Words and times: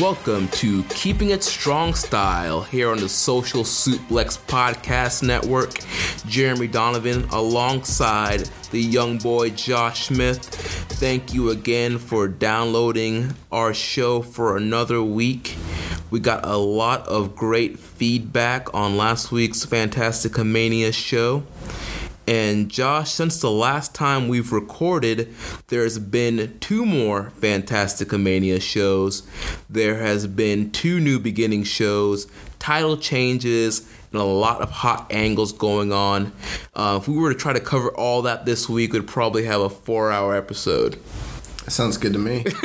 Welcome 0.00 0.48
to 0.48 0.82
Keeping 0.84 1.30
It 1.30 1.44
Strong 1.44 1.94
Style 1.94 2.62
here 2.62 2.90
on 2.90 2.96
the 2.96 3.10
Social 3.10 3.62
Suplex 3.62 4.38
Podcast 4.38 5.22
Network. 5.22 5.74
Jeremy 6.26 6.66
Donovan 6.66 7.24
alongside 7.24 8.48
the 8.70 8.80
young 8.80 9.18
boy 9.18 9.50
Josh 9.50 10.06
Smith. 10.06 10.38
Thank 10.92 11.34
you 11.34 11.50
again 11.50 11.98
for 11.98 12.26
downloading 12.26 13.34
our 13.52 13.74
show 13.74 14.22
for 14.22 14.56
another 14.56 15.02
week. 15.02 15.56
We 16.10 16.20
got 16.20 16.46
a 16.46 16.56
lot 16.56 17.06
of 17.06 17.36
great 17.36 17.78
feedback 17.78 18.72
on 18.72 18.96
last 18.96 19.30
week's 19.30 19.66
Fantastica 19.66 20.44
Mania 20.44 20.92
show. 20.92 21.42
And 22.26 22.70
Josh, 22.70 23.10
since 23.10 23.40
the 23.40 23.50
last 23.50 23.94
time 23.94 24.28
we've 24.28 24.52
recorded, 24.52 25.34
there's 25.68 25.98
been 25.98 26.56
two 26.60 26.86
more 26.86 27.32
Fantastica 27.40 28.20
Mania 28.20 28.60
shows. 28.60 29.26
There 29.68 29.98
has 29.98 30.26
been 30.26 30.70
two 30.70 31.00
new 31.00 31.18
beginning 31.18 31.64
shows, 31.64 32.28
title 32.58 32.96
changes, 32.96 33.88
and 34.12 34.20
a 34.20 34.24
lot 34.24 34.60
of 34.60 34.70
hot 34.70 35.06
angles 35.10 35.52
going 35.52 35.92
on. 35.92 36.32
Uh, 36.74 36.98
if 37.00 37.08
we 37.08 37.16
were 37.16 37.32
to 37.32 37.38
try 37.38 37.52
to 37.52 37.60
cover 37.60 37.88
all 37.96 38.22
that 38.22 38.44
this 38.44 38.68
week, 38.68 38.92
we'd 38.92 39.06
probably 39.06 39.44
have 39.44 39.60
a 39.60 39.70
four-hour 39.70 40.36
episode. 40.36 41.00
Sounds 41.68 41.96
good 41.96 42.12
to 42.14 42.18
me. 42.18 42.44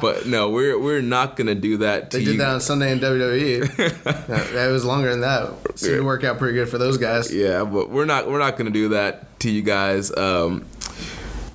but 0.00 0.26
no, 0.26 0.50
we're 0.50 0.78
we're 0.78 1.02
not 1.02 1.36
gonna 1.36 1.54
do 1.54 1.78
that. 1.78 2.10
they 2.10 2.24
did 2.24 2.32
you. 2.32 2.38
that 2.38 2.48
on 2.48 2.60
Sunday 2.60 2.90
in 2.90 3.00
WWE. 3.00 3.76
that, 4.04 4.52
that 4.52 4.68
was 4.68 4.84
longer 4.84 5.10
than 5.10 5.20
that. 5.20 5.52
Seemed 5.78 5.98
to 5.98 6.04
work 6.04 6.24
out 6.24 6.38
pretty 6.38 6.54
good 6.54 6.68
for 6.68 6.78
those 6.78 6.96
guys. 6.96 7.32
Yeah, 7.32 7.64
but 7.64 7.90
we're 7.90 8.06
not 8.06 8.30
we're 8.30 8.38
not 8.38 8.56
gonna 8.56 8.70
do 8.70 8.88
that 8.90 9.38
to 9.40 9.50
you 9.50 9.62
guys. 9.62 10.14
Um, 10.16 10.64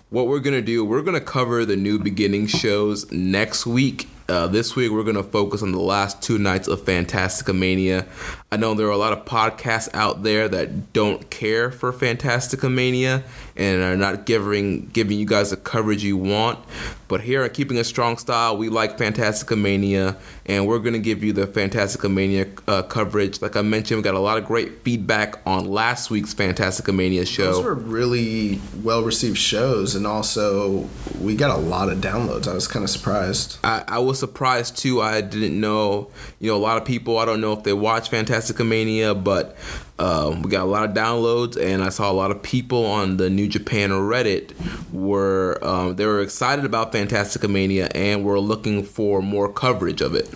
what 0.10 0.28
we're 0.28 0.40
gonna 0.40 0.62
do, 0.62 0.86
we're 0.86 1.02
gonna 1.02 1.20
cover 1.20 1.66
the 1.66 1.76
new 1.76 2.00
beginning 2.00 2.48
shows 2.48 3.12
next 3.12 3.66
week. 3.66 4.08
Uh, 4.30 4.46
this 4.46 4.76
week 4.76 4.92
we're 4.92 5.04
gonna 5.04 5.24
focus 5.24 5.64
on 5.64 5.72
the 5.72 5.80
last 5.80 6.22
two 6.22 6.38
nights 6.38 6.68
of 6.68 6.82
Fantastica 6.82 7.58
Mania. 7.58 8.06
I 8.52 8.58
know 8.58 8.74
there 8.74 8.88
are 8.88 8.92
a 8.92 8.98
lot 8.98 9.14
of 9.14 9.26
podcasts 9.26 9.90
out 9.94 10.24
there 10.24 10.48
that 10.50 10.94
don't 10.94 11.30
care 11.30 11.72
for 11.72 11.92
Fantastica 11.92 12.72
Mania 12.72 13.24
and 13.58 13.82
are 13.82 13.98
not 13.98 14.26
giving 14.26 14.86
giving 14.88 15.20
you 15.20 15.26
guys 15.26 15.50
the 15.50 15.58
coverage 15.58 16.04
you 16.04 16.16
want. 16.16 16.60
But 17.08 17.22
here 17.22 17.44
at 17.44 17.54
Keeping 17.54 17.78
a 17.78 17.84
Strong 17.84 18.18
Style, 18.18 18.58
we 18.58 18.68
like 18.68 18.98
Fantastica 18.98 19.60
Mania, 19.60 20.18
and 20.46 20.68
we're 20.68 20.80
gonna 20.80 21.00
give 21.00 21.24
you 21.24 21.34
the 21.34 21.48
Fantastica 21.48 22.14
Mania 22.14 22.48
uh, 22.68 22.84
coverage. 22.84 23.42
Like 23.42 23.56
I 23.56 23.62
mentioned, 23.62 23.98
we 24.00 24.04
got 24.04 24.14
a 24.14 24.20
lot 24.20 24.38
of 24.38 24.46
great 24.46 24.84
feedback 24.84 25.40
on 25.46 25.66
last 25.66 26.10
week's 26.10 26.34
Fantastica 26.34 26.94
Mania 26.94 27.26
show. 27.26 27.54
Those 27.54 27.64
were 27.64 27.74
really 27.74 28.60
well 28.84 29.04
received 29.04 29.38
shows, 29.38 29.96
and 29.96 30.06
also 30.06 30.88
we 31.20 31.36
got 31.36 31.58
a 31.58 31.60
lot 31.60 31.90
of 31.90 32.00
downloads. 32.00 32.48
I 32.48 32.54
was 32.54 32.68
kind 32.68 32.84
of 32.84 32.90
surprised. 32.90 33.58
I, 33.64 33.84
I 33.88 34.00
was 34.00 34.20
surprised 34.20 34.78
too. 34.78 35.02
I 35.02 35.22
didn't 35.22 35.60
know, 35.60 36.12
you 36.40 36.52
know, 36.52 36.58
a 36.58 36.60
lot 36.60 36.78
of 36.78 36.86
people. 36.86 37.18
I 37.18 37.26
don't 37.26 37.42
know 37.42 37.54
if 37.54 37.64
they 37.64 37.74
watch 37.74 38.12
Fantastica 38.12 38.68
Mania, 38.68 39.16
but 39.16 39.56
um, 40.00 40.42
we 40.42 40.50
got 40.50 40.64
a 40.64 40.70
lot 40.70 40.88
of 40.88 40.96
downloads, 40.96 41.58
and 41.58 41.84
I 41.84 41.90
saw 41.90 42.12
a 42.12 42.14
lot 42.14 42.32
of 42.32 42.42
people 42.42 42.86
on 42.86 43.18
the 43.18 43.30
New 43.30 43.48
Japan 43.48 43.90
Reddit 43.90 44.54
were 44.92 45.60
um, 45.62 45.96
they 45.96 46.06
were 46.06 46.22
excited 46.22 46.66
about 46.66 46.92
Fantastica 46.92 47.50
Mania 47.50 47.88
and 47.94 48.24
were 48.24 48.40
looking 48.40 48.84
for 48.84 49.22
more 49.22 49.52
coverage 49.52 50.02
of 50.02 50.16
it. 50.16 50.30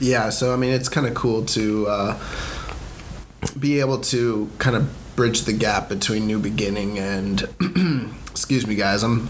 Yeah, 0.00 0.30
so 0.30 0.52
I 0.52 0.56
mean, 0.56 0.72
it's 0.72 0.88
kind 0.88 1.06
of 1.06 1.14
cool 1.14 1.44
to 1.46 1.86
uh, 1.86 2.18
be 3.58 3.80
able 3.80 4.00
to 4.02 4.50
kind 4.58 4.76
of 4.76 4.92
bridge 5.16 5.42
the 5.42 5.52
gap 5.52 5.88
between 5.88 6.26
New 6.26 6.38
Beginning 6.38 6.98
and. 6.98 7.48
excuse 8.34 8.66
me, 8.66 8.74
guys. 8.74 9.04
I'm 9.04 9.28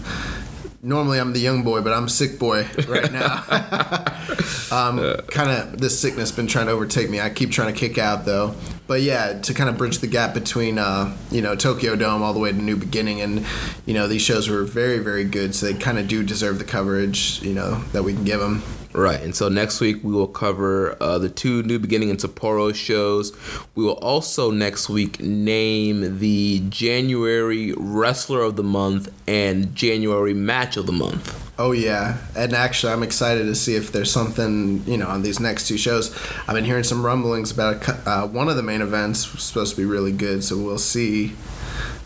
normally 0.81 1.19
I'm 1.19 1.33
the 1.33 1.39
young 1.39 1.63
boy, 1.63 1.81
but 1.81 1.93
I'm 1.93 2.09
sick 2.09 2.39
boy 2.39 2.67
right 2.87 3.11
now. 3.11 3.43
um, 4.71 4.97
kind 5.27 5.51
of 5.51 5.77
this 5.77 5.99
sickness 5.99 6.31
been 6.31 6.47
trying 6.47 6.65
to 6.65 6.71
overtake 6.71 7.09
me. 7.09 7.21
I 7.21 7.29
keep 7.29 7.51
trying 7.51 7.71
to 7.71 7.79
kick 7.79 7.99
out 7.99 8.25
though. 8.25 8.55
But 8.87 9.01
yeah, 9.01 9.39
to 9.41 9.53
kind 9.53 9.69
of 9.69 9.77
bridge 9.77 9.99
the 9.99 10.07
gap 10.07 10.33
between 10.33 10.77
uh, 10.77 11.15
you 11.31 11.41
know 11.41 11.55
Tokyo 11.55 11.95
Dome 11.95 12.21
all 12.21 12.33
the 12.33 12.39
way 12.39 12.51
to 12.51 12.57
New 12.57 12.75
Beginning, 12.75 13.21
and 13.21 13.45
you 13.85 13.93
know 13.93 14.07
these 14.07 14.21
shows 14.21 14.47
were 14.47 14.63
very 14.63 14.99
very 14.99 15.23
good, 15.23 15.55
so 15.55 15.65
they 15.65 15.73
kind 15.73 15.97
of 15.97 16.07
do 16.07 16.23
deserve 16.23 16.59
the 16.59 16.65
coverage 16.65 17.41
you 17.41 17.53
know 17.53 17.81
that 17.93 18.03
we 18.03 18.13
can 18.13 18.23
give 18.23 18.39
them. 18.39 18.61
Right, 18.95 19.21
and 19.21 19.35
so 19.35 19.49
next 19.49 19.81
week 19.81 20.01
we 20.05 20.13
will 20.13 20.25
cover 20.25 20.95
uh, 21.01 21.17
the 21.17 21.27
two 21.27 21.63
New 21.63 21.79
Beginning 21.79 22.09
and 22.11 22.17
Sapporo 22.17 22.73
shows. 22.73 23.35
We 23.75 23.83
will 23.83 23.97
also 23.97 24.51
next 24.51 24.87
week 24.87 25.19
name 25.19 26.19
the 26.19 26.63
January 26.69 27.73
Wrestler 27.75 28.39
of 28.39 28.55
the 28.55 28.63
Month 28.63 29.13
and 29.27 29.75
January 29.75 30.33
Match 30.33 30.77
of 30.77 30.85
the 30.85 30.93
Month. 30.93 31.41
Oh 31.59 31.73
yeah, 31.73 32.19
and 32.37 32.53
actually, 32.53 32.93
I'm 32.93 33.03
excited 33.03 33.43
to 33.47 33.55
see 33.55 33.75
if 33.75 33.91
there's 33.91 34.11
something 34.11 34.81
you 34.87 34.95
know 34.95 35.07
on 35.07 35.23
these 35.23 35.41
next 35.41 35.67
two 35.67 35.77
shows. 35.77 36.17
I've 36.47 36.55
been 36.55 36.63
hearing 36.63 36.85
some 36.85 37.05
rumblings 37.05 37.51
about 37.51 38.07
uh, 38.07 38.25
one 38.25 38.47
of 38.47 38.55
the 38.55 38.63
main 38.63 38.79
events 38.79 39.27
supposed 39.43 39.75
to 39.75 39.81
be 39.81 39.85
really 39.85 40.13
good, 40.13 40.41
so 40.41 40.57
we'll 40.57 40.77
see. 40.77 41.33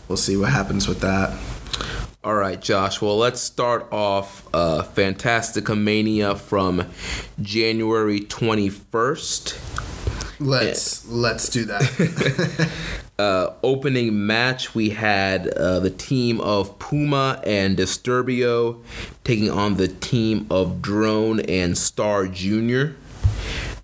We'll 0.08 0.16
see 0.16 0.36
what 0.36 0.50
happens 0.50 0.88
with 0.88 1.02
that. 1.02 1.38
All 2.22 2.34
right, 2.34 2.60
Josh. 2.60 3.00
Well, 3.00 3.16
let's 3.16 3.40
start 3.40 3.88
off 3.92 4.46
uh, 4.52 4.82
Fantastica 4.82 5.78
Mania 5.78 6.34
from 6.34 6.90
January 7.40 8.20
21st. 8.20 10.38
Let's 10.40 11.08
let's 11.08 11.48
do 11.48 11.66
that. 11.66 12.70
Uh, 13.20 13.52
opening 13.62 14.26
match, 14.26 14.74
we 14.74 14.88
had 14.88 15.46
uh, 15.48 15.78
the 15.78 15.90
team 15.90 16.40
of 16.40 16.78
Puma 16.78 17.38
and 17.44 17.76
Disturbio 17.76 18.82
taking 19.24 19.50
on 19.50 19.76
the 19.76 19.88
team 19.88 20.46
of 20.48 20.80
Drone 20.80 21.40
and 21.40 21.76
Star 21.76 22.28
Jr. 22.28 22.92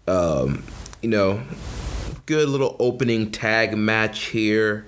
Um, 0.08 0.64
you 1.02 1.10
know, 1.10 1.42
good 2.24 2.48
little 2.48 2.76
opening 2.78 3.30
tag 3.30 3.76
match 3.76 4.28
here. 4.28 4.86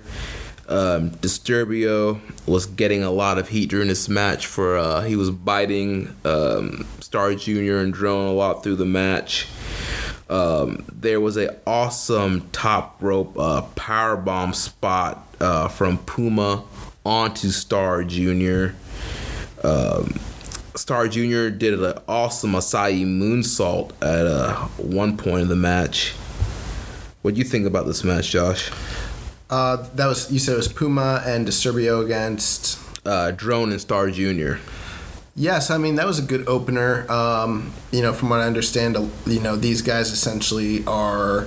Um, 0.68 1.10
Disturbio 1.12 2.20
was 2.46 2.66
getting 2.66 3.02
a 3.02 3.10
lot 3.10 3.38
of 3.38 3.48
heat 3.48 3.70
during 3.70 3.88
this 3.88 4.08
match 4.08 4.46
for 4.46 4.76
uh, 4.76 5.00
he 5.00 5.16
was 5.16 5.30
biting 5.30 6.14
um, 6.24 6.86
Star 7.00 7.34
Jr. 7.34 7.76
and 7.76 7.92
Drone 7.92 8.28
a 8.28 8.32
lot 8.32 8.62
through 8.62 8.76
the 8.76 8.84
match. 8.84 9.48
Um, 10.28 10.84
there 10.92 11.20
was 11.20 11.38
a 11.38 11.56
awesome 11.66 12.50
top 12.52 12.98
rope 13.00 13.38
uh, 13.38 13.62
power 13.76 14.16
bomb 14.16 14.52
spot 14.52 15.26
uh, 15.40 15.68
from 15.68 15.98
Puma 15.98 16.64
onto 17.04 17.48
Star 17.48 18.04
Jr. 18.04 18.74
Um, 19.64 20.20
Star 20.74 21.08
Jr. 21.08 21.48
did 21.48 21.82
an 21.82 21.98
awesome 22.06 22.52
Asai 22.52 23.04
moonsault 23.04 23.92
at 24.02 24.26
uh, 24.26 24.54
one 24.76 25.16
point 25.16 25.42
in 25.42 25.48
the 25.48 25.56
match. 25.56 26.12
What 27.22 27.34
do 27.34 27.38
you 27.38 27.44
think 27.44 27.66
about 27.66 27.86
this 27.86 28.04
match, 28.04 28.30
Josh? 28.30 28.70
Uh, 29.50 29.88
that 29.94 30.06
was 30.06 30.30
you 30.30 30.38
said 30.38 30.54
it 30.54 30.58
was 30.58 30.68
Puma 30.68 31.22
and 31.24 31.46
Disturbio 31.46 32.04
against. 32.04 32.78
Uh, 33.06 33.30
Drone 33.30 33.70
and 33.70 33.80
Star 33.80 34.10
Jr. 34.10 34.56
Yes, 35.34 35.70
I 35.70 35.78
mean 35.78 35.94
that 35.94 36.06
was 36.06 36.18
a 36.18 36.22
good 36.22 36.46
opener. 36.48 37.10
Um, 37.10 37.72
you 37.92 38.02
know, 38.02 38.12
from 38.12 38.28
what 38.28 38.40
I 38.40 38.46
understand, 38.46 38.96
you 39.26 39.40
know 39.40 39.56
these 39.56 39.82
guys 39.82 40.10
essentially 40.10 40.84
are 40.86 41.46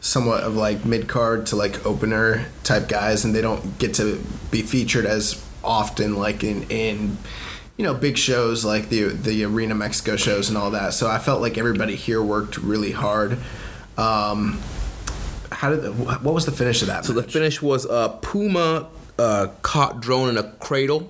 somewhat 0.00 0.42
of 0.42 0.54
like 0.54 0.84
mid 0.84 1.08
card 1.08 1.46
to 1.46 1.56
like 1.56 1.84
opener 1.86 2.46
type 2.62 2.88
guys, 2.88 3.24
and 3.24 3.34
they 3.34 3.40
don't 3.40 3.78
get 3.78 3.94
to 3.94 4.22
be 4.50 4.62
featured 4.62 5.06
as 5.06 5.42
often 5.64 6.16
like 6.16 6.44
in 6.44 6.64
in 6.64 7.16
you 7.78 7.84
know 7.84 7.94
big 7.94 8.18
shows 8.18 8.64
like 8.64 8.90
the 8.90 9.04
the 9.04 9.44
Arena 9.44 9.74
Mexico 9.74 10.16
shows 10.16 10.48
and 10.48 10.58
all 10.58 10.70
that. 10.70 10.92
So 10.92 11.08
I 11.08 11.18
felt 11.18 11.40
like 11.40 11.58
everybody 11.58 11.96
here 11.96 12.22
worked 12.22 12.58
really 12.58 12.92
hard. 12.92 13.38
Um, 13.96 14.60
how 15.54 15.70
did 15.70 15.82
the, 15.82 15.92
what 15.92 16.34
was 16.34 16.46
the 16.46 16.52
finish 16.52 16.82
of 16.82 16.88
that? 16.88 17.04
So 17.04 17.12
the 17.12 17.22
finish 17.22 17.62
was 17.62 17.86
uh, 17.86 18.08
Puma 18.20 18.88
uh, 19.18 19.48
caught 19.62 20.00
Drone 20.00 20.28
in 20.28 20.36
a 20.36 20.50
cradle 20.54 21.08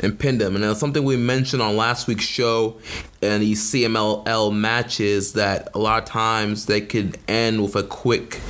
and 0.00 0.18
pinned 0.18 0.40
him. 0.40 0.54
And 0.54 0.64
that's 0.64 0.80
something 0.80 1.04
we 1.04 1.16
mentioned 1.16 1.62
on 1.62 1.76
last 1.76 2.06
week's 2.06 2.24
show 2.24 2.76
and 3.22 3.42
these 3.42 3.62
CMLL 3.72 4.54
matches 4.54 5.32
that 5.32 5.68
a 5.74 5.78
lot 5.78 6.02
of 6.02 6.08
times 6.08 6.66
they 6.66 6.80
could 6.80 7.18
end 7.26 7.62
with 7.62 7.74
a 7.74 7.82
quick 7.82 8.40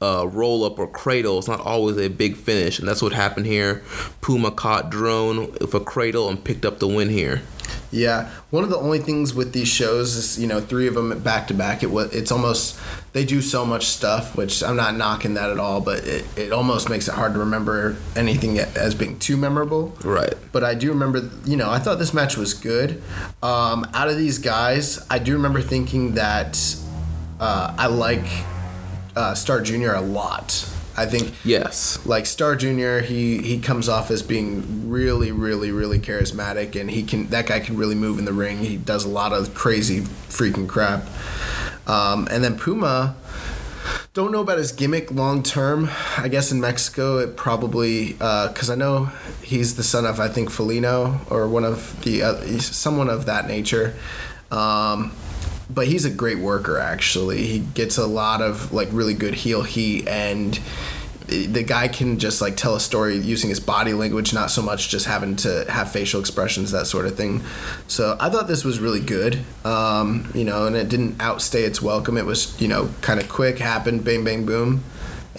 uh, 0.00 0.26
roll 0.26 0.64
up 0.64 0.78
or 0.78 0.88
cradle. 0.88 1.38
It's 1.38 1.48
not 1.48 1.60
always 1.60 1.96
a 1.96 2.08
big 2.08 2.36
finish, 2.36 2.78
and 2.78 2.88
that's 2.88 3.02
what 3.02 3.12
happened 3.12 3.46
here. 3.46 3.82
Puma 4.20 4.50
caught 4.50 4.90
Drone 4.90 5.52
with 5.52 5.74
a 5.74 5.80
cradle 5.80 6.28
and 6.28 6.42
picked 6.42 6.64
up 6.64 6.80
the 6.80 6.88
win 6.88 7.08
here. 7.08 7.42
Yeah, 7.92 8.30
one 8.50 8.64
of 8.64 8.70
the 8.70 8.78
only 8.78 8.98
things 8.98 9.34
with 9.34 9.52
these 9.52 9.68
shows 9.68 10.16
is 10.16 10.40
you 10.40 10.46
know 10.46 10.60
three 10.60 10.88
of 10.88 10.94
them 10.94 11.18
back 11.20 11.46
to 11.48 11.54
back. 11.54 11.82
It 11.82 11.90
was 11.90 12.12
it's 12.12 12.32
almost 12.32 12.78
they 13.12 13.24
do 13.24 13.42
so 13.42 13.66
much 13.66 13.86
stuff, 13.86 14.34
which 14.34 14.62
I'm 14.62 14.76
not 14.76 14.96
knocking 14.96 15.34
that 15.34 15.50
at 15.50 15.58
all, 15.58 15.82
but 15.82 16.04
it, 16.06 16.24
it 16.36 16.52
almost 16.52 16.88
makes 16.88 17.08
it 17.08 17.14
hard 17.14 17.34
to 17.34 17.40
remember 17.40 17.96
anything 18.16 18.58
as 18.58 18.94
being 18.94 19.18
too 19.18 19.36
memorable. 19.36 19.94
Right. 20.02 20.34
But 20.50 20.64
I 20.64 20.74
do 20.74 20.88
remember, 20.88 21.30
you 21.44 21.58
know, 21.58 21.70
I 21.70 21.78
thought 21.78 21.98
this 21.98 22.14
match 22.14 22.38
was 22.38 22.54
good. 22.54 23.02
Um, 23.42 23.86
out 23.92 24.08
of 24.08 24.16
these 24.16 24.38
guys, 24.38 25.06
I 25.10 25.18
do 25.18 25.34
remember 25.34 25.60
thinking 25.60 26.14
that 26.14 26.58
uh, 27.38 27.74
I 27.76 27.88
like 27.88 28.24
uh, 29.14 29.34
Star 29.34 29.60
Junior 29.60 29.92
a 29.92 30.00
lot. 30.00 30.71
I 30.96 31.06
think 31.06 31.32
yes, 31.44 32.04
like 32.04 32.26
Star 32.26 32.54
Junior, 32.56 33.00
he 33.00 33.38
he 33.38 33.58
comes 33.58 33.88
off 33.88 34.10
as 34.10 34.22
being 34.22 34.90
really, 34.90 35.32
really, 35.32 35.70
really 35.70 35.98
charismatic, 35.98 36.78
and 36.78 36.90
he 36.90 37.02
can 37.02 37.28
that 37.28 37.46
guy 37.46 37.60
can 37.60 37.76
really 37.76 37.94
move 37.94 38.18
in 38.18 38.24
the 38.24 38.32
ring. 38.32 38.58
He 38.58 38.76
does 38.76 39.04
a 39.04 39.08
lot 39.08 39.32
of 39.32 39.54
crazy 39.54 40.00
freaking 40.00 40.68
crap. 40.68 41.04
Um, 41.86 42.28
and 42.30 42.44
then 42.44 42.58
Puma, 42.58 43.16
don't 44.14 44.32
know 44.32 44.40
about 44.40 44.58
his 44.58 44.72
gimmick 44.72 45.10
long 45.10 45.42
term. 45.42 45.88
I 46.18 46.28
guess 46.28 46.52
in 46.52 46.60
Mexico 46.60 47.18
it 47.18 47.36
probably 47.36 48.12
because 48.12 48.68
uh, 48.68 48.74
I 48.74 48.76
know 48.76 49.06
he's 49.42 49.76
the 49.76 49.82
son 49.82 50.04
of 50.04 50.20
I 50.20 50.28
think 50.28 50.50
Felino 50.50 51.30
or 51.30 51.48
one 51.48 51.64
of 51.64 52.02
the 52.02 52.22
uh, 52.22 52.58
someone 52.58 53.08
of 53.08 53.26
that 53.26 53.48
nature. 53.48 53.94
Um, 54.50 55.12
but 55.74 55.86
he's 55.86 56.04
a 56.04 56.10
great 56.10 56.38
worker 56.38 56.78
actually. 56.78 57.46
He 57.46 57.58
gets 57.60 57.98
a 57.98 58.06
lot 58.06 58.42
of 58.42 58.72
like 58.72 58.88
really 58.92 59.14
good 59.14 59.34
heel 59.34 59.62
heat 59.62 60.06
and 60.08 60.58
the 61.26 61.62
guy 61.62 61.88
can 61.88 62.18
just 62.18 62.40
like 62.40 62.56
tell 62.56 62.74
a 62.74 62.80
story 62.80 63.16
using 63.16 63.48
his 63.48 63.60
body 63.60 63.92
language, 63.92 64.34
not 64.34 64.50
so 64.50 64.60
much 64.60 64.88
just 64.88 65.06
having 65.06 65.36
to 65.36 65.64
have 65.70 65.90
facial 65.90 66.20
expressions, 66.20 66.72
that 66.72 66.86
sort 66.86 67.06
of 67.06 67.16
thing. 67.16 67.42
So 67.88 68.16
I 68.20 68.28
thought 68.28 68.48
this 68.48 68.64
was 68.64 68.80
really 68.80 69.00
good, 69.00 69.42
um, 69.64 70.30
you 70.34 70.44
know, 70.44 70.66
and 70.66 70.76
it 70.76 70.88
didn't 70.88 71.20
outstay 71.20 71.62
its 71.62 71.80
welcome. 71.80 72.16
It 72.16 72.26
was, 72.26 72.60
you 72.60 72.68
know, 72.68 72.90
kind 73.00 73.20
of 73.20 73.28
quick, 73.28 73.58
happened, 73.58 74.04
bang, 74.04 74.24
bang, 74.24 74.44
boom. 74.44 74.84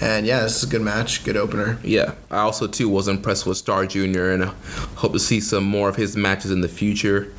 And 0.01 0.25
yeah, 0.25 0.41
this 0.41 0.57
is 0.57 0.63
a 0.63 0.71
good 0.71 0.81
match, 0.81 1.23
good 1.23 1.37
opener. 1.37 1.77
Yeah, 1.83 2.13
I 2.31 2.39
also 2.39 2.65
too 2.65 2.89
was 2.89 3.07
impressed 3.07 3.45
with 3.45 3.57
Star 3.57 3.85
Junior, 3.85 4.31
and 4.31 4.45
hope 4.95 5.13
to 5.13 5.19
see 5.19 5.39
some 5.39 5.63
more 5.63 5.87
of 5.87 5.95
his 5.95 6.17
matches 6.17 6.49
in 6.49 6.61
the 6.61 6.67
future. 6.67 7.31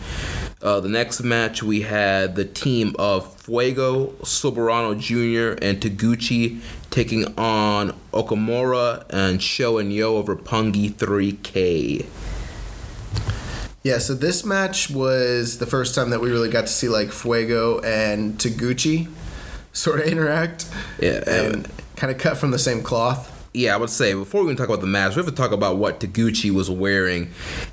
Uh, 0.62 0.80
the 0.80 0.88
next 0.88 1.22
match 1.22 1.62
we 1.62 1.82
had 1.82 2.36
the 2.36 2.44
team 2.44 2.94
of 2.98 3.34
Fuego, 3.40 4.08
Soberano 4.22 4.98
Jr., 4.98 5.58
and 5.62 5.80
Taguchi 5.80 6.60
taking 6.90 7.26
on 7.38 7.94
Okamura 8.12 9.04
and 9.10 9.42
Sho 9.42 9.78
and 9.78 9.92
Yo 9.92 10.16
of 10.16 10.26
Roppongi 10.26 10.92
3K. 10.92 12.06
Yeah, 13.82 13.98
so 13.98 14.14
this 14.14 14.44
match 14.46 14.88
was 14.88 15.58
the 15.58 15.66
first 15.66 15.94
time 15.94 16.08
that 16.10 16.20
we 16.22 16.30
really 16.30 16.48
got 16.48 16.62
to 16.62 16.72
see 16.72 16.88
like 16.88 17.10
Fuego 17.10 17.80
and 17.80 18.38
Taguchi 18.38 19.10
sort 19.74 20.00
of 20.00 20.06
interact. 20.10 20.66
Yeah, 20.98 21.22
and 21.28 21.68
kind 21.96 22.10
of 22.10 22.18
cut 22.18 22.38
from 22.38 22.50
the 22.50 22.58
same 22.58 22.82
cloth 22.82 23.33
yeah, 23.54 23.72
I 23.72 23.76
would 23.76 23.88
say 23.88 24.14
before 24.14 24.40
we 24.40 24.48
even 24.48 24.56
talk 24.56 24.66
about 24.66 24.80
the 24.80 24.88
match, 24.88 25.14
we 25.14 25.22
have 25.22 25.26
to 25.26 25.32
talk 25.32 25.52
about 25.52 25.76
what 25.76 26.00
Taguchi 26.00 26.50
was 26.50 26.68
wearing. 26.68 27.30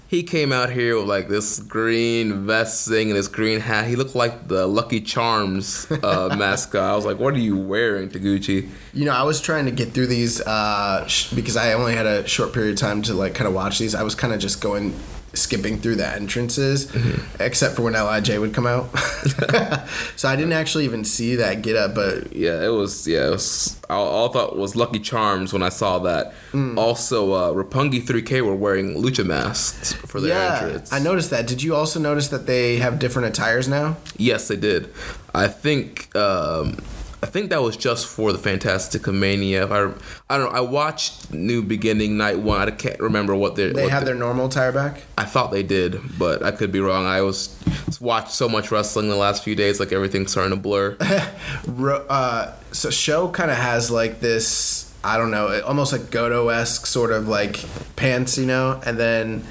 He 0.07 0.21
came 0.21 0.53
out 0.53 0.69
here 0.69 0.95
with 0.95 1.07
like 1.07 1.27
this 1.27 1.59
green 1.59 2.45
vest 2.45 2.87
thing 2.87 3.09
and 3.09 3.17
this 3.17 3.27
green 3.27 3.59
hat. 3.59 3.87
He 3.87 3.95
looked 3.95 4.13
like 4.13 4.47
the 4.47 4.67
Lucky 4.67 5.01
Charms 5.01 5.89
uh, 5.89 6.35
mascot. 6.37 6.83
I 6.83 6.95
was 6.95 7.03
like, 7.03 7.17
"What 7.17 7.33
are 7.33 7.39
you 7.39 7.57
wearing, 7.57 8.09
Taguchi?" 8.09 8.69
You 8.93 9.05
know, 9.05 9.13
I 9.13 9.23
was 9.23 9.41
trying 9.41 9.65
to 9.65 9.71
get 9.71 9.91
through 9.93 10.07
these 10.07 10.39
uh, 10.41 11.07
sh- 11.07 11.33
because 11.33 11.57
I 11.57 11.73
only 11.73 11.95
had 11.95 12.05
a 12.05 12.27
short 12.27 12.53
period 12.53 12.73
of 12.73 12.79
time 12.79 13.01
to 13.03 13.15
like 13.15 13.33
kind 13.33 13.47
of 13.47 13.55
watch 13.55 13.79
these. 13.79 13.95
I 13.95 14.03
was 14.03 14.13
kind 14.13 14.33
of 14.33 14.39
just 14.39 14.61
going 14.61 14.93
skipping 15.33 15.79
through 15.79 15.95
the 15.95 16.07
entrances, 16.07 16.87
mm-hmm. 16.87 17.41
except 17.41 17.75
for 17.75 17.83
when 17.83 17.93
Lij 17.93 18.37
would 18.37 18.53
come 18.53 18.67
out. 18.67 18.95
so 20.15 20.27
I 20.27 20.35
didn't 20.35 20.53
actually 20.53 20.85
even 20.85 21.03
see 21.03 21.35
that 21.35 21.61
get 21.61 21.75
up, 21.75 21.95
but 21.95 22.33
yeah, 22.33 22.63
it 22.63 22.69
was 22.69 23.07
yeah. 23.07 23.27
It 23.27 23.31
was, 23.31 23.79
all, 23.89 24.07
all 24.07 24.29
I 24.29 24.33
thought 24.33 24.57
was 24.57 24.75
Lucky 24.75 24.99
Charms 24.99 25.53
when 25.53 25.63
I 25.63 25.69
saw 25.69 25.99
that. 25.99 26.33
Mm. 26.51 26.77
Also, 26.77 27.33
uh, 27.33 27.53
Roppongi 27.53 28.01
3K 28.01 28.41
were 28.41 28.55
wearing 28.55 28.95
lucha 28.95 29.25
masks 29.25 29.93
for 29.93 30.19
their 30.19 30.37
yeah, 30.37 30.61
entrance. 30.63 30.93
I 30.93 30.99
noticed 30.99 31.29
that. 31.29 31.47
Did 31.47 31.63
you 31.63 31.75
also 31.75 31.99
notice 31.99 32.29
that 32.29 32.45
they 32.45 32.77
have 32.77 32.99
different 32.99 33.27
attires 33.27 33.67
now? 33.67 33.97
Yes, 34.17 34.47
they 34.47 34.57
did. 34.57 34.93
I 35.33 35.47
think. 35.47 36.13
Um, 36.15 36.77
I 37.23 37.27
think 37.27 37.51
that 37.51 37.61
was 37.61 37.77
just 37.77 38.07
for 38.07 38.33
the 38.33 38.39
Fantasticamania. 38.39 39.63
If 39.63 39.71
I, 39.71 40.33
I 40.33 40.37
don't 40.37 40.51
know. 40.51 40.57
I 40.57 40.61
watched 40.61 41.31
New 41.31 41.61
Beginning 41.61 42.17
Night 42.17 42.39
One. 42.39 42.67
I 42.67 42.71
can't 42.71 42.99
remember 42.99 43.35
what 43.35 43.55
they 43.55 43.71
they 43.71 43.89
have 43.89 44.05
their 44.05 44.15
normal 44.15 44.49
tire 44.49 44.71
back. 44.71 45.03
I 45.17 45.25
thought 45.25 45.51
they 45.51 45.61
did, 45.61 45.99
but 46.17 46.41
I 46.41 46.51
could 46.51 46.71
be 46.71 46.79
wrong. 46.79 47.05
I 47.05 47.21
was 47.21 47.55
watched 48.01 48.31
so 48.31 48.49
much 48.49 48.71
wrestling 48.71 49.09
the 49.09 49.15
last 49.15 49.43
few 49.43 49.55
days, 49.55 49.79
like 49.79 49.91
everything's 49.91 50.31
starting 50.31 50.51
to 50.51 50.59
blur. 50.59 50.97
uh, 52.09 52.53
so 52.71 52.89
Sho 52.89 53.29
kind 53.29 53.51
of 53.51 53.57
has 53.57 53.91
like 53.91 54.19
this. 54.19 54.91
I 55.03 55.17
don't 55.17 55.31
know, 55.31 55.61
almost 55.61 55.91
like 55.91 56.11
Goto 56.11 56.49
esque 56.49 56.85
sort 56.85 57.11
of 57.11 57.27
like 57.27 57.63
pants, 57.95 58.37
you 58.37 58.45
know, 58.45 58.79
and 58.85 58.99
then 58.99 59.43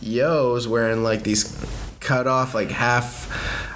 Yo's 0.00 0.66
wearing 0.66 1.02
like 1.02 1.24
these 1.24 1.44
cut 2.04 2.26
off 2.26 2.54
like 2.54 2.70
half 2.70 3.30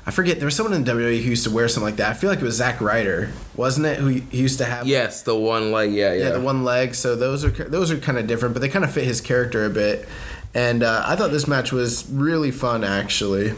I 0.09 0.11
forget. 0.11 0.39
There 0.39 0.47
was 0.47 0.57
someone 0.57 0.73
in 0.73 0.85
WWE 0.85 1.23
who 1.23 1.29
used 1.29 1.45
to 1.45 1.51
wear 1.51 1.69
something 1.69 1.85
like 1.85 1.97
that. 1.97 2.09
I 2.09 2.15
feel 2.15 2.31
like 2.31 2.39
it 2.39 2.45
was 2.45 2.57
Zack 2.57 2.81
Ryder, 2.81 3.31
wasn't 3.57 3.89
it? 3.89 3.99
Who 3.99 4.07
he 4.07 4.23
used 4.31 4.57
to 4.57 4.65
have? 4.65 4.87
Yes, 4.87 5.21
the 5.21 5.37
one 5.37 5.71
leg. 5.71 5.93
Yeah, 5.93 6.15
yeah. 6.15 6.25
Yeah, 6.25 6.31
the 6.31 6.41
one 6.41 6.65
leg. 6.65 6.95
So 6.95 7.15
those 7.15 7.45
are 7.45 7.51
those 7.51 7.91
are 7.91 7.99
kind 7.99 8.17
of 8.17 8.27
different, 8.27 8.55
but 8.55 8.61
they 8.61 8.71
kind 8.71 8.87
of 8.87 8.91
fit 8.91 9.05
his 9.05 9.21
character 9.21 9.67
a 9.67 9.69
bit. 9.69 10.09
And 10.55 10.83
uh, 10.83 11.03
I 11.05 11.15
thought 11.15 11.31
this 11.31 11.47
match 11.47 11.73
was 11.73 12.09
really 12.09 12.51
fun, 12.51 12.85
actually. 12.85 13.53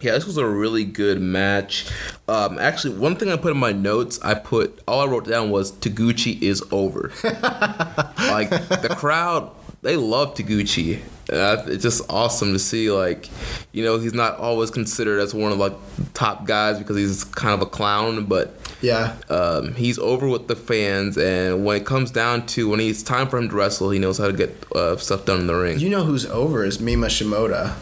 Yeah, 0.00 0.12
this 0.12 0.24
was 0.24 0.38
a 0.38 0.46
really 0.46 0.86
good 0.86 1.20
match. 1.20 1.86
Um, 2.28 2.58
actually, 2.58 2.96
one 2.96 3.16
thing 3.16 3.30
I 3.30 3.36
put 3.36 3.52
in 3.52 3.58
my 3.58 3.72
notes, 3.72 4.18
I 4.22 4.32
put 4.32 4.80
all 4.88 5.00
I 5.00 5.04
wrote 5.04 5.26
down 5.26 5.50
was 5.50 5.70
Taguchi 5.70 6.40
is 6.40 6.62
over. 6.70 7.12
like 7.22 8.48
the 8.48 8.94
crowd, 8.96 9.50
they 9.84 9.96
love 9.96 10.34
Taguchi. 10.34 11.00
Uh, 11.32 11.62
it's 11.68 11.82
just 11.82 12.02
awesome 12.10 12.52
to 12.52 12.58
see 12.58 12.90
like 12.90 13.30
you 13.72 13.82
know 13.82 13.98
he's 13.98 14.12
not 14.12 14.36
always 14.38 14.70
considered 14.70 15.20
as 15.20 15.32
one 15.32 15.52
of 15.52 15.58
like 15.58 15.72
top 16.12 16.46
guys 16.46 16.78
because 16.78 16.98
he's 16.98 17.24
kind 17.24 17.54
of 17.54 17.62
a 17.62 17.70
clown 17.70 18.26
but 18.26 18.54
yeah 18.82 19.16
um, 19.30 19.72
he's 19.74 19.98
over 19.98 20.28
with 20.28 20.48
the 20.48 20.54
fans 20.54 21.16
and 21.16 21.64
when 21.64 21.80
it 21.80 21.86
comes 21.86 22.10
down 22.10 22.44
to 22.44 22.68
when 22.68 22.78
it's 22.78 23.02
time 23.02 23.26
for 23.26 23.38
him 23.38 23.48
to 23.48 23.56
wrestle 23.56 23.88
he 23.88 23.98
knows 23.98 24.18
how 24.18 24.26
to 24.26 24.34
get 24.34 24.54
uh, 24.76 24.94
stuff 24.98 25.24
done 25.24 25.40
in 25.40 25.46
the 25.46 25.54
ring 25.54 25.78
you 25.78 25.88
know 25.88 26.04
who's 26.04 26.26
over 26.26 26.62
is 26.62 26.78
mima 26.78 27.06
shimoda 27.06 27.74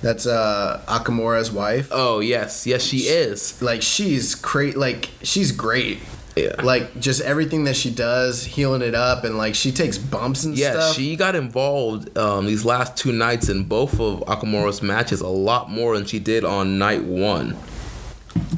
that's 0.00 0.26
uh 0.26 0.80
Okamura's 0.86 1.50
wife. 1.50 1.88
Oh 1.90 2.20
yes, 2.20 2.66
yes 2.66 2.82
she 2.82 2.98
is. 2.98 3.60
Like 3.60 3.82
she's 3.82 4.34
great. 4.36 4.76
Like 4.76 5.10
she's 5.22 5.50
great. 5.50 5.98
Yeah. 6.36 6.62
Like 6.62 7.00
just 7.00 7.20
everything 7.22 7.64
that 7.64 7.76
she 7.76 7.90
does, 7.90 8.44
healing 8.44 8.82
it 8.82 8.94
up, 8.94 9.24
and 9.24 9.36
like 9.36 9.54
she 9.54 9.72
takes 9.72 9.98
bumps 9.98 10.44
and 10.44 10.56
stuff. 10.56 10.74
yeah, 10.74 10.80
stuff. 10.80 10.96
she 10.96 11.16
got 11.16 11.34
involved 11.34 12.16
um, 12.16 12.46
these 12.46 12.64
last 12.64 12.96
two 12.96 13.12
nights 13.12 13.48
in 13.48 13.64
both 13.64 13.98
of 14.00 14.20
Okamura's 14.20 14.82
matches 14.82 15.20
a 15.20 15.28
lot 15.28 15.70
more 15.70 15.96
than 15.96 16.06
she 16.06 16.18
did 16.18 16.44
on 16.44 16.78
night 16.78 17.04
one. 17.04 17.56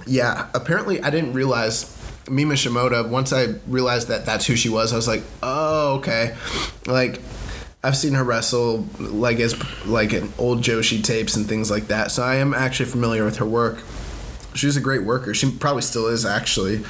Yeah, 0.06 0.48
apparently 0.54 1.02
I 1.02 1.10
didn't 1.10 1.32
realize 1.32 1.96
Mima 2.28 2.54
Shimoda. 2.54 3.08
Once 3.08 3.32
I 3.32 3.54
realized 3.66 4.08
that 4.08 4.26
that's 4.26 4.46
who 4.46 4.56
she 4.56 4.68
was, 4.68 4.92
I 4.92 4.96
was 4.96 5.08
like, 5.08 5.22
oh 5.42 5.96
okay, 5.98 6.36
like. 6.86 7.20
I've 7.82 7.96
seen 7.96 8.12
her 8.12 8.24
wrestle 8.24 8.86
like 8.98 9.40
as 9.40 9.56
like 9.86 10.12
in 10.12 10.30
old 10.36 10.60
Joshi 10.60 11.02
tapes 11.02 11.34
and 11.34 11.46
things 11.48 11.70
like 11.70 11.86
that. 11.86 12.10
So 12.10 12.22
I 12.22 12.34
am 12.34 12.52
actually 12.52 12.90
familiar 12.90 13.24
with 13.24 13.38
her 13.38 13.46
work. 13.46 13.78
She's 14.52 14.76
a 14.76 14.82
great 14.82 15.04
worker. 15.04 15.32
She 15.32 15.50
probably 15.50 15.80
still 15.80 16.06
is 16.08 16.26
actually. 16.26 16.84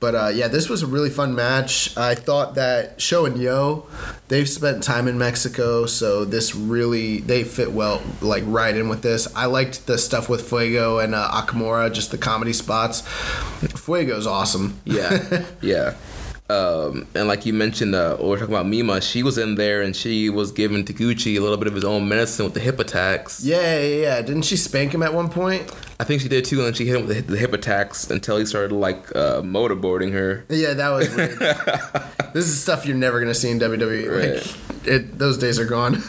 But 0.00 0.14
uh, 0.14 0.28
yeah, 0.28 0.48
this 0.48 0.70
was 0.70 0.82
a 0.82 0.86
really 0.86 1.10
fun 1.10 1.34
match. 1.34 1.94
I 1.96 2.14
thought 2.14 2.54
that 2.54 3.00
Sho 3.00 3.26
and 3.26 3.38
Yo, 3.38 3.86
they've 4.28 4.48
spent 4.48 4.82
time 4.82 5.06
in 5.06 5.18
Mexico, 5.18 5.84
so 5.84 6.24
this 6.24 6.54
really 6.54 7.18
they 7.20 7.44
fit 7.44 7.72
well, 7.72 8.02
like 8.22 8.42
right 8.46 8.74
in 8.74 8.88
with 8.88 9.02
this. 9.02 9.28
I 9.36 9.44
liked 9.44 9.86
the 9.86 9.98
stuff 9.98 10.30
with 10.30 10.48
Fuego 10.48 10.98
and 10.98 11.14
uh, 11.14 11.30
Okamura, 11.30 11.92
just 11.92 12.10
the 12.10 12.18
comedy 12.18 12.54
spots. 12.54 13.02
Fuego's 13.02 14.26
awesome. 14.26 14.80
Yeah, 14.86 15.44
yeah. 15.60 15.94
Um, 16.48 17.06
and 17.14 17.28
like 17.28 17.44
you 17.44 17.52
mentioned, 17.52 17.94
uh, 17.94 18.16
we 18.18 18.30
are 18.30 18.38
talking 18.38 18.54
about 18.54 18.66
Mima. 18.66 19.02
She 19.02 19.22
was 19.22 19.36
in 19.38 19.54
there 19.54 19.82
and 19.82 19.94
she 19.94 20.30
was 20.30 20.50
giving 20.50 20.84
Taguchi 20.84 21.36
a 21.36 21.40
little 21.40 21.58
bit 21.58 21.68
of 21.68 21.74
his 21.74 21.84
own 21.84 22.08
medicine 22.08 22.46
with 22.46 22.54
the 22.54 22.60
hip 22.60 22.80
attacks. 22.80 23.44
Yeah, 23.44 23.78
yeah, 23.80 23.96
yeah. 23.96 24.22
Didn't 24.22 24.42
she 24.42 24.56
spank 24.56 24.92
him 24.92 25.02
at 25.02 25.14
one 25.14 25.28
point? 25.28 25.70
I 26.00 26.04
think 26.04 26.22
she 26.22 26.28
did 26.28 26.46
too, 26.46 26.56
and 26.56 26.66
then 26.66 26.72
she 26.72 26.86
hit 26.86 26.96
him 26.96 27.06
with 27.06 27.14
the, 27.26 27.32
the 27.34 27.36
hip 27.36 27.52
attacks 27.52 28.10
until 28.10 28.38
he 28.38 28.46
started 28.46 28.72
like 28.74 29.14
uh, 29.14 29.42
motorboarding 29.42 30.12
her. 30.12 30.46
Yeah, 30.48 30.72
that 30.72 30.88
was 30.88 31.14
weird. 31.14 31.38
this 32.32 32.46
is 32.46 32.58
stuff 32.58 32.86
you're 32.86 32.96
never 32.96 33.20
gonna 33.20 33.34
see 33.34 33.50
in 33.50 33.58
WWE. 33.60 34.08
Right. 34.10 34.34
Like, 34.36 34.86
it, 34.88 35.18
those 35.18 35.36
days 35.36 35.58
are 35.58 35.66
gone. 35.66 36.02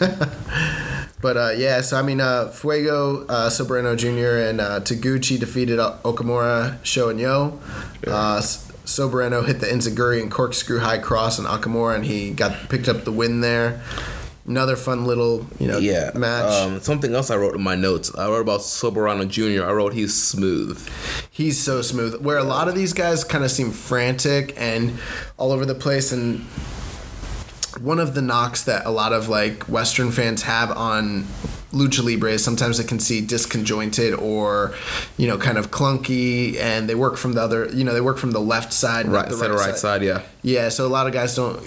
But 1.20 1.36
uh, 1.36 1.50
yeah, 1.56 1.82
so 1.82 1.96
I 1.96 2.02
mean, 2.02 2.20
uh, 2.20 2.48
Fuego, 2.48 3.24
uh, 3.26 3.48
Soberano 3.48 3.96
Jr. 3.96 4.48
and 4.50 4.60
uh, 4.60 4.80
Taguchi 4.80 5.38
defeated 5.38 5.78
Okamura, 5.78 6.84
Sho, 6.84 7.10
and 7.10 7.20
Yo. 7.20 7.60
Uh, 8.04 8.38
S- 8.38 8.68
Soberano 8.84 9.46
hit 9.46 9.60
the 9.60 9.66
Enzuigiri 9.66 10.20
and 10.20 10.32
corkscrew 10.32 10.80
high 10.80 10.98
cross 10.98 11.38
on 11.38 11.44
Okamura, 11.44 11.94
and 11.94 12.04
he 12.04 12.32
got 12.32 12.68
picked 12.68 12.88
up 12.88 13.04
the 13.04 13.12
win 13.12 13.40
there. 13.40 13.80
Another 14.46 14.74
fun 14.74 15.04
little, 15.04 15.46
you 15.60 15.68
know, 15.68 15.78
Yeah. 15.78 16.10
match. 16.14 16.52
Um, 16.52 16.80
something 16.80 17.14
else 17.14 17.30
I 17.30 17.36
wrote 17.36 17.54
in 17.54 17.62
my 17.62 17.76
notes. 17.76 18.10
I 18.16 18.26
wrote 18.26 18.40
about 18.40 18.60
Soberano 18.60 19.28
Jr. 19.28 19.64
I 19.64 19.72
wrote 19.72 19.92
he's 19.94 20.20
smooth. 20.20 20.84
He's 21.30 21.62
so 21.62 21.80
smooth. 21.80 22.16
Where 22.20 22.38
a 22.38 22.44
lot 22.44 22.66
of 22.68 22.74
these 22.74 22.92
guys 22.92 23.22
kind 23.22 23.44
of 23.44 23.50
seem 23.52 23.70
frantic 23.70 24.52
and 24.56 24.98
all 25.36 25.52
over 25.52 25.64
the 25.64 25.76
place. 25.76 26.10
And 26.10 26.40
one 27.80 28.00
of 28.00 28.14
the 28.14 28.22
knocks 28.22 28.62
that 28.64 28.84
a 28.84 28.90
lot 28.90 29.12
of 29.12 29.28
like 29.28 29.64
Western 29.68 30.10
fans 30.10 30.42
have 30.42 30.70
on 30.72 31.26
lucha 31.72 32.04
libre 32.04 32.30
is 32.32 32.44
sometimes 32.44 32.78
it 32.78 32.86
can 32.86 33.00
see 33.00 33.22
disconjointed 33.22 34.16
or 34.20 34.74
you 35.16 35.26
know 35.26 35.38
kind 35.38 35.56
of 35.58 35.70
clunky 35.70 36.56
and 36.60 36.88
they 36.88 36.94
work 36.94 37.16
from 37.16 37.32
the 37.32 37.40
other 37.40 37.68
you 37.72 37.82
know 37.82 37.94
they 37.94 38.00
work 38.00 38.18
from 38.18 38.32
the 38.32 38.40
left 38.40 38.72
side 38.72 39.08
Right, 39.08 39.28
the 39.28 39.36
center 39.36 39.54
right 39.54 39.76
side, 39.76 40.02
yeah. 40.02 40.22
yeah 40.42 40.68
so 40.68 40.86
a 40.86 40.88
lot 40.88 41.06
of 41.06 41.12
guys 41.14 41.34
don't 41.34 41.58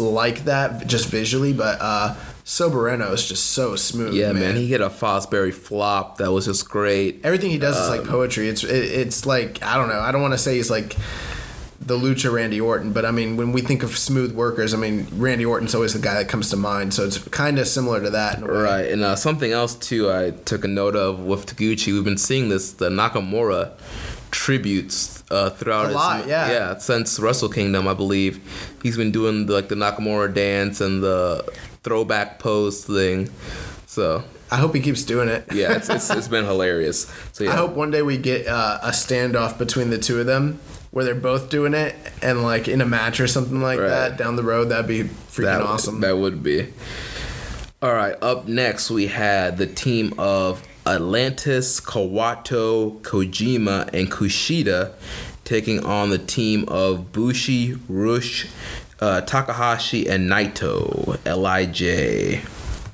like 0.00 0.44
that 0.44 0.86
just 0.86 1.08
visually 1.08 1.52
but 1.52 1.78
uh 1.80 2.14
Soberano 2.44 3.12
is 3.12 3.28
just 3.28 3.50
so 3.50 3.76
smooth 3.76 4.14
Yeah, 4.14 4.32
man. 4.32 4.56
He 4.56 4.66
hit 4.66 4.80
a 4.80 4.90
Fosbury 4.90 5.54
flop 5.54 6.18
that 6.18 6.32
was 6.32 6.46
just 6.46 6.68
great. 6.68 7.20
everything 7.24 7.50
he 7.50 7.58
does 7.58 7.76
is 7.78 7.88
Um, 7.88 7.98
like 7.98 8.08
poetry. 8.08 8.48
It's 8.48 8.64
it, 8.64 8.68
it's 8.70 9.24
like 9.26 9.62
I 9.62 9.76
don't 9.76 9.88
know. 9.88 10.00
I 10.00 10.10
don't 10.10 10.22
want 10.22 10.34
to 10.34 10.38
say 10.38 10.56
he's 10.56 10.68
like 10.68 10.96
the 11.86 11.96
lucha 11.98 12.32
Randy 12.32 12.60
Orton, 12.60 12.92
but 12.92 13.04
I 13.04 13.10
mean 13.10 13.36
when 13.36 13.52
we 13.52 13.60
think 13.60 13.82
of 13.82 13.96
smooth 13.98 14.32
workers, 14.32 14.72
I 14.74 14.76
mean 14.76 15.06
Randy 15.12 15.44
Orton's 15.44 15.74
always 15.74 15.92
the 15.94 15.98
guy 15.98 16.14
that 16.14 16.28
comes 16.28 16.50
to 16.50 16.56
mind. 16.56 16.94
So 16.94 17.04
it's 17.04 17.18
kind 17.28 17.58
of 17.58 17.66
similar 17.66 18.00
to 18.02 18.10
that. 18.10 18.38
In 18.38 18.44
a 18.44 18.46
way. 18.46 18.52
Right, 18.52 18.86
and 18.90 19.02
uh, 19.02 19.16
something 19.16 19.50
else 19.52 19.74
too. 19.74 20.10
I 20.10 20.30
took 20.30 20.64
a 20.64 20.68
note 20.68 20.96
of 20.96 21.20
with 21.20 21.46
Taguchi. 21.46 21.92
We've 21.92 22.04
been 22.04 22.18
seeing 22.18 22.48
this 22.48 22.72
the 22.72 22.88
Nakamura 22.88 23.72
tributes 24.30 25.22
uh, 25.30 25.50
throughout 25.50 25.84
A 25.84 25.88
his- 25.88 25.94
lot, 25.94 26.26
yeah. 26.26 26.50
yeah 26.50 26.78
since 26.78 27.18
Wrestle 27.20 27.48
Kingdom, 27.48 27.86
I 27.86 27.94
believe. 27.94 28.40
He's 28.82 28.96
been 28.96 29.12
doing 29.12 29.46
the, 29.46 29.52
like 29.52 29.68
the 29.68 29.74
Nakamura 29.74 30.32
dance 30.32 30.80
and 30.80 31.02
the 31.02 31.44
throwback 31.82 32.38
pose 32.38 32.84
thing. 32.84 33.30
So 33.86 34.24
I 34.50 34.56
hope 34.56 34.74
he 34.74 34.80
keeps 34.80 35.04
doing 35.04 35.28
it. 35.28 35.44
yeah, 35.52 35.72
it's, 35.76 35.88
it's, 35.88 36.08
it's 36.10 36.28
been 36.28 36.44
hilarious. 36.44 37.12
So 37.32 37.44
yeah, 37.44 37.52
I 37.52 37.56
hope 37.56 37.72
one 37.72 37.90
day 37.90 38.02
we 38.02 38.16
get 38.16 38.46
uh, 38.46 38.78
a 38.82 38.90
standoff 38.90 39.58
between 39.58 39.90
the 39.90 39.98
two 39.98 40.18
of 40.20 40.26
them 40.26 40.60
where 40.92 41.04
they're 41.04 41.14
both 41.14 41.50
doing 41.50 41.74
it 41.74 41.96
and 42.22 42.42
like 42.42 42.68
in 42.68 42.80
a 42.80 42.86
match 42.86 43.18
or 43.18 43.26
something 43.26 43.60
like 43.60 43.80
Right. 43.80 43.88
that 43.88 44.16
down 44.16 44.36
the 44.36 44.42
road. 44.44 44.68
That'd 44.68 44.86
be 44.86 45.02
freaking 45.04 45.44
that, 45.44 45.60
awesome. 45.62 46.00
That 46.00 46.18
would 46.18 46.42
be. 46.42 46.68
All 47.82 47.92
right, 47.94 48.14
up 48.22 48.46
next 48.46 48.90
we 48.90 49.08
had 49.08 49.58
the 49.58 49.66
team 49.66 50.14
of 50.16 50.62
Atlantis, 50.86 51.80
Kawato, 51.80 53.00
Kojima, 53.02 53.88
and 53.92 54.08
Kushida 54.10 54.92
taking 55.44 55.84
on 55.84 56.10
the 56.10 56.18
team 56.18 56.64
of 56.68 57.10
Bushi, 57.12 57.76
Rush, 57.88 58.46
uh, 59.00 59.22
Takahashi, 59.22 60.08
and 60.08 60.30
Naito, 60.30 61.18
Lij. 61.24 61.80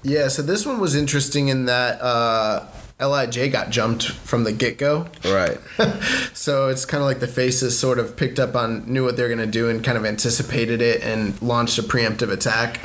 yeah. 0.03 0.29
So 0.29 0.41
this 0.43 0.65
one 0.65 0.81
was 0.81 0.95
interesting 0.95 1.49
in 1.49 1.67
that 1.67 2.01
uh, 2.01 2.65
Lij 3.01 3.49
got 3.51 3.71
jumped 3.71 4.11
from 4.11 4.45
the 4.45 4.53
get 4.53 4.77
go. 4.79 5.07
Right. 5.25 5.59
so 6.35 6.69
it's 6.69 6.85
kind 6.85 7.01
of 7.01 7.07
like 7.07 7.21
the 7.21 7.29
faces 7.29 7.79
sort 7.79 7.99
of 7.99 8.17
picked 8.17 8.39
up 8.41 8.57
on 8.57 8.93
knew 8.93 9.05
what 9.05 9.17
they're 9.17 9.29
going 9.29 9.39
to 9.39 9.47
do 9.47 9.69
and 9.69 9.85
kind 9.85 9.97
of 9.97 10.05
anticipated 10.05 10.83
it 10.83 11.03
and 11.03 11.41
launched 11.41 11.79
a 11.79 11.83
preemptive 11.83 12.31
attack. 12.33 12.81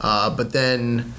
Uh, 0.00 0.34
but 0.34 0.52
then 0.52 1.12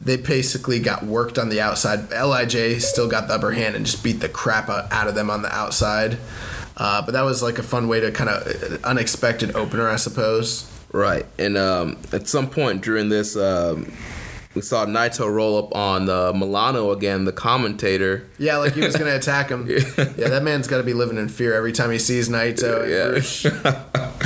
they 0.00 0.16
basically 0.16 0.80
got 0.80 1.04
worked 1.04 1.38
on 1.38 1.48
the 1.48 1.60
outside. 1.60 2.10
Lij 2.10 2.80
still 2.80 3.08
got 3.08 3.28
the 3.28 3.34
upper 3.34 3.52
hand 3.52 3.76
and 3.76 3.86
just 3.86 4.02
beat 4.02 4.20
the 4.20 4.28
crap 4.28 4.68
out, 4.68 4.90
out 4.92 5.06
of 5.06 5.14
them 5.14 5.30
on 5.30 5.42
the 5.42 5.54
outside. 5.54 6.18
Uh, 6.76 7.02
but 7.02 7.12
that 7.12 7.22
was 7.22 7.42
like 7.42 7.58
a 7.58 7.62
fun 7.62 7.88
way 7.88 8.00
to 8.00 8.10
kind 8.10 8.28
of 8.28 8.84
unexpected 8.84 9.54
opener 9.56 9.88
i 9.88 9.96
suppose. 9.96 10.70
Right, 10.92 11.26
and 11.38 11.56
um, 11.56 11.98
at 12.12 12.28
some 12.28 12.48
point 12.48 12.82
during 12.82 13.08
this, 13.08 13.36
um, 13.36 13.92
we 14.56 14.62
saw 14.62 14.86
Naito 14.86 15.30
roll 15.32 15.58
up 15.58 15.74
on 15.76 16.08
uh, 16.08 16.32
Milano 16.32 16.90
again, 16.90 17.24
the 17.24 17.32
commentator. 17.32 18.26
yeah 18.38 18.56
like 18.56 18.72
he 18.72 18.80
was 18.80 18.96
going 18.96 19.10
to 19.12 19.16
attack 19.16 19.50
him 19.50 19.68
yeah 19.68 19.78
that 20.28 20.42
man's 20.42 20.66
got 20.66 20.78
to 20.78 20.82
be 20.82 20.94
living 20.94 21.18
in 21.18 21.28
fear 21.28 21.54
every 21.54 21.72
time 21.72 21.90
he 21.90 21.98
sees 21.98 22.28
naito 22.28 22.88
Yeah. 22.88 23.82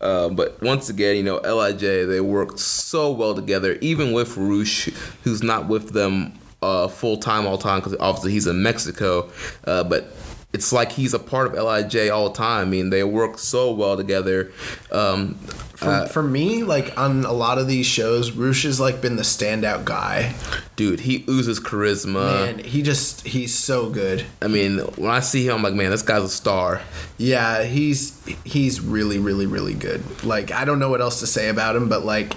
Uh, 0.00 0.28
but 0.28 0.60
once 0.62 0.90
again, 0.90 1.16
you 1.16 1.22
know, 1.22 1.36
Lij 1.38 1.80
they 1.80 2.20
worked 2.20 2.58
so 2.58 3.10
well 3.10 3.34
together, 3.34 3.78
even 3.80 4.12
with 4.12 4.36
Rush, 4.36 4.84
who's 5.22 5.42
not 5.42 5.66
with 5.66 5.94
them 5.94 6.34
uh, 6.60 6.88
full 6.88 7.16
time 7.16 7.46
all 7.46 7.56
the 7.56 7.62
time 7.62 7.80
because 7.80 7.96
obviously 7.98 8.32
he's 8.32 8.46
in 8.46 8.62
Mexico. 8.62 9.30
Uh, 9.66 9.82
but 9.82 10.14
it's 10.54 10.72
like 10.72 10.92
he's 10.92 11.12
a 11.12 11.18
part 11.18 11.48
of 11.48 11.62
Lij 11.64 12.08
all 12.08 12.30
the 12.30 12.36
time. 12.36 12.68
I 12.68 12.70
mean, 12.70 12.90
they 12.90 13.04
work 13.04 13.38
so 13.38 13.72
well 13.72 13.96
together. 13.96 14.52
Um, 14.90 15.34
for, 15.74 16.06
for 16.06 16.22
me 16.22 16.62
like 16.62 16.96
on 16.96 17.24
a 17.24 17.32
lot 17.32 17.58
of 17.58 17.66
these 17.66 17.84
shows 17.84 18.30
Rush 18.30 18.62
has 18.62 18.80
like 18.80 19.02
been 19.02 19.16
the 19.16 19.22
standout 19.22 19.84
guy 19.84 20.32
dude, 20.76 21.00
he 21.00 21.24
oozes 21.28 21.60
charisma. 21.60 22.48
and 22.48 22.60
he 22.60 22.80
just 22.80 23.26
he's 23.26 23.52
so 23.52 23.90
good 23.90 24.24
I 24.40 24.46
mean, 24.46 24.78
when 24.78 25.10
I 25.10 25.20
see 25.20 25.46
him, 25.46 25.56
I'm 25.56 25.62
like, 25.62 25.74
man, 25.74 25.90
this 25.90 26.02
guy's 26.02 26.22
a 26.22 26.28
star. 26.28 26.80
yeah 27.18 27.64
he's 27.64 28.24
he's 28.44 28.80
really 28.80 29.18
really 29.18 29.46
really 29.46 29.74
good 29.74 30.02
like 30.24 30.52
i 30.52 30.64
don't 30.64 30.78
know 30.78 30.88
what 30.90 31.00
else 31.00 31.20
to 31.20 31.26
say 31.26 31.48
about 31.48 31.76
him 31.76 31.88
but 31.88 32.04
like 32.04 32.34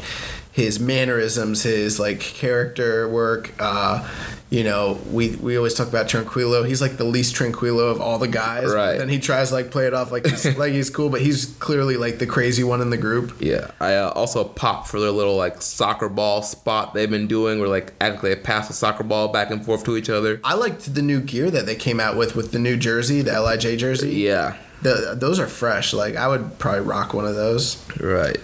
his 0.52 0.80
mannerisms 0.80 1.64
his 1.64 2.00
like 2.00 2.20
character 2.20 3.08
work 3.08 3.54
uh 3.60 4.08
you 4.50 4.63
know 4.63 4.98
we 5.12 5.36
we 5.38 5.58
always 5.58 5.74
talk 5.74 5.89
about 5.89 6.08
tranquilo 6.08 6.66
he's 6.66 6.82
like 6.82 6.96
the 6.96 7.04
least 7.04 7.36
tranquilo 7.36 7.92
of 7.92 8.00
all 8.00 8.18
the 8.18 8.30
guys 8.30 8.72
Right. 8.74 9.00
and 9.01 9.12
he 9.12 9.20
tries 9.20 9.50
to 9.50 9.56
like 9.56 9.72
play 9.72 9.88
it 9.88 9.94
off 9.94 10.10
like 10.10 10.25
he's 10.25 10.58
like 10.58 10.72
he's 10.72 10.89
cool 10.89 11.10
but 11.10 11.20
he's 11.20 11.48
clearly 11.60 11.98
like 11.98 12.20
the 12.20 12.25
crazy 12.25 12.63
one 12.63 12.80
in 12.80 12.89
the 12.89 12.96
group 12.98 13.36
Yeah, 13.42 13.72
I 13.82 13.96
uh, 13.96 14.10
also 14.12 14.46
pop 14.46 14.88
for 14.88 15.01
their 15.01 15.12
little 15.12 15.36
like 15.36 15.62
soccer 15.62 16.08
ball 16.08 16.44
spot 16.44 16.94
they've 16.94 17.10
been 17.10 17.27
doing, 17.27 17.60
where 17.60 17.68
like 17.68 17.92
actually 18.00 18.36
they 18.36 18.39
pass 18.42 18.70
the 18.70 18.74
soccer 18.74 19.04
ball 19.04 19.27
back 19.27 19.51
and 19.51 19.66
forth 19.66 19.84
to 19.84 19.98
each 19.98 20.10
other. 20.10 20.39
I 20.46 20.54
liked 20.54 20.94
the 20.96 21.01
new 21.01 21.20
gear 21.20 21.51
that 21.51 21.66
they 21.66 21.75
came 21.75 22.00
out 22.00 22.16
with 22.16 22.36
with 22.36 22.51
the 22.54 22.60
new 22.60 22.77
jersey, 22.77 23.22
the 23.22 23.39
Lij 23.42 23.77
jersey. 23.77 24.12
Yeah, 24.16 24.56
The, 24.82 25.13
those 25.20 25.39
are 25.39 25.48
fresh. 25.48 25.94
Like 25.94 26.16
I 26.16 26.27
would 26.30 26.58
probably 26.58 26.82
rock 26.82 27.13
one 27.13 27.25
of 27.25 27.36
those. 27.36 27.84
Right. 28.00 28.38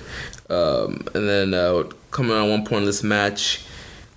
Um, 0.50 1.08
and 1.16 1.28
then 1.30 1.54
uh, 1.54 1.84
coming 2.12 2.34
on 2.36 2.50
one 2.50 2.66
point 2.66 2.82
in 2.82 2.86
this 2.86 3.04
match, 3.04 3.66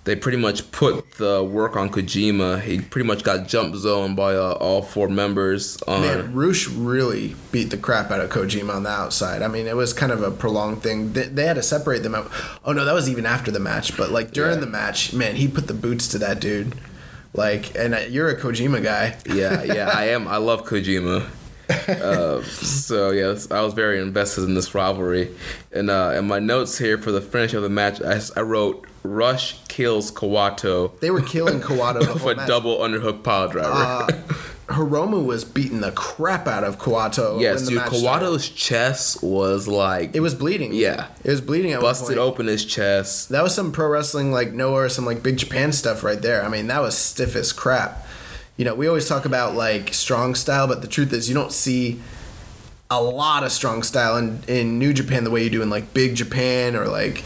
they 0.07 0.15
pretty 0.15 0.37
much 0.37 0.71
put 0.71 1.11
the 1.17 1.43
work 1.43 1.75
on 1.75 1.89
Kojima. 1.89 2.61
He 2.61 2.79
pretty 2.79 3.05
much 3.05 3.23
got 3.23 3.47
jump 3.47 3.75
zoned 3.75 4.15
by 4.15 4.35
uh, 4.35 4.53
all 4.53 4.81
four 4.81 5.09
members. 5.09 5.79
On, 5.83 5.99
Man, 6.01 6.33
Rush 6.33 6.67
really 6.69 7.35
beat 7.51 7.65
the 7.71 7.77
crap 7.77 8.09
out 8.09 8.21
of 8.21 8.29
Kojima 8.29 8.73
on 8.73 8.83
the 8.83 8.89
outside. 8.89 9.41
I 9.41 9.49
mean, 9.49 9.67
it 9.67 9.75
was 9.75 9.91
kind 9.91 10.13
of 10.13 10.23
a 10.23 10.31
prolonged 10.31 10.81
thing. 10.81 11.11
They, 11.11 11.23
they 11.23 11.45
had 11.45 11.57
to 11.57 11.61
separate 11.63 12.03
them 12.03 12.15
out. 12.15 12.31
Oh 12.63 12.71
no, 12.71 12.85
that 12.85 12.93
was 12.93 13.09
even 13.09 13.25
after 13.25 13.51
the 13.51 13.59
match. 13.59 13.95
But 13.97 14.09
like 14.11 14.31
during 14.31 14.55
Yeah. 14.55 14.61
the 14.61 14.67
match, 14.67 15.13
man, 15.13 15.35
he 15.35 15.47
put 15.47 15.67
the 15.67 15.73
boots 15.73 16.07
to 16.09 16.17
that 16.19 16.39
dude. 16.39 16.73
Like, 17.33 17.75
and 17.77 17.93
uh, 17.93 17.99
you're 18.09 18.29
a 18.29 18.39
Kojima 18.39 18.81
guy. 18.81 19.17
yeah, 19.27 19.61
yeah, 19.63 19.91
I 19.93 20.05
am. 20.05 20.27
I 20.27 20.37
love 20.37 20.63
Kojima. 20.65 21.27
Uh, 21.69 22.41
so 22.43 23.11
yes, 23.11 23.49
I 23.51 23.61
was 23.61 23.73
very 23.73 23.99
invested 23.99 24.43
in 24.43 24.53
this 24.55 24.73
rivalry. 24.73 25.29
And 25.71 25.89
uh, 25.89 26.13
in 26.17 26.27
my 26.27 26.39
notes 26.39 26.77
here 26.77 26.97
for 26.97 27.11
the 27.11 27.21
finish 27.21 27.53
of 27.53 27.63
the 27.63 27.69
match, 27.69 28.01
I, 28.01 28.19
I 28.35 28.41
wrote 28.41 28.85
Rush 29.03 29.57
kills 29.67 30.11
Kawato 30.11 30.97
They 30.99 31.11
were 31.11 31.21
killing 31.21 31.61
Kawato 31.61 32.01
the 32.05 32.13
with 32.25 32.37
a 32.37 32.47
double 32.47 32.77
underhook 32.79 33.23
pile 33.23 33.47
driver. 33.49 33.71
Uh, 33.71 34.07
Hiromu 34.67 35.25
was 35.25 35.45
beating 35.45 35.79
the 35.79 35.91
crap 35.93 36.45
out 36.45 36.65
of 36.65 36.77
Kawato. 36.77 37.39
yes, 37.39 37.67
dude, 37.67 37.77
started. 37.77 37.95
Kawato's 37.95 38.49
chest 38.49 39.23
was 39.23 39.65
like 39.65 40.13
It 40.13 40.19
was 40.19 40.35
bleeding. 40.35 40.73
Yeah. 40.73 41.07
it 41.23 41.29
was 41.29 41.39
bleeding. 41.39 41.71
At 41.71 41.79
busted 41.79 42.17
open 42.17 42.47
his 42.47 42.65
chest. 42.65 43.29
That 43.29 43.43
was 43.43 43.55
some 43.55 43.71
pro 43.71 43.87
wrestling 43.87 44.31
like 44.33 44.51
Noah 44.51 44.73
or 44.73 44.89
some 44.89 45.05
like 45.05 45.23
big 45.23 45.37
Japan 45.37 45.71
stuff 45.71 46.03
right 46.03 46.21
there. 46.21 46.43
I 46.43 46.49
mean, 46.49 46.67
that 46.67 46.81
was 46.81 46.97
stiff 46.97 47.35
as 47.37 47.53
crap. 47.53 48.05
You 48.57 48.65
know, 48.65 48.73
we 48.73 48.87
always 48.87 49.07
talk 49.07 49.25
about 49.25 49.55
like 49.55 49.93
strong 49.93 50.33
style, 50.35 50.67
but 50.67 50.81
the 50.81 50.87
truth 50.87 51.13
is 51.13 51.29
you 51.29 51.35
don't 51.35 51.51
see 51.51 51.99
a 52.89 53.01
lot 53.01 53.43
of 53.43 53.51
strong 53.51 53.83
style 53.83 54.17
in, 54.17 54.41
in 54.47 54.79
New 54.79 54.93
Japan 54.93 55.23
the 55.23 55.29
way 55.29 55.43
you 55.43 55.49
do 55.49 55.61
in 55.61 55.69
like 55.69 55.93
Big 55.93 56.15
Japan 56.15 56.75
or 56.75 56.87
like 56.87 57.23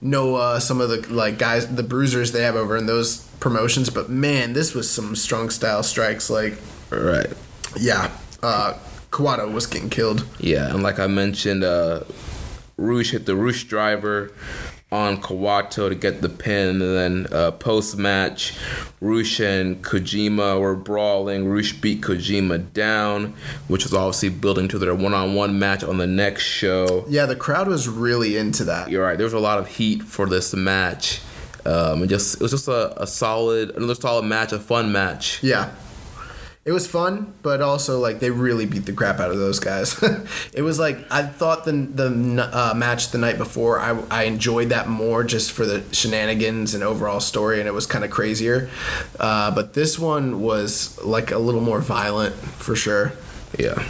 Noah, 0.00 0.60
some 0.60 0.80
of 0.80 0.88
the 0.88 1.12
like 1.12 1.36
guys, 1.38 1.66
the 1.74 1.82
bruisers 1.82 2.32
they 2.32 2.42
have 2.42 2.56
over 2.56 2.76
in 2.76 2.86
those 2.86 3.18
promotions. 3.40 3.90
But 3.90 4.08
man, 4.08 4.52
this 4.54 4.74
was 4.74 4.90
some 4.90 5.14
strong 5.16 5.50
style 5.50 5.82
strikes. 5.82 6.30
Like, 6.30 6.54
Right. 6.90 7.26
yeah, 7.78 8.10
uh, 8.42 8.74
Kawato 9.10 9.52
was 9.52 9.66
getting 9.66 9.90
killed. 9.90 10.24
Yeah, 10.38 10.70
and 10.72 10.82
like 10.82 10.98
I 10.98 11.06
mentioned, 11.08 11.62
uh, 11.62 12.04
Rush 12.76 13.10
hit 13.10 13.26
the 13.26 13.36
Rush 13.36 13.64
driver 13.64 14.32
on 14.92 15.20
Kawato 15.20 15.88
to 15.88 15.94
get 15.94 16.20
the 16.20 16.28
pin, 16.28 16.82
and 16.82 16.96
then 16.96 17.26
uh, 17.32 17.52
post 17.52 17.96
match, 17.96 18.56
Rush 19.00 19.38
and 19.38 19.82
Kojima 19.84 20.60
were 20.60 20.74
brawling. 20.74 21.48
Rush 21.48 21.72
beat 21.74 22.00
Kojima 22.00 22.72
down, 22.72 23.34
which 23.68 23.84
was 23.84 23.94
obviously 23.94 24.30
building 24.30 24.66
to 24.68 24.78
their 24.78 24.94
one 24.94 25.14
on 25.14 25.34
one 25.34 25.58
match 25.58 25.84
on 25.84 25.98
the 25.98 26.06
next 26.06 26.42
show. 26.42 27.04
Yeah, 27.08 27.26
the 27.26 27.36
crowd 27.36 27.68
was 27.68 27.88
really 27.88 28.36
into 28.36 28.64
that. 28.64 28.90
You're 28.90 29.04
right. 29.04 29.16
There 29.16 29.26
was 29.26 29.32
a 29.32 29.38
lot 29.38 29.58
of 29.58 29.68
heat 29.68 30.02
for 30.02 30.26
this 30.26 30.54
match. 30.54 31.20
Um, 31.64 32.00
and 32.00 32.08
just 32.08 32.36
it 32.36 32.40
was 32.40 32.50
just 32.50 32.68
a, 32.68 33.00
a 33.00 33.06
solid, 33.06 33.76
another 33.76 33.94
solid 33.94 34.24
match, 34.24 34.52
a 34.52 34.58
fun 34.58 34.92
match. 34.92 35.42
Yeah. 35.42 35.72
It 36.62 36.72
was 36.72 36.86
fun, 36.86 37.32
but 37.42 37.62
also 37.62 37.98
like 37.98 38.20
they 38.20 38.30
really 38.30 38.66
beat 38.66 38.84
the 38.84 38.92
crap 38.92 39.18
out 39.18 39.30
of 39.30 39.38
those 39.38 39.58
guys. 39.58 40.00
it 40.52 40.60
was 40.60 40.78
like 40.78 40.98
I 41.10 41.22
thought 41.22 41.64
the 41.64 41.72
the 41.72 42.50
uh, 42.52 42.74
match 42.74 43.12
the 43.12 43.18
night 43.18 43.38
before 43.38 43.80
I, 43.80 43.98
I 44.10 44.22
enjoyed 44.24 44.68
that 44.68 44.86
more 44.86 45.24
just 45.24 45.52
for 45.52 45.64
the 45.64 45.82
shenanigans 45.92 46.74
and 46.74 46.84
overall 46.84 47.20
story, 47.20 47.60
and 47.60 47.68
it 47.68 47.72
was 47.72 47.86
kind 47.86 48.04
of 48.04 48.10
crazier. 48.10 48.68
Uh, 49.18 49.50
but 49.54 49.72
this 49.72 49.98
one 49.98 50.42
was 50.42 51.02
like 51.02 51.30
a 51.30 51.38
little 51.38 51.62
more 51.62 51.80
violent 51.80 52.34
for 52.34 52.76
sure. 52.76 53.12
Yeah. 53.58 53.82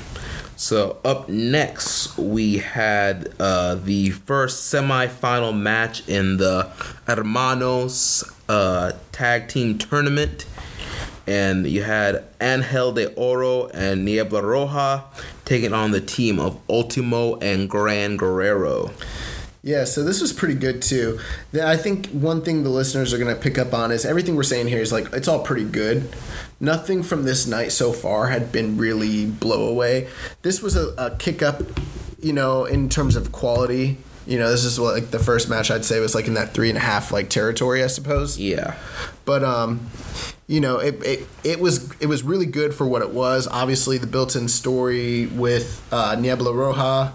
So 0.54 0.98
up 1.06 1.28
next, 1.28 2.18
we 2.18 2.58
had 2.58 3.34
uh, 3.40 3.76
the 3.76 4.10
first 4.10 4.72
semifinal 4.72 5.58
match 5.58 6.06
in 6.06 6.36
the 6.36 6.70
Hermanos 7.06 8.30
uh, 8.46 8.92
Tag 9.10 9.48
Team 9.48 9.78
Tournament, 9.78 10.44
and 11.30 11.64
you 11.64 11.84
had 11.84 12.24
Angel 12.40 12.90
de 12.90 13.14
Oro 13.14 13.68
and 13.68 14.04
Niebla 14.04 14.42
Roja 14.42 15.04
taking 15.44 15.72
on 15.72 15.92
the 15.92 16.00
team 16.00 16.40
of 16.40 16.60
Ultimo 16.68 17.36
and 17.36 17.70
Gran 17.70 18.16
Guerrero. 18.16 18.90
Yeah, 19.62 19.84
so 19.84 20.02
this 20.02 20.20
was 20.20 20.32
pretty 20.32 20.54
good 20.54 20.82
too. 20.82 21.20
I 21.54 21.76
think 21.76 22.08
one 22.08 22.42
thing 22.42 22.64
the 22.64 22.68
listeners 22.68 23.14
are 23.14 23.18
going 23.18 23.32
to 23.32 23.40
pick 23.40 23.58
up 23.58 23.72
on 23.72 23.92
is 23.92 24.04
everything 24.04 24.34
we're 24.34 24.42
saying 24.42 24.66
here 24.66 24.80
is 24.80 24.90
like 24.90 25.12
it's 25.12 25.28
all 25.28 25.44
pretty 25.44 25.64
good. 25.64 26.08
Nothing 26.58 27.04
from 27.04 27.24
this 27.24 27.46
night 27.46 27.70
so 27.70 27.92
far 27.92 28.28
had 28.28 28.50
been 28.50 28.76
really 28.76 29.26
blow 29.26 29.68
away. 29.68 30.08
This 30.42 30.60
was 30.60 30.74
a, 30.74 30.88
a 30.98 31.16
kick 31.16 31.42
up, 31.42 31.62
you 32.20 32.32
know, 32.32 32.64
in 32.64 32.88
terms 32.88 33.14
of 33.14 33.30
quality. 33.30 33.98
You 34.26 34.38
know, 34.38 34.50
this 34.50 34.64
is 34.64 34.80
what 34.80 34.94
like 34.94 35.10
the 35.10 35.18
first 35.20 35.48
match 35.48 35.70
I'd 35.70 35.84
say 35.84 36.00
was 36.00 36.14
like 36.14 36.26
in 36.26 36.34
that 36.34 36.54
three 36.54 36.70
and 36.70 36.78
a 36.78 36.80
half 36.80 37.12
like 37.12 37.30
territory, 37.30 37.84
I 37.84 37.88
suppose. 37.88 38.38
Yeah. 38.38 38.76
But 39.24 39.44
um, 39.44 39.90
you 40.50 40.60
know, 40.60 40.78
it, 40.78 41.00
it, 41.04 41.28
it 41.44 41.60
was 41.60 41.88
it 42.00 42.06
was 42.06 42.24
really 42.24 42.44
good 42.44 42.74
for 42.74 42.84
what 42.84 43.02
it 43.02 43.10
was. 43.10 43.46
Obviously, 43.46 43.98
the 43.98 44.08
built-in 44.08 44.48
story 44.48 45.26
with 45.26 45.80
uh, 45.92 46.16
Niebla 46.16 46.50
Roja 46.50 47.12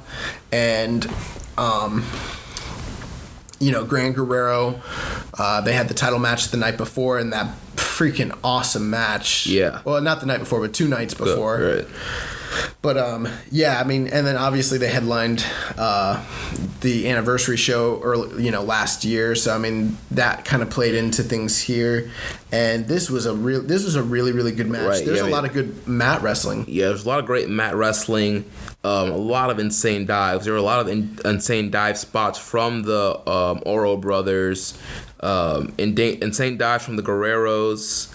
and 0.53 1.05
um, 1.57 2.05
you 3.59 3.73
know, 3.73 3.83
Gran 3.83 4.13
Guerrero. 4.13 4.79
Uh, 5.37 5.59
they 5.59 5.73
had 5.73 5.89
the 5.89 5.93
title 5.93 6.17
match 6.17 6.47
the 6.47 6.55
night 6.55 6.77
before, 6.77 7.19
and 7.19 7.33
that 7.33 7.53
freaking 7.75 8.37
awesome 8.41 8.89
match. 8.89 9.47
Yeah. 9.47 9.81
Well, 9.83 10.01
not 10.01 10.21
the 10.21 10.27
night 10.27 10.39
before, 10.39 10.61
but 10.61 10.73
two 10.73 10.87
nights 10.87 11.13
before. 11.13 11.59
Right. 11.59 11.87
But 12.81 12.97
um, 12.97 13.27
yeah, 13.51 13.79
I 13.79 13.83
mean, 13.83 14.07
and 14.07 14.25
then 14.27 14.37
obviously 14.37 14.77
they 14.77 14.89
headlined 14.89 15.45
uh, 15.77 16.23
the 16.81 17.09
anniversary 17.09 17.57
show 17.57 17.99
early, 18.03 18.43
you 18.43 18.51
know, 18.51 18.61
last 18.61 19.03
year. 19.03 19.35
So 19.35 19.53
I 19.55 19.57
mean, 19.57 19.97
that 20.11 20.45
kind 20.45 20.61
of 20.61 20.69
played 20.69 20.95
into 20.95 21.23
things 21.23 21.61
here. 21.61 22.11
And 22.51 22.87
this 22.87 23.09
was 23.09 23.25
a 23.25 23.35
real, 23.35 23.61
this 23.61 23.83
was 23.83 23.95
a 23.95 24.03
really, 24.03 24.31
really 24.31 24.51
good 24.51 24.69
match. 24.69 24.87
Right, 24.87 25.05
There's 25.05 25.19
yeah, 25.19 25.25
a 25.25 25.27
I 25.27 25.31
lot 25.31 25.45
of 25.45 25.53
good 25.53 25.87
mat 25.87 26.21
wrestling. 26.21 26.65
Yeah, 26.67 26.87
there's 26.87 27.05
a 27.05 27.09
lot 27.09 27.19
of 27.19 27.25
great 27.25 27.49
mat 27.49 27.75
wrestling, 27.75 28.49
um, 28.83 29.11
a 29.11 29.17
lot 29.17 29.49
of 29.49 29.59
insane 29.59 30.05
dives. 30.05 30.45
There 30.45 30.53
were 30.53 30.59
a 30.59 30.63
lot 30.63 30.79
of 30.79 30.87
in, 30.87 31.17
insane 31.25 31.71
dive 31.71 31.97
spots 31.97 32.37
from 32.37 32.83
the 32.83 33.27
um, 33.27 33.63
Oro 33.65 33.97
brothers, 33.97 34.77
um, 35.21 35.73
in, 35.77 35.97
insane 35.97 36.57
dives 36.57 36.85
from 36.85 36.95
the 36.95 37.03
Guerreros. 37.03 38.11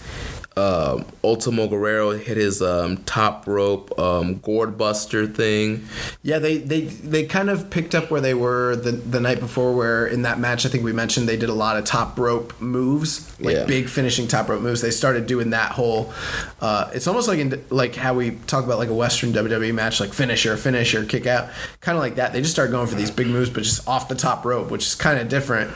Um, 0.61 1.05
Ultimo 1.23 1.67
Guerrero 1.67 2.11
hit 2.11 2.37
his 2.37 2.61
um, 2.61 2.97
top 3.05 3.47
rope 3.47 3.97
um, 3.97 4.35
gourd 4.39 4.77
buster 4.77 5.25
thing. 5.25 5.85
Yeah, 6.21 6.39
they, 6.39 6.57
they 6.57 6.81
they 6.81 7.25
kind 7.25 7.49
of 7.49 7.69
picked 7.69 7.95
up 7.95 8.11
where 8.11 8.21
they 8.21 8.33
were 8.33 8.75
the 8.75 8.91
the 8.91 9.19
night 9.19 9.39
before. 9.39 9.73
Where 9.75 10.05
in 10.05 10.21
that 10.23 10.39
match, 10.39 10.65
I 10.65 10.69
think 10.69 10.83
we 10.83 10.93
mentioned 10.93 11.27
they 11.27 11.37
did 11.37 11.49
a 11.49 11.53
lot 11.53 11.77
of 11.77 11.85
top 11.85 12.19
rope 12.19 12.59
moves, 12.61 13.39
like 13.39 13.55
Yeah. 13.55 13.65
big 13.65 13.89
finishing 13.89 14.27
top 14.27 14.49
rope 14.49 14.61
moves. 14.61 14.81
They 14.81 14.91
started 14.91 15.25
doing 15.25 15.49
that 15.51 15.71
whole. 15.71 16.13
Uh, 16.59 16.89
it's 16.93 17.07
almost 17.07 17.27
like 17.27 17.39
in, 17.39 17.63
like 17.69 17.95
how 17.95 18.13
we 18.13 18.31
talk 18.47 18.63
about 18.63 18.77
like 18.77 18.89
a 18.89 18.93
Western 18.93 19.31
WWE 19.33 19.73
match, 19.73 19.99
like 19.99 20.13
finisher, 20.13 20.55
finisher, 20.57 21.05
kick 21.05 21.25
out, 21.25 21.49
kind 21.79 21.97
of 21.97 22.01
like 22.03 22.15
that. 22.15 22.33
They 22.33 22.41
just 22.41 22.53
started 22.53 22.71
going 22.71 22.87
for 22.87 22.95
these 22.95 23.11
big 23.11 23.27
moves, 23.27 23.49
but 23.49 23.63
just 23.63 23.87
off 23.87 24.07
the 24.09 24.15
top 24.15 24.45
rope, 24.45 24.69
which 24.69 24.85
is 24.85 24.95
kind 24.95 25.19
of 25.19 25.27
different. 25.29 25.71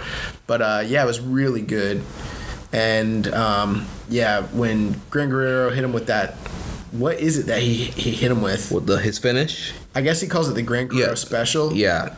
But 0.47 0.61
uh, 0.61 0.83
yeah, 0.85 1.03
it 1.03 1.07
was 1.07 1.19
really 1.19 1.61
good. 1.61 2.03
And 2.75 3.27
um, 3.33 3.87
yeah, 4.09 4.41
when 4.47 4.99
Gran 5.09 5.29
Guerrero 5.29 5.69
hit 5.69 5.83
him 5.83 5.93
with 5.93 6.07
that, 6.07 6.33
what 6.91 7.19
is 7.19 7.37
it 7.37 7.45
that 7.47 7.61
he 7.61 7.73
he 7.85 8.11
hit 8.11 8.29
him 8.31 8.41
with? 8.41 8.71
With 8.71 8.85
the 8.85 8.97
his 8.97 9.17
finish, 9.17 9.73
I 9.93 10.01
guess 10.01 10.19
he 10.21 10.27
calls 10.27 10.49
it 10.49 10.55
the 10.55 10.61
Gran 10.61 10.87
Guerrero 10.87 11.09
Yeah. 11.09 11.15
special. 11.15 11.73
yeah, 11.73 12.13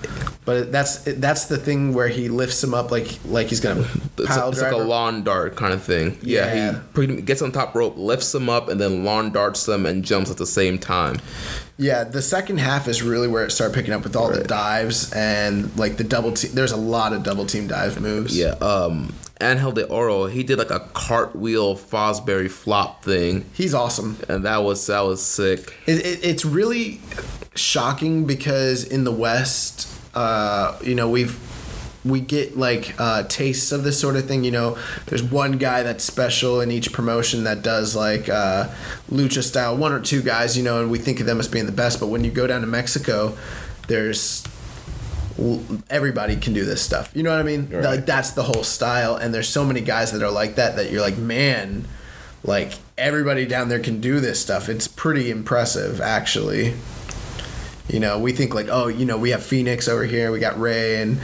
But 0.46 0.72
that's 0.72 1.00
that's 1.04 1.46
the 1.46 1.58
thing 1.58 1.94
where 1.94 2.08
he 2.08 2.28
lifts 2.30 2.64
him 2.64 2.74
up 2.74 2.90
like 2.92 3.20
like 3.26 3.48
he's 3.48 3.60
gonna 3.60 3.82
it's, 4.18 4.28
pile 4.28 4.50
it's 4.50 4.62
like 4.62 4.72
a 4.74 4.78
lawn 4.78 5.24
dart 5.24 5.56
kind 5.56 5.74
of 5.74 5.84
thing. 5.84 6.18
Yeah, 6.22 6.54
Yeah. 6.54 6.72
he 6.74 6.78
pretty, 6.94 7.22
gets 7.22 7.42
on 7.42 7.52
top 7.52 7.74
rope, 7.76 7.96
lifts 7.98 8.32
them 8.32 8.50
up, 8.50 8.68
and 8.70 8.80
then 8.82 9.04
lawn 9.04 9.32
darts 9.32 9.66
them 9.66 9.86
and 9.86 10.04
jumps 10.04 10.30
at 10.32 10.38
the 10.38 10.46
same 10.46 10.78
time. 10.80 11.18
yeah, 11.78 12.04
the 12.04 12.22
second 12.22 12.60
half 12.60 12.88
is 12.88 13.02
really 13.04 13.28
where 13.28 13.46
it 13.46 13.52
started 13.52 13.74
picking 13.76 13.94
up 13.94 14.04
with 14.04 14.16
all 14.16 14.32
the 14.32 14.44
dives 14.44 15.12
and 15.14 15.76
like 15.78 15.98
the 15.98 16.04
double 16.04 16.32
team. 16.34 16.52
There's 16.54 16.72
a 16.72 16.78
lot 16.78 17.14
of 17.14 17.22
double 17.24 17.46
team 17.46 17.68
dive 17.68 18.00
moves. 18.02 18.36
Yeah, 18.38 18.52
um, 18.62 19.14
Angel 19.40 19.72
de 19.72 19.86
Oro, 19.88 20.26
he 20.26 20.44
did 20.44 20.58
like 20.58 20.72
a 20.72 20.80
cartwheel 20.94 21.76
Fosbury 21.76 22.50
flop 22.50 23.04
thing, 23.04 23.46
he's 23.54 23.74
awesome. 23.74 24.18
and 24.28 24.46
that 24.46 24.58
was 24.58 24.88
that 24.88 25.02
was 25.02 25.22
sick. 25.22 25.74
It, 25.86 26.06
it, 26.06 26.20
it's 26.24 26.46
really 26.46 27.02
shocking 27.56 28.26
because 28.26 28.84
in 28.84 29.04
the 29.04 29.12
West, 29.12 29.88
uh, 30.16 30.78
you 30.82 30.96
know, 30.96 31.10
we've 31.10 31.40
we 32.06 32.22
get 32.22 32.58
like 32.58 32.96
uh, 33.00 33.24
tastes 33.24 33.72
of 33.72 33.84
this 33.84 34.00
sort 34.00 34.16
of 34.16 34.26
thing. 34.28 34.44
You 34.44 34.52
know, 34.52 34.78
there's 35.08 35.24
one 35.24 35.54
guy 35.54 35.84
that's 35.84 36.04
special 36.04 36.62
in 36.62 36.72
each 36.72 36.94
promotion 36.94 37.44
that 37.44 37.62
does 37.62 37.96
like 37.96 38.30
uh, 38.30 38.70
lucha 39.12 39.44
style, 39.44 39.76
one 39.76 39.92
or 39.92 40.00
two 40.00 40.22
guys, 40.22 40.58
you 40.58 40.64
know, 40.64 40.82
and 40.82 40.90
we 40.90 41.00
think 41.00 41.20
of 41.20 41.26
them 41.26 41.40
as 41.40 41.48
being 41.48 41.66
the 41.66 41.72
best. 41.72 42.00
But 42.00 42.08
when 42.08 42.24
you 42.24 42.32
go 42.32 42.48
down 42.48 42.62
to 42.62 42.68
Mexico, 42.68 43.38
there's 43.88 44.44
everybody 45.90 46.36
can 46.36 46.54
do 46.54 46.66
this 46.66 46.82
stuff. 46.82 47.12
You 47.14 47.24
know 47.24 47.32
what 47.32 47.40
I 47.40 47.44
mean? 47.44 47.70
Right. 47.70 47.84
Like 47.84 48.06
that's 48.06 48.32
the 48.32 48.44
whole 48.44 48.64
style, 48.64 49.16
and 49.16 49.34
there's 49.34 49.50
so 49.50 49.64
many 49.64 49.82
guys 49.82 50.12
that 50.12 50.22
are 50.22 50.32
like 50.32 50.56
that 50.56 50.76
that 50.76 50.92
you're 50.92 51.02
like, 51.02 51.18
man, 51.18 51.88
like 52.44 52.74
everybody 52.98 53.46
down 53.46 53.70
there 53.70 53.80
can 53.80 54.02
do 54.02 54.20
this 54.20 54.40
stuff. 54.42 54.70
It's 54.70 54.88
pretty 54.88 55.30
impressive, 55.30 56.02
actually. 56.02 56.74
You 57.88 58.00
know, 58.00 58.20
we 58.20 58.34
think 58.34 58.54
like, 58.54 58.68
oh, 58.70 58.88
you 58.88 59.06
know, 59.06 59.18
we 59.18 59.30
have 59.30 59.44
Fenix 59.44 59.88
over 59.88 60.04
here, 60.04 60.32
we 60.32 60.40
got 60.40 60.60
Rey 60.60 61.02
and 61.02 61.20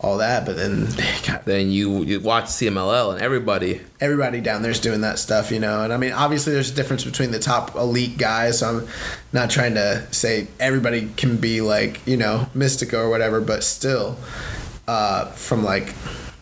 all 0.00 0.18
that, 0.18 0.46
but 0.46 0.56
then 0.56 0.86
got 1.26 1.44
Then 1.44 1.70
you 1.70 2.04
you 2.04 2.20
watch 2.20 2.44
CMLL 2.44 3.12
and 3.12 3.22
everybody. 3.22 3.80
everybody 4.00 4.40
down 4.40 4.62
there's 4.62 4.80
doing 4.80 5.00
that 5.00 5.18
stuff, 5.18 5.50
you 5.50 5.58
know. 5.58 5.82
And 5.82 5.92
I 5.92 5.96
mean, 5.96 6.12
obviously, 6.12 6.52
there's 6.52 6.70
a 6.70 6.74
difference 6.74 7.04
between 7.04 7.32
the 7.32 7.38
top 7.40 7.74
elite 7.74 8.16
guys. 8.16 8.60
So 8.60 8.78
I'm 8.78 8.88
not 9.32 9.50
trying 9.50 9.74
to 9.74 10.06
say 10.12 10.46
everybody 10.60 11.10
can 11.16 11.36
be 11.36 11.60
like, 11.60 12.06
you 12.06 12.16
know, 12.16 12.46
Mystico 12.54 13.04
or 13.04 13.10
whatever, 13.10 13.40
but 13.40 13.64
still, 13.64 14.16
uh, 14.86 15.26
from 15.32 15.64
like 15.64 15.94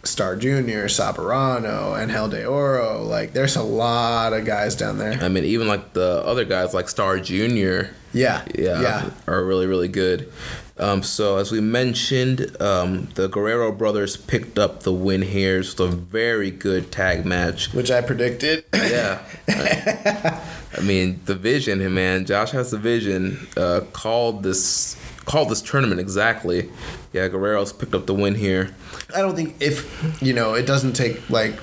Star 0.04 0.36
Junior, 0.36 0.84
Soberano, 0.86 2.00
and 2.00 2.10
Angel 2.10 2.28
de 2.28 2.46
Oro, 2.46 3.02
like 3.02 3.32
there's 3.32 3.56
a 3.56 3.62
lot 3.62 4.34
of 4.34 4.44
guys 4.44 4.74
down 4.76 4.98
there. 4.98 5.14
I 5.14 5.28
mean, 5.28 5.44
even 5.44 5.66
like 5.66 5.94
the 5.94 6.22
other 6.26 6.44
guys 6.44 6.74
like 6.74 6.88
Star 6.90 7.18
Junior. 7.18 7.94
Yeah, 8.12 8.44
yeah, 8.54 8.80
yeah. 8.80 9.10
are 9.26 9.44
really 9.44 9.66
really 9.66 9.88
good. 9.88 10.32
Um, 10.78 11.02
so 11.02 11.38
as 11.38 11.50
we 11.50 11.60
mentioned, 11.60 12.54
um, 12.60 13.08
the 13.14 13.28
Guerrero 13.28 13.72
brothers 13.72 14.16
picked 14.16 14.58
up 14.58 14.82
the 14.82 14.92
win 14.92 15.22
here. 15.22 15.60
It's 15.60 15.78
a 15.80 15.86
very 15.86 16.50
good 16.50 16.92
tag 16.92 17.24
match. 17.24 17.72
Which 17.72 17.90
I 17.90 18.02
predicted. 18.02 18.64
Yeah, 18.74 19.22
I, 19.48 20.40
I 20.76 20.80
mean 20.82 21.20
the 21.24 21.34
vision, 21.34 21.94
man. 21.94 22.26
Josh 22.26 22.50
has 22.50 22.70
the 22.70 22.78
vision. 22.78 23.46
Uh, 23.56 23.80
called 23.92 24.42
this 24.42 24.96
called 25.24 25.48
this 25.48 25.62
tournament 25.62 26.00
exactly. 26.00 26.70
Yeah, 27.12 27.28
Guerrero's 27.28 27.72
picked 27.72 27.94
up 27.94 28.06
the 28.06 28.14
win 28.14 28.34
here. 28.34 28.74
I 29.14 29.20
don't 29.22 29.34
think 29.34 29.56
if 29.60 30.22
you 30.22 30.32
know 30.34 30.54
it 30.54 30.66
doesn't 30.66 30.92
take 30.92 31.28
like 31.30 31.58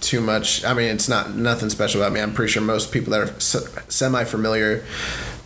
too 0.00 0.20
much. 0.20 0.64
I 0.64 0.72
mean, 0.74 0.90
it's 0.90 1.08
not 1.08 1.34
nothing 1.34 1.68
special 1.70 2.00
about 2.00 2.12
me. 2.12 2.20
I'm 2.20 2.32
pretty 2.32 2.52
sure 2.52 2.62
most 2.62 2.92
people 2.92 3.12
that 3.12 3.20
are 3.20 3.40
semi 3.40 4.24
familiar 4.24 4.84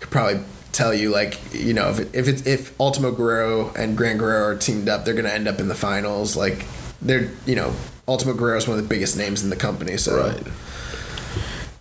could 0.00 0.10
probably 0.10 0.44
tell 0.74 0.92
you 0.92 1.10
like 1.10 1.38
you 1.52 1.72
know 1.72 1.90
if 1.90 2.00
it, 2.00 2.14
if 2.14 2.28
it's 2.28 2.46
if 2.46 2.78
Ultimo 2.80 3.12
Guerrero 3.12 3.72
and 3.74 3.96
Gran 3.96 4.18
Guerrero 4.18 4.48
are 4.48 4.56
teamed 4.56 4.88
up, 4.88 5.04
they're 5.04 5.14
gonna 5.14 5.28
end 5.28 5.48
up 5.48 5.60
in 5.60 5.68
the 5.68 5.74
finals. 5.74 6.36
Like 6.36 6.64
they're 7.00 7.30
you 7.46 7.54
know 7.54 7.74
Ultimo 8.06 8.34
Guerrero 8.34 8.58
is 8.58 8.68
one 8.68 8.78
of 8.78 8.82
the 8.82 8.88
biggest 8.88 9.16
names 9.16 9.42
in 9.42 9.50
the 9.50 9.56
company. 9.56 9.96
So 9.96 10.18
Right. 10.18 10.42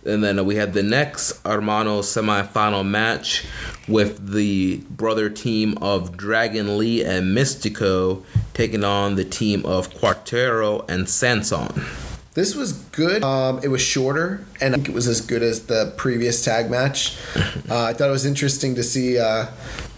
And 0.06 0.22
then 0.22 0.44
we 0.44 0.56
had 0.56 0.74
the 0.74 0.82
next 0.82 1.40
Hermano 1.46 2.02
semifinal 2.02 2.86
match 2.86 3.46
with 3.88 4.32
the 4.32 4.78
brother 4.90 5.30
team 5.30 5.78
of 5.80 6.14
Dragon 6.14 6.76
Lee 6.76 7.02
and 7.02 7.34
Mystico 7.34 8.22
taking 8.52 8.84
on 8.84 9.14
the 9.14 9.24
team 9.24 9.64
of 9.64 9.90
Cuatrero 9.94 10.84
and 10.90 11.08
Sanson. 11.08 11.68
This 12.34 12.56
was 12.56 12.72
good. 12.72 13.22
Um, 13.22 13.60
it 13.62 13.68
was 13.68 13.80
shorter, 13.80 14.44
and 14.60 14.74
I 14.74 14.76
think 14.76 14.88
it 14.88 14.94
was 14.94 15.06
as 15.06 15.20
good 15.20 15.42
as 15.44 15.66
the 15.66 15.92
previous 15.96 16.44
tag 16.44 16.70
match. 16.70 17.16
Uh, 17.70 17.84
I 17.84 17.94
thought 17.94 18.08
it 18.08 18.12
was 18.12 18.26
interesting 18.26 18.74
to 18.74 18.82
see 18.82 19.18
uh, 19.18 19.46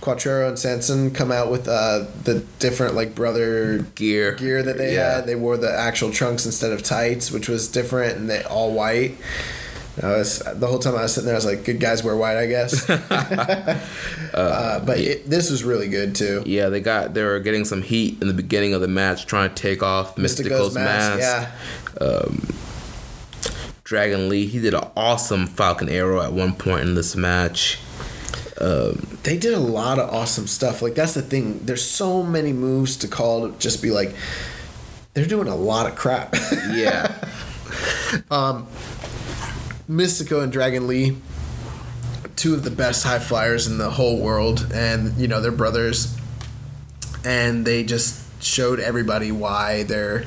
Cuatrero 0.00 0.48
and 0.48 0.56
Sanson 0.58 1.10
come 1.10 1.32
out 1.32 1.50
with 1.50 1.66
uh, 1.66 2.04
the 2.22 2.44
different 2.60 2.94
like 2.94 3.12
brother 3.12 3.78
Gear. 3.96 4.34
gear 4.36 4.62
that 4.62 4.78
they 4.78 4.94
Yeah. 4.94 5.16
had. 5.16 5.26
They 5.26 5.34
wore 5.34 5.56
the 5.56 5.72
actual 5.76 6.12
trunks 6.12 6.46
instead 6.46 6.70
of 6.70 6.84
tights, 6.84 7.32
which 7.32 7.48
was 7.48 7.66
different, 7.66 8.18
and 8.18 8.30
they 8.30 8.44
all 8.44 8.72
white. 8.72 9.16
I 10.02 10.08
was 10.18 10.40
the 10.40 10.66
whole 10.66 10.78
time 10.78 10.94
I 10.94 11.02
was 11.02 11.14
sitting 11.14 11.26
there. 11.26 11.34
I 11.34 11.38
was 11.38 11.46
like, 11.46 11.64
"Good 11.64 11.80
guys 11.80 12.04
wear 12.04 12.16
white, 12.16 12.36
I 12.36 12.46
guess." 12.46 12.88
uh, 12.90 14.84
but 14.84 14.98
it, 14.98 15.28
this 15.28 15.50
was 15.50 15.64
really 15.64 15.88
good 15.88 16.14
too. 16.14 16.42
Yeah, 16.44 16.68
they 16.68 16.80
got 16.80 17.14
they 17.14 17.22
were 17.22 17.40
getting 17.40 17.64
some 17.64 17.82
heat 17.82 18.20
in 18.20 18.28
the 18.28 18.34
beginning 18.34 18.74
of 18.74 18.80
the 18.80 18.88
match, 18.88 19.26
trying 19.26 19.48
to 19.48 19.54
take 19.54 19.82
off 19.82 20.16
Mystico's, 20.16 20.74
mask. 20.74 21.20
yeah. 21.20 21.50
Um, 22.06 22.46
Dragon 23.84 24.28
Lee, 24.28 24.46
he 24.46 24.60
did 24.60 24.74
an 24.74 24.84
awesome 24.96 25.46
Falcon 25.46 25.88
Arrow 25.88 26.20
at 26.20 26.32
one 26.32 26.54
point 26.54 26.82
in 26.82 26.94
this 26.96 27.14
match. 27.14 27.78
Um, 28.60 29.18
they 29.22 29.36
did 29.38 29.54
a 29.54 29.60
lot 29.60 29.98
of 29.98 30.12
awesome 30.12 30.46
stuff. 30.46 30.82
Like 30.82 30.94
that's 30.94 31.14
the 31.14 31.22
thing. 31.22 31.60
There's 31.64 31.84
so 31.84 32.22
many 32.22 32.52
moves 32.52 32.96
to 32.98 33.08
call 33.08 33.48
to 33.48 33.58
just 33.58 33.82
be 33.82 33.90
like, 33.90 34.14
they're 35.14 35.24
doing 35.24 35.48
a 35.48 35.56
lot 35.56 35.86
of 35.86 35.94
crap. 35.94 36.34
Yeah, 36.72 37.14
um, 38.30 38.66
Mystico 39.88 40.42
and 40.42 40.52
Dragon 40.52 40.86
Lee, 40.86 41.16
two 42.34 42.54
of 42.54 42.64
the 42.64 42.70
best 42.70 43.04
high 43.04 43.20
flyers 43.20 43.66
in 43.66 43.78
the 43.78 43.90
whole 43.90 44.18
world, 44.18 44.66
and 44.74 45.16
you 45.16 45.28
know 45.28 45.40
they're 45.40 45.52
brothers, 45.52 46.16
and 47.24 47.64
they 47.64 47.84
just 47.84 48.42
showed 48.42 48.80
everybody 48.80 49.30
why 49.30 49.84
they're 49.84 50.24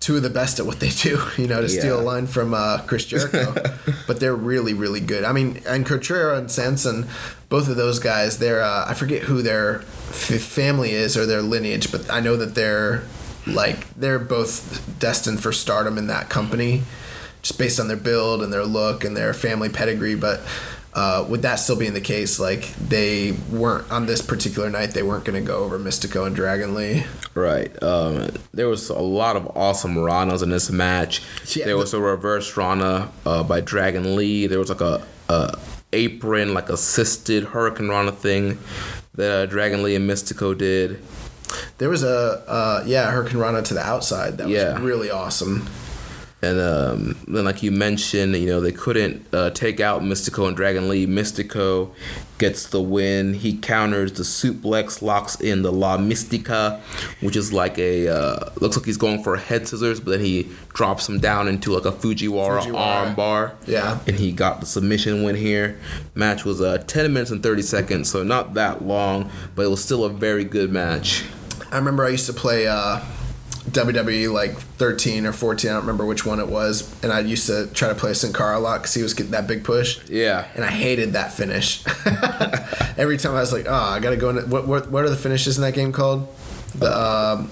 two 0.00 0.16
of 0.16 0.22
the 0.22 0.30
best 0.30 0.58
at 0.58 0.64
what 0.64 0.80
they 0.80 0.88
do. 0.88 1.22
You 1.36 1.46
know, 1.46 1.60
to 1.60 1.68
steal 1.68 2.00
a 2.00 2.02
line 2.02 2.26
from 2.26 2.54
uh, 2.54 2.82
Chris 2.86 3.04
Jericho, 3.04 3.54
but 4.06 4.20
they're 4.20 4.34
really, 4.34 4.74
really 4.74 5.00
good. 5.00 5.22
I 5.22 5.32
mean, 5.32 5.62
and 5.66 5.86
Cuatrero 5.86 6.38
and 6.38 6.50
Sanson, 6.50 7.06
both 7.48 7.68
of 7.68 7.76
those 7.76 7.98
guys, 7.98 8.38
they're 8.38 8.62
uh, 8.62 8.86
I 8.88 8.94
forget 8.94 9.22
who 9.22 9.42
their 9.42 9.80
family 9.80 10.92
is 10.92 11.16
or 11.16 11.26
their 11.26 11.42
lineage, 11.42 11.92
but 11.92 12.10
I 12.10 12.20
know 12.20 12.36
that 12.36 12.54
they're 12.54 13.02
like 13.46 13.92
they're 13.94 14.18
both 14.18 14.98
destined 14.98 15.42
for 15.42 15.52
stardom 15.52 15.98
in 15.98 16.06
that 16.06 16.28
company 16.30 16.82
just 17.48 17.58
based 17.58 17.80
on 17.80 17.88
their 17.88 17.96
build 17.96 18.42
and 18.42 18.52
their 18.52 18.64
look 18.64 19.04
and 19.04 19.16
their 19.16 19.32
family 19.34 19.68
pedigree. 19.68 20.14
But 20.14 20.40
uh, 20.94 21.26
with 21.28 21.42
that 21.42 21.56
still 21.56 21.76
being 21.76 21.94
the 21.94 22.00
case, 22.00 22.38
like 22.38 22.74
they 22.76 23.32
weren't 23.50 23.90
on 23.90 24.06
this 24.06 24.20
particular 24.22 24.68
night, 24.70 24.90
they 24.90 25.02
weren't 25.02 25.24
going 25.24 25.42
to 25.42 25.46
go 25.46 25.58
over 25.64 25.78
Mystico 25.78 26.26
and 26.26 26.34
Dragon 26.36 26.74
Lee. 26.74 27.04
right. 27.34 27.70
Um, 27.82 28.28
there 28.52 28.68
was 28.68 28.88
a 28.90 28.98
lot 28.98 29.36
of 29.36 29.56
awesome 29.56 29.94
Ranas 29.94 30.42
in 30.42 30.50
this 30.50 30.70
match. 30.70 31.22
Yeah, 31.56 31.66
there 31.66 31.76
was 31.76 31.94
a 31.94 32.00
reverse 32.00 32.56
Rana 32.56 33.10
uh, 33.24 33.42
by 33.44 33.60
Dragon 33.60 34.16
Lee. 34.16 34.46
There 34.46 34.58
was 34.58 34.68
like 34.70 34.80
a, 34.80 35.02
a 35.28 35.56
apron, 35.92 36.52
like 36.54 36.68
assisted 36.68 37.44
Hurricane 37.44 37.88
Rana 37.88 38.12
thing 38.12 38.58
that 39.14 39.30
uh, 39.30 39.46
Dragon 39.46 39.82
Lee 39.82 39.94
and 39.94 40.08
Mystico 40.08 40.56
did. 40.56 41.00
There 41.78 41.88
was 41.88 42.02
a 42.02 42.42
uh, 42.48 42.82
yeah 42.86 43.10
Hurricane 43.10 43.38
Rana 43.38 43.62
to 43.62 43.74
the 43.74 43.80
outside 43.80 44.36
that 44.38 44.48
Yeah. 44.48 44.74
was 44.74 44.82
really 44.82 45.10
awesome. 45.10 45.66
And 46.40 46.60
um, 46.60 47.16
then, 47.26 47.44
like 47.44 47.64
you 47.64 47.72
mentioned, 47.72 48.36
you 48.36 48.46
know 48.46 48.60
they 48.60 48.70
couldn't 48.70 49.26
uh, 49.34 49.50
take 49.50 49.80
out 49.80 50.02
Mystico 50.02 50.46
and 50.46 50.56
Dragon 50.56 50.88
Lee. 50.88 51.04
Mystico 51.04 51.90
gets 52.38 52.68
the 52.68 52.80
win. 52.80 53.34
He 53.34 53.56
counters 53.56 54.12
the 54.12 54.22
suplex, 54.22 55.02
locks 55.02 55.40
in 55.40 55.62
the 55.62 55.72
La 55.72 55.98
Mystica, 55.98 56.80
which 57.22 57.34
is 57.34 57.52
like 57.52 57.76
a 57.78 58.06
uh, 58.06 58.50
looks 58.60 58.76
like 58.76 58.86
he's 58.86 58.96
going 58.96 59.24
for 59.24 59.34
a 59.34 59.40
head 59.40 59.66
scissors, 59.66 59.98
but 59.98 60.12
then 60.12 60.20
he 60.20 60.48
drops 60.74 61.08
him 61.08 61.18
down 61.18 61.48
into 61.48 61.72
like 61.72 61.84
a 61.84 61.90
Fujiwara, 61.90 62.60
Fujiwara. 62.62 62.74
arm 62.76 63.14
bar. 63.16 63.54
Yeah. 63.66 63.98
and 64.06 64.14
he 64.14 64.30
got 64.30 64.60
the 64.60 64.66
submission 64.66 65.24
win 65.24 65.34
here. 65.34 65.80
Match 66.14 66.44
was 66.44 66.60
uh, 66.60 66.78
10 66.86 67.12
minutes 67.12 67.32
and 67.32 67.42
30 67.42 67.62
seconds, 67.62 68.08
so 68.08 68.22
not 68.22 68.54
that 68.54 68.84
long, 68.84 69.28
but 69.56 69.62
it 69.64 69.70
was 69.70 69.82
still 69.82 70.04
a 70.04 70.08
very 70.08 70.44
good 70.44 70.70
match. 70.70 71.24
I 71.72 71.78
remember 71.78 72.04
I 72.04 72.10
used 72.10 72.26
to 72.26 72.32
play 72.32 72.68
uh, 72.68 73.00
WWE 73.70 74.32
like 74.32 74.52
13 74.56 75.26
or 75.26 75.32
14. 75.32 75.70
I 75.70 75.74
don't 75.74 75.82
remember 75.82 76.04
which 76.06 76.24
one 76.26 76.40
it 76.40 76.48
was, 76.48 76.92
and 77.02 77.12
I 77.12 77.20
used 77.20 77.46
to 77.46 77.66
try 77.74 77.88
to 77.88 77.94
play 77.94 78.14
Sin 78.14 78.32
Cara 78.32 78.58
a 78.58 78.60
lot 78.60 78.78
because 78.80 78.94
he 78.94 79.02
was 79.02 79.14
getting 79.14 79.32
that 79.32 79.46
big 79.46 79.64
push. 79.64 79.98
Yeah. 80.08 80.46
and 80.54 80.64
I 80.64 80.68
hated 80.68 81.12
that 81.12 81.32
finish. 81.32 81.84
Every 82.98 83.16
time 83.16 83.32
I 83.34 83.40
was 83.40 83.52
like, 83.52 83.66
"Oh, 83.68 83.72
I 83.74 84.00
gotta 84.00 84.16
go." 84.16 84.30
In 84.30 84.36
what, 84.50 84.66
what 84.66 84.90
what 84.90 85.04
are 85.04 85.10
the 85.10 85.16
finishes 85.16 85.56
in 85.58 85.62
that 85.62 85.74
game 85.74 85.92
called? 85.92 86.26
The 86.74 86.90
um, 86.96 87.50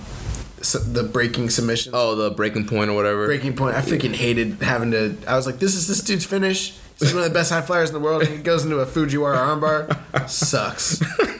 su- 0.60 0.78
the 0.80 1.02
breaking 1.04 1.50
submission, 1.50 1.92
Oh, 1.94 2.14
the 2.16 2.30
breaking 2.30 2.66
point 2.66 2.90
or 2.90 2.94
whatever. 2.94 3.26
breaking 3.26 3.54
point. 3.56 3.76
I 3.76 3.80
freaking 3.82 4.14
hated 4.14 4.62
having 4.62 4.90
to. 4.90 5.16
I 5.28 5.36
was 5.36 5.46
like, 5.46 5.58
"This 5.58 5.74
is 5.76 5.86
this 5.86 6.00
dude's 6.02 6.24
finish." 6.24 6.76
He's 6.98 7.12
one 7.12 7.24
of 7.24 7.28
the 7.28 7.34
best 7.34 7.52
high 7.52 7.60
flyers 7.60 7.90
in 7.90 7.94
the 7.94 8.00
world, 8.00 8.22
and 8.22 8.30
he 8.34 8.42
goes 8.42 8.64
into 8.64 8.78
a 8.80 8.86
Fujiwara 8.86 9.36
armbar. 9.36 10.28
Sucks. 10.28 11.00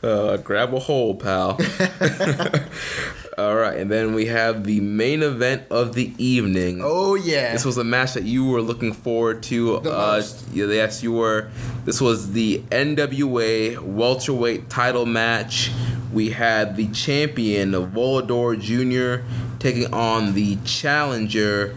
Uh, 0.00 0.36
grab 0.36 0.72
a 0.72 0.78
hold, 0.78 1.18
pal. 1.20 1.58
All 3.38 3.54
right, 3.54 3.78
and 3.78 3.88
then 3.88 4.14
we 4.14 4.26
have 4.26 4.64
the 4.64 4.80
main 4.80 5.22
event 5.22 5.62
of 5.70 5.94
the 5.94 6.12
evening. 6.18 6.80
Oh 6.82 7.14
yeah. 7.14 7.52
This 7.52 7.64
was 7.64 7.78
a 7.78 7.84
match 7.84 8.14
that 8.14 8.24
you 8.24 8.44
were 8.44 8.60
looking 8.60 8.92
forward 8.92 9.44
to. 9.44 9.78
The 9.78 9.92
uh, 9.96 10.16
most. 10.16 10.44
yes, 10.52 11.04
you 11.04 11.12
were. 11.12 11.48
This 11.84 12.00
was 12.00 12.32
the 12.32 12.58
NWA 12.72 13.78
welterweight 13.78 14.68
title 14.68 15.06
match. 15.06 15.70
We 16.12 16.30
had 16.30 16.74
the 16.74 16.88
champion 16.88 17.74
of 17.74 17.90
Volador 17.90 18.58
Jr. 18.60 19.24
taking 19.60 19.94
on 19.94 20.34
the 20.34 20.56
challenger 20.64 21.76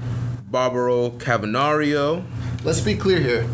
Barbaro 0.50 1.12
Cavernario. 1.12 2.26
Let's 2.63 2.82
be 2.82 2.95
clear 2.95 3.19
here. 3.19 3.47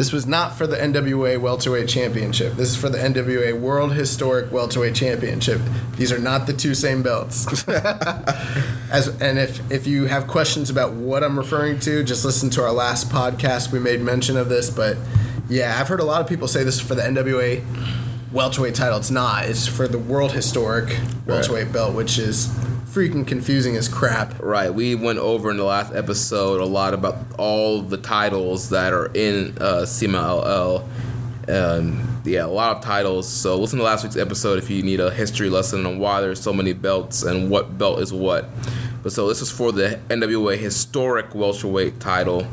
This 0.00 0.12
was 0.14 0.26
not 0.26 0.56
for 0.56 0.66
the 0.66 0.78
NWA 0.78 1.38
Welterweight 1.38 1.86
Championship. 1.86 2.54
This 2.54 2.70
is 2.70 2.76
for 2.76 2.88
the 2.88 2.96
NWA 2.96 3.60
World 3.60 3.92
Historic 3.92 4.50
Welterweight 4.50 4.94
Championship. 4.94 5.60
These 5.98 6.10
are 6.10 6.18
not 6.18 6.46
the 6.46 6.54
two 6.54 6.74
same 6.74 7.02
belts. 7.02 7.46
As 8.90 9.08
and 9.20 9.38
if 9.38 9.70
if 9.70 9.86
you 9.86 10.06
have 10.06 10.26
questions 10.26 10.70
about 10.70 10.94
what 10.94 11.22
I'm 11.22 11.36
referring 11.36 11.80
to, 11.80 12.02
just 12.02 12.24
listen 12.24 12.48
to 12.48 12.62
our 12.62 12.72
last 12.72 13.10
podcast. 13.10 13.72
We 13.72 13.78
made 13.78 14.00
mention 14.00 14.38
of 14.38 14.48
this, 14.48 14.70
but 14.70 14.96
yeah, 15.50 15.78
I've 15.78 15.88
heard 15.88 16.00
a 16.00 16.04
lot 16.04 16.22
of 16.22 16.26
people 16.26 16.48
say 16.48 16.64
this 16.64 16.76
is 16.76 16.80
for 16.80 16.94
the 16.94 17.02
NWA 17.02 17.62
welterweight 18.32 18.74
title. 18.74 18.96
It's 18.96 19.10
not. 19.10 19.44
It's 19.50 19.66
for 19.66 19.86
the 19.86 19.98
World 19.98 20.32
Historic 20.32 20.98
welterweight 21.26 21.74
belt, 21.74 21.94
which 21.94 22.18
is 22.18 22.48
freaking 22.92 23.26
confusing 23.26 23.76
as 23.76 23.88
crap. 23.88 24.40
Right, 24.40 24.72
we 24.72 24.94
went 24.94 25.18
over 25.18 25.50
in 25.50 25.56
the 25.56 25.64
last 25.64 25.94
episode 25.94 26.60
a 26.60 26.64
lot 26.64 26.92
about 26.92 27.18
all 27.38 27.82
the 27.82 27.96
titles 27.96 28.70
that 28.70 28.92
are 28.92 29.06
in 29.14 29.56
uh, 29.58 29.82
CMLL. 29.82 30.84
Um, 31.48 32.22
yeah, 32.24 32.44
a 32.44 32.46
lot 32.46 32.76
of 32.76 32.82
titles. 32.82 33.28
So 33.28 33.56
listen 33.56 33.78
to 33.78 33.84
last 33.84 34.02
week's 34.02 34.16
episode 34.16 34.58
if 34.58 34.70
you 34.70 34.82
need 34.82 35.00
a 35.00 35.10
history 35.10 35.48
lesson 35.48 35.86
on 35.86 35.98
why 35.98 36.20
there's 36.20 36.40
so 36.40 36.52
many 36.52 36.72
belts 36.72 37.22
and 37.22 37.50
what 37.50 37.78
belt 37.78 38.00
is 38.00 38.12
what. 38.12 38.48
But 39.02 39.12
so 39.12 39.28
this 39.28 39.40
is 39.40 39.50
for 39.50 39.72
the 39.72 40.00
NWA 40.08 40.58
historic 40.58 41.34
welterweight 41.34 42.00
title. 42.00 42.46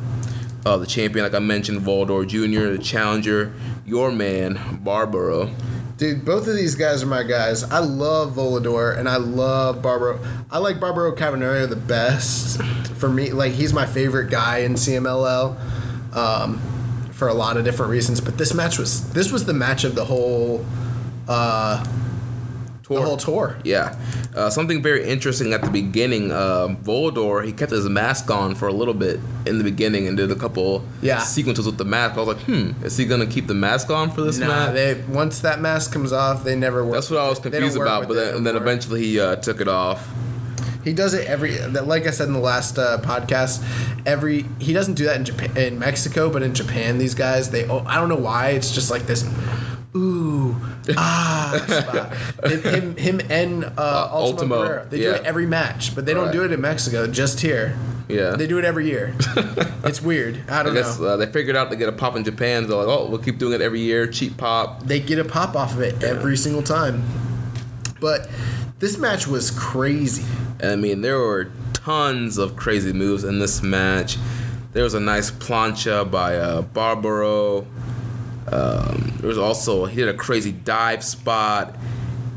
Uh, 0.66 0.78
the 0.78 0.86
champion, 0.86 1.24
like 1.24 1.34
I 1.34 1.40
mentioned, 1.40 1.82
Volador 1.82 2.28
Jr., 2.28 2.72
the 2.72 2.78
challenger, 2.78 3.54
your 3.86 4.12
man, 4.12 4.80
Barbaro. 4.84 5.50
Dude, 5.98 6.24
both 6.24 6.48
of 6.48 6.56
these 6.56 6.76
guys 6.76 7.02
are 7.02 7.08
my 7.08 7.24
guys. 7.24 7.64
I 7.64 7.80
love 7.80 8.34
Volador 8.34 8.96
and 8.96 9.10
I 9.10 9.18
love 9.18 9.82
Barbaro. 9.82 10.20
I 10.52 10.60
like 10.60 10.80
Barbaro 10.80 11.16
Cavernario 11.16 11.68
the 11.68 11.76
best. 11.76 12.62
For 12.98 13.10
me, 13.10 13.32
like 13.32 13.54
he's 13.54 13.74
my 13.74 13.88
favorite 13.88 14.30
guy 14.30 14.60
in 14.60 14.74
CMLL, 14.74 16.16
um, 16.16 16.60
for 17.14 17.28
a 17.28 17.34
lot 17.34 17.58
of 17.58 17.66
different 17.66 17.92
reasons. 17.92 18.22
But 18.22 18.38
this 18.38 18.54
match 18.54 18.78
was 18.78 19.10
this 19.14 19.32
was 19.32 19.46
the 19.46 19.54
match 19.54 19.84
of 19.84 19.96
the 19.96 20.06
whole 20.06 20.64
uh, 21.28 21.84
the 22.90 23.02
whole 23.02 23.18
tour. 23.18 23.58
Yeah. 23.64 23.98
Uh, 24.36 24.50
something 24.50 24.82
very 24.82 25.04
interesting 25.08 25.52
at 25.54 25.62
the 25.62 25.70
beginning, 25.70 26.32
uh, 26.32 26.68
Volador, 26.84 27.44
he 27.46 27.52
kept 27.52 27.72
his 27.72 27.88
mask 27.90 28.30
on 28.32 28.56
for 28.56 28.68
a 28.68 28.72
little 28.74 28.94
bit 28.94 29.20
in 29.46 29.58
the 29.58 29.64
beginning 29.64 30.08
and 30.08 30.16
did 30.16 30.32
a 30.32 30.36
couple 30.36 30.84
Yeah. 31.02 31.20
sequences 31.20 31.66
with 31.66 31.78
the 31.78 31.86
mask. 31.86 32.16
I 32.16 32.20
was 32.22 32.28
like, 32.30 32.46
hmm, 32.46 32.72
is 32.86 32.96
he 32.98 33.06
going 33.06 33.22
to 33.22 33.28
keep 33.28 33.48
the 33.48 33.54
mask 33.54 33.90
on 33.90 34.12
for 34.12 34.22
this 34.22 34.38
Nah, 34.38 34.72
they 34.72 35.02
once 35.10 35.40
that 35.40 35.60
mask 35.60 35.92
comes 35.92 36.14
off, 36.14 36.44
they 36.44 36.56
never 36.56 36.84
work. 36.86 36.94
That's 36.94 37.10
what 37.10 37.20
I 37.20 37.28
was 37.30 37.40
confused 37.40 37.76
about, 37.78 38.08
but 38.08 38.14
then, 38.16 38.36
and 38.36 38.48
then 38.48 38.56
eventually 38.56 39.04
he 39.04 39.20
uh, 39.20 39.36
took 39.38 39.60
it 39.60 39.68
off. 39.68 40.08
He 40.84 40.94
does 40.94 41.14
it 41.14 41.28
every. 41.28 41.58
Like 41.60 42.08
I 42.08 42.12
said 42.12 42.28
in 42.28 42.34
the 42.34 42.40
last 42.40 42.78
uh, 42.80 43.00
podcast, 43.02 43.62
every 44.06 44.46
he 44.58 44.72
doesn't 44.72 44.94
do 44.94 45.04
that 45.06 45.18
in 45.18 45.26
Japan, 45.26 45.58
in 45.58 45.80
Mexico, 45.80 46.30
but 46.30 46.44
in 46.44 46.54
Japan, 46.54 46.98
these 46.98 47.14
guys 47.14 47.50
they. 47.52 47.68
Oh, 47.68 47.84
I 47.86 47.96
don't 47.96 48.08
know 48.08 48.16
why. 48.16 48.52
It's 48.52 48.72
just 48.72 48.90
like 48.90 49.06
this. 49.06 49.26
Ooh, 49.96 50.56
ah, 50.96 52.10
him, 52.44 52.96
him, 52.98 53.22
and 53.30 53.64
uh, 53.66 54.10
Ultimo, 54.12 54.14
Ultimo, 54.14 54.56
Guerrero. 54.68 54.86
They 54.90 54.98
do 55.00 55.12
it 55.14 55.24
every 55.26 55.46
match, 55.48 55.96
but 55.96 56.06
they 56.06 56.14
don't 56.14 56.26
Right. 56.26 56.34
do 56.34 56.44
it 56.44 56.52
in 56.52 56.62
Mexico. 56.62 57.08
Just 57.08 57.40
here. 57.40 57.76
Yeah. 58.08 58.32
They 58.36 58.48
do 58.48 58.58
it 58.60 58.66
every 58.66 58.86
year. 58.88 59.16
it's 59.84 60.02
weird. 60.02 60.40
I 60.50 60.60
I 60.60 60.64
don't 60.64 60.74
guess 60.76 61.00
know. 61.00 61.08
uh, 61.08 61.18
they 61.18 61.26
figured 61.26 61.56
out 61.56 61.72
to 61.72 61.76
get 61.78 61.90
a 61.90 61.92
pop 61.94 62.16
in 62.16 62.24
Japan. 62.24 62.68
They're 62.68 62.78
like, 62.78 62.88
oh, 62.88 63.10
we'll 63.10 63.20
keep 63.20 63.38
doing 63.40 63.54
it 63.54 63.62
every 63.62 63.80
year, 63.82 64.08
cheap 64.08 64.38
pop. 64.38 64.84
they 64.84 65.00
get 65.00 65.20
a 65.20 65.26
pop 65.26 65.56
off 65.56 65.74
of 65.74 65.82
it 65.82 66.04
every 66.04 66.38
single 66.38 66.64
time. 66.64 67.04
But 68.00 68.30
this 68.80 68.98
match 68.98 69.26
was 69.28 69.50
crazy. 69.52 70.24
I 70.62 70.76
mean, 70.76 71.02
there 71.02 71.18
were 71.20 71.50
tons 71.74 72.38
of 72.38 72.56
crazy 72.56 72.94
moves 72.94 73.24
in 73.24 73.40
this 73.40 73.64
match. 73.64 74.18
There 74.74 74.84
was 74.84 74.94
a 74.94 75.00
nice 75.00 75.32
plancha 75.32 76.10
by 76.10 76.36
uh, 76.38 76.62
Barbaro. 76.62 77.66
Um, 78.52 79.14
there 79.20 79.28
was 79.28 79.38
also 79.38 79.86
he 79.86 79.98
did 79.98 80.10
a 80.10 80.14
crazy 80.14 80.52
dive 80.52 81.04
spot. 81.04 81.76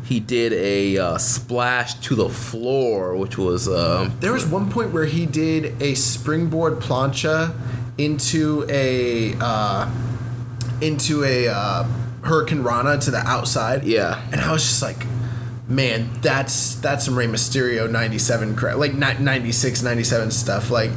He 0.04 0.18
did 0.18 0.52
a 0.52 0.98
uh, 0.98 1.18
splash 1.18 1.94
to 2.00 2.16
the 2.16 2.28
floor, 2.28 3.16
which 3.16 3.38
was 3.38 3.68
uh, 3.68 4.10
There 4.18 4.32
was 4.32 4.44
one 4.44 4.70
point 4.70 4.92
where 4.92 5.04
he 5.04 5.24
did 5.24 5.80
a 5.80 5.94
springboard 5.94 6.80
plancha 6.80 7.54
into 7.96 8.66
a 8.68 9.34
uh, 9.40 9.88
into 10.80 11.22
a 11.22 11.46
uh, 11.48 11.84
Hurricane 12.22 12.62
Rana 12.62 12.98
to 12.98 13.10
the 13.10 13.18
outside. 13.18 13.84
yeah, 13.84 14.20
and 14.32 14.40
I 14.40 14.50
was 14.50 14.62
just 14.62 14.82
like, 14.82 15.06
man, 15.68 16.10
that's 16.22 16.74
that's 16.76 17.04
some 17.04 17.16
Rey 17.16 17.26
Mysterio 17.26 17.88
'97 17.88 18.56
crap, 18.56 18.78
like 18.78 18.94
'96, 18.94 19.82
'97 19.82 20.30
stuff. 20.32 20.70
Like, 20.70 20.90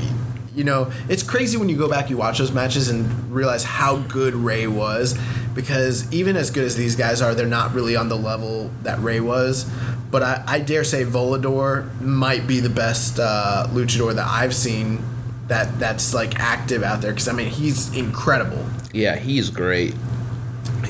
you 0.56 0.64
know, 0.64 0.92
it's 1.10 1.24
crazy 1.24 1.58
when 1.58 1.70
you 1.70 1.78
go 1.78 1.90
back, 1.90 2.10
you 2.10 2.18
watch 2.18 2.38
those 2.38 2.52
matches, 2.52 2.90
and 2.90 3.32
realize 3.34 3.64
how 3.64 3.98
good 3.98 4.36
Rey 4.36 4.68
was. 4.68 5.18
Because 5.56 6.12
even 6.12 6.36
as 6.36 6.50
good 6.50 6.64
as 6.64 6.76
these 6.76 6.96
guys 6.96 7.22
are, 7.22 7.36
they're 7.36 7.46
not 7.46 7.74
really 7.74 7.96
on 7.96 8.10
the 8.10 8.18
level 8.18 8.72
that 8.84 9.00
Rey 9.00 9.20
was. 9.20 9.70
But 10.10 10.24
I, 10.24 10.44
I 10.48 10.60
dare 10.60 10.84
say 10.84 11.06
Volador 11.06 12.00
might 12.02 12.48
be 12.48 12.60
the 12.60 12.70
best 12.70 13.20
uh, 13.20 13.68
luchador 13.72 14.16
that 14.16 14.28
I've 14.28 14.54
seen 14.56 15.04
that 15.48 15.80
that's 15.80 16.14
like 16.14 16.40
active 16.40 16.84
out 16.84 17.02
there. 17.02 17.12
Because 17.12 17.28
I 17.28 17.34
mean, 17.34 17.48
he's 17.48 17.96
incredible. 17.96 18.66
yeah, 18.94 19.16
he's 19.16 19.50
great. 19.50 19.96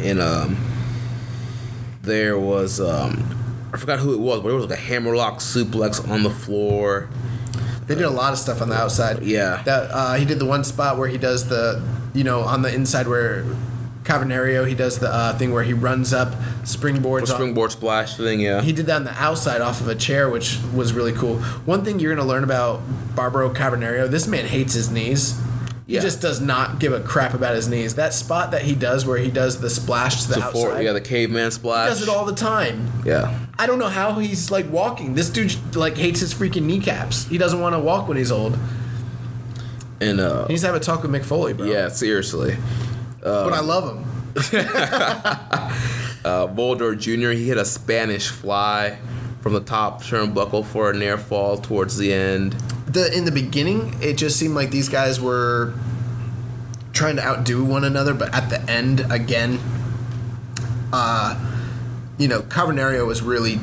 And 0.02 0.20
um, 0.22 0.58
there 2.02 2.38
was 2.38 2.82
um, 2.82 3.70
I 3.74 3.78
forgot 3.78 4.00
who 4.00 4.14
it 4.14 4.20
was, 4.20 4.42
but 4.42 4.50
it 4.50 4.54
was 4.54 4.66
like 4.66 4.78
a 4.78 4.82
hammerlock 4.82 5.40
suplex 5.40 6.08
on 6.10 6.24
the 6.24 6.30
floor. 6.30 7.10
They 7.88 7.96
did 7.96 8.06
a 8.06 8.10
lot 8.10 8.34
of 8.34 8.40
stuff 8.40 8.62
on 8.62 8.70
the 8.70 8.76
outside. 8.76 9.24
Yeah. 9.24 9.62
That 9.64 9.92
uh, 9.92 10.14
he 10.16 10.26
did 10.26 10.40
the 10.40 10.46
one 10.46 10.64
spot 10.64 10.98
where 10.98 11.08
he 11.08 11.18
does 11.18 11.50
the, 11.50 11.86
you 12.14 12.24
know, 12.24 12.42
on 12.42 12.62
the 12.62 12.74
inside 12.74 13.08
where 13.08 13.46
Cavernario 14.04 14.68
he 14.68 14.76
does 14.76 15.00
the 15.00 15.10
uh, 15.10 15.38
thing 15.38 15.54
where 15.54 15.64
he 15.64 15.74
runs 15.74 16.14
up 16.14 16.34
springboards. 16.64 17.22
The 17.22 17.28
springboard 17.28 17.72
splash 17.72 18.18
thing, 18.18 18.42
yeah. 18.42 18.62
he 18.62 18.72
did 18.72 18.86
that 18.88 18.98
on 18.98 19.04
the 19.06 19.14
outside 19.14 19.62
off 19.62 19.82
of 19.82 19.88
a 19.88 19.96
chair, 19.96 20.30
which 20.30 20.60
was 20.74 20.94
really 20.94 21.14
cool. 21.14 21.40
One 21.66 21.84
thing 21.84 22.00
you're 22.00 22.14
gonna 22.14 22.28
learn 22.28 22.44
about 22.44 22.82
Barbaro 23.16 23.54
Cavernario, 23.54 24.10
this 24.10 24.28
man 24.28 24.46
hates 24.46 24.74
his 24.74 24.92
knees. 24.92 25.40
He 25.86 25.96
Yeah. 25.96 26.02
just 26.02 26.22
does 26.22 26.40
not 26.40 26.80
give 26.80 26.94
a 26.94 27.00
crap 27.02 27.34
about 27.34 27.56
his 27.56 27.68
knees. 27.68 27.96
That 27.96 28.14
spot 28.14 28.52
that 28.52 28.62
he 28.62 28.74
does 28.74 29.06
where 29.06 29.18
he 29.18 29.30
does 29.30 29.60
the 29.60 29.70
splash 29.70 30.24
to 30.24 30.30
the 30.34 30.42
outside, 30.44 30.82
yeah, 30.86 30.94
the 30.94 31.02
caveman 31.02 31.46
he 31.46 31.52
splash. 31.52 31.90
does 31.90 32.02
it 32.02 32.08
all 32.10 32.24
the 32.26 32.34
time. 32.36 32.90
Yeah. 33.06 33.38
I 33.60 33.68
don't 33.68 33.80
know 33.80 33.90
how 33.90 34.14
he's 34.20 34.50
like 34.50 34.72
walking. 34.72 35.14
This 35.16 35.30
dude 35.30 35.76
like 35.76 35.98
hates 35.98 36.22
his 36.22 36.34
freaking 36.34 36.64
kneecaps. 36.64 37.26
He 37.28 37.38
doesn't 37.38 37.60
want 37.60 37.76
to 37.76 37.80
walk 37.80 38.08
when 38.08 38.16
he's 38.18 38.32
old. 38.32 38.58
And 40.00 40.20
uh, 40.20 40.46
He 40.48 40.54
needs 40.54 40.62
to 40.64 40.68
have 40.68 40.76
a 40.76 40.80
talk 40.80 41.02
with 41.04 41.12
Mick 41.12 41.24
Foley, 41.26 41.54
bro. 41.54 41.66
yeah, 41.66 41.90
seriously. 41.90 42.56
but 43.22 43.54
I 43.54 43.60
love 43.62 43.96
him. 43.98 44.06
Uh, 46.26 46.48
Volador 46.48 46.98
Jr. 46.98 47.32
He 47.32 47.50
hit 47.50 47.58
a 47.58 47.66
Spanish 47.66 48.30
fly 48.30 48.98
from 49.42 49.52
the 49.52 49.60
top 49.60 50.02
turnbuckle 50.02 50.66
for 50.66 50.90
a 50.90 50.94
near 50.98 51.18
fall 51.18 51.58
towards 51.58 51.98
the 51.98 52.14
end. 52.14 52.56
The 52.94 53.12
in 53.16 53.26
the 53.26 53.32
beginning, 53.32 53.96
it 54.02 54.18
just 54.18 54.38
seemed 54.38 54.56
like 54.56 54.72
these 54.72 54.90
guys 54.90 55.20
were 55.20 55.74
trying 56.94 57.16
to 57.18 57.24
outdo 57.24 57.66
one 57.66 57.84
another, 57.84 58.14
but 58.14 58.34
at 58.34 58.50
the 58.50 58.62
end, 58.70 59.06
again, 59.12 59.60
uh, 60.94 61.34
you 62.18 62.28
know, 62.28 62.42
Cavernario 62.42 63.06
was 63.06 63.22
really 63.22 63.60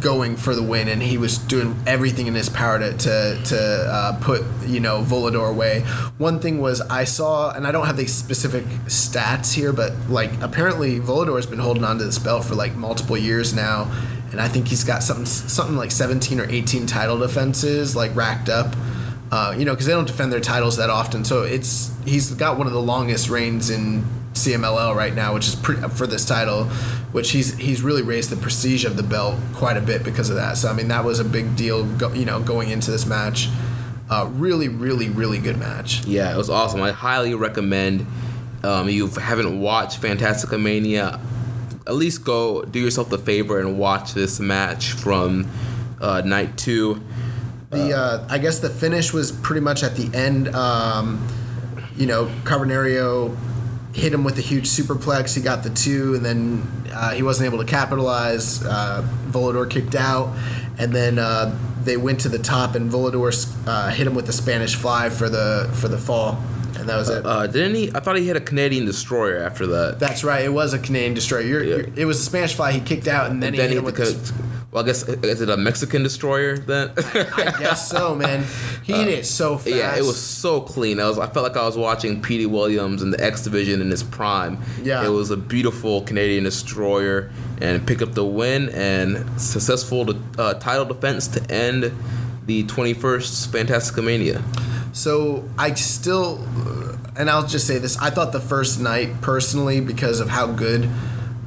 going 0.00 0.36
for 0.36 0.54
the 0.54 0.62
win, 0.62 0.88
and 0.88 1.02
he 1.02 1.18
was 1.18 1.36
doing 1.36 1.76
everything 1.86 2.26
in 2.26 2.34
his 2.34 2.48
power 2.48 2.78
to 2.78 2.92
to, 2.96 3.42
to 3.44 3.58
uh, 3.58 4.18
put 4.20 4.42
you 4.66 4.80
know 4.80 5.02
Volador 5.02 5.50
away. 5.50 5.80
One 6.18 6.40
thing 6.40 6.60
was 6.60 6.80
I 6.80 7.04
saw, 7.04 7.52
and 7.52 7.66
I 7.66 7.72
don't 7.72 7.86
have 7.86 7.96
the 7.96 8.06
specific 8.06 8.64
stats 8.86 9.52
here, 9.52 9.72
but 9.72 9.92
like 10.08 10.30
apparently 10.40 10.98
Volador's 11.00 11.46
been 11.46 11.58
holding 11.58 11.84
on 11.84 11.98
to 11.98 12.04
this 12.04 12.18
belt 12.18 12.44
for 12.44 12.54
like 12.54 12.74
multiple 12.74 13.16
years 13.16 13.52
now, 13.52 13.90
and 14.30 14.40
I 14.40 14.48
think 14.48 14.68
he's 14.68 14.84
got 14.84 15.02
something 15.02 15.26
something 15.26 15.76
like 15.76 15.90
17 15.90 16.40
or 16.40 16.48
18 16.48 16.86
title 16.86 17.18
defenses 17.18 17.96
like 17.96 18.14
racked 18.14 18.48
up. 18.48 18.74
Uh, 19.32 19.54
you 19.56 19.64
know, 19.64 19.72
because 19.72 19.86
they 19.86 19.92
don't 19.92 20.08
defend 20.08 20.32
their 20.32 20.40
titles 20.40 20.76
that 20.76 20.90
often, 20.90 21.24
so 21.24 21.44
it's 21.44 21.92
he's 22.04 22.32
got 22.32 22.58
one 22.58 22.66
of 22.66 22.72
the 22.72 22.82
longest 22.82 23.30
reigns 23.30 23.70
in 23.70 24.04
CMLL 24.32 24.94
right 24.94 25.14
now, 25.14 25.34
which 25.34 25.46
is 25.46 25.54
pre- 25.54 25.76
for 25.76 26.06
this 26.06 26.24
title, 26.24 26.64
which 27.12 27.30
he's 27.30 27.56
he's 27.56 27.82
really 27.82 28.02
raised 28.02 28.30
the 28.30 28.36
prestige 28.36 28.84
of 28.84 28.96
the 28.96 29.02
belt 29.04 29.38
quite 29.54 29.76
a 29.76 29.80
bit 29.80 30.02
because 30.02 30.30
of 30.30 30.36
that. 30.36 30.56
So 30.56 30.68
I 30.68 30.72
mean, 30.72 30.88
that 30.88 31.04
was 31.04 31.20
a 31.20 31.24
big 31.24 31.54
deal, 31.54 31.84
go, 31.84 32.12
you 32.12 32.24
know, 32.24 32.40
going 32.40 32.70
into 32.70 32.90
this 32.90 33.06
match. 33.06 33.48
Uh, 34.08 34.28
really, 34.32 34.66
really, 34.66 35.08
really 35.08 35.38
good 35.38 35.56
match. 35.56 36.04
Yeah, 36.04 36.34
it 36.34 36.36
was 36.36 36.50
awesome. 36.50 36.82
I 36.82 36.90
highly 36.90 37.32
recommend 37.34 38.06
um, 38.64 38.88
you 38.88 39.06
haven't 39.06 39.60
watched 39.60 40.02
Fantastica 40.02 40.60
Mania, 40.60 41.20
at 41.90 41.96
least 41.96 42.24
go 42.24 42.62
do 42.62 42.78
yourself 42.78 43.10
the 43.10 43.18
favor 43.18 43.58
and 43.58 43.76
watch 43.76 44.14
this 44.14 44.38
match 44.38 44.92
from 44.92 45.50
uh, 46.00 46.22
night 46.24 46.56
two. 46.56 47.02
The 47.70 47.92
uh, 47.92 48.26
I 48.30 48.38
guess 48.38 48.60
the 48.60 48.70
finish 48.70 49.12
was 49.12 49.32
pretty 49.32 49.60
much 49.60 49.82
at 49.82 49.96
the 49.96 50.16
end. 50.16 50.54
Um, 50.54 51.26
you 51.96 52.06
know, 52.06 52.26
Cavernario 52.44 53.36
hit 53.92 54.12
him 54.12 54.22
with 54.22 54.38
a 54.38 54.40
huge 54.40 54.68
superplex. 54.68 55.34
He 55.34 55.42
got 55.42 55.64
the 55.64 55.70
two, 55.70 56.14
and 56.14 56.24
then 56.24 56.62
uh, 56.92 57.10
he 57.10 57.24
wasn't 57.24 57.52
able 57.52 57.58
to 57.58 57.68
capitalize. 57.68 58.64
Uh, 58.64 59.02
Volador 59.26 59.68
kicked 59.68 59.96
out, 59.96 60.36
and 60.78 60.94
then 60.94 61.18
uh, 61.18 61.56
they 61.82 61.96
went 61.96 62.20
to 62.20 62.28
the 62.28 62.38
top, 62.38 62.76
and 62.76 62.88
Volador 62.88 63.32
uh, 63.66 63.90
hit 63.90 64.06
him 64.06 64.14
with 64.14 64.26
the 64.26 64.32
Spanish 64.32 64.76
fly 64.76 65.10
for 65.10 65.28
the 65.28 65.68
for 65.74 65.88
the 65.88 65.98
fall, 65.98 66.40
and 66.80 66.88
that 66.88 66.96
was 66.96 67.08
it. 67.08 67.24
Uh, 67.24 67.46
didn't 67.46 67.74
he? 67.76 67.90
I 67.94 68.00
thought 68.00 68.16
he 68.16 68.26
hit 68.26 68.36
a 68.36 68.40
Canadian 68.40 68.86
destroyer 68.86 69.38
after 69.38 69.66
that. 69.68 69.98
That's 70.00 70.24
right. 70.24 70.44
It 70.44 70.52
was 70.52 70.72
a 70.72 70.78
Canadian 70.78 71.14
destroyer. 71.14 71.42
You're, 71.42 71.62
Yeah. 71.64 71.76
you're- 71.76 71.92
it 71.96 72.04
was 72.06 72.20
a 72.20 72.24
Spanish 72.24 72.54
fly. 72.54 72.72
He 72.72 72.80
kicked 72.80 73.06
out, 73.08 73.30
and 73.30 73.42
then, 73.42 73.54
then 73.54 73.54
he 73.54 73.60
he 73.60 73.74
hit 73.74 73.78
him 73.78 73.84
hit 73.84 73.84
with 73.84 73.96
the. 73.96 74.04
the 74.18 74.32
Ca- 74.32 74.46
well, 74.72 74.84
I 74.84 74.86
guess 74.86 75.02
is 75.08 75.40
it 75.40 75.50
a 75.50 75.56
Mexican 75.56 76.04
destroyer 76.04 76.56
then? 76.56 76.92
I 76.96 77.56
guess 77.58 77.88
so, 77.90 78.14
man. 78.14 78.44
He 78.84 78.92
hit 78.92 79.08
it 79.08 79.26
so 79.26 79.56
fast. 79.58 79.74
Yeah, 79.74 79.96
it 79.96 80.02
was 80.02 80.16
so 80.16 80.60
clean. 80.60 81.00
I 81.00 81.08
was 81.08 81.18
I 81.18 81.26
felt 81.26 81.42
like 81.42 81.56
I 81.56 81.66
was 81.66 81.76
watching 81.76 82.22
Petey 82.22 82.46
Williams 82.46 83.02
in 83.02 83.10
the 83.10 83.20
X 83.20 83.42
Division 83.42 83.80
in 83.80 83.90
his 83.90 84.04
prime. 84.04 84.58
Yeah. 84.84 85.04
it 85.04 85.08
was 85.08 85.32
a 85.32 85.36
beautiful 85.36 86.02
Canadian 86.02 86.44
destroyer 86.44 87.32
and 87.60 87.84
pick 87.84 88.00
up 88.00 88.12
the 88.14 88.24
win 88.24 88.68
and 88.68 89.28
successful 89.40 90.06
uh, 90.38 90.54
title 90.54 90.84
defense 90.84 91.26
to 91.28 91.50
end 91.50 91.92
the 92.46 92.62
21st 92.64 93.48
Fantastica 93.48 94.04
Mania. 94.04 94.40
So 94.92 95.48
I 95.56 95.74
still, 95.74 96.44
and 97.16 97.30
I'll 97.30 97.46
just 97.46 97.66
say 97.66 97.78
this: 97.78 97.96
I 97.98 98.10
thought 98.10 98.32
the 98.32 98.40
first 98.40 98.80
night, 98.80 99.20
personally, 99.20 99.80
because 99.80 100.20
of 100.20 100.28
how 100.28 100.46
good 100.46 100.88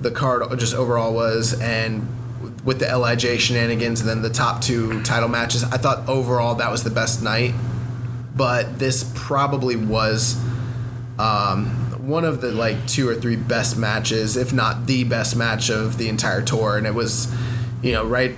the 0.01 0.11
card 0.11 0.43
just 0.59 0.75
overall 0.75 1.13
was, 1.13 1.59
and 1.59 2.07
with 2.63 2.79
the 2.79 2.85
Lij 2.97 3.39
shenanigans, 3.39 4.01
and 4.01 4.09
then 4.09 4.21
the 4.21 4.29
top 4.29 4.61
two 4.61 5.01
title 5.03 5.29
matches, 5.29 5.63
I 5.63 5.77
thought 5.77 6.07
overall 6.07 6.55
that 6.55 6.71
was 6.71 6.83
the 6.83 6.89
best 6.89 7.21
night. 7.21 7.53
But 8.35 8.79
this 8.79 9.11
probably 9.13 9.75
was 9.75 10.41
um, 11.19 11.67
one 12.07 12.25
of 12.25 12.41
the 12.41 12.51
like 12.51 12.87
two 12.87 13.07
or 13.07 13.15
three 13.15 13.35
best 13.35 13.77
matches, 13.77 14.37
if 14.37 14.53
not 14.53 14.87
the 14.87 15.03
best 15.03 15.35
match 15.35 15.69
of 15.69 15.97
the 15.97 16.09
entire 16.09 16.41
tour, 16.41 16.77
and 16.77 16.87
it 16.87 16.93
was, 16.93 17.33
you 17.81 17.91
know, 17.91 18.05
right. 18.05 18.35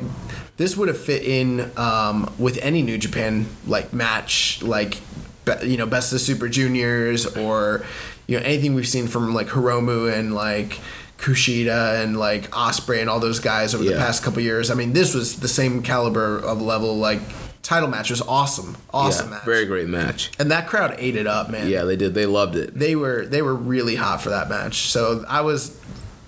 This 0.57 0.77
would 0.77 0.87
have 0.87 0.97
fit 0.97 1.23
in 1.23 1.71
um, 1.77 2.33
with 2.39 2.57
any 2.61 2.81
New 2.81 2.97
Japan 2.97 3.45
like 3.67 3.91
match, 3.93 4.61
like 4.63 4.97
be, 5.43 5.53
you 5.67 5.77
know, 5.77 5.85
Best 5.85 6.13
of 6.13 6.21
Super 6.21 6.47
Juniors 6.47 7.25
or 7.37 7.83
you 8.27 8.39
know 8.39 8.45
anything 8.45 8.73
we've 8.73 8.87
seen 8.87 9.07
from 9.07 9.33
like 9.33 9.47
Hiromu 9.47 10.11
and 10.11 10.33
like 10.33 10.79
Kushida 11.17 12.03
and 12.03 12.17
like 12.17 12.49
Ospreay 12.51 13.01
and 13.01 13.09
all 13.09 13.19
those 13.19 13.39
guys 13.39 13.75
over 13.75 13.83
the 13.83 13.95
past 13.97 14.23
couple 14.23 14.41
years. 14.41 14.71
I 14.71 14.75
mean, 14.75 14.93
this 14.93 15.13
was 15.13 15.39
the 15.39 15.47
same 15.47 15.81
caliber 15.81 16.37
of 16.39 16.61
level. 16.61 16.95
Like 16.97 17.19
title 17.61 17.89
match 17.89 18.09
was 18.09 18.21
awesome, 18.21 18.77
awesome 18.93 19.29
yeah, 19.29 19.35
match, 19.37 19.45
very 19.45 19.65
great 19.65 19.87
match. 19.87 20.31
and 20.39 20.51
that 20.51 20.67
crowd 20.67 20.95
ate 20.99 21.15
it 21.15 21.25
up, 21.25 21.49
man 21.49 21.67
Yeah, 21.67 21.83
they 21.83 21.95
did. 21.95 22.13
They 22.13 22.27
loved 22.27 22.55
it. 22.55 22.77
they 22.77 22.95
were 22.95 23.25
they 23.25 23.41
were 23.41 23.55
really 23.55 23.95
hot 23.95 24.21
for 24.21 24.29
that 24.29 24.49
match. 24.49 24.87
So 24.89 25.25
I 25.27 25.41
was 25.41 25.79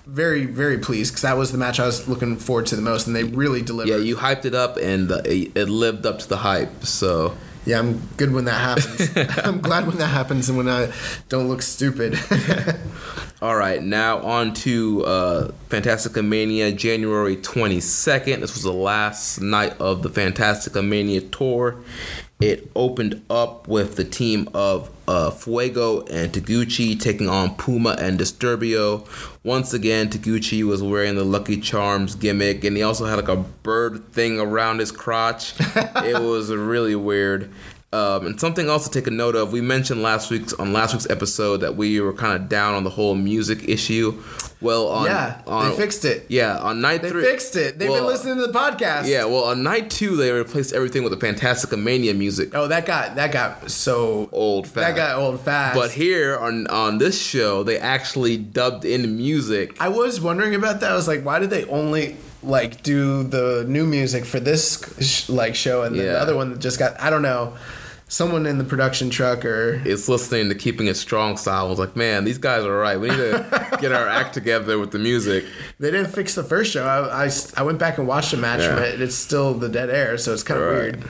very 0.07 0.45
very 0.45 0.77
pleased 0.77 1.11
because 1.11 1.23
that 1.23 1.37
was 1.37 1.51
the 1.51 1.57
match 1.57 1.79
I 1.79 1.85
was 1.85 2.07
looking 2.07 2.37
forward 2.37 2.65
to 2.67 2.75
the 2.75 2.81
most, 2.81 3.07
and 3.07 3.15
they 3.15 3.23
really 3.23 3.61
delivered. 3.61 3.91
Yeah, 3.91 3.97
you 3.97 4.15
hyped 4.15 4.45
it 4.45 4.55
up 4.55 4.77
and 4.77 5.11
it 5.11 5.51
it 5.55 5.69
lived 5.69 6.05
up 6.05 6.19
to 6.19 6.29
the 6.29 6.37
hype. 6.37 6.85
So 6.85 7.35
Yeah, 7.65 7.79
I'm 7.79 7.99
good 8.15 8.31
when 8.31 8.45
that 8.45 8.61
happens. 8.61 9.37
I'm 9.45 9.59
glad 9.59 9.87
when 9.87 9.97
that 9.97 10.07
happens 10.07 10.47
and 10.47 10.57
when 10.57 10.69
I 10.69 10.91
don't 11.27 11.49
look 11.49 11.61
stupid. 11.61 12.17
All 13.41 13.55
right, 13.55 13.83
now 13.83 14.17
on 14.19 14.53
to 14.65 15.05
uh, 15.05 15.51
Fantastica 15.69 16.25
Mania, 16.25 16.71
January 16.71 17.35
22nd. 17.35 18.39
This 18.39 18.55
was 18.55 18.63
the 18.63 18.73
last 18.73 19.39
night 19.41 19.79
of 19.79 20.01
the 20.01 20.09
Fantastica 20.09 20.83
Mania 20.83 21.21
tour. 21.21 21.75
It 22.39 22.69
opened 22.75 23.23
up 23.31 23.67
with 23.67 23.95
the 23.95 24.03
team 24.03 24.47
of 24.53 24.91
uh, 25.07 25.31
Fuego 25.31 26.01
and 26.05 26.31
Taguchi 26.31 26.99
taking 26.99 27.27
on 27.27 27.55
Puma 27.55 27.95
and 27.99 28.19
Disturbio. 28.19 29.07
Once 29.43 29.73
again, 29.73 30.09
Taguchi 30.09 30.63
was 30.63 30.83
wearing 30.83 31.15
the 31.15 31.23
Lucky 31.23 31.59
Charms 31.59 32.13
gimmick, 32.13 32.63
and 32.63 32.77
he 32.77 32.83
also 32.83 33.05
had 33.05 33.15
like 33.15 33.27
a 33.27 33.37
bird 33.37 34.13
thing 34.13 34.39
around 34.39 34.79
his 34.79 34.91
crotch. 34.91 35.53
it 35.75 36.21
was 36.21 36.51
really 36.51 36.95
weird. 36.95 37.51
Um, 37.93 38.25
and 38.25 38.39
something 38.39 38.67
else 38.67 38.85
to 38.85 38.91
take 38.91 39.07
a 39.07 39.11
note 39.11 39.37
of. 39.37 39.53
We 39.53 39.61
mentioned 39.61 40.01
last 40.01 40.29
week's 40.29 40.51
on 40.53 40.73
last 40.73 40.93
week's 40.93 41.09
episode 41.09 41.57
that 41.57 41.77
we 41.77 42.01
were 42.01 42.11
kind 42.11 42.35
of 42.35 42.49
down 42.49 42.75
on 42.75 42.83
the 42.83 42.89
whole 42.89 43.15
music 43.15 43.67
issue. 43.69 44.21
Well, 44.59 44.89
on 44.89 45.05
yeah, 45.05 45.41
on, 45.47 45.69
they 45.69 45.77
fixed 45.77 46.03
it. 46.03 46.25
Yeah, 46.27 46.57
on 46.57 46.81
night 46.81 47.01
They 47.01 47.11
three, 47.11 47.23
fixed 47.23 47.55
it. 47.55 47.79
They've 47.79 47.89
been 47.89 48.05
listening 48.05 48.35
to 48.37 48.47
the 48.47 48.51
podcast. 48.51 49.07
Yeah, 49.07 49.23
well, 49.23 49.45
on 49.45 49.63
night 49.63 49.89
two 49.89 50.17
they 50.17 50.31
replaced 50.31 50.73
everything 50.73 51.03
with 51.03 51.17
the 51.17 51.25
Fantastica 51.25 51.81
Mania 51.81 52.13
music. 52.13 52.53
Oh, 52.53 52.67
that 52.67 52.85
got 52.85 53.15
that 53.15 53.31
got 53.31 53.71
so 53.71 54.27
Old 54.33 54.65
Fast. 54.67 54.75
That 54.75 54.95
got 54.95 55.19
old 55.19 55.39
fast. 55.39 55.75
But 55.75 55.91
here 55.91 56.37
on 56.37 56.67
on 56.67 56.97
this 56.97 57.21
show, 57.21 57.63
they 57.63 57.77
actually 57.79 58.35
dubbed 58.35 58.83
in 58.83 59.15
music. 59.15 59.77
I 59.79 59.87
was 59.87 60.19
wondering 60.19 60.55
about 60.55 60.81
that. 60.81 60.91
I 60.91 60.95
was 60.95 61.07
like, 61.07 61.23
why 61.23 61.39
did 61.39 61.51
they 61.51 61.63
only 61.65 62.17
like 62.43 62.83
do 62.83 63.23
the 63.23 63.65
new 63.67 63.85
music 63.85 64.25
for 64.25 64.39
this 64.39 64.83
sh- 65.01 65.27
like 65.29 65.55
show 65.55 65.83
and 65.83 65.95
Yeah. 65.95 66.03
the 66.13 66.19
other 66.19 66.35
one 66.35 66.51
that 66.51 66.59
just 66.59 66.77
got 66.79 66.99
I 67.01 67.09
don't 67.09 67.21
know. 67.23 67.53
Someone 68.09 68.45
in 68.45 68.57
the 68.57 68.63
production 68.63 69.09
truck 69.09 69.43
or 69.43 69.81
It's 69.83 70.07
listening 70.07 70.47
to 70.47 70.55
Keeping 70.55 70.87
It 70.87 70.95
Strong 70.95 71.35
style. 71.35 71.65
I 71.65 71.69
was 71.69 71.77
like, 71.77 71.97
man, 71.97 72.23
these 72.23 72.37
guys 72.37 72.63
are 72.63 72.77
right. 72.77 72.97
We 72.97 73.09
need 73.09 73.17
to 73.17 73.77
get 73.81 73.91
our 73.91 74.07
act 74.07 74.33
together 74.33 74.79
with 74.79 74.91
the 74.91 74.99
music. 74.99 75.43
they 75.77 75.91
didn't 75.91 76.11
fix 76.13 76.33
the 76.33 76.43
first 76.45 76.71
show. 76.71 76.85
I, 76.85 77.25
I, 77.25 77.29
I 77.57 77.63
went 77.63 77.79
back 77.79 77.97
and 77.97 78.07
watched 78.07 78.31
the 78.31 78.37
match 78.37 78.61
Yeah. 78.61 78.79
it. 78.79 79.01
It's 79.01 79.15
still 79.15 79.53
the 79.53 79.67
dead 79.67 79.89
air, 79.89 80.17
so 80.17 80.31
it's 80.31 80.41
kind 80.43 80.57
of 80.61 80.67
Right. 80.67 80.73
weird. 80.95 81.03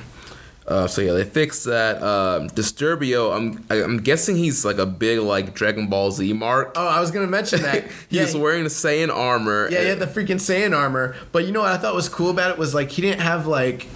Uh, 0.67 0.86
so 0.86 1.01
yeah, 1.01 1.13
they 1.13 1.23
fixed 1.23 1.63
that. 1.63 2.03
Um, 2.03 2.49
Disturbio, 2.49 3.34
I'm 3.36 3.65
I- 3.69 3.82
I'm 3.84 3.97
guessing 3.99 4.36
he's 4.36 4.65
like 4.65 4.77
a 4.77 4.86
big 4.86 5.19
like 5.19 5.53
Dragon 5.53 5.88
Ball 5.88 6.12
Z 6.12 6.34
mark. 6.34 6.73
Oh, 6.75 6.86
I 6.88 6.99
was 6.99 7.10
gonna 7.12 7.25
mention 7.27 7.62
that. 7.62 7.86
He's 8.10 8.34
yeah, 8.36 8.39
wearing 8.41 8.63
the 8.63 8.69
Saiyan 8.69 9.10
armor. 9.13 9.69
yeah, 9.71 9.80
he 9.82 9.88
had 9.88 9.99
the 9.99 10.08
freaking 10.08 10.36
Saiyan 10.41 10.75
armor. 10.75 11.15
But 11.32 11.45
you 11.45 11.51
know 11.53 11.62
what 11.62 11.71
I 11.71 11.77
thought 11.77 11.95
was 11.95 12.10
cool 12.10 12.30
about 12.30 12.51
it 12.51 12.58
was 12.58 12.73
like 12.75 12.91
he 12.91 13.01
didn't 13.01 13.21
have 13.21 13.47
like 13.47 13.88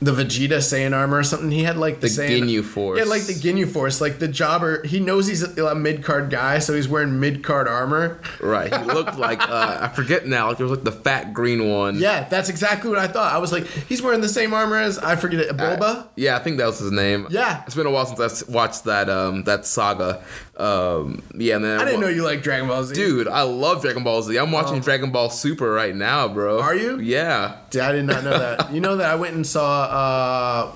the 0.00 0.12
Vegeta 0.12 0.58
Saiyan 0.58 0.96
armor 0.96 1.18
or 1.18 1.22
something. 1.24 1.50
He 1.50 1.64
had 1.64 1.76
like 1.76 1.96
the, 1.96 2.08
The 2.08 2.22
Saiyan, 2.22 2.42
Ginyu 2.42 2.64
Force. 2.64 2.98
Yeah, 2.98 3.04
like 3.04 3.22
the 3.22 3.32
Ginyu 3.32 3.68
Force. 3.68 4.00
Like 4.00 4.20
the 4.20 4.28
jobber, 4.28 4.84
he 4.84 5.00
knows 5.00 5.26
he's 5.26 5.42
a, 5.42 5.74
mid 5.74 6.04
card 6.04 6.30
guy, 6.30 6.60
so 6.60 6.74
he's 6.74 6.88
wearing 6.88 7.18
mid 7.18 7.42
card 7.42 7.66
armor. 7.66 8.20
Right. 8.40 8.72
He 8.72 8.84
looked 8.84 9.18
like 9.18 9.40
uh, 9.48 9.78
I 9.80 9.88
forget 9.88 10.26
now. 10.26 10.48
Like 10.48 10.58
there 10.58 10.66
was 10.66 10.78
like 10.78 10.84
the 10.84 10.92
fat 10.92 11.32
green 11.32 11.68
one. 11.68 11.96
Yeah, 11.98 12.28
that's 12.28 12.48
exactly 12.48 12.90
what 12.90 12.98
I 12.98 13.08
thought. 13.08 13.32
I 13.32 13.38
was 13.38 13.52
like, 13.52 13.66
he's 13.66 14.00
wearing 14.00 14.20
the 14.20 14.28
same 14.28 14.54
armor 14.54 14.76
as 14.76 14.98
I 14.98 15.16
forget 15.16 15.40
it, 15.40 15.56
Bulba. 15.56 16.08
Yeah, 16.16 16.36
I 16.36 16.40
think 16.40 16.58
that 16.58 16.66
was 16.66 16.78
his 16.78 16.92
name. 16.92 17.26
Yeah. 17.30 17.64
It's 17.66 17.74
been 17.74 17.86
a 17.86 17.90
while 17.90 18.06
since 18.06 18.48
I 18.48 18.52
watched 18.52 18.84
that 18.84 19.08
um 19.10 19.44
that 19.44 19.66
saga. 19.66 20.22
Um 20.58 21.22
yeah, 21.36 21.54
and 21.56 21.64
then 21.64 21.80
I 21.80 21.84
didn't 21.84 22.00
know 22.00 22.08
you 22.08 22.24
like 22.24 22.42
Dragon 22.42 22.66
Ball 22.66 22.82
Z. 22.82 22.94
Dude, 22.94 23.28
I 23.28 23.42
love 23.42 23.80
Dragon 23.80 24.02
Ball 24.02 24.22
Z. 24.22 24.36
I'm 24.36 24.50
watching 24.50 24.80
Dragon 24.80 25.10
Ball 25.12 25.30
Super 25.30 25.70
right 25.70 25.94
now, 25.94 26.26
bro. 26.26 26.58
Oh. 26.58 26.62
Are 26.62 26.74
you? 26.74 26.98
Yeah. 26.98 27.56
Dude, 27.70 27.82
I 27.82 27.92
did 27.92 28.04
not 28.06 28.24
know 28.24 28.36
that. 28.38 28.72
you 28.72 28.80
know 28.80 28.96
that 28.96 29.08
I 29.08 29.14
went 29.14 29.34
and 29.36 29.46
saw 29.46 29.82
uh 29.84 30.66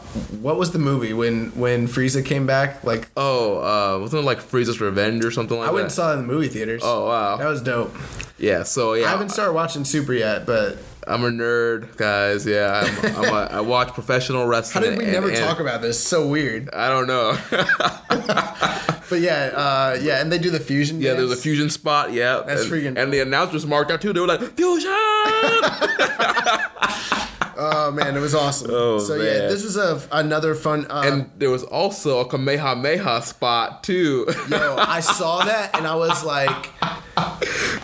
what 0.41 0.57
was 0.57 0.71
the 0.71 0.79
movie 0.79 1.13
when 1.13 1.51
when 1.59 1.89
Frieza 1.89 2.25
came 2.25 2.47
back? 2.47 2.85
Like 2.85 3.09
Oh, 3.17 3.59
uh 3.59 3.99
wasn't 4.01 4.23
it 4.23 4.27
like 4.27 4.39
Frieza's 4.39 4.81
Revenge 4.81 5.25
or 5.25 5.31
something 5.33 5.59
like 5.59 5.67
that? 5.67 5.71
I 5.73 5.75
went 5.75 5.83
that? 5.83 5.85
and 5.87 5.93
saw 5.93 6.11
it 6.11 6.21
in 6.21 6.27
the 6.27 6.33
movie 6.33 6.49
theaters. 6.49 6.83
Oh 6.85 7.07
wow. 7.07 7.37
That 7.39 7.49
was 7.49 7.61
dope. 7.63 7.93
yeah, 8.39 8.63
so 8.63 8.95
yeah. 8.95 9.07
I 9.07 9.11
haven't 9.11 9.31
started 9.31 9.53
watching 9.53 9.85
Super 9.85 10.13
yet, 10.13 10.47
but 10.47 10.79
I'm 11.07 11.25
a 11.25 11.29
nerd, 11.31 11.97
guys. 11.97 12.47
Yeah, 12.47 12.85
I'm, 12.87 13.17
I'm 13.17 13.35
a, 13.35 13.49
I 13.57 13.61
watch 13.61 13.93
professional 13.93 14.47
wrestling. 14.47 14.85
how 14.85 14.91
did 14.91 14.99
we 14.99 15.05
and- 15.05 15.13
never 15.13 15.29
and- 15.29 15.37
talk 15.39 15.61
about 15.61 15.83
this? 15.83 16.03
So 16.03 16.27
weird. 16.27 16.71
I 16.73 16.89
don't 16.89 17.07
know. 17.07 17.37
But 19.11 19.21
yeah, 19.21 19.51
uh 19.55 19.99
yeah, 20.01 20.23
and 20.23 20.33
they 20.33 20.39
do 20.39 20.49
the 20.49 20.59
fusion. 20.61 21.03
yeah, 21.03 21.13
there's 21.13 21.31
a 21.31 21.37
fusion 21.37 21.69
spot. 21.69 22.15
Yeah, 22.15 22.43
That's 22.47 22.63
and, 22.63 22.73
freaking 22.73 22.97
And 22.97 23.13
the 23.13 23.21
announcers 23.21 23.67
marked 23.67 23.91
out 23.91 24.01
too. 24.01 24.15
They 24.15 24.21
were 24.21 24.27
like 24.27 24.41
fusion. 24.57 24.91
Oh 27.57 27.91
man, 27.91 28.17
it 28.17 28.21
was 28.21 28.35
awesome. 28.35 28.71
Oh, 28.75 28.99
so 28.99 29.15
yeah, 29.17 29.49
this 29.49 29.63
was 29.65 29.77
a 29.77 30.01
another 30.13 30.55
fun. 30.55 30.87
Uh, 30.91 31.03
and 31.05 31.31
there 31.39 31.51
was 31.51 31.63
also 31.65 32.21
a 32.21 32.25
Kamehameha 32.29 33.23
spot 33.23 33.83
too. 33.85 34.27
Yo, 34.49 34.77
I 34.79 35.01
saw 35.19 35.45
that 35.45 35.77
and 35.77 35.87
I 35.87 35.95
was 35.95 36.25
like, 36.25 36.71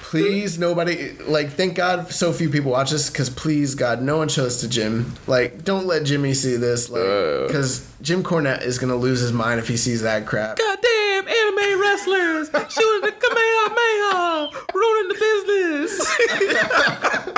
please, 0.02 0.58
nobody, 0.58 1.12
like, 1.26 1.50
thank 1.50 1.74
God 1.74 2.10
so 2.10 2.32
few 2.32 2.48
people 2.50 2.70
watch 2.72 2.90
this 2.90 3.10
because 3.10 3.28
please, 3.30 3.74
God, 3.74 4.00
no 4.02 4.16
one 4.18 4.28
show 4.28 4.44
this 4.44 4.60
to 4.60 4.68
Jim. 4.68 5.12
Like, 5.26 5.64
don't 5.64 5.86
let 5.86 6.04
Jimmy 6.04 6.32
see 6.34 6.56
this, 6.56 6.88
like, 6.90 7.02
Uh. 7.02 7.46
because 7.46 7.86
Jim 8.00 8.22
Cornette 8.22 8.62
is 8.62 8.78
gonna 8.78 8.96
lose 8.96 9.20
his 9.20 9.32
mind 9.32 9.60
if 9.60 9.68
he 9.68 9.76
sees 9.76 10.02
that 10.02 10.26
crap. 10.26 10.56
Goddamn 10.58 11.28
anime 11.28 11.80
wrestlers 11.80 12.48
shooting 12.70 13.02
the 13.02 13.12
Kamehameha, 13.12 14.50
ruining 14.74 15.08
the 15.08 15.18
business. 15.20 16.08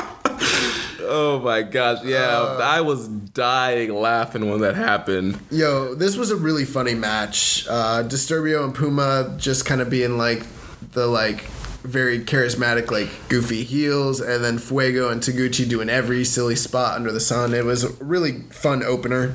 oh 1.11 1.41
my 1.41 1.63
gosh, 1.63 2.05
yeah, 2.05 2.59
I 2.63 2.81
was 2.81 3.09
dying 3.09 3.93
laughing 3.93 4.49
when 4.49 4.61
that 4.61 4.77
happened. 4.77 5.39
Yo, 5.51 5.95
this 5.95 6.17
was 6.17 6.31
a 6.31 6.37
really 6.37 6.65
funny 6.65 6.95
match. 6.95 7.67
Uh, 7.69 8.03
Disturbio 8.03 8.65
and 8.65 8.75
Puma 8.75 9.35
just 9.37 9.67
kind 9.67 9.81
of 9.81 9.91
being 9.91 10.17
like 10.17 10.45
the 10.93 11.07
like 11.07 11.43
very 11.83 12.21
charismatic, 12.21 12.91
like 12.91 13.09
goofy 13.29 13.65
heels, 13.65 14.21
and 14.21 14.45
then 14.45 14.59
Fuego 14.59 15.11
and 15.11 15.21
Taguchi 15.21 15.69
doing 15.69 15.89
every 15.89 16.25
silly 16.25 16.57
spot 16.57 16.95
under 16.95 17.11
the 17.11 17.21
sun. 17.21 17.55
It 17.55 17.65
was 17.65 17.85
a 17.85 17.93
really 18.05 18.43
fun 18.51 18.83
opener. 18.83 19.35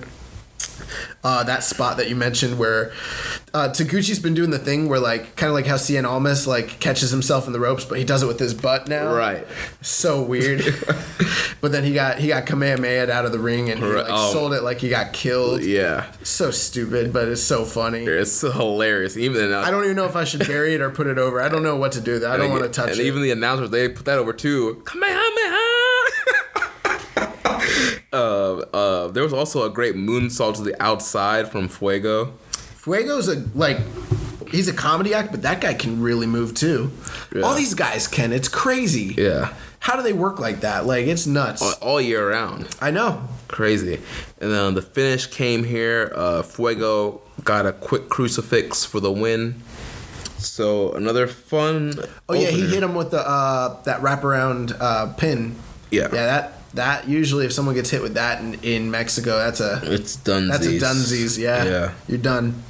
Uh, 1.23 1.43
that 1.43 1.63
spot 1.63 1.97
that 1.97 2.07
you 2.07 2.15
mentioned 2.15 2.59
where 2.59 2.91
uh, 3.53 3.69
Taguchi's 3.69 4.19
been 4.19 4.35
doing 4.35 4.51
the 4.51 4.59
thing 4.59 4.87
where 4.87 4.99
like 4.99 5.35
kind 5.35 5.49
of 5.49 5.55
like 5.55 5.65
how 5.65 5.73
Cien 5.75 6.07
Almas 6.07 6.45
like 6.45 6.79
catches 6.79 7.09
himself 7.09 7.47
in 7.47 7.53
the 7.53 7.59
ropes, 7.59 7.83
but 7.83 7.97
he 7.97 8.03
does 8.03 8.21
it 8.21 8.27
with 8.27 8.39
his 8.39 8.53
butt 8.53 8.87
now. 8.87 9.11
Right. 9.11 9.47
So 9.81 10.21
weird. 10.21 10.61
but 11.61 11.71
then 11.71 11.83
he 11.83 11.93
got 11.93 12.19
he 12.19 12.27
got 12.27 12.45
Kamehameha 12.45 13.11
out 13.11 13.25
of 13.25 13.31
the 13.31 13.39
ring 13.39 13.69
and 13.71 13.79
he 13.79 13.85
like 13.85 14.05
Oh. 14.07 14.31
sold 14.33 14.53
it 14.53 14.61
like 14.61 14.79
he 14.79 14.89
got 14.89 15.13
killed. 15.13 15.63
Yeah, 15.63 16.11
So 16.23 16.51
stupid, 16.51 17.11
but 17.11 17.27
it's 17.27 17.41
so 17.41 17.65
funny. 17.65 18.03
it's 18.05 18.31
so 18.31 18.51
hilarious. 18.51 19.17
Even 19.17 19.51
uh, 19.51 19.61
I 19.65 19.71
don't 19.71 19.83
even 19.83 19.95
know 19.95 20.05
if 20.05 20.15
I 20.15 20.25
should 20.25 20.45
bury 20.47 20.75
it 20.75 20.81
or 20.81 20.91
put 20.91 21.07
it 21.07 21.17
over. 21.17 21.41
I 21.41 21.49
don't 21.49 21.63
know 21.63 21.75
what 21.75 21.93
to 21.93 22.01
do. 22.01 22.19
That 22.19 22.31
I 22.31 22.37
don't 22.37 22.51
want 22.51 22.63
to 22.63 22.69
touch 22.69 22.91
and 22.91 22.99
it. 22.99 23.05
even 23.05 23.23
the 23.23 23.31
announcers 23.31 23.71
they 23.71 23.89
put 23.89 24.05
that 24.05 24.19
over 24.19 24.31
too. 24.31 24.81
Kamehameha. 24.85 25.34
Uh, 28.15 28.65
uh, 28.73 29.07
there 29.09 29.23
was 29.23 29.33
also 29.33 29.63
a 29.63 29.69
great 29.69 29.95
moonsault 29.95 30.55
to 30.55 30.63
the 30.63 30.81
outside 30.81 31.49
from 31.51 31.67
Fuego. 31.67 32.33
Fuego's 32.51 33.27
a 33.27 33.43
like 33.55 33.77
he's 34.49 34.67
a 34.67 34.73
comedy 34.73 35.13
act, 35.13 35.31
but 35.31 35.41
that 35.41 35.61
guy 35.61 35.73
can 35.73 36.01
really 36.01 36.27
move 36.27 36.53
too. 36.53 36.91
Yeah. 37.33 37.41
All 37.41 37.55
these 37.55 37.73
guys 37.73 38.07
can. 38.07 38.31
It's 38.31 38.47
crazy. 38.47 39.15
Yeah, 39.17 39.53
How 39.79 39.95
do 39.95 40.03
they 40.03 40.13
work 40.13 40.39
like 40.39 40.61
that? 40.61 40.85
Like 40.85 41.07
it's 41.07 41.27
nuts. 41.27 41.61
all, 41.61 41.73
all 41.81 42.01
year 42.01 42.29
round. 42.29 42.67
I 42.81 42.91
know. 42.91 43.27
Crazy. 43.47 43.99
And 44.39 44.51
then 44.51 44.73
the 44.75 44.81
finish 44.81 45.27
came 45.27 45.63
here. 45.63 46.11
Uh, 46.15 46.43
Fuego 46.43 47.21
got 47.43 47.65
a 47.65 47.73
quick 47.73 48.09
crucifix 48.09 48.85
for 48.85 48.99
the 48.99 49.11
win. 49.11 49.61
So 50.37 50.93
another 50.93 51.27
fun. 51.27 51.93
Oh 52.29 52.33
yeah, 52.33 52.49
he 52.49 52.67
hit 52.67 52.83
him 52.83 52.93
with 52.95 53.11
the 53.11 53.27
uh, 53.27 53.81
that 53.83 54.01
wraparound 54.01 54.75
uh, 54.79 55.13
pin. 55.13 55.55
Yeah. 55.91 56.03
Yeah, 56.03 56.25
that 56.25 56.64
that 56.75 57.07
usually 57.07 57.45
if 57.45 57.53
someone 57.53 57.75
gets 57.75 57.89
hit 57.89 58.01
with 58.01 58.13
that 58.15 58.41
in, 58.41 58.53
in 58.63 58.91
Mexico, 58.91 59.37
that's 59.37 59.59
a 59.59 59.79
It's 59.83 60.15
done. 60.15 60.47
that's 60.47 60.65
a 60.65 60.77
Dunsies. 60.79 61.37
Yeah. 61.37 61.63
Yeah. 61.65 61.93
You're 62.07 62.17
done. 62.17 62.61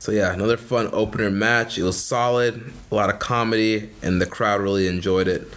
So 0.00 0.12
yeah, 0.12 0.32
another 0.32 0.56
fun 0.56 0.88
opener 0.92 1.30
match. 1.30 1.76
It 1.78 1.82
was 1.82 2.02
solid, 2.02 2.72
a 2.90 2.94
lot 2.94 3.10
of 3.10 3.18
comedy, 3.18 3.90
and 4.02 4.20
the 4.22 4.26
crowd 4.26 4.60
really 4.60 4.86
enjoyed 4.86 5.28
it. 5.28 5.48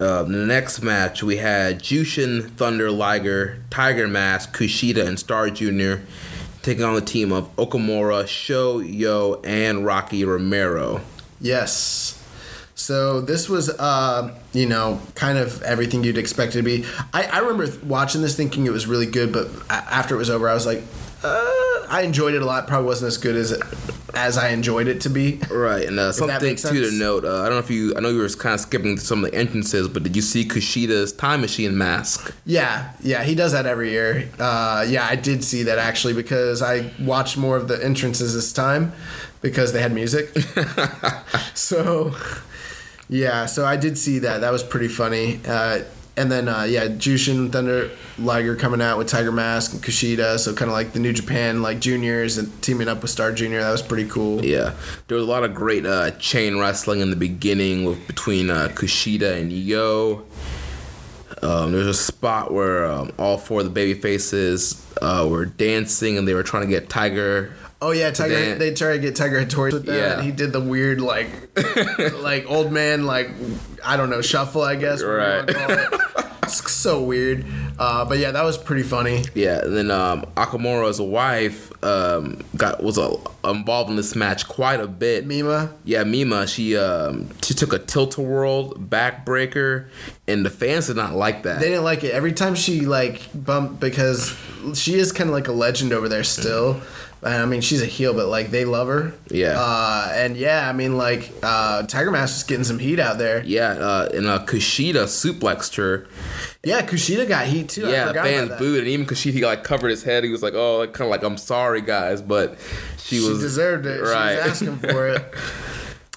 Uh, 0.00 0.24
the 0.24 0.30
next 0.30 0.82
match 0.82 1.22
we 1.22 1.36
had 1.36 1.78
Jushin 1.80 2.50
Thunder 2.56 2.90
Liger, 2.90 3.62
Tiger 3.70 4.08
Mask, 4.08 4.54
Kushida, 4.56 5.06
and 5.06 5.18
Star 5.18 5.48
Jr. 5.48 6.02
taking 6.62 6.82
on 6.84 6.94
the 6.96 7.00
team 7.00 7.30
of 7.32 7.54
Okumura, 7.56 8.26
Sho 8.26 8.80
Yo, 8.80 9.40
and 9.44 9.86
Rocky 9.86 10.24
Romero. 10.24 11.00
Yes. 11.40 12.21
So 12.74 13.20
this 13.20 13.48
was, 13.48 13.68
uh, 13.70 14.34
you 14.52 14.66
know, 14.66 15.00
kind 15.14 15.38
of 15.38 15.62
everything 15.62 16.02
you'd 16.04 16.18
expect 16.18 16.54
it 16.54 16.58
to 16.58 16.62
be. 16.62 16.84
I, 17.12 17.24
I 17.24 17.38
remember 17.38 17.66
th- 17.66 17.82
watching 17.84 18.22
this 18.22 18.36
thinking 18.36 18.66
it 18.66 18.72
was 18.72 18.86
really 18.86 19.06
good, 19.06 19.32
but 19.32 19.48
a- 19.68 19.72
after 19.74 20.14
it 20.14 20.18
was 20.18 20.30
over, 20.30 20.48
I 20.48 20.54
was 20.54 20.66
like, 20.66 20.82
uh, 21.22 21.86
I 21.88 22.02
enjoyed 22.04 22.34
it 22.34 22.42
a 22.42 22.44
lot. 22.44 22.66
Probably 22.66 22.86
wasn't 22.86 23.08
as 23.08 23.18
good 23.18 23.36
as 23.36 23.52
it, 23.52 23.62
as 24.14 24.36
I 24.36 24.48
enjoyed 24.48 24.88
it 24.88 25.02
to 25.02 25.10
be. 25.10 25.38
Right, 25.50 25.86
and 25.86 25.98
uh, 26.00 26.10
something 26.12 26.56
too 26.56 26.90
to 26.90 26.98
note. 26.98 27.24
Uh, 27.24 27.42
I 27.42 27.44
don't 27.44 27.52
know 27.52 27.58
if 27.58 27.70
you, 27.70 27.94
I 27.96 28.00
know 28.00 28.08
you 28.08 28.18
were 28.18 28.28
kind 28.30 28.54
of 28.54 28.60
skipping 28.60 28.96
some 28.96 29.22
of 29.24 29.30
the 29.30 29.36
entrances, 29.36 29.88
but 29.88 30.02
did 30.02 30.16
you 30.16 30.22
see 30.22 30.44
Kushida's 30.44 31.12
time 31.12 31.42
machine 31.42 31.76
mask? 31.78 32.34
Yeah, 32.44 32.92
yeah, 33.02 33.22
he 33.22 33.34
does 33.36 33.52
that 33.52 33.66
every 33.66 33.90
year. 33.90 34.28
Uh, 34.40 34.84
yeah, 34.88 35.06
I 35.08 35.14
did 35.14 35.44
see 35.44 35.62
that 35.64 35.78
actually 35.78 36.14
because 36.14 36.62
I 36.62 36.90
watched 36.98 37.36
more 37.36 37.56
of 37.56 37.68
the 37.68 37.84
entrances 37.84 38.34
this 38.34 38.52
time 38.52 38.92
because 39.42 39.72
they 39.72 39.82
had 39.82 39.92
music. 39.92 40.30
so, 41.54 42.16
yeah, 43.08 43.46
so 43.46 43.64
I 43.64 43.76
did 43.76 43.98
see 43.98 44.18
that. 44.20 44.40
That 44.40 44.52
was 44.52 44.62
pretty 44.62 44.88
funny. 44.88 45.40
Uh, 45.46 45.80
and 46.16 46.30
then 46.30 46.48
uh, 46.48 46.64
yeah, 46.64 46.88
Jushin 46.88 47.50
Thunder 47.50 47.90
Liger 48.18 48.54
coming 48.54 48.82
out 48.82 48.98
with 48.98 49.08
Tiger 49.08 49.32
Mask 49.32 49.72
and 49.72 49.82
Kushida, 49.82 50.38
so 50.38 50.52
kind 50.54 50.70
of 50.70 50.74
like 50.74 50.92
the 50.92 50.98
New 50.98 51.12
Japan 51.12 51.62
like 51.62 51.80
juniors 51.80 52.36
and 52.36 52.62
teaming 52.62 52.88
up 52.88 53.00
with 53.00 53.10
Star 53.10 53.32
Junior. 53.32 53.60
That 53.60 53.70
was 53.70 53.82
pretty 53.82 54.08
cool. 54.08 54.44
Yeah, 54.44 54.74
there 55.08 55.16
was 55.16 55.26
a 55.26 55.30
lot 55.30 55.42
of 55.42 55.54
great 55.54 55.86
uh, 55.86 56.10
chain 56.12 56.58
wrestling 56.58 57.00
in 57.00 57.10
the 57.10 57.16
beginning 57.16 57.84
with 57.84 58.06
between 58.06 58.50
uh, 58.50 58.68
Kushida 58.74 59.40
and 59.40 59.50
Yo. 59.50 60.24
Um, 61.42 61.72
there's 61.72 61.86
a 61.86 61.94
spot 61.94 62.52
where 62.52 62.86
um, 62.86 63.12
all 63.18 63.36
four 63.36 63.60
of 63.60 63.64
the 63.64 63.72
baby 63.72 63.98
faces 63.98 64.86
uh, 65.00 65.26
were 65.28 65.46
dancing 65.46 66.16
and 66.16 66.28
they 66.28 66.34
were 66.34 66.44
trying 66.44 66.62
to 66.62 66.68
get 66.68 66.88
Tiger. 66.88 67.52
Oh 67.82 67.90
yeah, 67.90 68.12
Tiger. 68.12 68.34
Dan- 68.34 68.58
They 68.58 68.72
tried 68.72 68.92
to 68.94 68.98
get 69.00 69.16
Tiger 69.16 69.44
Hattori 69.44 69.72
with 69.72 69.86
that. 69.86 69.96
Yeah. 69.96 70.22
he 70.22 70.30
did 70.30 70.52
the 70.52 70.60
weird 70.60 71.00
like, 71.00 71.28
like 72.22 72.48
old 72.48 72.70
man 72.72 73.06
like 73.06 73.28
I 73.84 73.96
don't 73.96 74.08
know 74.08 74.22
shuffle. 74.22 74.62
I 74.62 74.76
guess. 74.76 75.02
what 75.02 75.08
you 75.10 75.18
wanna 75.18 75.90
Right. 75.90 76.26
it's 76.44 76.70
so 76.70 77.02
weird. 77.02 77.44
Uh, 77.78 78.04
but 78.04 78.18
yeah, 78.18 78.30
that 78.30 78.44
was 78.44 78.56
pretty 78.56 78.82
funny. 78.84 79.24
Yeah, 79.34 79.60
and 79.64 79.76
then 79.76 79.90
um, 79.90 80.26
Okumura's 80.36 81.00
wife 81.00 81.72
um, 81.84 82.40
got 82.56 82.82
was 82.82 82.98
uh, 82.98 83.16
involved 83.44 83.90
in 83.90 83.96
this 83.96 84.14
match 84.14 84.46
quite 84.46 84.78
a 84.78 84.86
bit. 84.86 85.26
Mima. 85.26 85.72
Yeah, 85.84 86.04
Mima. 86.04 86.46
She 86.46 86.76
um, 86.76 87.30
she 87.42 87.54
took 87.54 87.72
a 87.72 87.78
tilt 87.80 88.16
a 88.18 88.20
whirl 88.20 88.74
backbreaker, 88.74 89.88
and 90.28 90.44
the 90.46 90.50
fans 90.50 90.86
did 90.86 90.96
not 90.96 91.14
like 91.14 91.42
that. 91.44 91.60
They 91.60 91.70
didn't 91.70 91.84
like 91.84 92.04
it. 92.04 92.12
Every 92.12 92.32
time 92.32 92.54
she 92.54 92.82
like 92.82 93.28
bumped 93.34 93.80
because 93.80 94.36
she 94.74 94.94
is 94.94 95.10
kind 95.10 95.30
of 95.30 95.34
like 95.34 95.48
a 95.48 95.52
legend 95.52 95.92
over 95.92 96.08
there 96.08 96.24
still. 96.24 96.80
I 97.24 97.46
mean, 97.46 97.60
she's 97.60 97.80
a 97.80 97.86
heel, 97.86 98.14
but 98.14 98.26
like 98.26 98.50
they 98.50 98.64
love 98.64 98.88
her. 98.88 99.12
Yeah. 99.28 99.54
Uh, 99.56 100.10
and 100.12 100.36
yeah, 100.36 100.68
I 100.68 100.72
mean, 100.72 100.96
like 100.96 101.30
uh, 101.42 101.84
Tiger 101.84 102.10
Mask 102.10 102.34
was 102.34 102.42
getting 102.42 102.64
some 102.64 102.80
heat 102.80 102.98
out 102.98 103.18
there. 103.18 103.44
yeah, 103.44 103.70
uh, 103.70 104.08
and 104.12 104.26
uh, 104.26 104.44
Kushida 104.44 105.04
suplexed 105.04 105.76
her. 105.76 106.08
Yeah, 106.64 106.82
Kushida 106.82 107.28
got 107.28 107.46
heat 107.46 107.68
too. 107.68 107.88
Yeah, 107.88 108.08
forgot 108.08 108.24
fans 108.26 108.50
booed, 108.58 108.80
and 108.80 108.88
even 108.88 109.06
Kushida 109.06 109.32
he 109.32 109.44
like 109.44 109.62
covered 109.62 109.90
his 109.90 110.02
head. 110.02 110.24
He 110.24 110.30
was 110.30 110.42
like, 110.42 110.54
"Oh, 110.54 110.78
like, 110.78 110.94
kind 110.94 111.06
of 111.06 111.10
like 111.12 111.22
I'm 111.22 111.36
sorry, 111.36 111.80
guys," 111.80 112.20
but 112.20 112.58
she, 112.98 113.20
She 113.20 113.28
was 113.28 113.38
deserved 113.40 113.86
it. 113.86 114.00
Right. 114.02 114.32
She 114.32 114.36
was 114.36 114.62
asking 114.62 114.76
for 114.78 115.08
it. 115.08 115.34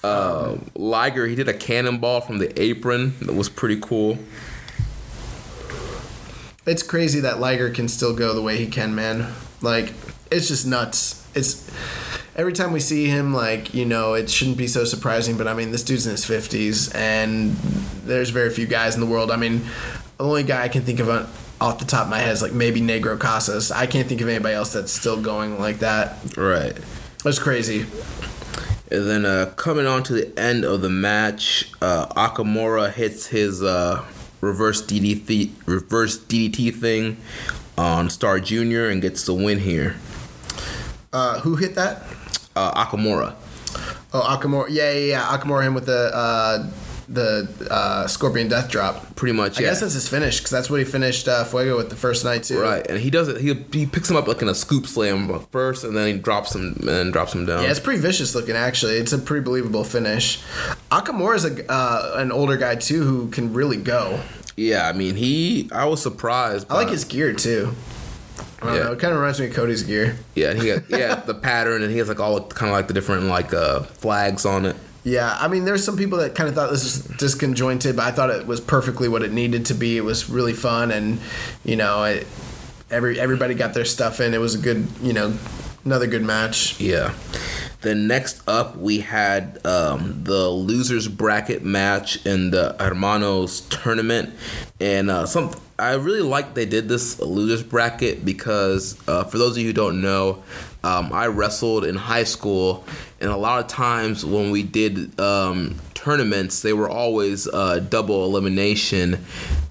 Um, 0.04 0.70
Liger 0.74 1.26
he 1.26 1.36
did 1.36 1.48
a 1.48 1.54
cannonball 1.54 2.20
from 2.20 2.38
the 2.38 2.60
apron. 2.60 3.14
That 3.20 3.34
was 3.34 3.48
pretty 3.48 3.78
cool. 3.80 4.18
It's 6.66 6.82
crazy 6.82 7.20
that 7.20 7.38
Liger 7.38 7.70
can 7.70 7.86
still 7.86 8.14
go 8.14 8.34
the 8.34 8.42
way 8.42 8.56
he 8.56 8.66
can, 8.66 8.94
man. 8.94 9.32
Like, 9.62 9.92
it's 10.30 10.48
just 10.48 10.66
nuts. 10.66 11.26
It's 11.34 11.70
every 12.34 12.52
time 12.52 12.72
we 12.72 12.80
see 12.80 13.06
him, 13.06 13.34
like, 13.34 13.74
you 13.74 13.84
know, 13.84 14.14
it 14.14 14.30
shouldn't 14.30 14.58
be 14.58 14.66
so 14.66 14.84
surprising, 14.84 15.36
but 15.36 15.48
I 15.48 15.54
mean, 15.54 15.72
this 15.72 15.82
dude's 15.82 16.06
in 16.06 16.12
his 16.12 16.24
50s, 16.24 16.94
and 16.94 17.52
there's 18.04 18.30
very 18.30 18.50
few 18.50 18.66
guys 18.66 18.94
in 18.94 19.00
the 19.00 19.06
world. 19.06 19.30
I 19.30 19.36
mean, 19.36 19.62
the 20.18 20.24
only 20.24 20.42
guy 20.42 20.62
I 20.62 20.68
can 20.68 20.82
think 20.82 21.00
of 21.00 21.08
on, 21.08 21.28
off 21.60 21.78
the 21.78 21.84
top 21.84 22.04
of 22.04 22.10
my 22.10 22.18
head 22.18 22.32
is 22.32 22.42
like 22.42 22.52
maybe 22.52 22.80
Negro 22.80 23.18
Casas. 23.18 23.70
I 23.70 23.86
can't 23.86 24.08
think 24.08 24.20
of 24.20 24.28
anybody 24.28 24.54
else 24.54 24.72
that's 24.72 24.92
still 24.92 25.20
going 25.20 25.58
like 25.58 25.78
that. 25.80 26.36
Right. 26.36 26.76
That's 27.24 27.38
crazy. 27.38 27.86
And 28.88 29.08
then 29.08 29.26
uh, 29.26 29.52
coming 29.56 29.86
on 29.86 30.04
to 30.04 30.12
the 30.12 30.38
end 30.38 30.64
of 30.64 30.80
the 30.80 30.90
match, 30.90 31.72
uh, 31.82 32.06
Okumura 32.08 32.92
hits 32.92 33.26
his 33.26 33.62
uh, 33.62 34.04
reverse 34.40 34.80
DDT 34.82 35.50
reverse 35.66 36.18
DDT 36.18 36.74
thing 36.74 37.16
on 37.76 38.08
Star 38.10 38.38
Junior 38.38 38.88
and 38.88 39.02
gets 39.02 39.24
the 39.24 39.34
win 39.34 39.58
here. 39.58 39.96
Uh, 41.16 41.40
who 41.40 41.56
hit 41.56 41.74
that? 41.76 42.02
Uh, 42.54 42.84
Okumura. 42.84 43.34
Oh, 44.12 44.20
Okumura. 44.20 44.66
Yeah, 44.68 44.92
yeah, 44.92 45.06
yeah. 45.06 45.22
Okumura 45.38 45.62
him 45.62 45.72
with 45.72 45.86
the 45.86 46.10
uh, 46.14 46.70
the 47.08 47.48
uh, 47.70 48.06
Scorpion 48.06 48.48
Death 48.48 48.68
Drop. 48.68 49.16
Pretty 49.16 49.32
much, 49.32 49.58
I 49.58 49.62
yeah. 49.62 49.70
guess 49.70 49.80
that's 49.80 49.94
his 49.94 50.10
finish 50.10 50.38
because 50.38 50.50
that's 50.50 50.68
what 50.68 50.78
he 50.78 50.84
finished 50.84 51.26
uh, 51.26 51.44
Fuego 51.44 51.78
with 51.78 51.88
the 51.88 51.96
first 51.96 52.22
night 52.22 52.42
too. 52.42 52.60
Right, 52.60 52.86
and 52.86 53.00
he 53.00 53.08
does 53.08 53.28
it. 53.28 53.40
He 53.40 53.54
he 53.72 53.86
picks 53.86 54.10
him 54.10 54.16
up 54.18 54.28
like 54.28 54.42
in 54.42 54.48
a 54.50 54.54
scoop 54.54 54.86
slam 54.86 55.40
first, 55.50 55.84
and 55.84 55.96
then 55.96 56.06
he 56.06 56.20
drops 56.20 56.54
him 56.54 56.86
and 56.86 57.14
drops 57.14 57.34
him 57.34 57.46
down. 57.46 57.62
Yeah, 57.62 57.70
it's 57.70 57.80
pretty 57.80 58.00
vicious 58.02 58.34
looking. 58.34 58.54
Actually, 58.54 58.96
it's 58.96 59.14
a 59.14 59.18
pretty 59.18 59.42
believable 59.42 59.84
finish. 59.84 60.42
Okumura 60.90 61.36
is 61.36 61.46
a 61.46 61.72
uh, 61.72 62.12
an 62.16 62.30
older 62.30 62.58
guy 62.58 62.74
too 62.74 63.04
who 63.04 63.28
can 63.30 63.54
really 63.54 63.78
go. 63.78 64.20
Yeah, 64.54 64.86
I 64.86 64.92
mean 64.92 65.16
he. 65.16 65.70
I 65.72 65.86
was 65.86 66.02
surprised. 66.02 66.66
I 66.70 66.74
like 66.74 66.90
his 66.90 67.04
gear 67.04 67.32
too. 67.32 67.74
I 68.62 68.66
don't 68.66 68.74
Yeah. 68.76 68.82
know. 68.84 68.92
It 68.92 68.98
kind 68.98 69.12
of 69.12 69.18
reminds 69.20 69.40
me 69.40 69.46
of 69.46 69.54
Cody's 69.54 69.82
gear. 69.82 70.16
Yeah, 70.34 70.50
and 70.50 70.60
he 70.62 70.68
got, 70.68 70.82
yeah 70.90 71.14
the 71.26 71.34
pattern, 71.34 71.82
and 71.82 71.90
he 71.92 71.98
has 71.98 72.08
like 72.08 72.20
all 72.20 72.40
kind 72.48 72.70
of 72.70 72.76
like 72.76 72.88
the 72.88 72.94
different 72.94 73.24
like 73.24 73.52
uh, 73.54 73.80
flags 73.82 74.44
on 74.44 74.64
it. 74.66 74.76
Yeah, 75.04 75.36
I 75.38 75.46
mean, 75.46 75.64
there's 75.64 75.84
some 75.84 75.96
people 75.96 76.18
that 76.18 76.34
kind 76.34 76.48
of 76.48 76.54
thought 76.56 76.70
this 76.70 76.82
was 76.82 77.02
disconjointed, 77.16 77.94
but 77.94 78.04
I 78.06 78.10
thought 78.10 78.30
it 78.30 78.44
was 78.46 78.60
perfectly 78.60 79.08
what 79.08 79.22
it 79.22 79.32
needed 79.32 79.64
to 79.66 79.74
be. 79.74 79.96
It 79.96 80.04
was 80.04 80.28
really 80.28 80.52
fun, 80.52 80.90
and 80.90 81.20
you 81.64 81.76
know, 81.76 82.02
it, 82.04 82.26
every 82.90 83.18
everybody 83.20 83.54
got 83.54 83.72
their 83.72 83.84
stuff 83.84 84.20
in. 84.20 84.34
It 84.34 84.38
was 84.40 84.56
a 84.56 84.58
good, 84.58 84.88
you 85.00 85.12
know, 85.12 85.38
another 85.84 86.08
good 86.08 86.24
match. 86.24 86.80
Yeah. 86.80 87.14
Then 87.82 88.06
next 88.06 88.42
up, 88.48 88.76
we 88.76 89.00
had 89.00 89.64
um, 89.66 90.24
the 90.24 90.48
losers 90.48 91.08
bracket 91.08 91.64
match 91.64 92.24
in 92.26 92.50
the 92.50 92.74
Hermanos 92.78 93.60
tournament, 93.62 94.34
and 94.80 95.10
uh, 95.10 95.26
some. 95.26 95.52
I 95.78 95.92
really 95.92 96.22
like 96.22 96.54
they 96.54 96.64
did 96.64 96.88
this 96.88 97.20
losers 97.20 97.62
bracket 97.62 98.24
because 98.24 98.96
uh, 99.06 99.24
for 99.24 99.36
those 99.36 99.52
of 99.52 99.58
you 99.58 99.66
who 99.66 99.72
don't 99.74 100.00
know, 100.00 100.42
um, 100.82 101.12
I 101.12 101.26
wrestled 101.26 101.84
in 101.84 101.96
high 101.96 102.24
school, 102.24 102.84
and 103.20 103.30
a 103.30 103.36
lot 103.36 103.60
of 103.60 103.66
times 103.66 104.24
when 104.24 104.50
we 104.50 104.62
did 104.62 105.18
um, 105.20 105.76
tournaments, 105.94 106.62
they 106.62 106.72
were 106.72 106.88
always 106.88 107.48
uh, 107.48 107.80
double 107.80 108.24
elimination. 108.24 109.24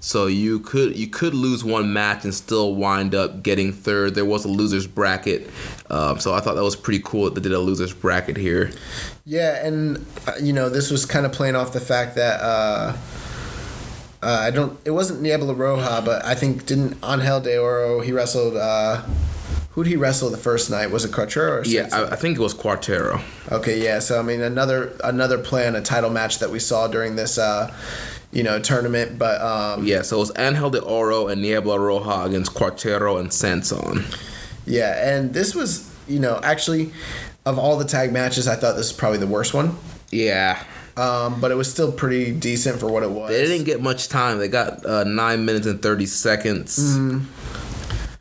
So 0.06 0.28
you 0.28 0.60
could 0.60 0.96
you 0.96 1.08
could 1.08 1.34
lose 1.34 1.64
one 1.64 1.92
match 1.92 2.22
and 2.22 2.32
still 2.32 2.76
wind 2.76 3.12
up 3.12 3.42
getting 3.42 3.72
third. 3.72 4.14
There 4.14 4.24
was 4.24 4.44
a 4.44 4.48
losers 4.48 4.86
bracket, 4.86 5.50
um, 5.90 6.20
so 6.20 6.32
I 6.32 6.38
thought 6.38 6.54
that 6.54 6.62
was 6.62 6.76
pretty 6.76 7.02
cool 7.04 7.24
that 7.24 7.34
they 7.34 7.40
did 7.40 7.50
a 7.50 7.58
losers 7.58 7.92
bracket 7.92 8.36
here. 8.36 8.70
Yeah, 9.24 9.66
and 9.66 10.06
uh, 10.28 10.34
you 10.40 10.52
know, 10.52 10.68
this 10.68 10.92
was 10.92 11.06
kind 11.06 11.26
of 11.26 11.32
playing 11.32 11.56
off 11.56 11.72
the 11.72 11.80
fact 11.80 12.14
that 12.14 12.40
uh, 12.40 12.96
uh, 14.22 14.28
I 14.42 14.52
don't. 14.52 14.78
It 14.84 14.92
wasn't 14.92 15.22
Niebla 15.22 15.56
Roja, 15.56 16.04
but 16.04 16.24
I 16.24 16.36
think 16.36 16.66
didn't 16.66 17.04
Angel 17.04 17.40
De 17.40 17.58
Oro. 17.58 17.98
He 17.98 18.12
wrestled. 18.12 18.56
Uh, 18.56 19.02
who 19.70 19.84
did 19.84 19.90
he 19.90 19.96
wrestle 19.96 20.30
the 20.30 20.38
first 20.38 20.70
night? 20.70 20.90
Was 20.90 21.04
it 21.04 21.10
Cuatrero 21.10 21.50
or 21.50 21.62
Yeah, 21.66 21.88
I, 21.92 22.12
I 22.12 22.16
think 22.16 22.38
it 22.38 22.40
was 22.40 22.54
Cuatrero. 22.54 23.20
Okay, 23.52 23.82
yeah. 23.82 23.98
So 23.98 24.20
I 24.20 24.22
mean, 24.22 24.40
another 24.40 24.96
another 25.04 25.36
play 25.36 25.66
on 25.66 25.74
a 25.74 25.82
title 25.82 26.10
match 26.10 26.38
that 26.38 26.50
we 26.50 26.60
saw 26.60 26.88
during 26.88 27.16
this, 27.16 27.36
uh, 27.36 27.74
you 28.32 28.42
know, 28.42 28.58
tournament. 28.60 29.18
But 29.18 29.40
um, 29.40 29.84
Yeah, 29.86 30.02
so 30.02 30.16
it 30.16 30.20
was 30.20 30.32
Angel 30.38 30.70
de 30.70 30.80
Oro 30.82 31.28
and 31.28 31.42
Niebla 31.42 31.78
Roja 31.78 32.26
against 32.26 32.54
Cuatrero 32.54 33.18
and 33.20 33.32
Sanson. 33.32 34.04
yeah, 34.66 35.08
and 35.14 35.32
this 35.32 35.54
was, 35.54 35.90
you 36.08 36.18
know, 36.18 36.40
actually, 36.42 36.90
of 37.44 37.58
all 37.58 37.76
the 37.78 37.84
tag 37.84 38.12
matches, 38.12 38.48
I 38.48 38.56
thought 38.56 38.72
this 38.76 38.88
was 38.90 38.92
probably 38.92 39.18
the 39.18 39.26
worst 39.26 39.54
one. 39.54 39.76
Yeah, 40.10 40.62
Um, 40.96 41.40
but 41.40 41.50
it 41.50 41.56
was 41.56 41.70
still 41.70 41.92
pretty 41.92 42.32
decent 42.32 42.80
for 42.80 42.86
what 42.90 43.02
it 43.02 43.10
was. 43.10 43.30
they 43.30 43.44
didn't 43.46 43.64
get 43.66 43.82
much 43.82 44.08
time. 44.08 44.38
They 44.38 44.48
got 44.48 44.84
uh, 44.86 45.04
nine 45.04 45.44
minutes 45.44 45.66
and 45.66 45.80
thirty 45.82 46.06
seconds. 46.06 46.78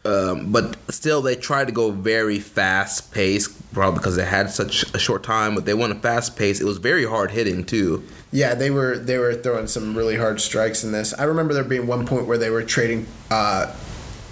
Um, 0.06 0.52
but 0.52 0.78
still, 0.94 1.22
they 1.22 1.36
tried 1.36 1.66
to 1.66 1.74
go 1.74 1.92
very 1.92 2.40
fast 2.40 3.12
paced, 3.12 3.74
probably 3.74 4.00
because 4.00 4.16
they 4.16 4.26
had 4.26 4.50
such 4.50 4.84
a 4.94 5.00
short 5.00 5.24
time. 5.24 5.56
But 5.56 5.66
they 5.66 5.74
went 5.74 5.94
a 5.94 5.96
fast 5.96 6.38
pace. 6.38 6.62
It 6.62 6.66
was 6.66 6.78
very 6.78 7.06
hard 7.06 7.32
hitting 7.32 7.66
too. 7.66 8.04
Yeah, 8.32 8.54
they 8.54 8.70
were 8.70 8.98
they 8.98 9.18
were 9.18 9.34
throwing 9.34 9.68
some 9.68 9.98
really 9.98 10.18
hard 10.18 10.42
strikes 10.42 10.84
in 10.84 10.92
this. 10.92 11.14
I 11.14 11.24
remember 11.24 11.54
there 11.54 11.64
being 11.64 11.88
one 11.88 12.06
point 12.06 12.28
where 12.28 12.38
they 12.38 12.50
were 12.50 12.64
trading 12.64 13.08
uh, 13.32 13.76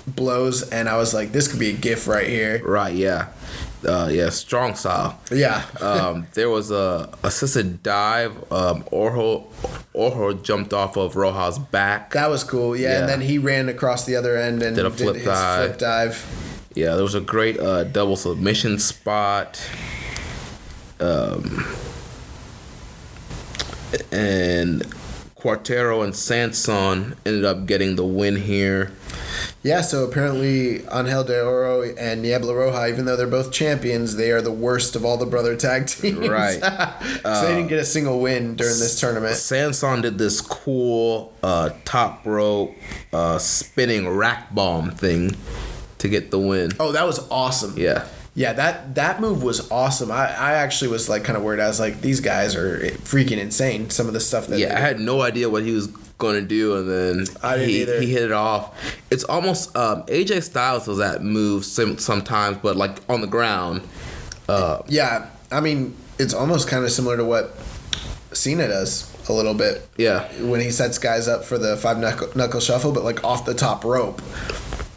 blows, 0.07 0.69
and 0.69 0.87
I 0.87 0.97
was 0.97 1.13
like, 1.13 1.31
"This 1.31 1.47
could 1.47 1.59
be 1.59 1.69
a 1.69 1.73
gif 1.73 2.07
right 2.07 2.27
here." 2.27 2.61
Right? 2.63 2.93
Yeah, 2.93 3.29
uh, 3.85 4.09
yeah. 4.11 4.29
Strong 4.29 4.75
style. 4.75 5.19
Yeah, 5.31 5.63
um, 5.81 6.27
there 6.33 6.49
was 6.49 6.71
a 6.71 7.09
assisted 7.23 7.83
dive. 7.83 8.33
Um, 8.51 8.83
Oro 8.91 9.47
Oro 9.93 10.33
jumped 10.33 10.73
off 10.73 10.97
of 10.97 11.13
Roja's 11.15 11.59
back. 11.59 12.11
that 12.13 12.29
was 12.29 12.43
cool. 12.43 12.75
Yeah, 12.75 12.89
Yeah. 12.89 12.99
and 13.01 13.09
then 13.09 13.21
he 13.21 13.37
ran 13.37 13.69
across 13.69 14.05
the 14.05 14.15
other 14.15 14.37
end 14.37 14.61
and 14.63 14.75
Did 14.75 14.85
a 14.85 14.89
did, 14.89 14.97
flip 14.97 15.15
his 15.15 15.25
dive. 15.25 15.65
flip 15.67 15.79
dive. 15.79 16.69
Yeah, 16.75 16.95
there 16.95 17.03
was 17.03 17.15
a 17.15 17.21
great 17.21 17.59
uh, 17.59 17.83
double 17.83 18.15
submission 18.15 18.79
spot. 18.79 19.59
Um, 20.99 21.65
and 24.11 24.83
Cuatrero 25.43 26.01
and 26.05 26.15
Sanson 26.15 27.17
ended 27.25 27.43
up 27.43 27.65
getting 27.65 27.97
the 27.97 28.05
win 28.05 28.37
here. 28.37 28.93
Yeah, 29.61 29.81
so 29.81 30.05
apparently 30.05 30.85
Angel 30.87 31.25
De 31.25 31.45
Oro 31.45 31.81
and 31.81 32.21
Niebla 32.21 32.53
Roja, 32.53 32.89
even 32.89 33.03
though 33.03 33.17
they're 33.17 33.27
both 33.27 33.51
champions, 33.51 34.15
they 34.15 34.31
are 34.31 34.41
the 34.41 34.53
worst 34.53 34.95
of 34.95 35.03
all 35.03 35.17
the 35.17 35.25
brother 35.25 35.57
tag 35.57 35.87
teams. 35.87 36.29
Right. 36.29 36.61
so 37.23 37.41
they 37.41 37.55
didn't 37.55 37.67
get 37.67 37.79
a 37.79 37.83
single 37.85 38.21
win 38.21 38.55
during 38.55 38.79
this 38.79 38.97
tournament. 38.97 39.35
Sanson 39.35 40.01
did 40.01 40.17
this 40.17 40.39
cool 40.39 41.33
uh, 41.43 41.71
top 41.83 42.25
rope 42.25 42.73
uh, 43.11 43.37
spinning 43.37 44.07
rack 44.07 44.55
bomb 44.55 44.91
thing 44.91 45.35
to 45.97 46.07
get 46.07 46.31
the 46.31 46.39
win. 46.39 46.71
Oh, 46.79 46.93
that 46.93 47.05
was 47.05 47.19
awesome. 47.29 47.77
Yeah. 47.77 48.07
Yeah, 48.35 48.53
that 48.53 48.95
that 48.95 49.21
move 49.21 49.43
was 49.43 49.69
awesome. 49.71 50.11
I, 50.11 50.25
I 50.27 50.53
actually 50.53 50.87
was 50.89 51.07
like 51.07 51.23
kind 51.23 51.37
of 51.37 51.43
worried. 51.43 51.59
I 51.59 51.67
was 51.67 51.79
like, 51.79 52.01
these 52.01 52.19
guys 52.19 52.55
are 52.55 52.79
freaking 53.03 53.37
insane. 53.37 53.89
Some 53.91 54.07
of 54.07 54.13
the 54.13 54.19
stuff 54.19 54.47
that 54.47 54.57
Yeah, 54.59 54.75
I 54.75 54.79
had 54.79 54.99
no 54.99 55.21
idea 55.21 55.49
what 55.49 55.63
he 55.63 55.71
was 55.71 55.87
going 56.17 56.35
to 56.35 56.41
do, 56.47 56.75
and 56.77 56.89
then 56.89 57.59
he, 57.59 57.81
either. 57.81 57.99
he 58.01 58.11
hit 58.11 58.23
it 58.23 58.31
off. 58.31 58.75
It's 59.11 59.23
almost 59.25 59.75
um, 59.75 60.03
AJ 60.03 60.43
Styles 60.43 60.85
does 60.85 60.97
that 60.97 61.21
move 61.23 61.63
sim- 61.65 61.97
sometimes, 61.99 62.57
but 62.57 62.75
like 62.75 62.97
on 63.07 63.21
the 63.21 63.27
ground. 63.27 63.81
Uh, 64.49 64.81
Yeah, 64.87 65.29
I 65.51 65.59
mean, 65.61 65.95
it's 66.17 66.33
almost 66.33 66.67
kind 66.67 66.83
of 66.83 66.91
similar 66.91 67.17
to 67.17 67.25
what 67.25 67.55
Cena 68.31 68.67
does 68.67 69.09
a 69.29 69.33
little 69.33 69.53
bit 69.53 69.87
yeah, 69.97 70.27
when 70.41 70.59
he 70.59 70.69
sets 70.71 70.97
guys 70.97 71.27
up 71.29 71.45
for 71.45 71.57
the 71.57 71.77
five 71.77 71.97
knuckle, 71.97 72.29
knuckle 72.35 72.59
shuffle, 72.59 72.91
but 72.91 73.03
like 73.03 73.23
off 73.23 73.45
the 73.45 73.53
top 73.53 73.83
rope, 73.85 74.21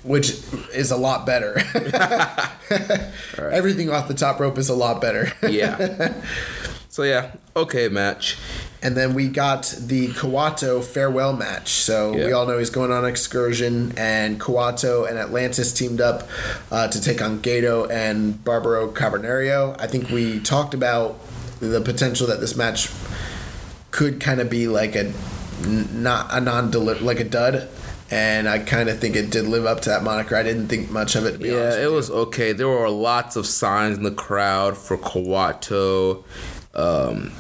which 0.07 0.30
is 0.72 0.90
a 0.90 0.96
lot 0.96 1.26
better. 1.26 1.59
Everything 3.38 3.90
off 3.90 4.09
the 4.09 4.14
top 4.14 4.40
rope 4.40 4.59
is 4.59 4.68
a 4.68 4.74
lot 4.74 5.00
better. 5.00 5.32
yeah. 5.48 6.14
so 6.88 7.02
yeah, 7.02 7.32
okay 7.54 7.88
match. 7.88 8.38
And 8.82 8.96
then 8.96 9.14
we 9.14 9.28
got 9.28 9.74
the 9.80 10.09
Kawato 10.09 10.84
farewell 10.84 11.32
match. 11.32 11.70
So 11.70 12.12
we 12.12 12.32
all 12.32 12.46
know 12.46 12.59
he's 12.59 12.70
going 12.70 12.92
on 12.92 13.04
excursion, 13.04 13.92
and 13.96 14.38
Kawato 14.38 15.09
and 15.09 15.18
Atlantis 15.18 15.72
teamed 15.72 16.00
up 16.00 16.28
uh, 16.70 16.86
to 16.86 17.00
take 17.00 17.20
on 17.20 17.40
Gato 17.40 17.86
and 17.86 18.44
Barbaro 18.44 18.92
Cavernario. 18.92 19.74
I 19.80 19.86
think 19.88 20.11
we 20.11 20.38
talked 20.40 20.72
about 20.72 21.18
the 21.59 21.80
potential 21.80 22.26
that 22.28 22.40
this 22.40 22.54
match 22.54 22.90
could 23.90 24.20
kind 24.20 24.40
of 24.40 24.50
be 24.50 24.68
like 24.68 24.94
a 24.94 25.12
not 25.66 26.28
a 26.30 26.40
non 26.40 26.70
like 26.70 27.18
a 27.18 27.24
dud. 27.24 27.68
And 28.11 28.48
I 28.48 28.61
kind 28.61 28.88
of 28.88 29.00
think 29.00 29.16
it 29.16 29.30
did 29.30 29.46
live 29.46 29.66
up 29.66 29.80
to 29.82 29.90
that 29.90 30.04
moniker. 30.04 30.36
I 30.36 30.42
didn't 30.42 30.68
think 30.68 30.90
much 30.90 31.16
of 31.16 31.26
it. 31.26 31.32
To 31.32 31.38
be 31.38 31.48
Yeah, 31.48 31.76
it 31.76 31.90
was 31.90 32.11
okay. 32.11 32.52
There 32.52 32.68
were 32.68 32.88
lots 32.88 33.34
of 33.34 33.46
signs 33.46 33.96
in 33.98 34.04
the 34.04 34.12
crowd 34.12 34.76
for 34.76 34.96
Kawato. 34.96 36.24
Um, 36.74 37.32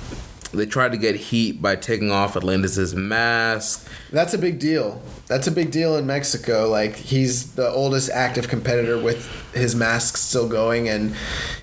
they 0.52 0.66
tried 0.66 0.92
to 0.92 0.98
get 0.98 1.16
heat 1.16 1.60
by 1.60 1.76
taking 1.76 2.10
off 2.10 2.36
Atlantis' 2.36 2.94
mask. 2.94 3.88
That's 4.10 4.34
a 4.34 4.38
big 4.38 4.58
deal. 4.58 5.00
That's 5.26 5.46
a 5.46 5.50
big 5.50 5.70
deal 5.70 5.96
in 5.96 6.06
Mexico. 6.06 6.68
Like 6.68 6.96
he's 6.96 7.54
the 7.54 7.68
oldest 7.68 8.10
active 8.10 8.48
competitor 8.48 8.98
with 8.98 9.26
his 9.52 9.74
mask 9.74 10.16
still 10.16 10.48
going, 10.48 10.88
and 10.88 11.16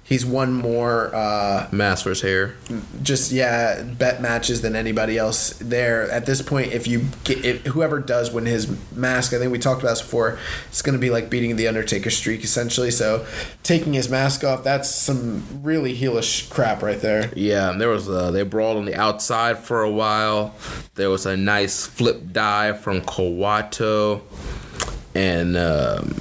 he's 0.04 0.26
won 0.26 0.52
more 0.54 1.14
uh, 1.16 1.68
Mask 1.72 2.04
versus 2.04 2.22
hair. 2.22 2.56
just 3.02 3.32
yeah 3.32 3.82
bet 3.84 4.22
matches 4.22 4.62
than 4.62 4.76
anybody 4.76 5.18
else 5.18 5.52
there. 5.60 6.10
At 6.12 6.26
this 6.26 6.42
point, 6.42 6.74
if 6.74 6.88
you 6.88 7.06
get 7.24 7.46
if 7.46 7.66
whoever 7.68 8.00
does 8.00 8.32
win 8.32 8.46
his 8.46 8.68
mask, 8.96 9.34
I 9.34 9.40
think 9.40 9.52
we 9.52 9.60
talked 9.60 9.82
about 9.82 9.92
this 9.92 10.02
before. 10.02 10.38
It's 10.68 10.82
going 10.82 10.94
to 10.94 11.00
be 11.00 11.10
like 11.10 11.30
beating 11.30 11.56
the 11.56 11.68
Undertaker 11.68 12.10
streak 12.10 12.44
essentially. 12.44 12.92
So 12.92 13.26
taking 13.64 13.94
his 13.94 14.10
mask 14.10 14.44
off, 14.44 14.64
that's 14.64 14.90
some 14.90 15.64
really 15.64 15.96
heelish 15.96 16.50
crap 16.50 16.82
right 16.82 17.00
there. 17.00 17.32
Yeah, 17.36 17.72
and 17.72 17.80
there 17.80 17.90
was 17.90 18.10
uh, 18.10 18.32
they 18.32 18.44
brawled 18.44 18.78
on 18.78 18.86
the 18.86 18.96
outside 18.96 19.60
for 19.60 19.82
a 19.84 19.92
while. 19.92 20.54
There 20.96 21.10
was 21.10 21.26
a 21.26 21.38
nice 21.38 21.86
flip 21.86 22.32
dive 22.32 22.82
from 22.82 23.02
Kawato, 23.62 24.22
and 25.14 25.56
um, 25.56 26.16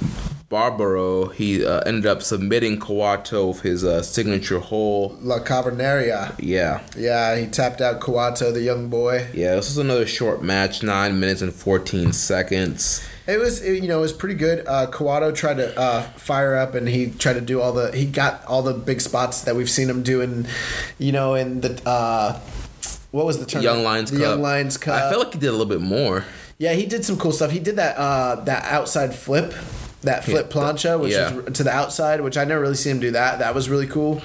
Barbaro 0.49 1.27
he 1.29 1.65
uh, 1.65 1.81
ended 1.81 2.05
up 2.05 2.21
submitting 2.21 2.79
Kawato 2.79 3.47
with 3.49 3.61
his 3.61 3.83
uh, 3.83 4.01
signature 4.03 4.59
hole. 4.59 5.17
La 5.21 5.39
Cavernaria. 5.39 6.35
Yeah, 6.39 6.81
Yeah, 6.95 7.35
he 7.35 7.47
tapped 7.47 7.81
out 7.81 7.99
Kawato, 8.01 8.53
the 8.53 8.61
young 8.61 8.89
boy. 8.89 9.27
yeah. 9.33 9.55
This 9.55 9.69
was 9.69 9.77
another 9.77 10.05
short 10.05 10.43
match, 10.43 10.83
nine 10.83 11.19
minutes 11.19 11.41
and 11.41 11.53
fourteen 11.53 12.13
seconds. 12.13 13.05
It 13.25 13.39
was, 13.39 13.61
it, 13.63 13.81
you 13.81 13.87
know, 13.87 13.99
it 13.99 14.01
was 14.01 14.11
pretty 14.11 14.35
good. 14.35 14.67
Uh, 14.67 14.85
Kawato 14.87 15.33
tried 15.33 15.55
to 15.55 15.79
uh, 15.79 16.01
fire 16.17 16.55
up, 16.55 16.75
and 16.75 16.87
he 16.89 17.09
tried 17.09 17.33
to 17.33 17.41
do 17.41 17.61
all 17.61 17.71
the. 17.71 17.95
He 17.95 18.05
got 18.05 18.43
all 18.45 18.61
the 18.61 18.73
big 18.73 18.99
spots 19.01 19.41
that 19.43 19.55
we've 19.55 19.69
seen 19.69 19.89
him 19.89 20.03
do 20.03 20.21
in, 20.21 20.45
you 20.99 21.11
know, 21.13 21.33
in 21.33 21.61
the. 21.61 21.81
Uh, 21.87 22.39
what 23.11 23.25
was 23.25 23.39
the 23.39 23.45
term? 23.45 23.61
Young 23.61 23.83
Lions 23.83 24.11
the 24.11 24.17
Cup. 24.17 24.25
Young 24.25 24.41
Lions 24.41 24.77
Cup. 24.77 25.01
I 25.01 25.09
felt 25.09 25.23
like 25.25 25.33
he 25.35 25.39
did 25.39 25.47
a 25.47 25.51
little 25.51 25.67
bit 25.67 25.79
more. 25.81 26.25
Yeah, 26.63 26.71
he 26.71 26.85
did 26.85 27.03
some 27.03 27.17
cool 27.17 27.33
stuff. 27.33 27.51
He 27.51 27.59
did 27.59 27.75
that 27.75 27.97
uh, 27.97 28.35
that 28.45 28.63
outside 28.71 29.13
flip, 29.13 29.53
that 30.03 30.23
flip 30.23 30.49
plancha, 30.49 30.97
which 30.97 31.11
yeah. 31.11 31.33
is 31.33 31.57
to 31.57 31.63
the 31.65 31.71
outside, 31.71 32.21
which 32.21 32.37
I 32.37 32.45
never 32.45 32.61
really 32.61 32.75
seen 32.75 32.93
him 32.93 32.99
do 33.01 33.11
that. 33.11 33.39
That 33.39 33.53
was 33.53 33.69
really 33.69 33.85
cool. 33.87 34.21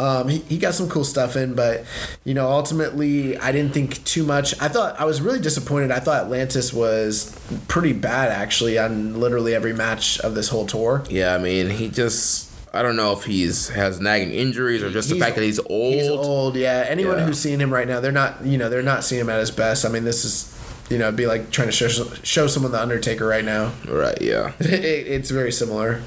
Um, 0.00 0.26
he, 0.26 0.38
he 0.38 0.58
got 0.58 0.74
some 0.74 0.88
cool 0.88 1.04
stuff 1.04 1.36
in, 1.36 1.54
but 1.54 1.84
you 2.24 2.34
know, 2.34 2.48
ultimately, 2.48 3.38
I 3.38 3.52
didn't 3.52 3.72
think 3.72 4.02
too 4.02 4.24
much. 4.24 4.60
I 4.60 4.66
thought 4.66 4.98
I 4.98 5.04
was 5.04 5.20
really 5.20 5.38
disappointed. 5.38 5.92
I 5.92 6.00
thought 6.00 6.24
Atlantis 6.24 6.72
was 6.72 7.38
pretty 7.68 7.92
bad 7.92 8.32
actually 8.32 8.78
on 8.78 9.20
literally 9.20 9.54
every 9.54 9.72
match 9.72 10.18
of 10.18 10.34
this 10.34 10.48
whole 10.48 10.66
tour. 10.66 11.04
Yeah, 11.08 11.36
I 11.36 11.38
mean 11.38 11.70
he 11.70 11.88
just. 11.88 12.50
I 12.74 12.82
don't 12.82 12.96
know 12.96 13.12
if 13.12 13.24
he's 13.24 13.68
has 13.70 14.00
nagging 14.00 14.32
injuries 14.32 14.82
or 14.82 14.90
just 14.90 15.08
the 15.08 15.14
He's- 15.14 15.24
fact 15.24 15.36
that 15.36 15.44
he's 15.44 15.60
old. 15.60 15.94
He's 15.94 16.08
old, 16.10 16.56
yeah. 16.56 16.84
Anyone 16.86 17.18
Yeah. 17.18 17.24
who's 17.24 17.38
seeing 17.38 17.58
him 17.58 17.72
right 17.72 17.88
now, 17.88 18.00
they're 18.00 18.12
not, 18.12 18.44
you 18.44 18.58
know, 18.58 18.68
they're 18.68 18.82
not 18.82 19.02
seeing 19.02 19.22
him 19.22 19.30
at 19.30 19.40
his 19.40 19.50
best. 19.50 19.86
I 19.86 19.88
mean, 19.88 20.04
this 20.04 20.26
is, 20.26 20.52
you 20.88 20.98
know, 20.98 21.06
it'd 21.06 21.16
be 21.16 21.26
like 21.26 21.50
trying 21.50 21.68
to 21.68 21.72
show 21.72 21.88
show 22.22 22.46
someone 22.46 22.72
the 22.72 22.80
Undertaker 22.80 23.26
right 23.26 23.44
now. 23.44 23.72
Right. 23.88 24.20
Yeah. 24.20 24.52
it, 24.60 25.06
it's 25.06 25.30
very 25.30 25.52
similar. 25.52 26.02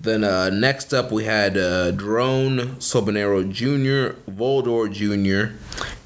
Then 0.00 0.24
uh, 0.24 0.50
next 0.50 0.92
up 0.92 1.12
we 1.12 1.24
had 1.24 1.56
uh, 1.56 1.92
Drone 1.92 2.76
Soberano 2.76 3.48
Jr., 3.50 4.18
Volador 4.28 4.92
Jr. 4.92 5.54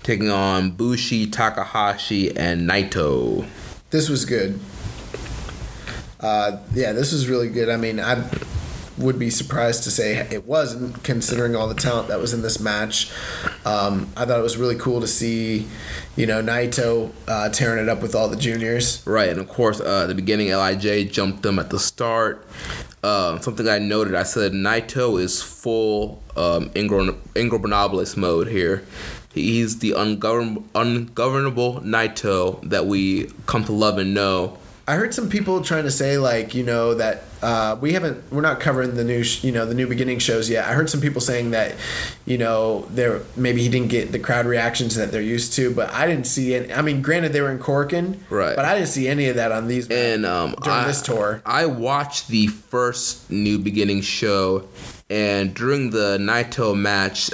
taking 0.03 0.31
on 0.31 0.73
Bushi, 0.73 1.27
Takahashi, 1.27 2.37
and 2.37 2.69
Naito. 2.69 3.49
This 3.91 4.11
was 4.11 4.27
good. 4.27 4.61
Uh, 6.21 6.59
yeah, 6.75 6.93
this 6.93 7.13
was 7.13 7.29
really 7.29 7.49
good. 7.49 7.71
I 7.71 7.77
mean, 7.79 7.99
I 7.99 8.17
would 8.99 9.19
be 9.19 9.31
surprised 9.31 9.85
to 9.85 9.91
say 9.91 10.17
it 10.17 10.47
wasn't, 10.47 11.03
considering 11.03 11.55
all 11.55 11.69
the 11.69 11.75
talent 11.75 12.09
that 12.09 12.19
was 12.19 12.33
in 12.33 12.43
this 12.43 12.59
match. 12.59 13.11
Um, 13.65 14.09
I 14.17 14.25
thought 14.25 14.39
it 14.39 14.43
was 14.43 14.57
really 14.57 14.77
cool 14.77 15.01
to 15.01 15.07
see, 15.07 15.67
you 16.17 16.27
know, 16.27 16.43
Naito 16.43 17.13
uh, 17.29 17.49
tearing 17.51 17.83
it 17.83 17.89
up 17.89 18.03
with 18.03 18.15
all 18.15 18.29
the 18.29 18.37
juniors. 18.37 19.03
Right, 19.07 19.29
and 19.29 19.41
of 19.41 19.49
course, 19.49 19.81
uh, 19.81 20.03
at 20.03 20.07
the 20.07 20.15
beginning, 20.15 20.49
Lij 20.49 21.11
jumped 21.11 21.43
them 21.43 21.59
at 21.59 21.71
the 21.71 21.79
start. 21.79 22.47
Uh, 23.03 23.39
something 23.41 23.69
I 23.69 23.79
noted, 23.79 24.15
I 24.15 24.25
said 24.25 24.53
Naito 24.53 25.21
is 25.21 25.43
full 25.43 26.23
um, 26.37 26.71
Ingro 26.71 28.17
mode 28.17 28.49
here. 28.49 28.85
He's 29.33 29.81
the 29.81 29.91
ungovern- 29.91 30.65
ungovernable 30.75 31.83
Naito 31.83 32.67
that 32.69 32.87
we 32.87 33.31
come 33.45 33.65
to 33.65 33.73
love 33.73 33.99
and 33.99 34.15
know. 34.15 34.59
I 34.89 34.95
heard 34.95 35.13
some 35.13 35.29
people 35.29 35.63
trying 35.63 35.85
to 35.85 35.91
say 35.91 36.17
like 36.17 36.55
you 36.55 36.63
know 36.63 36.95
that 36.95 37.25
uh, 37.43 37.77
we 37.81 37.93
haven't 37.93 38.23
we're 38.33 38.41
not 38.41 38.61
covering 38.61 38.95
the 38.95 39.05
new 39.05 39.23
sh- 39.23 39.45
you 39.45 39.53
know 39.53 39.67
the 39.67 39.75
new 39.75 39.87
beginning 39.87 40.19
shows 40.19 40.49
yet. 40.49 40.67
I 40.67 40.73
heard 40.73 40.89
some 40.91 41.01
people 41.01 41.21
saying 41.21 41.51
that 41.51 41.75
you 42.25 42.39
know 42.39 42.87
there 42.91 43.23
maybe 43.37 43.63
he 43.63 43.69
didn't 43.69 43.89
get 43.89 44.13
the 44.13 44.19
crowd 44.19 44.47
reactions 44.47 44.95
that 44.97 45.13
they're 45.13 45.23
used 45.23 45.53
to, 45.55 45.75
but 45.75 45.91
I 45.93 46.07
didn't 46.07 46.27
see 46.27 46.55
any. 46.55 46.73
I 46.73 46.83
mean, 46.83 47.03
granted 47.03 47.33
they 47.33 47.41
were 47.41 47.51
in 47.51 47.59
Korakuen, 47.59 48.19
Right. 48.31 48.57
But 48.57 48.65
I 48.65 48.75
didn't 48.75 48.89
see 48.89 49.09
any 49.09 49.29
of 49.29 49.37
that 49.37 49.53
on 49.53 49.69
these 49.69 49.89
And 49.89 50.25
um, 50.27 50.55
during 50.63 50.81
I, 50.81 50.87
this 50.87 51.03
tour. 51.03 51.43
I 51.45 51.67
watched 51.67 52.29
the 52.29 52.47
first 52.49 53.31
New 53.31 53.59
Beginning 53.59 54.01
show, 54.01 54.69
and 55.09 55.55
during 55.55 55.91
the 55.91 56.19
Naito 56.19 56.77
match, 56.77 57.31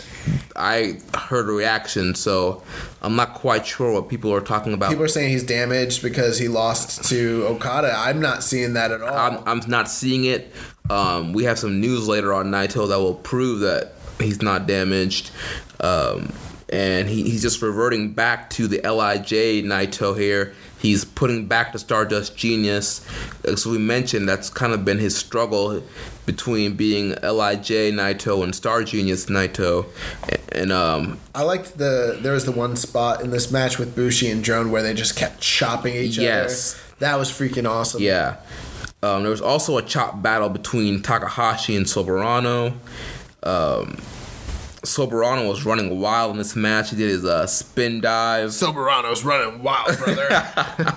I 0.54 0.98
heard 1.14 1.48
a 1.48 1.52
reaction, 1.52 2.14
so 2.14 2.62
I'm 3.00 3.16
not 3.16 3.34
quite 3.34 3.66
sure 3.66 3.92
what 3.92 4.08
people 4.08 4.32
are 4.34 4.42
talking 4.42 4.74
about. 4.74 4.90
People 4.90 5.04
are 5.04 5.08
saying 5.08 5.30
he's 5.30 5.44
damaged 5.44 6.02
because 6.02 6.38
he 6.38 6.48
lost 6.48 7.04
to 7.08 7.46
Okada. 7.46 7.94
I'm 7.96 8.20
not 8.20 8.42
seeing 8.42 8.74
that 8.74 8.90
at 8.90 9.00
all. 9.00 9.16
I'm, 9.16 9.42
I'm 9.46 9.70
not 9.70 9.88
seeing 9.88 10.24
it. 10.24 10.52
Um, 10.90 11.32
we 11.32 11.44
have 11.44 11.58
some 11.58 11.80
news 11.80 12.08
later 12.08 12.34
on 12.34 12.50
Naito 12.50 12.86
that 12.88 12.98
will 12.98 13.14
prove 13.14 13.60
that 13.60 13.94
he's 14.20 14.42
not 14.42 14.66
damaged. 14.66 15.30
Um, 15.80 16.30
and 16.68 17.08
he, 17.08 17.22
he's 17.22 17.42
just 17.42 17.62
reverting 17.62 18.12
back 18.12 18.50
to 18.50 18.66
the 18.66 18.80
Lij 18.82 19.32
Naito 19.64 20.16
here. 20.18 20.54
He's 20.82 21.04
putting 21.04 21.46
back 21.46 21.72
the 21.72 21.78
Stardust 21.78 22.36
Genius. 22.36 23.06
As 23.44 23.64
we 23.64 23.78
mentioned, 23.78 24.28
that's 24.28 24.50
kind 24.50 24.72
of 24.72 24.84
been 24.84 24.98
his 24.98 25.16
struggle 25.16 25.80
between 26.26 26.74
being 26.74 27.10
Lij 27.22 27.70
Naito 27.92 28.42
and 28.42 28.52
Star 28.52 28.82
Genius 28.82 29.26
Naito. 29.26 29.86
And 30.50 30.72
um, 30.72 31.20
I 31.36 31.44
liked 31.44 31.78
the 31.78 32.18
there 32.20 32.32
was 32.32 32.44
the 32.46 32.52
one 32.52 32.74
spot 32.74 33.20
in 33.22 33.30
this 33.30 33.52
match 33.52 33.78
with 33.78 33.94
Bushi 33.94 34.28
and 34.28 34.42
Drone 34.42 34.72
where 34.72 34.82
they 34.82 34.92
just 34.92 35.14
kept 35.16 35.40
chopping 35.40 35.94
each 35.94 36.18
Yes. 36.18 36.74
other. 36.74 36.82
That 36.98 37.16
was 37.18 37.30
freaking 37.30 37.68
awesome. 37.68 38.02
Yeah. 38.02 38.36
Um, 39.04 39.22
there 39.22 39.30
was 39.30 39.40
also 39.40 39.78
a 39.78 39.82
chop 39.82 40.20
battle 40.20 40.48
between 40.48 41.00
Takahashi 41.00 41.76
and 41.76 41.86
Soberano. 41.86 42.74
Um, 43.44 43.98
Soberano 44.82 45.48
was 45.48 45.64
running 45.64 46.00
wild 46.00 46.32
in 46.32 46.38
this 46.38 46.56
match. 46.56 46.90
He 46.90 46.96
did 46.96 47.08
his 47.08 47.24
uh, 47.24 47.46
spin 47.46 48.00
dive. 48.00 48.50
Soberano's 48.50 49.24
running 49.24 49.62
wild, 49.62 49.96
brother. 49.98 50.28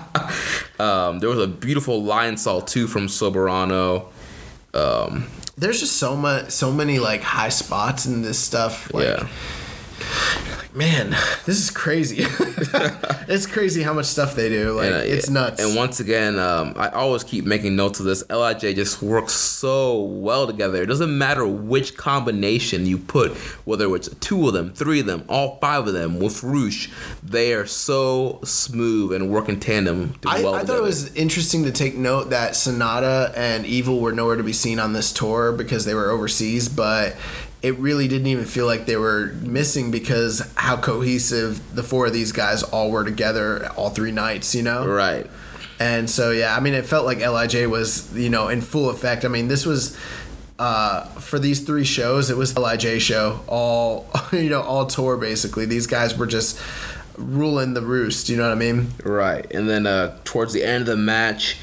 Um, 0.78 1.20
there 1.20 1.30
was 1.30 1.38
a 1.38 1.46
beautiful 1.46 2.02
lionsault 2.02 2.66
too 2.66 2.86
from 2.86 3.06
Soberano. 3.06 4.08
Um, 4.74 5.26
There's 5.56 5.80
just 5.80 5.96
so 5.96 6.14
much, 6.14 6.50
so 6.50 6.70
many 6.70 6.98
like 6.98 7.22
high 7.22 7.48
spots 7.48 8.04
in 8.04 8.20
this 8.20 8.38
stuff. 8.38 8.92
Like, 8.92 9.06
yeah, 9.06 9.26
Man, 10.76 11.16
this 11.46 11.58
is 11.58 11.70
crazy. 11.70 12.18
it's 13.28 13.46
crazy 13.46 13.82
how 13.82 13.94
much 13.94 14.04
stuff 14.04 14.34
they 14.34 14.50
do. 14.50 14.72
Like 14.72 14.88
And, 14.88 14.94
uh, 14.96 14.98
it's 14.98 15.30
nuts. 15.30 15.58
And 15.58 15.74
once 15.74 16.00
again, 16.00 16.38
um, 16.38 16.74
I 16.76 16.90
always 16.90 17.24
keep 17.24 17.46
making 17.46 17.76
notes 17.76 17.98
of 17.98 18.04
this. 18.04 18.22
Lij 18.28 18.60
just 18.60 19.00
works 19.00 19.32
so 19.32 20.02
well 20.02 20.46
together. 20.46 20.82
It 20.82 20.86
doesn't 20.86 21.16
matter 21.16 21.46
which 21.46 21.96
combination 21.96 22.84
you 22.84 22.98
put, 22.98 23.32
whether 23.64 23.94
it's 23.96 24.14
two 24.16 24.48
of 24.48 24.52
them, 24.52 24.74
three 24.74 25.00
of 25.00 25.06
them, 25.06 25.24
all 25.30 25.56
five 25.62 25.86
of 25.86 25.94
them 25.94 26.20
with 26.20 26.42
Roosh, 26.42 26.90
they 27.22 27.54
are 27.54 27.64
so 27.66 28.40
smooth 28.44 29.14
and 29.14 29.30
work 29.30 29.48
in 29.48 29.58
tandem. 29.58 30.14
I, 30.26 30.42
well 30.42 30.54
I 30.54 30.64
thought 30.64 30.76
it 30.76 30.82
was 30.82 31.14
interesting 31.14 31.64
to 31.64 31.72
take 31.72 31.96
note 31.96 32.28
that 32.30 32.52
Sanada 32.52 33.32
and 33.34 33.64
Evil 33.64 33.98
were 33.98 34.12
nowhere 34.12 34.36
to 34.36 34.44
be 34.44 34.52
seen 34.52 34.78
on 34.78 34.92
this 34.92 35.10
tour 35.10 35.52
because 35.52 35.86
they 35.86 35.94
were 35.94 36.10
overseas, 36.10 36.68
but 36.68 37.16
it 37.66 37.76
really 37.80 38.06
didn't 38.06 38.28
even 38.28 38.44
feel 38.44 38.64
like 38.64 38.86
they 38.86 38.96
were 38.96 39.32
missing 39.40 39.90
because 39.90 40.48
how 40.54 40.76
cohesive 40.76 41.74
the 41.74 41.82
four 41.82 42.06
of 42.06 42.12
these 42.12 42.30
guys 42.30 42.62
all 42.62 42.92
were 42.92 43.02
together 43.02 43.68
all 43.72 43.90
three 43.90 44.12
nights, 44.12 44.54
you 44.54 44.62
know? 44.62 44.86
right. 44.86 45.26
And 45.80 46.08
so 46.08 46.30
yeah, 46.30 46.56
I 46.56 46.60
mean, 46.60 46.74
it 46.74 46.86
felt 46.86 47.04
like 47.04 47.18
Lij 47.18 47.66
was 47.66 48.16
you 48.16 48.30
know 48.30 48.48
in 48.48 48.60
full 48.60 48.88
effect. 48.88 49.24
I 49.24 49.28
mean, 49.28 49.48
this 49.48 49.66
was 49.66 49.98
uh, 50.60 51.06
for 51.06 51.40
these 51.40 51.60
three 51.60 51.84
shows. 51.84 52.30
It 52.30 52.36
was 52.36 52.56
Lij 52.56 53.02
show, 53.02 53.40
all 53.48 54.08
you 54.32 54.48
know, 54.48 54.62
all 54.62 54.86
tour 54.86 55.16
basically. 55.16 55.66
These 55.66 55.88
guys 55.88 56.16
were 56.16 56.26
just 56.26 56.58
ruling 57.18 57.74
the 57.74 57.82
roost. 57.82 58.28
You 58.28 58.36
know 58.36 58.44
what 58.44 58.52
I 58.52 58.54
mean? 58.54 58.92
Right. 59.02 59.44
And 59.52 59.68
then 59.68 59.86
uh, 59.86 60.16
towards 60.22 60.52
the 60.52 60.62
end 60.62 60.82
of 60.82 60.86
the 60.86 60.96
match, 60.96 61.58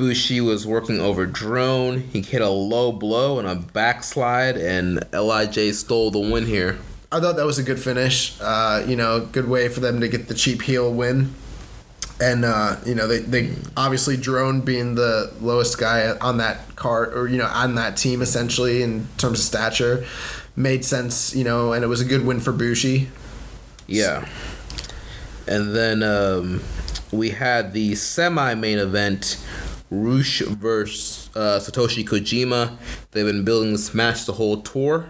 Bushi 0.00 0.40
was 0.40 0.66
working 0.66 0.98
over 0.98 1.26
Drone. 1.26 2.00
He 2.00 2.22
hit 2.22 2.40
a 2.40 2.48
low 2.48 2.90
blow 2.90 3.38
and 3.38 3.46
a 3.46 3.54
backslide, 3.54 4.56
and 4.56 5.06
Lij 5.12 5.74
stole 5.74 6.10
the 6.10 6.18
win 6.18 6.46
here. 6.46 6.78
I 7.12 7.20
thought 7.20 7.36
that 7.36 7.44
was 7.44 7.58
a 7.58 7.62
good 7.62 7.78
finish. 7.78 8.34
Uh, 8.40 8.82
you 8.88 8.96
know, 8.96 9.20
good 9.20 9.46
way 9.46 9.68
for 9.68 9.80
them 9.80 10.00
to 10.00 10.08
get 10.08 10.26
the 10.26 10.32
cheap 10.32 10.62
heel 10.62 10.90
win. 10.90 11.34
And 12.18 12.46
uh, 12.46 12.76
you 12.86 12.94
know, 12.94 13.06
they, 13.06 13.18
they 13.18 13.54
obviously 13.76 14.16
drone 14.16 14.62
being 14.62 14.94
the 14.94 15.34
lowest 15.38 15.78
guy 15.78 16.16
on 16.18 16.38
that 16.38 16.76
card 16.76 17.12
or 17.12 17.28
you 17.28 17.36
know 17.36 17.48
on 17.52 17.74
that 17.74 17.98
team 17.98 18.22
essentially 18.22 18.82
in 18.82 19.06
terms 19.18 19.40
of 19.40 19.44
stature 19.44 20.06
made 20.56 20.82
sense. 20.82 21.36
You 21.36 21.44
know, 21.44 21.74
and 21.74 21.84
it 21.84 21.88
was 21.88 22.00
a 22.00 22.06
good 22.06 22.24
win 22.24 22.40
for 22.40 22.52
Bushi. 22.52 23.10
Yeah. 23.86 24.26
And 25.46 25.76
then 25.76 26.02
um, 26.02 26.62
we 27.12 27.30
had 27.30 27.74
the 27.74 27.94
semi 27.96 28.54
main 28.54 28.78
event 28.78 29.36
Roosh 29.90 30.40
versus 30.42 31.28
uh, 31.34 31.58
Satoshi 31.60 32.04
Kojima. 32.04 32.76
They've 33.10 33.26
been 33.26 33.44
building 33.44 33.72
this 33.72 33.92
match 33.92 34.24
the 34.24 34.32
whole 34.32 34.62
tour. 34.62 35.08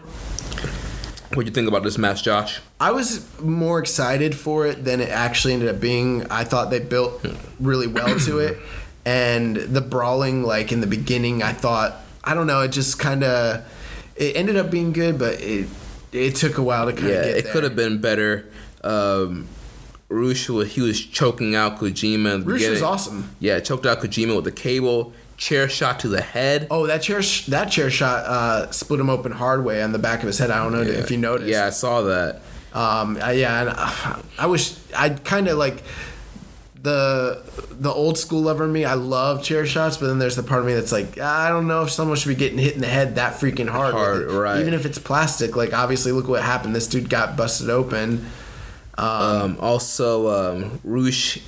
What 1.34 1.44
do 1.44 1.44
you 1.44 1.52
think 1.52 1.68
about 1.68 1.84
this 1.84 1.96
match, 1.98 2.24
Josh? 2.24 2.60
I 2.80 2.90
was 2.90 3.24
more 3.40 3.78
excited 3.78 4.34
for 4.34 4.66
it 4.66 4.84
than 4.84 5.00
it 5.00 5.10
actually 5.10 5.54
ended 5.54 5.68
up 5.68 5.80
being. 5.80 6.26
I 6.30 6.42
thought 6.44 6.70
they 6.70 6.80
built 6.80 7.24
really 7.60 7.86
well 7.86 8.18
to 8.20 8.38
it, 8.38 8.58
and 9.04 9.54
the 9.56 9.80
brawling, 9.80 10.42
like 10.42 10.72
in 10.72 10.80
the 10.80 10.88
beginning, 10.88 11.42
I 11.42 11.52
thought 11.52 11.96
I 12.24 12.34
don't 12.34 12.46
know, 12.48 12.62
it 12.62 12.68
just 12.72 12.98
kind 12.98 13.22
of 13.22 13.64
it 14.16 14.34
ended 14.34 14.56
up 14.56 14.70
being 14.70 14.92
good, 14.92 15.18
but 15.18 15.40
it 15.40 15.68
it 16.12 16.34
took 16.34 16.58
a 16.58 16.62
while 16.62 16.86
to 16.86 16.92
kind 16.92 17.06
of 17.06 17.12
Yeah, 17.12 17.24
get 17.26 17.36
it 17.36 17.46
could 17.46 17.62
have 17.62 17.76
been 17.76 18.00
better. 18.00 18.50
Um, 18.82 19.46
Roosh 20.10 20.48
was 20.50 20.72
he 20.72 20.80
was 20.82 21.00
choking 21.00 21.54
out 21.54 21.78
Kojima. 21.78 22.34
In 22.34 22.44
was 22.44 22.82
awesome. 22.82 23.34
Yeah, 23.38 23.60
choked 23.60 23.86
out 23.86 24.00
Kojima 24.00 24.34
with 24.36 24.44
the 24.44 24.52
cable, 24.52 25.12
chair 25.36 25.68
shot 25.68 26.00
to 26.00 26.08
the 26.08 26.20
head. 26.20 26.66
Oh, 26.70 26.86
that 26.88 27.02
chair 27.02 27.22
sh- 27.22 27.46
that 27.46 27.66
chair 27.66 27.90
shot 27.90 28.24
uh, 28.26 28.70
split 28.72 28.98
him 29.00 29.08
open 29.08 29.30
hard 29.32 29.64
way 29.64 29.82
on 29.82 29.92
the 29.92 29.98
back 30.00 30.20
of 30.20 30.26
his 30.26 30.38
head. 30.38 30.50
I 30.50 30.62
don't 30.62 30.72
know 30.72 30.82
if 30.82 31.10
you 31.10 31.16
noticed. 31.16 31.48
Yeah, 31.50 31.66
I 31.66 31.70
saw 31.70 32.02
that. 32.02 32.42
Um, 32.74 33.18
I- 33.22 33.32
yeah, 33.32 33.60
and 33.60 33.70
uh, 33.72 34.22
I 34.38 34.46
wish 34.46 34.74
I 34.96 35.10
kind 35.10 35.46
of 35.48 35.56
like 35.58 35.82
the 36.82 37.42
the 37.72 37.90
old 37.92 38.18
school 38.18 38.42
lover 38.42 38.64
in 38.64 38.72
me. 38.72 38.84
I 38.84 38.94
love 38.94 39.42
chair 39.44 39.64
shots, 39.66 39.96
but 39.96 40.06
then 40.08 40.18
there's 40.18 40.36
the 40.36 40.42
part 40.42 40.60
of 40.60 40.66
me 40.66 40.74
that's 40.74 40.92
like, 40.92 41.18
I 41.20 41.48
don't 41.50 41.66
know 41.68 41.82
if 41.82 41.90
someone 41.90 42.16
should 42.16 42.28
be 42.30 42.34
getting 42.34 42.58
hit 42.58 42.74
in 42.74 42.80
the 42.80 42.86
head 42.86 43.14
that 43.16 43.34
freaking 43.34 43.68
hard. 43.68 43.92
Hard, 43.94 44.30
right. 44.30 44.60
Even 44.60 44.74
if 44.74 44.86
it's 44.86 44.98
plastic, 44.98 45.56
like 45.56 45.72
obviously, 45.72 46.10
look 46.12 46.26
what 46.28 46.42
happened. 46.42 46.74
This 46.74 46.86
dude 46.86 47.08
got 47.10 47.36
busted 47.36 47.70
open. 47.70 48.26
Um, 49.00 49.56
also, 49.60 50.28
um, 50.28 50.80
Roosh 50.84 51.38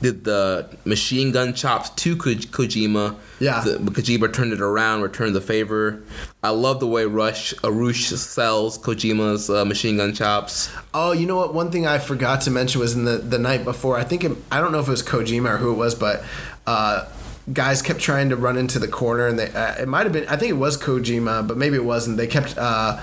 did 0.00 0.22
the 0.22 0.68
machine 0.84 1.32
gun 1.32 1.52
chops 1.52 1.90
to 1.90 2.16
Ko- 2.16 2.30
Kojima. 2.30 3.16
Yeah. 3.40 3.60
The, 3.60 3.78
Kojima 3.78 4.32
turned 4.32 4.52
it 4.52 4.60
around, 4.60 5.02
returned 5.02 5.34
the 5.34 5.40
favor. 5.40 6.02
I 6.44 6.50
love 6.50 6.78
the 6.78 6.86
way 6.86 7.04
Rush 7.04 7.54
uh, 7.64 7.72
Roosh 7.72 8.06
sells 8.10 8.78
Kojima's 8.78 9.50
uh, 9.50 9.64
machine 9.64 9.96
gun 9.96 10.12
chops. 10.14 10.70
Oh, 10.94 11.10
you 11.10 11.26
know 11.26 11.36
what? 11.36 11.52
One 11.54 11.72
thing 11.72 11.86
I 11.86 11.98
forgot 11.98 12.42
to 12.42 12.50
mention 12.52 12.80
was 12.80 12.94
in 12.94 13.04
the 13.04 13.18
the 13.18 13.38
night 13.38 13.64
before. 13.64 13.98
I 13.98 14.04
think 14.04 14.22
it, 14.22 14.32
I 14.52 14.60
don't 14.60 14.70
know 14.70 14.78
if 14.78 14.86
it 14.86 14.92
was 14.92 15.02
Kojima 15.02 15.54
or 15.54 15.56
who 15.58 15.72
it 15.72 15.76
was, 15.76 15.94
but. 15.94 16.24
Uh, 16.66 17.08
Guys 17.52 17.82
kept 17.82 17.98
trying 17.98 18.28
to 18.28 18.36
run 18.36 18.56
into 18.56 18.78
the 18.78 18.86
corner, 18.86 19.26
and 19.26 19.36
they, 19.36 19.50
uh, 19.50 19.82
it 19.82 19.88
might 19.88 20.04
have 20.04 20.12
been. 20.12 20.28
I 20.28 20.36
think 20.36 20.50
it 20.50 20.58
was 20.58 20.78
Kojima, 20.78 21.48
but 21.48 21.56
maybe 21.56 21.74
it 21.74 21.84
wasn't. 21.84 22.16
They 22.16 22.28
kept 22.28 22.56
uh, 22.56 23.02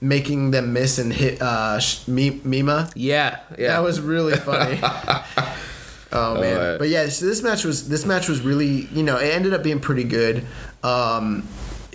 making 0.00 0.50
them 0.50 0.72
miss 0.72 0.98
and 0.98 1.12
hit 1.12 1.40
uh, 1.42 1.78
Sh- 1.78 2.06
Mi- 2.08 2.40
Mima. 2.44 2.90
Yeah, 2.94 3.40
yeah. 3.58 3.68
That 3.68 3.82
was 3.82 4.00
really 4.00 4.36
funny. 4.36 4.78
oh 6.12 6.40
man, 6.40 6.56
Alright. 6.56 6.78
but 6.78 6.88
yeah, 6.88 7.08
so 7.08 7.26
this 7.26 7.42
match 7.42 7.64
was 7.64 7.88
this 7.88 8.04
match 8.06 8.28
was 8.28 8.40
really 8.42 8.86
you 8.92 9.02
know 9.02 9.16
it 9.18 9.34
ended 9.34 9.52
up 9.54 9.62
being 9.62 9.80
pretty 9.80 10.04
good. 10.04 10.46
Um, 10.82 11.46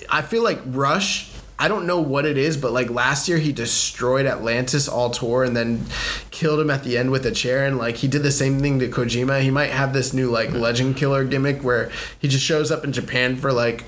I 0.10 0.22
feel 0.22 0.44
like 0.44 0.60
Rush. 0.66 1.32
I 1.58 1.70
don't 1.70 1.88
know 1.88 2.02
what 2.02 2.26
it 2.26 2.38
is, 2.38 2.58
but 2.58 2.74
like 2.74 2.90
last 2.90 3.30
year 3.30 3.38
he 3.38 3.54
destroyed 3.54 4.26
Atlantis 4.26 4.90
all 4.90 5.10
tour 5.10 5.46
and 5.46 5.56
then 5.56 5.86
killed 6.30 6.60
him 6.60 6.70
at 6.70 6.84
the 6.84 6.98
end 6.98 7.12
with 7.12 7.26
a 7.26 7.32
chair. 7.32 7.66
And 7.66 7.78
like 7.78 7.96
he 7.96 8.10
did 8.10 8.24
the 8.24 8.32
same 8.32 8.60
thing 8.60 8.78
to 8.80 8.90
Kojima. 8.90 9.42
He 9.42 9.52
might 9.52 9.70
have 9.70 9.94
this 9.94 10.14
new 10.14 10.30
like 10.30 10.52
legend 10.52 10.98
killer 10.98 11.24
gimmick 11.24 11.64
where 11.64 11.90
he 12.20 12.28
just 12.28 12.44
shows 12.44 12.72
up 12.72 12.84
in 12.84 12.92
Japan 12.92 13.38
for 13.38 13.54
like 13.54 13.86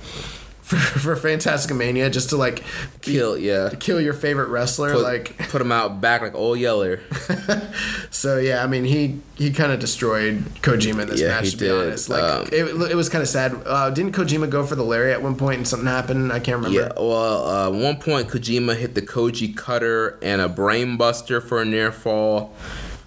for, 0.67 0.75
for 0.99 1.15
Fantastic 1.15 1.75
Mania 1.75 2.09
just 2.09 2.29
to 2.29 2.37
like 2.37 2.57
be- 3.05 3.13
Kill, 3.13 3.37
yeah. 3.37 3.69
kill 3.79 4.01
your 4.01 4.13
favorite 4.13 4.49
wrestler. 4.49 4.93
Put, 4.93 5.03
like 5.03 5.37
put 5.49 5.61
him 5.61 5.71
out 5.71 6.01
back 6.01 6.21
like 6.21 6.35
old 6.35 6.59
Yeller. 6.59 6.99
So 8.09 8.37
yeah, 8.39 8.63
I 8.63 8.67
mean 8.67 8.83
he 8.83 9.19
he 9.35 9.51
kind 9.51 9.71
of 9.71 9.79
destroyed 9.79 10.39
Kojima 10.61 11.03
in 11.03 11.07
this 11.09 11.21
Yeah, 11.21 11.27
match. 11.27 11.51
to 11.51 11.57
be 11.57 11.65
did. 11.67 11.71
honest, 11.75 12.09
like 12.09 12.23
Um, 12.23 12.47
it, 12.51 12.91
it 12.91 12.95
was 12.95 13.09
kind 13.09 13.21
of 13.21 13.27
sad. 13.27 13.55
Uh, 13.65 13.89
didn't 13.91 14.13
Kojima 14.13 14.49
go 14.49 14.65
for 14.65 14.75
the 14.75 14.83
lariat 14.83 15.13
at 15.17 15.21
one 15.21 15.35
point 15.35 15.57
and 15.57 15.67
something 15.67 15.87
happened? 15.87 16.31
I 16.33 16.39
can't 16.39 16.57
remember. 16.57 16.79
Yeah, 16.79 16.91
well, 16.97 17.45
uh, 17.47 17.69
one 17.69 17.97
point 17.97 18.27
Kojima 18.27 18.75
hit 18.75 18.95
the 18.95 19.01
Koji 19.03 19.55
cutter 19.55 20.17
and 20.23 20.41
a 20.41 20.49
brainbuster 20.49 21.41
for 21.43 21.61
a 21.61 21.65
near 21.65 21.91
fall. 21.91 22.55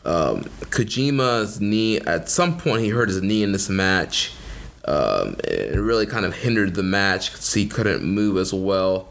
Um, 0.04 0.44
Kojima's 0.70 1.60
knee, 1.60 1.98
at 2.00 2.28
some 2.30 2.56
point, 2.56 2.82
he 2.82 2.90
hurt 2.90 3.08
his 3.08 3.20
knee 3.22 3.42
in 3.42 3.52
this 3.52 3.68
match. 3.68 4.32
Um, 4.84 5.36
it 5.44 5.78
really 5.78 6.06
kind 6.06 6.24
of 6.24 6.34
hindered 6.36 6.74
the 6.74 6.82
match 6.82 7.32
because 7.32 7.52
he 7.54 7.66
couldn't 7.66 8.02
move 8.02 8.36
as 8.38 8.52
well. 8.52 9.08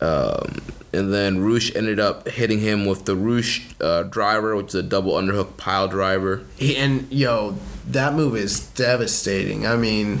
Um, 0.00 0.62
and 0.92 1.12
then 1.12 1.40
Roosh 1.40 1.74
ended 1.76 2.00
up 2.00 2.28
hitting 2.28 2.60
him 2.60 2.86
with 2.86 3.04
the 3.04 3.14
Roosh 3.14 3.62
uh, 3.80 4.04
driver, 4.04 4.56
which 4.56 4.68
is 4.68 4.74
a 4.76 4.82
double 4.82 5.12
underhook 5.14 5.56
pile 5.56 5.88
driver. 5.88 6.42
He, 6.56 6.76
and 6.76 7.10
yo, 7.12 7.56
that 7.88 8.14
move 8.14 8.36
is 8.36 8.60
devastating. 8.70 9.66
I 9.66 9.76
mean, 9.76 10.20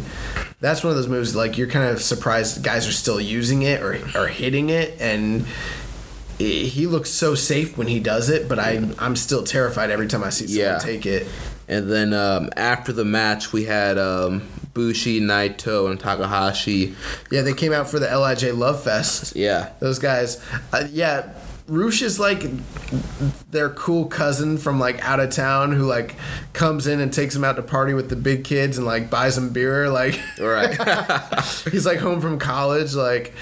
that's 0.60 0.82
one 0.84 0.90
of 0.90 0.96
those 0.96 1.08
moves 1.08 1.34
like 1.34 1.56
you're 1.56 1.68
kind 1.68 1.88
of 1.88 2.02
surprised 2.02 2.62
guys 2.62 2.86
are 2.86 2.92
still 2.92 3.20
using 3.20 3.62
it 3.62 3.80
or 3.82 3.94
or 4.14 4.26
hitting 4.28 4.68
it, 4.68 5.00
and 5.00 5.46
he 6.38 6.68
he 6.68 6.86
looks 6.86 7.10
so 7.10 7.34
safe 7.34 7.78
when 7.78 7.86
he 7.86 8.00
does 8.00 8.28
it. 8.28 8.48
But 8.48 8.58
I 8.58 8.82
I'm 8.98 9.16
still 9.16 9.44
terrified 9.44 9.90
every 9.90 10.08
time 10.08 10.22
I 10.24 10.30
see 10.30 10.46
someone 10.48 10.72
Yeah. 10.74 10.78
take 10.78 11.06
it. 11.06 11.26
And 11.68 11.90
then 11.90 12.14
um, 12.14 12.50
after 12.56 12.92
the 12.92 13.04
match, 13.04 13.52
we 13.52 13.64
had 13.64 13.98
um, 13.98 14.48
Bushi, 14.72 15.20
Naito, 15.20 15.90
and 15.90 16.00
Takahashi. 16.00 16.94
Yeah, 17.30 17.42
they 17.42 17.52
came 17.52 17.72
out 17.72 17.88
for 17.88 17.98
the 17.98 18.06
Lij 18.06 18.42
Love 18.52 18.82
Fest. 18.82 19.36
Yeah, 19.36 19.70
Those 19.80 19.98
guys, 19.98 20.42
uh, 20.72 20.86
yeah. 20.90 21.34
Roosh 21.66 22.00
is 22.00 22.18
like 22.18 22.44
their 23.50 23.68
cool 23.68 24.06
cousin 24.06 24.56
from 24.56 24.80
like 24.80 25.04
out 25.06 25.20
of 25.20 25.28
town 25.28 25.72
who 25.72 25.84
like 25.84 26.16
comes 26.54 26.86
in 26.86 26.98
and 26.98 27.12
takes 27.12 27.34
them 27.34 27.44
out 27.44 27.56
to 27.56 27.62
party 27.62 27.92
with 27.92 28.08
the 28.08 28.16
big 28.16 28.42
kids 28.44 28.78
and 28.78 28.86
like 28.86 29.10
buys 29.10 29.34
them 29.34 29.50
beer. 29.50 29.90
Like 29.90 30.18
right. 30.40 30.74
he's 31.70 31.84
like 31.84 31.98
home 31.98 32.22
from 32.22 32.38
college, 32.38 32.94
like, 32.94 33.34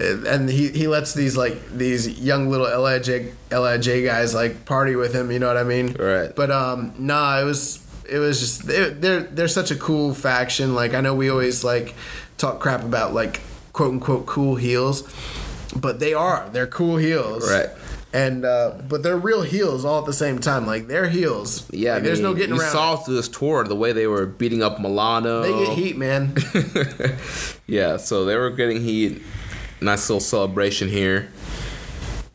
and 0.00 0.50
he, 0.50 0.68
he 0.70 0.88
lets 0.88 1.14
these 1.14 1.36
like 1.36 1.70
these 1.70 2.08
young 2.20 2.48
little 2.50 2.66
Lij 2.80 3.08
Lij 3.50 4.04
guys 4.04 4.34
like 4.34 4.64
party 4.64 4.96
with 4.96 5.14
him. 5.14 5.30
You 5.30 5.38
know 5.38 5.46
what 5.48 5.56
I 5.56 5.64
mean? 5.64 5.92
Right. 5.92 6.34
But 6.34 6.50
um, 6.50 6.94
nah, 6.98 7.40
it 7.40 7.44
was 7.44 7.84
it 8.08 8.18
was 8.18 8.40
just 8.40 8.66
they're 8.66 8.90
they're, 8.90 9.20
they're 9.20 9.48
such 9.48 9.70
a 9.70 9.76
cool 9.76 10.14
faction. 10.14 10.74
Like 10.74 10.94
I 10.94 11.00
know 11.00 11.14
we 11.14 11.30
always 11.30 11.62
like 11.64 11.94
talk 12.38 12.60
crap 12.60 12.82
about 12.82 13.14
like 13.14 13.40
quote 13.72 13.92
unquote 13.92 14.26
cool 14.26 14.56
heels, 14.56 15.02
but 15.76 16.00
they 16.00 16.12
are 16.14 16.48
they're 16.52 16.66
cool 16.66 16.96
heels. 16.96 17.50
Right. 17.50 17.68
And 18.12 18.44
uh, 18.44 18.78
but 18.88 19.02
they're 19.02 19.16
real 19.16 19.42
heels 19.42 19.84
all 19.84 19.98
at 19.98 20.06
the 20.06 20.12
same 20.12 20.38
time. 20.38 20.66
Like 20.66 20.86
they're 20.86 21.08
heels. 21.08 21.68
Yeah, 21.72 21.94
Like, 21.94 22.02
I 22.02 22.06
there's 22.06 22.20
no 22.20 22.32
getting 22.32 22.54
you 22.54 22.60
around. 22.60 22.70
saw 22.70 22.96
through 22.96 23.16
this 23.16 23.26
tour 23.28 23.64
the 23.64 23.74
way 23.74 23.90
they 23.92 24.06
were 24.06 24.24
beating 24.24 24.62
up 24.62 24.78
Milano. 24.80 25.42
they 25.42 25.66
get 25.66 25.76
heat, 25.76 25.96
man. 25.96 26.36
yeah, 27.66 27.96
so 27.96 28.24
they 28.24 28.36
were 28.36 28.50
getting 28.50 28.82
heat. 28.82 29.20
Nice 29.80 30.08
little 30.08 30.20
celebration 30.20 30.88
here. 30.88 31.30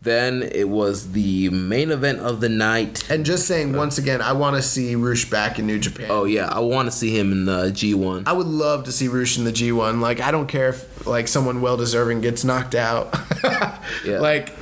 Then 0.01 0.43
it 0.43 0.69
was 0.69 1.11
the 1.11 1.49
main 1.49 1.91
event 1.91 2.19
of 2.19 2.39
the 2.39 2.47
night. 2.47 3.09
And 3.11 3.25
just 3.25 3.45
saying 3.47 3.73
once 3.73 3.97
again, 3.97 4.21
I 4.21 4.31
want 4.31 4.55
to 4.55 4.61
see 4.61 4.95
Roosh 4.95 5.29
back 5.29 5.59
in 5.59 5.67
New 5.67 5.77
Japan. 5.77 6.07
Oh 6.09 6.23
yeah, 6.23 6.47
I 6.47 6.59
want 6.59 6.87
to 6.87 6.91
see 6.91 7.17
him 7.17 7.33
in 7.33 7.43
the 7.43 7.65
G1. 7.65 8.23
I 8.25 8.31
would 8.31 8.47
love 8.47 8.85
to 8.85 8.93
see 8.93 9.09
Roosh 9.09 9.37
in 9.37 9.43
the 9.43 9.51
G1. 9.51 9.99
Like 9.99 10.21
I 10.21 10.31
don't 10.31 10.47
care 10.47 10.69
if 10.69 11.05
like 11.05 11.27
someone 11.27 11.59
well 11.61 11.75
deserving 11.75 12.21
gets 12.21 12.43
knocked 12.43 12.75
out. 12.75 13.13
Yeah. 14.05 14.19
Like, 14.19 14.53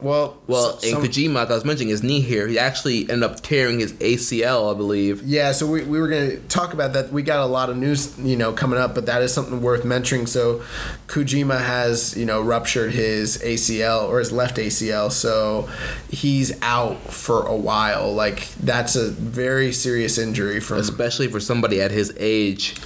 well, 0.00 0.38
Well, 0.46 0.78
in 0.82 0.90
some- 0.92 1.02
Kojima, 1.04 1.46
I 1.50 1.54
was 1.54 1.64
mentioning 1.64 1.88
his 1.90 2.02
knee 2.02 2.20
here, 2.20 2.46
he 2.48 2.58
actually 2.58 3.00
ended 3.10 3.22
up 3.24 3.40
tearing 3.42 3.80
his 3.80 3.92
ACL, 3.94 4.72
I 4.72 4.76
believe. 4.76 5.22
Yeah, 5.22 5.52
so 5.52 5.66
we, 5.66 5.82
we 5.82 6.00
were 6.00 6.08
going 6.08 6.30
to 6.30 6.38
talk 6.48 6.72
about 6.72 6.92
that. 6.94 7.12
We 7.12 7.22
got 7.22 7.40
a 7.40 7.46
lot 7.46 7.70
of 7.70 7.76
news, 7.76 8.18
you 8.18 8.36
know, 8.36 8.52
coming 8.52 8.78
up, 8.78 8.94
but 8.94 9.06
that 9.06 9.22
is 9.22 9.32
something 9.34 9.60
worth 9.60 9.84
mentioning. 9.84 10.26
So 10.26 10.62
Kojima 11.08 11.60
has, 11.60 12.16
you 12.16 12.24
know, 12.24 12.40
ruptured 12.40 12.92
his 12.92 13.38
ACL 13.38 14.08
or 14.08 14.18
his 14.20 14.32
left 14.32 14.56
ACL, 14.56 15.10
so 15.12 15.68
he's 16.08 16.52
out 16.62 16.98
for 17.12 17.46
a 17.46 17.56
while. 17.56 18.12
Like 18.14 18.48
that's 18.54 18.96
a 18.96 19.10
very 19.10 19.72
serious 19.72 20.18
injury 20.18 20.60
from 20.60 20.78
especially 20.78 21.28
for 21.28 21.40
somebody 21.40 21.80
at 21.80 21.90
his 21.90 22.12
age. 22.16 22.76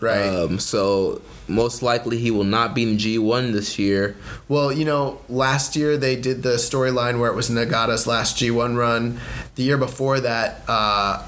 Right. 0.00 0.26
Um, 0.26 0.58
so 0.58 1.20
most 1.48 1.82
likely 1.82 2.18
he 2.18 2.30
will 2.30 2.44
not 2.44 2.74
be 2.74 2.82
in 2.82 2.96
G1 2.96 3.52
this 3.52 3.78
year. 3.78 4.16
Well, 4.48 4.72
you 4.72 4.84
know, 4.84 5.20
last 5.28 5.76
year 5.76 5.96
they 5.96 6.16
did 6.16 6.42
the 6.42 6.54
storyline 6.54 7.20
where 7.20 7.30
it 7.30 7.36
was 7.36 7.50
Nagata's 7.50 8.06
last 8.06 8.36
G1 8.36 8.76
run. 8.76 9.20
The 9.56 9.62
year 9.62 9.78
before 9.78 10.20
that, 10.20 10.62
uh, 10.66 11.22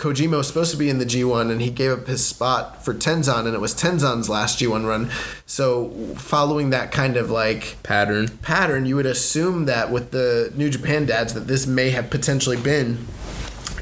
Kojima 0.00 0.38
was 0.38 0.48
supposed 0.48 0.70
to 0.70 0.78
be 0.78 0.88
in 0.88 0.98
the 0.98 1.04
G1 1.04 1.50
and 1.50 1.60
he 1.60 1.68
gave 1.68 1.90
up 1.90 2.06
his 2.06 2.24
spot 2.24 2.82
for 2.82 2.94
Tenzan, 2.94 3.44
and 3.44 3.54
it 3.54 3.60
was 3.60 3.74
Tenzan's 3.74 4.30
last 4.30 4.58
G1 4.58 4.86
run. 4.86 5.10
So, 5.44 5.90
following 6.16 6.70
that 6.70 6.90
kind 6.90 7.18
of 7.18 7.30
like 7.30 7.76
Pattern. 7.82 8.28
pattern, 8.38 8.86
you 8.86 8.96
would 8.96 9.04
assume 9.04 9.66
that 9.66 9.92
with 9.92 10.10
the 10.10 10.52
New 10.56 10.70
Japan 10.70 11.04
dads, 11.04 11.34
that 11.34 11.48
this 11.48 11.66
may 11.66 11.90
have 11.90 12.08
potentially 12.08 12.56
been 12.56 13.06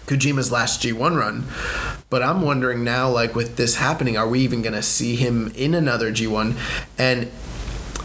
Kojima's 0.08 0.50
last 0.50 0.82
G1 0.82 1.16
run. 1.16 1.44
But 2.10 2.22
I'm 2.22 2.42
wondering 2.42 2.82
now, 2.82 3.10
like 3.10 3.34
with 3.34 3.56
this 3.56 3.76
happening, 3.76 4.16
are 4.16 4.28
we 4.28 4.40
even 4.40 4.62
going 4.62 4.74
to 4.74 4.82
see 4.82 5.14
him 5.14 5.52
in 5.54 5.74
another 5.74 6.10
G1? 6.10 6.56
And 6.98 7.30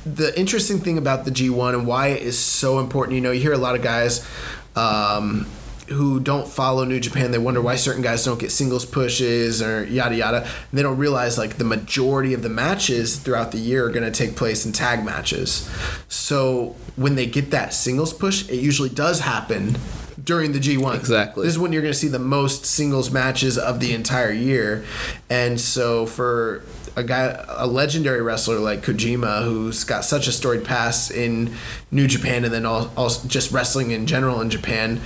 the 0.05 0.37
interesting 0.37 0.79
thing 0.79 0.97
about 0.97 1.25
the 1.25 1.31
G1 1.31 1.73
and 1.73 1.87
why 1.87 2.07
it 2.07 2.21
is 2.21 2.37
so 2.37 2.79
important, 2.79 3.15
you 3.15 3.21
know, 3.21 3.31
you 3.31 3.39
hear 3.39 3.53
a 3.53 3.57
lot 3.57 3.75
of 3.75 3.81
guys 3.81 4.27
um, 4.75 5.47
who 5.87 6.19
don't 6.19 6.47
follow 6.47 6.83
New 6.83 6.99
Japan. 6.99 7.31
They 7.31 7.37
wonder 7.37 7.61
why 7.61 7.75
certain 7.75 8.01
guys 8.01 8.25
don't 8.25 8.39
get 8.39 8.51
singles 8.51 8.85
pushes 8.85 9.61
or 9.61 9.85
yada 9.85 10.15
yada. 10.15 10.41
And 10.43 10.77
they 10.77 10.81
don't 10.81 10.97
realize 10.97 11.37
like 11.37 11.57
the 11.57 11.63
majority 11.63 12.33
of 12.33 12.41
the 12.41 12.49
matches 12.49 13.17
throughout 13.17 13.53
the 13.53 13.59
year 13.59 13.85
are 13.85 13.89
going 13.89 14.09
to 14.09 14.11
take 14.11 14.35
place 14.35 14.65
in 14.65 14.73
tag 14.73 15.05
matches. 15.05 15.69
So 16.09 16.75
when 16.97 17.15
they 17.15 17.25
get 17.25 17.51
that 17.51 17.73
singles 17.73 18.13
push, 18.13 18.49
it 18.49 18.59
usually 18.59 18.89
does 18.89 19.21
happen 19.21 19.77
during 20.23 20.51
the 20.51 20.59
G1. 20.59 20.95
Exactly. 20.95 21.45
This 21.45 21.53
is 21.53 21.59
when 21.59 21.73
you're 21.73 21.81
going 21.81 21.93
to 21.93 21.97
see 21.97 22.07
the 22.07 22.19
most 22.19 22.65
singles 22.65 23.11
matches 23.11 23.57
of 23.57 23.79
the 23.79 23.93
entire 23.93 24.31
year. 24.31 24.85
And 25.29 25.59
so 25.59 26.05
for 26.05 26.63
a 26.95 27.03
guy, 27.03 27.43
a 27.47 27.67
legendary 27.67 28.21
wrestler 28.21 28.59
like 28.59 28.81
Kojima, 28.81 29.43
who's 29.43 29.83
got 29.83 30.05
such 30.05 30.27
a 30.27 30.31
storied 30.31 30.63
past 30.63 31.11
in 31.11 31.55
New 31.91 32.07
Japan 32.07 32.45
and 32.45 32.53
then 32.53 32.65
al- 32.65 32.91
also 32.95 33.27
just 33.27 33.51
wrestling 33.51 33.91
in 33.91 34.05
general 34.05 34.41
in 34.41 34.49
Japan, 34.49 35.01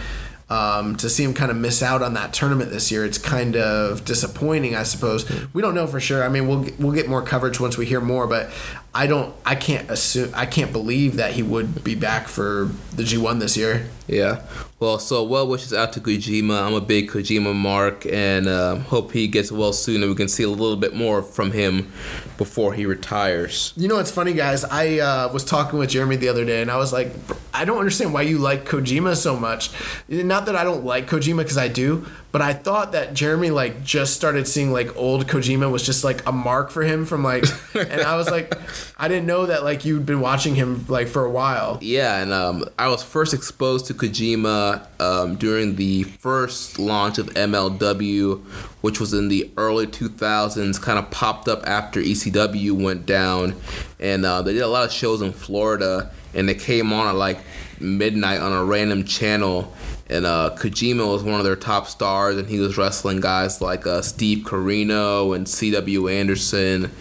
um, 0.49 0.95
to 0.97 1.09
see 1.09 1.24
him 1.24 1.34
kind 1.34 1.51
of 1.51 1.57
miss 1.57 1.84
out 1.84 2.01
on 2.01 2.13
that 2.13 2.34
tournament 2.34 2.72
this 2.72 2.89
year, 2.89 3.03
it's 3.03 3.18
kind 3.18 3.57
of 3.57 4.05
disappointing, 4.05 4.76
I 4.76 4.84
suppose. 4.84 5.30
We 5.53 5.61
don't 5.61 5.76
know 5.76 5.88
for 5.88 5.99
sure. 5.99 6.24
I 6.24 6.30
mean, 6.30 6.47
we'll 6.47 6.65
we'll 6.80 6.93
get 6.93 7.09
more 7.09 7.22
coverage 7.22 7.59
once 7.59 7.78
we 7.78 7.86
hear 7.86 7.99
more, 7.99 8.28
but 8.28 8.49
I 8.98 9.06
don't, 9.06 9.32
I 9.45 9.54
can't 9.54 9.88
assume, 9.91 10.32
I 10.34 10.48
can't 10.48 10.72
believe 10.72 11.18
that 11.18 11.34
he 11.34 11.43
would 11.43 11.84
be 11.84 11.93
back 11.93 12.28
for 12.28 12.72
the 12.95 13.04
G1 13.04 13.39
this 13.39 13.56
year. 13.56 13.88
Yeah. 14.08 14.41
Well, 14.80 14.98
so 14.98 15.24
well 15.24 15.48
wishes 15.48 15.72
out 15.72 15.93
to 15.93 16.00
Kojima. 16.00 16.64
I'm 16.66 16.74
a 16.74 16.82
big 16.82 17.12
Kojima 17.12 17.54
mark 17.54 18.08
and 18.08 18.50
um, 18.50 18.80
hope 18.80 19.12
he 19.12 19.28
gets 19.28 19.52
well 19.52 19.72
soon 19.72 20.02
and 20.02 20.10
we 20.10 20.16
can 20.16 20.28
see 20.28 20.41
a 20.41 20.50
little 20.50 20.78
bit 20.78 20.95
more 20.95 21.22
from 21.22 21.52
him 21.52 21.91
before 22.38 22.74
he 22.74 22.88
retires. 22.88 23.72
You 23.76 23.88
know 23.88 23.98
what's 23.98 24.10
funny, 24.10 24.34
guys? 24.34 24.64
I 24.64 24.98
uh, 24.98 25.32
was 25.32 25.43
talking 25.43 25.78
with 25.78 25.91
Jeremy 25.91 26.16
the 26.16 26.30
other 26.30 26.45
day, 26.45 26.62
and 26.62 26.72
I 26.72 26.78
was 26.78 26.93
like, 26.93 27.12
I 27.54 27.66
don't 27.66 27.80
understand 27.80 28.14
why 28.14 28.22
you 28.24 28.38
like 28.38 28.66
Kojima 28.66 29.16
so 29.16 29.36
much. 29.36 29.72
Not 30.08 30.45
that 30.45 30.56
I 30.56 30.64
don't 30.64 30.86
like 30.86 31.08
Kojima, 31.08 31.38
because 31.38 31.58
I 31.58 31.68
do, 31.68 32.06
but 32.32 32.41
I 32.41 32.53
thought 32.53 32.91
that 32.91 33.13
Jeremy 33.13 33.51
like 33.51 33.84
just 33.84 34.15
started 34.15 34.47
seeing 34.47 34.71
like 34.71 34.95
old 34.97 35.28
Kojima 35.28 35.71
was 35.71 35.86
just 35.86 36.03
like 36.03 36.25
a 36.28 36.32
mark 36.32 36.69
for 36.69 36.84
him 36.84 37.05
from 37.05 37.23
like, 37.23 37.45
and 37.75 38.01
I 38.01 38.15
was 38.17 38.30
like, 38.30 38.53
I 38.97 39.07
didn't 39.07 39.25
know 39.25 39.45
that 39.45 39.63
like 39.63 39.86
you'd 39.86 40.05
been 40.05 40.19
watching 40.19 40.55
him 40.55 40.86
like 40.88 41.07
for 41.07 41.23
a 41.23 41.30
while. 41.30 41.80
Yeah, 41.82 42.21
and 42.21 42.34
um, 42.34 42.65
I 42.78 42.89
was 42.89 43.01
first 43.01 43.34
exposed 43.34 43.86
to 43.88 43.93
Kojima 43.93 44.86
um, 44.99 45.36
during 45.36 45.75
the 45.78 46.03
first 46.03 46.78
launch 46.78 47.17
of 47.17 47.28
MLW, 47.28 48.43
which 48.82 48.99
was 48.99 49.13
in 49.13 49.30
the 49.30 49.49
early 49.57 49.88
2000s. 49.88 50.82
Kind 50.82 50.99
of 50.99 51.09
popped 51.09 51.47
up 51.47 51.65
after 51.65 52.01
ECW 52.01 52.71
went 52.71 53.05
down, 53.05 53.55
and 53.99 54.25
uh, 54.25 54.41
they 54.41 54.53
did 54.53 54.63
a 54.63 54.67
lot 54.67 54.84
of 54.84 54.91
shows 54.91 55.21
in 55.21 55.32
Florida, 55.32 56.11
and 56.34 56.47
they 56.49 56.55
came 56.55 56.91
on 56.91 57.07
at 57.07 57.15
like 57.15 57.39
midnight 57.80 58.41
on 58.41 58.51
a 58.51 58.63
random 58.63 59.05
channel. 59.05 59.73
And 60.10 60.26
uh, 60.26 60.51
Kojima 60.58 61.05
was 61.12 61.22
one 61.22 61.38
of 61.39 61.43
their 61.43 61.58
top 61.58 61.88
stars, 61.88 62.38
and 62.38 62.47
he 62.47 62.60
was 62.60 62.78
wrestling 62.78 63.20
guys 63.20 63.60
like 63.62 63.86
uh, 63.86 64.01
Steve 64.01 64.45
Corino 64.45 65.36
and 65.36 65.49
C.W. 65.49 66.08
Anderson, 66.08 66.91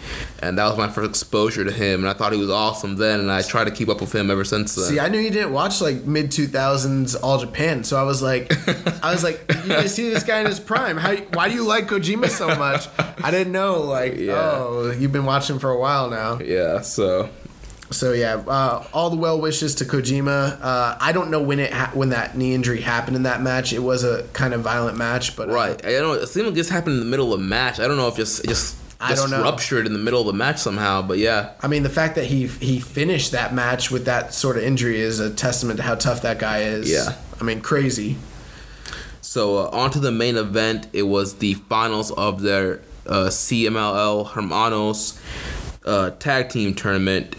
and 0.41 0.57
that 0.57 0.65
was 0.67 0.77
my 0.77 0.89
first 0.89 1.09
exposure 1.11 1.63
to 1.63 1.71
him. 1.71 2.01
And 2.01 2.09
I 2.09 2.13
thought 2.13 2.33
he 2.33 2.37
was 2.39 2.49
awesome 2.49 2.97
then, 2.97 3.21
and 3.21 3.31
I 3.31 3.43
tried 3.43 3.63
to 3.65 3.71
keep 3.71 3.87
up 3.87 4.01
with 4.01 4.13
him 4.13 4.29
ever 4.29 4.43
since 4.43 4.75
then. 4.75 4.85
See, 4.85 4.99
I 4.99 5.07
knew 5.07 5.19
you 5.19 5.29
didn't 5.31 5.53
watch 5.53 5.79
like 5.79 6.03
mid 6.03 6.31
two 6.31 6.47
thousands 6.47 7.15
All 7.15 7.37
Japan, 7.37 7.85
so 7.85 7.95
I 7.95 8.03
was 8.03 8.21
like, 8.21 8.51
I 9.03 9.11
was 9.13 9.23
like, 9.23 9.39
you 9.63 9.69
guys 9.69 9.95
see 9.95 10.09
this 10.09 10.23
guy 10.23 10.41
in 10.41 10.45
his 10.45 10.59
prime? 10.59 10.97
How? 10.97 11.15
Why 11.15 11.47
do 11.47 11.55
you 11.55 11.63
like 11.65 11.87
Kojima 11.87 12.27
so 12.29 12.47
much? 12.57 12.87
I 13.23 13.31
didn't 13.31 13.53
know. 13.53 13.81
Like, 13.83 14.15
Yeah. 14.17 14.33
oh, 14.35 14.91
you've 14.91 15.13
been 15.13 15.25
watching 15.25 15.59
for 15.59 15.69
a 15.69 15.79
while 15.79 16.09
now. 16.09 16.39
Yeah, 16.39 16.81
so 16.81 17.29
So 17.89 18.11
yeah, 18.11 18.35
uh, 18.35 18.85
all 18.93 19.09
the 19.09 19.15
well 19.15 19.39
wishes 19.39 19.75
to 19.75 19.85
Kojima. 19.85 20.59
Uh, 20.61 20.97
I 20.99 21.11
don't 21.13 21.31
know 21.31 21.41
when 21.41 21.59
it 21.59 21.71
ha- 21.71 21.91
when 21.93 22.09
that 22.09 22.35
knee 22.37 22.53
injury 22.53 22.81
happened 22.81 23.15
in 23.15 23.23
that 23.23 23.41
match. 23.41 23.71
It 23.71 23.79
was 23.79 24.03
a 24.03 24.23
kind 24.33 24.53
of 24.53 24.61
violent 24.61 24.97
match, 24.97 25.35
but 25.37 25.49
uh, 25.49 25.53
right. 25.53 25.85
I 25.85 25.91
don't 25.91 26.15
know. 26.15 26.21
It 26.21 26.27
seemed 26.27 26.47
like 26.47 26.55
this 26.55 26.69
happened 26.69 26.95
in 26.95 26.99
the 26.99 27.05
middle 27.05 27.33
of 27.33 27.39
a 27.39 27.43
match. 27.43 27.79
I 27.79 27.87
don't 27.87 27.97
know 27.97 28.07
if 28.07 28.17
just 28.17 28.43
it 28.43 28.47
just 28.47 28.75
I 28.99 29.09
just 29.09 29.21
don't 29.21 29.31
know. 29.31 29.43
ruptured 29.43 29.85
in 29.85 29.93
the 29.93 29.99
middle 29.99 30.19
of 30.19 30.27
the 30.27 30.33
match 30.33 30.57
somehow. 30.57 31.01
But 31.01 31.17
yeah, 31.19 31.53
I 31.61 31.67
mean, 31.67 31.83
the 31.83 31.89
fact 31.89 32.15
that 32.15 32.25
he 32.25 32.47
he 32.47 32.79
finished 32.79 33.31
that 33.31 33.53
match 33.53 33.89
with 33.89 34.05
that 34.05 34.33
sort 34.33 34.57
of 34.57 34.63
injury 34.63 34.99
is 34.99 35.19
a 35.19 35.33
testament 35.33 35.77
to 35.77 35.83
how 35.83 35.95
tough 35.95 36.23
that 36.23 36.39
guy 36.39 36.63
is. 36.63 36.91
Yeah. 36.91 37.15
I 37.39 37.43
mean, 37.43 37.61
crazy. 37.61 38.17
So 39.21 39.57
uh, 39.57 39.69
on 39.71 39.91
to 39.91 39.99
the 39.99 40.11
main 40.11 40.35
event. 40.35 40.87
It 40.93 41.03
was 41.03 41.35
the 41.35 41.53
finals 41.53 42.11
of 42.11 42.41
their 42.41 42.81
uh, 43.05 43.27
CMLL 43.27 44.31
Hermanos 44.31 45.19
uh, 45.85 46.11
tag 46.11 46.49
team 46.49 46.73
tournament. 46.73 47.35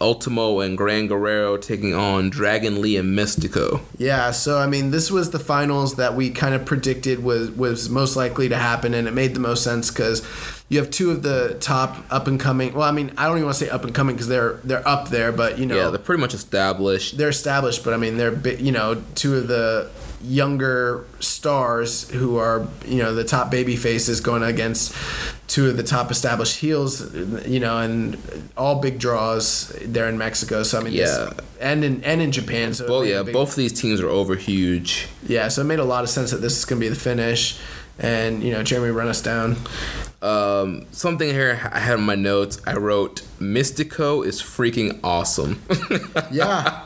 Ultimo 0.00 0.60
and 0.60 0.76
Gran 0.78 1.06
Guerrero 1.06 1.56
taking 1.56 1.94
on 1.94 2.30
Dragon 2.30 2.80
Lee 2.80 2.96
and 2.96 3.16
Mystico. 3.18 3.80
Yeah, 3.98 4.30
so 4.30 4.58
I 4.58 4.66
mean, 4.66 4.90
this 4.90 5.10
was 5.10 5.30
the 5.30 5.38
finals 5.38 5.96
that 5.96 6.14
we 6.14 6.30
kind 6.30 6.54
of 6.54 6.64
predicted 6.64 7.22
was 7.22 7.50
was 7.50 7.88
most 7.90 8.16
likely 8.16 8.48
to 8.48 8.56
happen, 8.56 8.94
and 8.94 9.06
it 9.06 9.12
made 9.14 9.34
the 9.34 9.40
most 9.40 9.62
sense 9.62 9.90
because 9.90 10.22
you 10.68 10.78
have 10.78 10.90
two 10.90 11.10
of 11.10 11.22
the 11.22 11.56
top 11.60 11.96
up 12.10 12.26
and 12.28 12.38
coming. 12.40 12.72
Well, 12.74 12.88
I 12.88 12.92
mean, 12.92 13.12
I 13.16 13.26
don't 13.26 13.36
even 13.38 13.46
want 13.46 13.58
to 13.58 13.64
say 13.64 13.70
up 13.70 13.84
and 13.84 13.94
coming 13.94 14.14
because 14.16 14.28
they're 14.28 14.54
they're 14.64 14.86
up 14.86 15.08
there, 15.10 15.32
but 15.32 15.58
you 15.58 15.66
know, 15.66 15.76
Yeah, 15.76 15.90
they're 15.90 15.98
pretty 15.98 16.20
much 16.20 16.32
established. 16.34 17.18
they're 17.18 17.28
established, 17.28 17.84
but 17.84 17.92
I 17.92 17.96
mean, 17.96 18.16
they're 18.16 18.36
you 18.56 18.72
know 18.72 19.02
two 19.14 19.36
of 19.36 19.48
the 19.48 19.90
younger 20.22 21.04
stars 21.20 22.10
who 22.10 22.36
are 22.36 22.66
you 22.86 22.98
know 22.98 23.14
the 23.14 23.24
top 23.24 23.50
baby 23.50 23.76
faces 23.76 24.20
going 24.20 24.42
against 24.42 24.94
two 25.48 25.68
of 25.68 25.76
the 25.76 25.82
top 25.82 26.10
established 26.10 26.58
heels, 26.60 27.12
you 27.46 27.58
know, 27.58 27.78
and 27.78 28.16
all 28.56 28.80
big 28.80 28.98
draws 28.98 29.68
there 29.84 30.08
in 30.08 30.16
Mexico. 30.18 30.62
So 30.62 30.78
I 30.78 30.82
mean, 30.84 30.94
this- 30.96 31.10
Yeah. 31.18 31.32
and 31.60 31.82
in 31.84 32.04
and 32.04 32.20
in 32.22 32.30
Japan. 32.32 32.72
So 32.74 32.86
Well, 32.88 33.04
yeah, 33.04 33.22
big- 33.22 33.32
both 33.32 33.50
of 33.50 33.56
these 33.56 33.72
teams 33.72 34.00
are 34.00 34.08
over 34.08 34.36
huge. 34.36 35.08
Yeah, 35.26 35.48
so 35.48 35.62
it 35.62 35.64
made 35.64 35.78
a 35.80 35.84
lot 35.84 36.04
of 36.04 36.10
sense 36.10 36.30
that 36.30 36.40
this 36.40 36.56
is 36.56 36.64
going 36.64 36.80
to 36.80 36.84
be 36.84 36.88
the 36.88 37.00
finish. 37.00 37.56
And 37.98 38.42
you 38.42 38.52
know, 38.52 38.62
Jeremy, 38.62 38.90
run 38.90 39.08
us 39.08 39.20
down. 39.20 39.56
Um, 40.22 40.86
something 40.92 41.28
here 41.28 41.58
I 41.72 41.80
had 41.80 41.98
in 41.98 42.04
my 42.04 42.14
notes. 42.14 42.58
I 42.66 42.74
wrote 42.74 43.22
Mystico 43.40 44.24
is 44.24 44.40
freaking 44.40 44.98
awesome. 45.02 45.60
Yeah, 46.30 46.82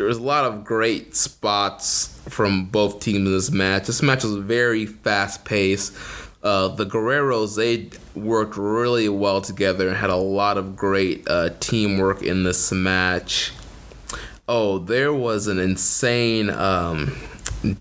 there 0.00 0.08
was 0.08 0.16
a 0.16 0.22
lot 0.22 0.46
of 0.46 0.64
great 0.64 1.14
spots 1.14 2.18
from 2.26 2.64
both 2.64 3.00
teams 3.00 3.18
in 3.18 3.24
this 3.26 3.50
match. 3.50 3.86
This 3.86 4.00
match 4.00 4.24
was 4.24 4.34
very 4.36 4.86
fast 4.86 5.44
paced. 5.44 5.94
Uh, 6.42 6.68
the 6.68 6.86
Guerreros 6.86 7.54
they 7.56 7.90
worked 8.18 8.56
really 8.56 9.10
well 9.10 9.42
together 9.42 9.88
and 9.88 9.96
had 9.98 10.08
a 10.08 10.16
lot 10.16 10.56
of 10.56 10.74
great 10.74 11.28
uh, 11.28 11.50
teamwork 11.60 12.22
in 12.22 12.44
this 12.44 12.72
match. 12.72 13.52
Oh, 14.48 14.78
there 14.78 15.12
was 15.12 15.48
an 15.48 15.58
insane 15.58 16.48
um, 16.48 17.14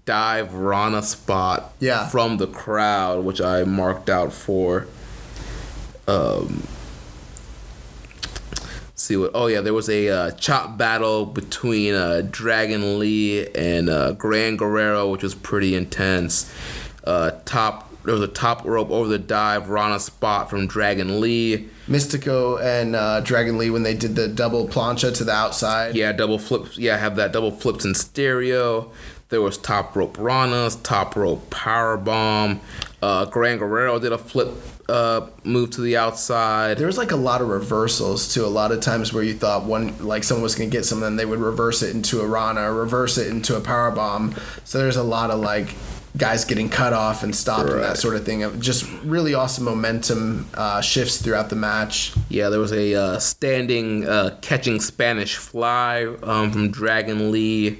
dive 0.04 0.54
Rana 0.54 1.02
spot 1.04 1.74
Yeah. 1.80 2.10
from 2.10 2.36
the 2.36 2.48
crowd, 2.48 3.24
which 3.24 3.40
I 3.40 3.64
marked 3.64 4.10
out 4.10 4.34
for. 4.34 4.88
Um, 6.06 6.64
see 9.00 9.18
what. 9.18 9.32
Oh 9.34 9.48
yeah, 9.48 9.62
there 9.62 9.74
was 9.74 9.90
a 9.90 10.10
uh, 10.10 10.32
chop 10.32 10.78
battle 10.78 11.26
between 11.26 11.94
uh, 11.94 12.28
Dragon 12.30 13.00
Lee 13.00 13.48
and 13.48 13.90
uh, 13.90 14.12
Gran 14.14 14.58
Guerrero, 14.58 15.10
which 15.10 15.24
was 15.24 15.36
pretty 15.36 15.76
intense. 15.76 16.54
Uh, 17.04 17.32
top 17.46 17.90
there 18.04 18.14
was 18.14 18.24
a 18.24 18.28
top 18.28 18.64
rope 18.66 18.90
over 18.90 19.10
the 19.10 19.20
dive 19.20 19.70
Rana 19.70 20.00
spot 20.00 20.50
from 20.50 20.68
Dragon 20.68 21.20
Lee. 21.20 21.70
Mystico 21.88 22.62
and 22.62 22.96
uh, 22.96 23.20
Dragon 23.22 23.58
Lee 23.58 23.70
when 23.70 23.84
they 23.84 23.94
did 23.94 24.16
the 24.16 24.28
double 24.28 24.68
plancha 24.68 25.14
to 25.16 25.24
the 25.24 25.32
outside. 25.32 25.96
Yeah, 25.96 26.12
double 26.12 26.40
flips. 26.40 26.78
Yeah, 26.78 26.98
have 26.98 27.16
that 27.18 27.34
double 27.34 27.52
flips 27.52 27.84
in 27.84 27.96
stereo. 27.96 28.92
There 29.30 29.42
was 29.42 29.58
top 29.58 29.96
rope 29.96 30.18
Ranas, 30.18 30.82
top 30.82 31.16
rope 31.16 31.50
power 31.50 31.98
bomb. 31.98 32.62
Uh, 33.02 33.26
Gran 33.26 33.58
Guerrero 33.58 34.00
did 34.00 34.12
a 34.12 34.18
flip 34.18 34.50
uh, 34.90 35.28
move 35.44 35.72
to 35.72 35.82
the 35.82 35.98
outside. 35.98 36.78
There 36.78 36.88
was 36.88 36.98
like 36.98 37.12
a 37.12 37.16
lot 37.16 37.42
of 37.42 37.48
reversals 37.50 38.34
too. 38.34 38.46
A 38.46 38.48
lot 38.48 38.72
of 38.72 38.82
times 38.82 39.14
where 39.14 39.24
you 39.24 39.34
thought 39.34 39.66
one 39.66 40.06
like 40.06 40.24
someone 40.24 40.44
was 40.44 40.56
gonna 40.56 40.70
get 40.70 40.86
something, 40.86 41.16
they 41.16 41.26
would 41.26 41.40
reverse 41.40 41.82
it 41.82 41.96
into 41.96 42.22
a 42.22 42.28
Rana, 42.28 42.62
or 42.62 42.74
reverse 42.74 43.18
it 43.18 43.28
into 43.28 43.56
a 43.56 43.62
power 43.62 43.92
bomb. 43.92 44.36
So 44.64 44.80
there's 44.80 44.98
a 44.98 45.04
lot 45.04 45.32
of 45.32 45.40
like 45.40 45.76
guys 46.18 46.44
getting 46.44 46.70
cut 46.70 46.92
off 46.94 47.24
and 47.24 47.36
stopped 47.36 47.70
and 47.70 47.82
that 47.84 47.98
sort 47.98 48.16
of 48.16 48.26
thing. 48.26 48.60
Just 48.60 48.90
really 49.04 49.34
awesome 49.34 49.66
momentum 49.66 50.48
uh, 50.54 50.82
shifts 50.82 51.22
throughout 51.22 51.50
the 51.50 51.56
match. 51.56 52.14
Yeah, 52.30 52.50
there 52.50 52.60
was 52.60 52.74
a 52.74 52.96
uh, 52.96 53.20
standing 53.20 54.08
uh, 54.08 54.38
catching 54.42 54.80
Spanish 54.80 55.36
fly 55.36 56.06
um, 56.24 56.52
from 56.52 56.72
Dragon 56.72 57.32
Lee. 57.32 57.78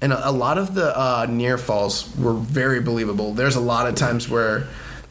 And 0.00 0.12
a, 0.12 0.28
a 0.28 0.30
lot 0.30 0.58
of 0.58 0.74
the 0.74 0.96
uh, 0.96 1.26
near 1.28 1.58
falls 1.58 2.14
were 2.16 2.34
very 2.34 2.80
believable. 2.80 3.32
There's 3.34 3.56
a 3.56 3.60
lot 3.60 3.88
of 3.88 3.96
times 3.96 4.28
where 4.28 4.68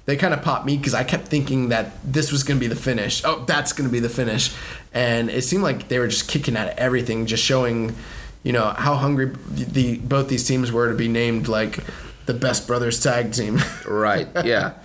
they 0.07 0.15
kind 0.15 0.33
of 0.33 0.41
popped 0.41 0.65
me 0.65 0.77
because 0.77 0.93
I 0.93 1.03
kept 1.03 1.27
thinking 1.27 1.67
that 1.69 1.91
this 2.01 2.31
was 2.31 2.43
going 2.43 2.57
to 2.57 2.61
be 2.61 2.67
the 2.67 2.79
finish. 2.79 3.21
Oh, 3.25 3.43
that's 3.45 3.73
going 3.73 3.89
to 3.89 3.91
be 3.91 3.99
the 3.99 4.09
finish. 4.09 4.55
And 4.93 5.29
it 5.29 5.43
seemed 5.43 5.63
like 5.63 5.89
they 5.89 5.99
were 5.99 6.07
just 6.07 6.29
kicking 6.29 6.55
at 6.55 6.79
everything, 6.79 7.25
just 7.25 7.43
showing, 7.43 7.93
you 8.41 8.53
know, 8.53 8.69
how 8.69 8.95
hungry 8.95 9.33
the 9.51 9.97
both 9.97 10.29
these 10.29 10.47
teams 10.47 10.71
were 10.71 10.89
to 10.89 10.95
be 10.95 11.09
named 11.09 11.49
like 11.49 11.79
the 12.25 12.33
best 12.33 12.67
brothers 12.67 13.03
tag 13.03 13.33
team. 13.33 13.59
Right, 13.85 14.27
yeah. 14.45 14.75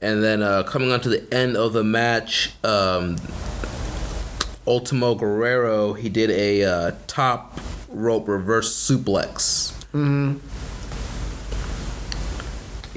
And 0.00 0.22
then 0.22 0.40
uh, 0.42 0.62
coming 0.62 0.92
on 0.92 1.00
to 1.00 1.08
the 1.08 1.34
end 1.34 1.56
of 1.56 1.72
the 1.72 1.84
match, 1.84 2.52
um, 2.62 3.16
Ultimo 4.68 5.16
Guerrero, 5.16 5.94
he 5.94 6.08
did 6.08 6.30
a 6.30 6.64
uh, 6.64 6.92
top 7.08 7.58
rope 7.88 8.28
reverse 8.28 8.72
suplex. 8.72 9.72
Mm-hmm. 9.92 10.38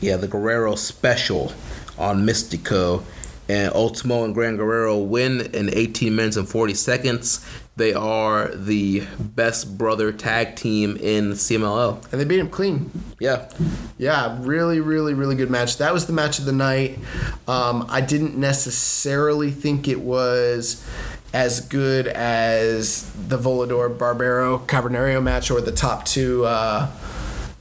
Yeah, 0.03 0.17
the 0.17 0.27
Guerrero 0.27 0.75
special 0.75 1.53
on 1.97 2.25
Mystico. 2.25 3.03
And 3.47 3.73
Ultimo 3.73 4.25
and 4.25 4.33
Gran 4.33 4.57
Guerrero 4.57 4.97
win 4.97 5.41
in 5.53 5.69
18 5.73 6.13
minutes 6.13 6.35
and 6.35 6.47
40 6.47 6.73
seconds. 6.73 7.45
They 7.77 7.93
are 7.93 8.53
the 8.53 9.03
best 9.17 9.77
brother 9.77 10.11
tag 10.11 10.57
team 10.57 10.97
in 10.97 11.31
CMLL. 11.31 12.11
and 12.11 12.19
they 12.19 12.25
beat 12.25 12.39
him 12.39 12.49
clean. 12.49 12.91
Yeah. 13.19 13.49
Yeah, 13.97 14.37
really, 14.41 14.81
really, 14.81 15.13
really 15.13 15.35
good 15.35 15.49
match. 15.49 15.77
That 15.77 15.93
was 15.93 16.05
the 16.05 16.13
match 16.13 16.37
of 16.37 16.43
the 16.45 16.51
night. 16.51 16.99
Um, 17.47 17.85
I 17.89 18.01
didn't 18.01 18.37
necessarily 18.37 19.51
think 19.51 19.87
it 19.87 20.01
was 20.01 20.85
as 21.33 21.61
good 21.61 22.07
as 22.07 23.09
the 23.27 23.37
Volador 23.37 23.97
Barbaro 23.97 24.59
Cavernario 24.59 25.23
match 25.23 25.49
or 25.49 25.61
the 25.61 25.71
top 25.71 26.05
two, 26.05 26.45
uh, 26.45 26.91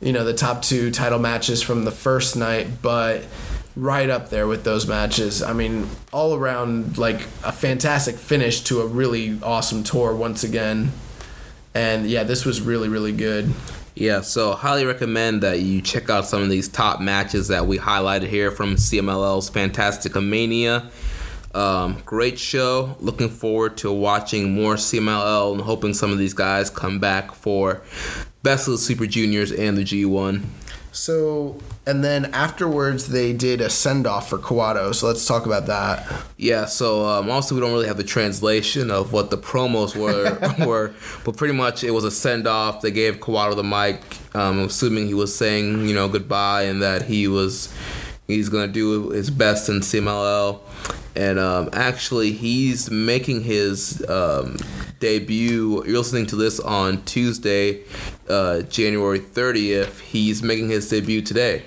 you 0.03 0.13
know, 0.13 0.25
the 0.25 0.35
top 0.35 0.63
two 0.63 0.91
title 0.91 1.19
matches 1.19 1.63
from 1.63 1.85
the 1.85 1.93
first 1.93 2.37
night, 2.37 2.83
but 2.83 3.25
right 3.77 4.11
up 4.11 4.29
there 4.29 4.47
with 4.47 4.65
those 4.65 4.87
matches. 4.87 5.43
I 5.43 5.53
mean, 5.53 5.89
all 6.13 6.35
around, 6.35 6.99
like 6.99 7.23
a 7.45 7.53
fantastic 7.53 8.17
finish 8.17 8.61
to 8.63 8.81
a 8.81 8.87
really 8.87 9.39
awesome 9.43 9.83
tour 9.83 10.15
once 10.15 10.45
again. 10.45 10.91
And 11.75 12.09
yeah, 12.11 12.25
this 12.25 12.45
was 12.45 12.61
really, 12.61 12.89
really 12.89 13.13
good. 13.13 13.53
Yeah, 13.95 14.23
so 14.23 14.53
highly 14.53 14.85
recommend 14.85 15.43
that 15.43 15.61
you 15.61 15.81
check 15.83 16.11
out 16.11 16.27
some 16.27 16.43
of 16.43 16.51
these 16.51 16.69
top 16.69 17.01
matches 17.01 17.49
that 17.49 17.67
we 17.67 17.79
highlighted 17.79 18.29
here 18.29 18.51
from 18.51 18.77
CMLL's 18.77 19.51
Fantastica 19.51 20.27
Mania. 20.27 20.91
Um, 21.55 22.03
great 22.05 22.39
show. 22.39 22.97
Looking 23.01 23.29
forward 23.29 23.77
to 23.79 23.93
watching 23.93 24.55
more 24.55 24.75
CMLL 24.75 25.53
and 25.53 25.61
hoping 25.61 25.95
some 25.95 26.11
of 26.11 26.19
these 26.19 26.35
guys 26.35 26.71
come 26.71 26.99
back 26.99 27.33
for 27.33 27.83
Best 28.43 28.67
of 28.67 28.73
the 28.73 28.79
Super 28.79 29.07
Juniors 29.07 29.53
and 29.53 29.77
the 29.77 29.83
G1. 29.83 30.45
So, 30.95 31.57
and 31.87 32.05
then 32.05 32.27
afterwards, 32.35 33.09
they 33.09 33.33
did 33.33 33.63
a 33.63 33.71
send 33.71 34.07
off 34.07 34.29
for 34.29 34.39
Kawato. 34.39 34.95
So 34.95 35.07
let's 35.07 35.27
talk 35.27 35.47
about 35.47 35.67
that. 35.67 36.07
Yeah, 36.37 36.67
so 36.67 37.07
um, 37.07 37.31
also 37.31 37.55
we 37.55 37.63
don't 37.63 37.73
really 37.73 37.87
have 37.87 37.97
the 37.97 38.05
translation 38.05 38.91
of 38.91 39.11
what 39.11 39.31
the 39.31 39.39
promos 39.39 39.97
were, 39.97 40.39
were, 40.67 40.95
but 41.25 41.37
pretty 41.39 41.55
much 41.55 41.83
it 41.83 41.93
was 41.93 42.05
a 42.05 42.11
send 42.11 42.47
off. 42.47 42.83
They 42.83 42.91
gave 42.91 43.21
Kawato 43.21 43.57
the 43.57 43.65
mic, 43.65 44.03
um, 44.37 44.59
assuming 44.59 45.07
he 45.07 45.15
was 45.15 45.35
saying 45.35 45.89
you 45.89 45.95
know 45.95 46.09
goodbye 46.09 46.65
and 46.65 46.83
that 46.83 47.03
he 47.03 47.27
was 47.27 47.75
he's 48.27 48.49
gonna 48.49 48.68
do 48.68 49.11
his 49.11 49.31
best 49.31 49.68
in 49.68 49.81
CMLL, 49.81 50.61
and 51.16 51.39
um, 51.39 51.68
actually 51.73 52.33
he's 52.33 52.91
making 52.91 53.43
his 53.43 54.05
um, 54.09 54.57
debut. 55.01 55.85
You're 55.85 55.99
listening 55.99 56.27
to 56.27 56.37
this 56.37 56.61
on 56.61 57.03
Tuesday, 57.05 57.83
uh, 58.29 58.62
January 58.62 59.20
30th. 59.20 60.01
He's 60.01 60.43
making 60.43 60.68
his 60.68 60.89
debut 60.89 61.23
today. 61.23 61.62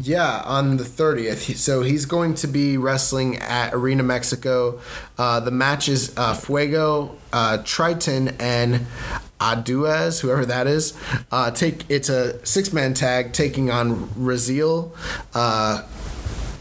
Yeah, 0.00 0.42
on 0.44 0.76
the 0.76 0.84
30th. 0.84 1.56
So 1.56 1.82
he's 1.82 2.06
going 2.06 2.34
to 2.34 2.46
be 2.46 2.76
wrestling 2.76 3.36
at 3.38 3.74
Arena 3.74 4.04
Mexico. 4.04 4.80
Uh, 5.16 5.40
the 5.40 5.50
match 5.50 5.88
is 5.88 6.16
uh, 6.16 6.34
Fuego, 6.34 7.16
uh, 7.32 7.58
Triton, 7.64 8.28
and 8.38 8.86
Audaz, 9.40 10.20
whoever 10.20 10.44
that 10.46 10.66
is. 10.66 10.94
Uh, 11.30 11.50
take 11.50 11.84
It's 11.88 12.08
a 12.08 12.44
six 12.44 12.72
man 12.72 12.94
tag 12.94 13.32
taking 13.32 13.70
on 13.70 14.08
Raziel, 14.10 14.90
uh, 15.34 15.82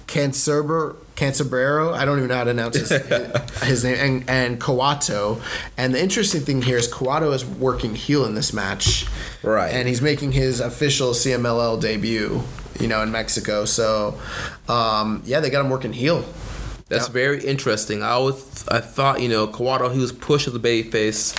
Cancerber. 0.07 0.95
Cancerbero, 1.17 1.95
I 1.95 2.05
don't 2.05 2.19
even 2.19 2.29
know 2.29 2.35
how 2.35 2.43
to 2.43 2.51
announce 2.51 2.75
his, 2.75 2.91
his 3.63 3.83
name, 3.83 3.97
and, 3.97 4.29
and 4.29 4.61
Kawato. 4.61 5.41
And 5.75 5.91
the 5.95 5.99
interesting 5.99 6.41
thing 6.41 6.61
here 6.61 6.77
is 6.77 6.87
Kawato 6.87 7.33
is 7.33 7.43
working 7.43 7.95
heel 7.95 8.23
in 8.23 8.35
this 8.35 8.53
match. 8.53 9.07
Right. 9.41 9.73
And 9.73 9.87
he's 9.87 9.99
making 9.99 10.33
his 10.33 10.59
official 10.59 11.13
CMLL 11.13 11.81
debut, 11.81 12.43
you 12.79 12.87
know, 12.87 13.01
in 13.01 13.11
Mexico. 13.11 13.65
So, 13.65 14.21
um, 14.69 15.23
yeah, 15.25 15.39
they 15.39 15.49
got 15.49 15.65
him 15.65 15.71
working 15.71 15.91
heel. 15.91 16.23
That's 16.89 17.07
Yeah. 17.07 17.13
very 17.13 17.43
interesting. 17.43 18.01
I 18.01 18.17
was, 18.17 18.65
I 18.69 18.79
thought, 18.79 19.21
you 19.21 19.27
know, 19.27 19.45
Kawato, 19.47 19.91
he 19.93 19.99
was 19.99 20.11
pushed 20.13 20.47
as 20.47 20.55
a 20.55 20.59
babyface 20.59 21.35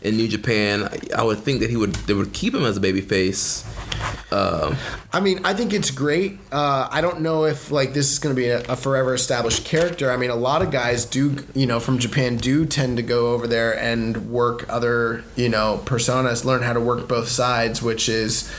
in 0.00 0.16
New 0.16 0.28
Japan. 0.28 0.84
I, 0.84 1.20
I 1.20 1.22
would 1.24 1.38
think 1.40 1.60
that 1.60 1.70
he 1.70 1.76
would, 1.76 1.94
they 2.06 2.14
would 2.14 2.32
keep 2.32 2.54
him 2.54 2.64
as 2.64 2.76
a 2.76 2.80
babyface. 2.80 3.64
Um, 4.32 4.76
I 5.12 5.20
mean, 5.20 5.40
I 5.44 5.54
think 5.54 5.72
it's 5.72 5.90
great. 5.90 6.38
Uh, 6.50 6.88
I 6.90 7.00
don't 7.00 7.20
know 7.20 7.44
if 7.44 7.70
like 7.70 7.92
this 7.94 8.10
is 8.12 8.18
going 8.18 8.34
to 8.34 8.40
be 8.40 8.48
a, 8.48 8.60
a 8.62 8.76
forever 8.76 9.12
established 9.14 9.64
character. 9.64 10.10
I 10.10 10.16
mean, 10.16 10.30
a 10.30 10.34
lot 10.36 10.62
of 10.62 10.70
guys 10.70 11.04
do, 11.04 11.36
you 11.54 11.66
know, 11.66 11.80
from 11.80 11.98
Japan 11.98 12.36
do 12.36 12.64
tend 12.64 12.96
to 12.96 13.02
go 13.02 13.32
over 13.34 13.46
there 13.46 13.76
and 13.78 14.30
work 14.30 14.64
other, 14.68 15.24
you 15.36 15.48
know, 15.48 15.82
personas, 15.84 16.44
learn 16.44 16.62
how 16.62 16.72
to 16.72 16.80
work 16.80 17.06
both 17.08 17.28
sides, 17.28 17.82
which 17.82 18.08
is, 18.08 18.50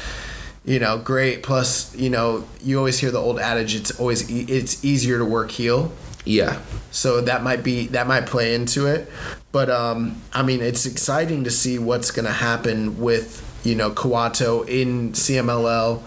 you 0.66 0.80
know, 0.80 0.98
great. 0.98 1.42
Plus, 1.42 1.94
you 1.96 2.10
know, 2.10 2.46
you 2.62 2.78
always 2.78 3.00
hear 3.00 3.12
the 3.12 3.20
old 3.20 3.40
adage: 3.40 3.76
it's 3.76 3.92
always 4.00 4.30
e- 4.30 4.46
it's 4.48 4.84
easier 4.86 5.18
to 5.18 5.26
work 5.26 5.52
heel. 5.52 5.92
Yeah, 6.26 6.60
so 6.92 7.22
that 7.22 7.44
might 7.44 7.64
be 7.64 7.88
that 7.88 8.08
might 8.08 8.26
play 8.26 8.56
into 8.56 8.86
it 8.88 9.10
but 9.52 9.70
um 9.70 10.22
i 10.32 10.42
mean 10.42 10.62
it's 10.62 10.86
exciting 10.86 11.44
to 11.44 11.52
see 11.52 11.78
what's 11.78 12.12
going 12.12 12.26
to 12.26 12.32
happen 12.32 13.00
with 13.00 13.42
you 13.64 13.76
know 13.76 13.92
kawato 13.92 14.68
in 14.68 15.12
cmll 15.12 16.02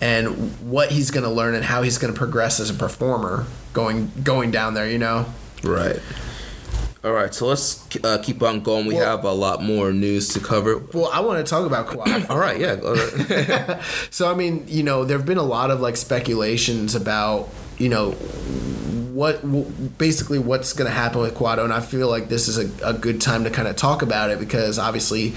and 0.00 0.26
what 0.70 0.90
he's 0.92 1.10
going 1.10 1.24
to 1.24 1.30
learn 1.30 1.54
and 1.54 1.64
how 1.64 1.82
he's 1.82 1.98
going 1.98 2.12
to 2.12 2.18
progress 2.18 2.60
as 2.60 2.68
a 2.70 2.74
performer 2.74 3.46
going 3.72 4.10
going 4.22 4.50
down 4.50 4.74
there 4.74 4.88
you 4.90 4.98
know 4.98 5.24
right. 5.62 5.98
All 7.02 7.12
right, 7.12 7.34
so 7.34 7.46
let's 7.48 7.86
uh, 8.02 8.16
keep 8.22 8.42
on 8.42 8.60
going. 8.62 8.86
We 8.86 8.94
Well- 8.94 9.04
have 9.16 9.26
a 9.26 9.32
lot 9.32 9.62
more 9.62 9.92
news 9.92 10.28
to 10.30 10.40
cover. 10.40 10.78
well 10.94 11.10
i 11.12 11.20
want 11.20 11.44
to 11.44 11.48
talk 11.50 11.66
about 11.66 11.88
kawato 11.88 12.26
All 12.30 12.38
right, 12.38 12.58
yeah. 12.58 12.76
go 12.76 12.94
ahead. 12.94 13.82
so 14.10 14.30
I 14.30 14.34
mean, 14.34 14.64
you 14.68 14.82
know, 14.82 15.04
there 15.04 15.18
have 15.18 15.26
been 15.26 15.36
a 15.36 15.42
lot 15.42 15.70
of 15.70 15.80
like 15.82 15.98
speculations 15.98 16.94
about, 16.94 17.50
you 17.76 17.90
know, 17.90 18.12
what 19.14 19.42
w- 19.42 19.64
basically 19.96 20.38
what's 20.38 20.72
going 20.72 20.90
to 20.90 20.94
happen 20.94 21.20
with 21.20 21.34
Kawato, 21.34 21.62
and 21.64 21.72
I 21.72 21.80
feel 21.80 22.08
like 22.08 22.28
this 22.28 22.48
is 22.48 22.58
a, 22.58 22.88
a 22.88 22.92
good 22.92 23.20
time 23.20 23.44
to 23.44 23.50
kind 23.50 23.68
of 23.68 23.76
talk 23.76 24.02
about 24.02 24.30
it 24.30 24.40
because 24.40 24.78
obviously 24.78 25.34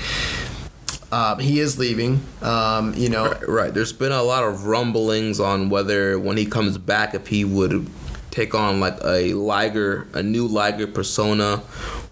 um, 1.12 1.40
he 1.40 1.60
is 1.60 1.78
leaving. 1.78 2.22
Um, 2.42 2.94
you 2.96 3.10
know, 3.10 3.34
right, 3.48 3.74
there's 3.74 3.94
been 3.94 4.12
a 4.12 4.24
lot 4.24 4.44
of 4.44 4.66
rumblings 4.66 5.40
on 5.40 5.70
whether 5.70 6.18
when 6.20 6.38
he 6.38 6.46
comes 6.46 6.78
back, 6.78 7.14
if 7.14 7.28
he 7.28 7.46
would 7.46 7.88
take 8.32 8.56
on 8.56 8.80
like 8.80 8.98
a 9.04 9.34
Liger, 9.34 10.08
a 10.14 10.24
new 10.24 10.48
Liger 10.48 10.88
persona, 10.88 11.58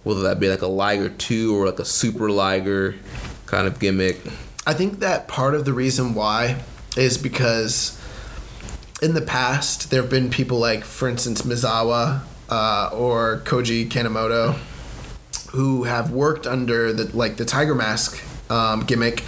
whether 0.04 0.22
that 0.22 0.40
be 0.40 0.50
like 0.50 0.62
a 0.62 0.68
Liger 0.68 1.10
2 1.10 1.56
or 1.56 1.66
like 1.66 1.80
a 1.80 1.86
Super 1.86 2.30
Liger 2.30 2.96
kind 3.48 3.68
of 3.68 3.80
gimmick. 3.80 4.22
I 4.68 4.74
think 4.74 5.00
that 5.00 5.28
part 5.28 5.56
of 5.56 5.66
the 5.66 5.74
reason 5.74 6.14
why 6.14 6.62
is 6.96 7.18
because 7.18 7.95
in 9.02 9.14
the 9.14 9.22
past 9.22 9.92
there 9.92 10.02
have 10.02 10.10
been 10.10 10.30
people 10.30 10.58
like, 10.58 10.84
for 10.84 11.08
instance, 11.08 11.42
Misawa 11.42 12.22
uh, 12.50 12.90
or 12.94 13.42
Koji 13.46 13.90
Kanemoto 13.90 14.58
who 15.52 15.84
have 15.84 16.12
worked 16.12 16.46
under 16.46 16.92
the 16.92 17.16
like 17.16 17.38
the 17.38 17.46
Tiger 17.46 17.76
Mask 17.76 18.22
um, 18.52 18.86
gimmick 18.86 19.24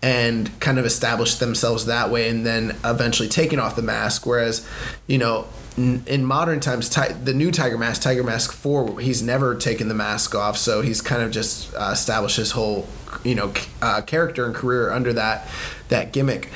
and 0.00 0.58
kind 0.60 0.78
of 0.78 0.86
established 0.86 1.40
themselves 1.40 1.86
that 1.86 2.10
way, 2.10 2.28
and 2.28 2.46
then 2.46 2.76
eventually 2.84 3.28
taken 3.28 3.58
off 3.58 3.76
the 3.76 3.82
mask. 3.82 4.24
Whereas, 4.26 4.66
you 5.06 5.18
know, 5.18 5.46
in 5.76 6.24
modern 6.24 6.60
times, 6.60 6.88
ti- 6.88 7.12
the 7.12 7.34
new 7.34 7.50
Tiger 7.50 7.78
Mask, 7.78 8.02
Tiger 8.02 8.24
Mask 8.24 8.52
Four, 8.52 9.00
he's 9.00 9.22
never 9.22 9.54
taken 9.54 9.88
the 9.88 9.94
mask 9.94 10.34
off, 10.34 10.56
so 10.56 10.82
he's 10.82 11.00
kind 11.00 11.22
of 11.22 11.30
just 11.30 11.74
uh, 11.74 11.90
established 11.92 12.36
his 12.36 12.52
whole, 12.52 12.88
you 13.24 13.34
know, 13.34 13.52
uh, 13.82 14.00
character 14.02 14.46
and 14.46 14.54
career 14.54 14.90
under 14.90 15.12
that 15.12 15.48
that 15.88 16.12
gimmick. 16.12 16.50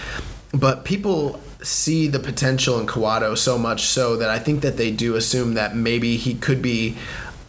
But 0.53 0.85
people 0.85 1.41
see 1.63 2.09
the 2.09 2.19
potential 2.19 2.79
in 2.79 2.87
Kawato 2.87 3.37
so 3.37 3.57
much 3.57 3.85
so 3.85 4.17
that 4.17 4.29
I 4.29 4.39
think 4.39 4.63
that 4.63 4.77
they 4.77 4.91
do 4.91 5.15
assume 5.15 5.55
that 5.55 5.75
maybe 5.77 6.17
he 6.17 6.35
could 6.35 6.61
be 6.61 6.97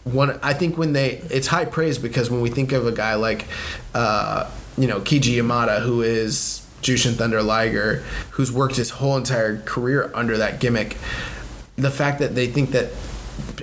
one. 0.04 0.38
I 0.42 0.54
think 0.54 0.78
when 0.78 0.92
they, 0.92 1.22
it's 1.30 1.48
high 1.48 1.64
praise 1.64 1.98
because 1.98 2.30
when 2.30 2.40
we 2.40 2.50
think 2.50 2.72
of 2.72 2.86
a 2.86 2.92
guy 2.92 3.14
like, 3.14 3.46
uh, 3.94 4.50
you 4.78 4.86
know, 4.86 5.00
Keiichi 5.00 5.36
Yamada, 5.36 5.80
who 5.80 6.02
is 6.02 6.66
Jushin 6.82 7.14
Thunder 7.14 7.42
Liger, 7.42 8.02
who's 8.32 8.50
worked 8.52 8.76
his 8.76 8.90
whole 8.90 9.16
entire 9.16 9.58
career 9.62 10.10
under 10.14 10.36
that 10.38 10.60
gimmick, 10.60 10.96
the 11.76 11.90
fact 11.90 12.18
that 12.20 12.34
they 12.34 12.46
think 12.46 12.70
that. 12.70 12.90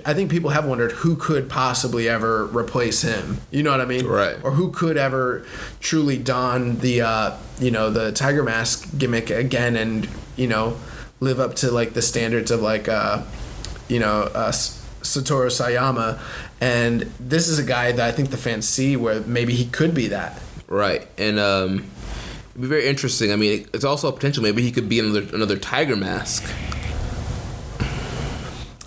I 0.05 0.13
think 0.13 0.32
people 0.32 0.49
have 0.49 0.65
wondered 0.65 0.91
who 0.91 1.15
could 1.15 1.49
possibly 1.49 2.09
ever 2.09 2.45
replace 2.47 3.01
him. 3.01 3.39
You 3.51 3.63
know 3.63 3.72
what 3.72 3.82
I 3.82 3.86
mean? 3.86 4.05
Right. 4.05 4.38
Or 4.43 4.51
who 4.51 4.72
could 4.72 4.97
ever 4.97 5.45
truly 5.80 6.17
don 6.17 6.78
the 6.78 7.01
uh, 7.01 7.38
you 7.59 7.72
know 7.72 7.89
the 7.89 8.11
tiger 8.11 8.43
mask 8.43 8.97
gimmick 8.97 9.30
again 9.30 9.76
and 9.76 10.09
you 10.36 10.47
know 10.47 10.78
live 11.19 11.39
up 11.39 11.55
to 11.55 11.72
like 11.72 11.93
the 11.93 12.01
standards 12.01 12.51
of 12.51 12.61
like 12.61 12.88
uh, 12.88 13.24
you 13.88 13.99
know 13.99 14.24
uh, 14.34 14.51
Satoru 14.51 15.47
Sayama. 15.47 16.19
And 16.59 17.01
this 17.19 17.47
is 17.47 17.59
a 17.59 17.63
guy 17.63 17.91
that 17.91 18.07
I 18.07 18.11
think 18.11 18.30
the 18.30 18.38
fans 18.38 18.67
see 18.67 18.95
where 18.95 19.22
maybe 19.22 19.53
he 19.53 19.65
could 19.65 19.93
be 19.93 20.07
that. 20.07 20.39
Right, 20.67 21.07
and 21.17 21.39
um, 21.39 21.86
it'd 22.51 22.61
be 22.61 22.67
very 22.67 22.88
interesting. 22.88 23.32
I 23.32 23.36
mean, 23.36 23.67
it's 23.74 23.84
also 23.84 24.07
a 24.07 24.11
potential. 24.11 24.43
Maybe 24.43 24.61
he 24.61 24.72
could 24.72 24.88
be 24.88 24.99
another 24.99 25.24
another 25.34 25.57
Tiger 25.57 25.95
Mask. 25.95 26.43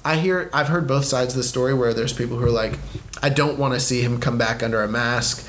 I 0.05 0.17
hear 0.17 0.51
I've 0.53 0.69
heard 0.69 0.87
both 0.87 1.05
sides 1.05 1.35
of 1.35 1.39
the 1.39 1.45
story 1.45 1.75
where 1.75 1.95
there's 1.95 2.13
people 2.13 2.37
who 2.37 2.45
are 2.45 2.51
like, 2.51 2.79
I 3.23 3.31
don't 3.31 3.59
want 3.59 3.75
to 3.75 3.81
see 3.81 4.03
him 4.03 4.21
come 4.21 4.37
back 4.37 4.63
under 4.63 4.83
a 4.83 4.89
mask. 4.89 5.49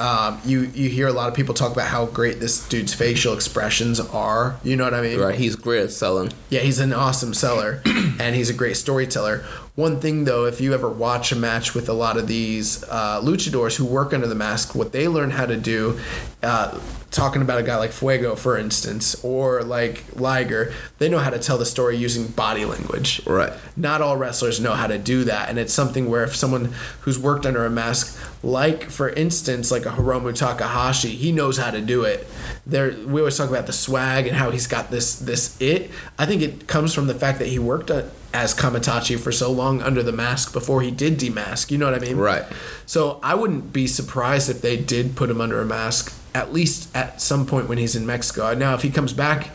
Um, 0.00 0.40
you 0.44 0.62
you 0.74 0.88
hear 0.88 1.06
a 1.06 1.12
lot 1.12 1.28
of 1.28 1.34
people 1.34 1.54
talk 1.54 1.72
about 1.72 1.86
how 1.86 2.06
great 2.06 2.40
this 2.40 2.66
dude's 2.68 2.92
facial 2.94 3.32
expressions 3.32 4.00
are. 4.00 4.58
You 4.64 4.74
know 4.74 4.84
what 4.84 4.94
I 4.94 5.02
mean? 5.02 5.20
Right, 5.20 5.36
he's 5.36 5.54
great 5.54 5.82
at 5.82 5.92
selling. 5.92 6.32
Yeah, 6.50 6.60
he's 6.60 6.80
an 6.80 6.92
awesome 6.92 7.32
seller 7.32 7.80
and 7.86 8.34
he's 8.34 8.50
a 8.50 8.54
great 8.54 8.76
storyteller. 8.76 9.44
One 9.76 10.00
thing 10.00 10.24
though, 10.24 10.46
if 10.46 10.60
you 10.60 10.74
ever 10.74 10.88
watch 10.88 11.30
a 11.30 11.36
match 11.36 11.74
with 11.74 11.88
a 11.88 11.92
lot 11.92 12.16
of 12.16 12.26
these 12.26 12.82
uh, 12.84 13.20
luchadors 13.20 13.76
who 13.76 13.84
work 13.84 14.12
under 14.12 14.26
the 14.26 14.34
mask, 14.34 14.74
what 14.74 14.92
they 14.92 15.06
learn 15.06 15.30
how 15.30 15.46
to 15.46 15.56
do, 15.56 16.00
uh, 16.44 16.78
talking 17.14 17.42
about 17.42 17.58
a 17.58 17.62
guy 17.62 17.76
like 17.76 17.92
Fuego, 17.92 18.34
for 18.34 18.58
instance, 18.58 19.22
or 19.24 19.62
like 19.62 20.04
Liger, 20.16 20.72
they 20.98 21.08
know 21.08 21.20
how 21.20 21.30
to 21.30 21.38
tell 21.38 21.56
the 21.56 21.64
story 21.64 21.96
using 21.96 22.26
body 22.26 22.64
language. 22.64 23.24
Right. 23.24 23.52
Not 23.76 24.02
all 24.02 24.16
wrestlers 24.16 24.60
know 24.60 24.72
how 24.72 24.88
to 24.88 24.98
do 24.98 25.24
that, 25.24 25.48
and 25.48 25.58
it's 25.58 25.72
something 25.72 26.10
where 26.10 26.24
if 26.24 26.34
someone 26.34 26.74
who's 27.02 27.18
worked 27.18 27.46
under 27.46 27.64
a 27.64 27.70
mask, 27.70 28.20
like 28.42 28.90
for 28.90 29.08
instance, 29.08 29.70
like 29.70 29.86
a 29.86 29.90
Hiromu 29.90 30.34
Takahashi, 30.34 31.10
he 31.10 31.30
knows 31.30 31.56
how 31.56 31.70
to 31.70 31.80
do 31.80 32.02
it. 32.02 32.26
There, 32.66 32.92
we 33.06 33.20
always 33.20 33.36
talk 33.36 33.48
about 33.48 33.66
the 33.66 33.72
swag 33.72 34.26
and 34.26 34.36
how 34.36 34.50
he's 34.50 34.66
got 34.66 34.90
this 34.90 35.18
this 35.18 35.60
it. 35.60 35.90
I 36.18 36.26
think 36.26 36.42
it 36.42 36.66
comes 36.66 36.92
from 36.92 37.06
the 37.06 37.14
fact 37.14 37.38
that 37.38 37.48
he 37.48 37.58
worked 37.58 37.90
as 38.34 38.52
Kamaitachi 38.52 39.18
for 39.20 39.30
so 39.30 39.52
long 39.52 39.80
under 39.80 40.02
the 40.02 40.12
mask 40.12 40.52
before 40.52 40.82
he 40.82 40.90
did 40.90 41.18
demask. 41.18 41.70
You 41.70 41.78
know 41.78 41.86
what 41.86 41.94
I 41.94 42.04
mean? 42.04 42.16
Right. 42.16 42.44
So 42.84 43.20
I 43.22 43.36
wouldn't 43.36 43.72
be 43.72 43.86
surprised 43.86 44.50
if 44.50 44.60
they 44.60 44.76
did 44.76 45.14
put 45.14 45.30
him 45.30 45.40
under 45.40 45.60
a 45.60 45.64
mask 45.64 46.12
at 46.34 46.52
least 46.52 46.94
at 46.96 47.20
some 47.22 47.46
point 47.46 47.68
when 47.68 47.78
he's 47.78 47.94
in 47.96 48.04
Mexico. 48.06 48.52
Now, 48.54 48.74
if 48.74 48.82
he 48.82 48.90
comes 48.90 49.12
back 49.12 49.50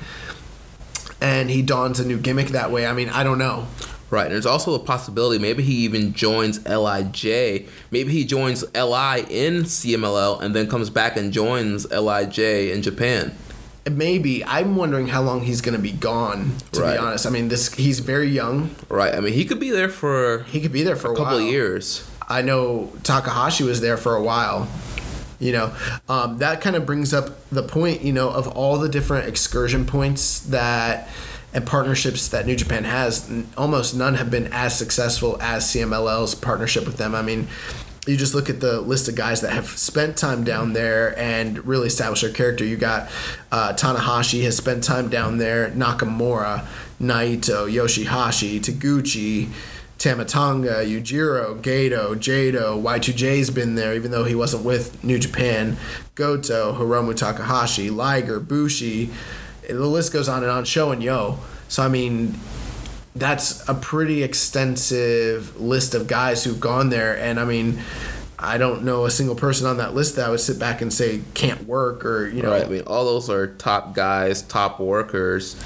and 1.21 1.49
he 1.49 1.61
dons 1.61 1.99
a 1.99 2.05
new 2.07 2.17
gimmick 2.17 2.47
that 2.49 2.71
way, 2.71 2.85
I 2.87 2.93
mean, 2.93 3.09
I 3.09 3.23
don't 3.23 3.37
know. 3.37 3.67
Right, 4.11 4.25
and 4.25 4.31
there's 4.33 4.47
also 4.47 4.73
a 4.73 4.79
possibility 4.79 5.37
maybe 5.37 5.61
he 5.61 5.73
even 5.85 6.13
joins 6.13 6.65
Lij. 6.65 7.67
Maybe 7.91 8.11
he 8.11 8.25
joins 8.25 8.63
Li 8.73 9.19
in 9.29 9.63
CMLL 9.65 10.41
and 10.41 10.55
then 10.55 10.67
comes 10.67 10.89
back 10.89 11.15
and 11.15 11.31
joins 11.31 11.85
Lij 11.91 12.39
in 12.39 12.81
Japan. 12.81 13.35
Maybe 13.89 14.43
I'm 14.45 14.75
wondering 14.75 15.07
how 15.07 15.21
long 15.21 15.41
he's 15.41 15.61
going 15.61 15.75
to 15.75 15.81
be 15.81 15.91
gone. 15.91 16.53
To 16.71 16.81
Right. 16.81 16.93
be 16.93 16.97
honest, 16.97 17.27
I 17.27 17.29
mean, 17.29 17.49
this 17.49 17.71
he's 17.75 17.99
very 17.99 18.29
young. 18.29 18.71
Right, 18.89 19.13
I 19.13 19.19
mean 19.19 19.33
he 19.33 19.45
could 19.45 19.59
be 19.59 19.69
there 19.69 19.89
for 19.89 20.43
He 20.49 20.59
could 20.59 20.71
be 20.73 20.81
there 20.83 20.95
for 20.95 21.09
a, 21.09 21.13
a 21.13 21.15
couple 21.15 21.35
while. 21.37 21.45
of 21.45 21.51
years. 21.51 22.03
I 22.27 22.41
know 22.41 22.91
Takahashi 23.03 23.63
was 23.63 23.79
there 23.81 23.97
for 23.97 24.15
a 24.15 24.21
while. 24.23 24.67
You 25.39 25.53
know, 25.53 25.75
um, 26.09 26.37
that 26.39 26.61
kind 26.61 26.75
of 26.75 26.85
brings 26.85 27.13
up 27.13 27.49
the 27.49 27.63
point, 27.63 28.01
you 28.01 28.11
know, 28.11 28.29
of 28.29 28.47
all 28.47 28.77
the 28.77 28.89
different 28.89 29.27
excursion 29.27 29.85
points 29.85 30.41
that 30.41 31.09
and 31.53 31.65
partnerships 31.65 32.27
that 32.29 32.45
New 32.45 32.55
Japan 32.55 32.83
has. 32.83 33.29
Almost 33.57 33.95
none 33.95 34.15
have 34.15 34.29
been 34.29 34.49
as 34.51 34.77
successful 34.77 35.41
as 35.41 35.65
CMLL's 35.65 36.35
partnership 36.35 36.85
with 36.85 36.97
them. 36.97 37.15
I 37.15 37.21
mean, 37.21 37.47
you 38.07 38.17
just 38.17 38.33
look 38.33 38.49
at 38.49 38.59
the 38.59 38.81
list 38.81 39.07
of 39.07 39.15
guys 39.15 39.41
that 39.41 39.51
have 39.53 39.67
spent 39.67 40.17
time 40.17 40.43
down 40.43 40.73
there 40.73 41.17
and 41.17 41.65
really 41.65 41.87
established 41.87 42.23
their 42.23 42.31
character. 42.31 42.63
You 42.65 42.77
got 42.77 43.09
uh, 43.51 43.73
Tanahashi 43.73 44.43
has 44.43 44.57
spent 44.57 44.83
time 44.83 45.09
down 45.09 45.37
there, 45.37 45.69
Nakamura, 45.71 46.65
Naito, 46.99 47.71
Yoshihashi, 47.71 48.59
Taguchi. 48.59 49.49
Tama 49.99 50.23
Tonga, 50.23 50.75
Yujiro, 50.85 51.61
Gedo, 51.61 52.15
Jado, 52.15 52.81
Y2J's 52.81 53.49
been 53.49 53.75
there, 53.75 53.93
even 53.93 54.11
though 54.11 54.23
he 54.23 54.33
wasn't 54.33 54.63
with 54.63 55.03
New 55.03 55.19
Japan. 55.19 55.75
Goto, 56.15 56.73
Hiromu 56.73 57.13
Takahashi, 57.13 57.89
Liger, 57.89 58.39
Bushi. 58.39 59.09
The 59.67 59.73
list 59.85 60.13
goes 60.13 60.29
on 60.29 60.41
and 60.41 60.51
on. 60.51 60.63
Sho 60.63 60.91
and 60.91 61.03
Yoh. 61.03 61.37
So 61.67 61.83
I 61.83 61.89
mean, 61.89 62.39
that's 63.13 63.67
a 63.67 63.73
pretty 63.73 64.23
extensive 64.23 65.59
list 65.59 65.93
of 65.93 66.07
guys 66.07 66.45
who've 66.45 66.59
gone 66.59 66.89
there, 66.89 67.17
and 67.17 67.39
I 67.39 67.45
mean. 67.45 67.79
I 68.41 68.57
don't 68.57 68.85
know 68.85 69.03
a 69.03 69.11
single 69.11 69.35
person 69.35 69.67
on 69.67 69.79
that 69.79 69.93
list 69.93 70.15
that 70.15 70.25
I 70.25 70.29
would 70.29 70.39
sit 70.39 70.57
back 70.57 70.81
and 70.81 70.93
say 70.93 71.19
can't 71.33 71.67
work 71.67 72.05
or 72.05 72.29
you 72.29 72.41
know 72.41 72.51
Right, 72.51 72.63
I 72.63 72.69
mean 72.69 72.83
all 72.87 73.03
those 73.03 73.29
are 73.29 73.47
top 73.47 73.93
guys, 73.93 74.43
top 74.43 74.79
workers. 74.79 75.57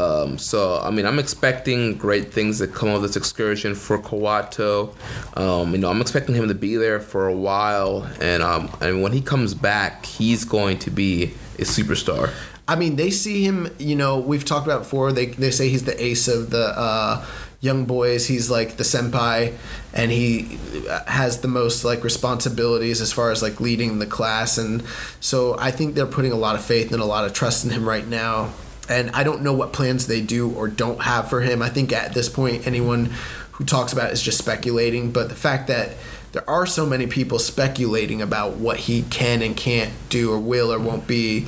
Um, 0.00 0.38
so 0.38 0.80
I 0.82 0.90
mean 0.90 1.06
I'm 1.06 1.18
expecting 1.18 1.96
great 1.96 2.32
things 2.32 2.58
to 2.58 2.66
come 2.66 2.88
of 2.88 3.02
this 3.02 3.16
excursion 3.16 3.74
for 3.74 3.98
Kawato. 3.98 4.94
Um, 5.36 5.72
you 5.72 5.78
know 5.78 5.90
I'm 5.90 6.00
expecting 6.00 6.34
him 6.34 6.48
to 6.48 6.54
be 6.54 6.76
there 6.76 7.00
for 7.00 7.28
a 7.28 7.36
while, 7.36 8.08
and 8.20 8.42
um, 8.42 8.70
and 8.80 9.02
when 9.02 9.12
he 9.12 9.20
comes 9.20 9.54
back, 9.54 10.06
he's 10.06 10.44
going 10.44 10.78
to 10.80 10.90
be 10.90 11.34
a 11.58 11.62
superstar. 11.62 12.32
I 12.66 12.76
mean, 12.76 12.94
they 12.94 13.10
see 13.10 13.44
him. 13.44 13.68
You 13.78 13.96
know, 13.96 14.18
we've 14.20 14.44
talked 14.44 14.66
about 14.66 14.80
before. 14.80 15.12
They 15.12 15.26
they 15.26 15.50
say 15.50 15.68
he's 15.68 15.84
the 15.84 16.02
ace 16.02 16.28
of 16.28 16.50
the 16.50 16.72
uh, 16.78 17.26
young 17.60 17.84
boys. 17.84 18.28
He's 18.28 18.48
like 18.48 18.76
the 18.76 18.84
senpai, 18.84 19.56
and 19.92 20.10
he 20.10 20.58
has 21.06 21.40
the 21.40 21.48
most 21.48 21.84
like 21.84 22.04
responsibilities 22.04 23.00
as 23.00 23.12
far 23.12 23.32
as 23.32 23.42
like 23.42 23.60
leading 23.60 23.98
the 23.98 24.06
class. 24.06 24.56
And 24.56 24.84
so 25.18 25.56
I 25.58 25.72
think 25.72 25.96
they're 25.96 26.06
putting 26.06 26.32
a 26.32 26.36
lot 26.36 26.54
of 26.54 26.64
faith 26.64 26.92
and 26.92 27.02
a 27.02 27.06
lot 27.06 27.24
of 27.24 27.32
trust 27.32 27.64
in 27.64 27.70
him 27.70 27.88
right 27.88 28.06
now. 28.06 28.52
And 28.90 29.10
I 29.10 29.22
don't 29.22 29.42
know 29.42 29.52
what 29.52 29.72
plans 29.72 30.06
they 30.06 30.20
do 30.20 30.50
or 30.52 30.68
don't 30.68 31.00
have 31.02 31.30
for 31.30 31.40
him. 31.40 31.62
I 31.62 31.68
think 31.68 31.92
at 31.92 32.12
this 32.12 32.28
point, 32.28 32.66
anyone 32.66 33.10
who 33.52 33.64
talks 33.64 33.92
about 33.92 34.10
it 34.10 34.12
is 34.12 34.22
just 34.22 34.38
speculating. 34.38 35.12
But 35.12 35.28
the 35.28 35.34
fact 35.34 35.68
that 35.68 35.92
there 36.32 36.48
are 36.48 36.66
so 36.66 36.86
many 36.86 37.06
people 37.06 37.38
speculating 37.38 38.22
about 38.22 38.54
what 38.54 38.78
he 38.78 39.02
can 39.02 39.42
and 39.42 39.56
can't 39.56 39.92
do 40.08 40.32
or 40.32 40.38
will 40.38 40.72
or 40.72 40.78
won't 40.78 41.06
be 41.06 41.46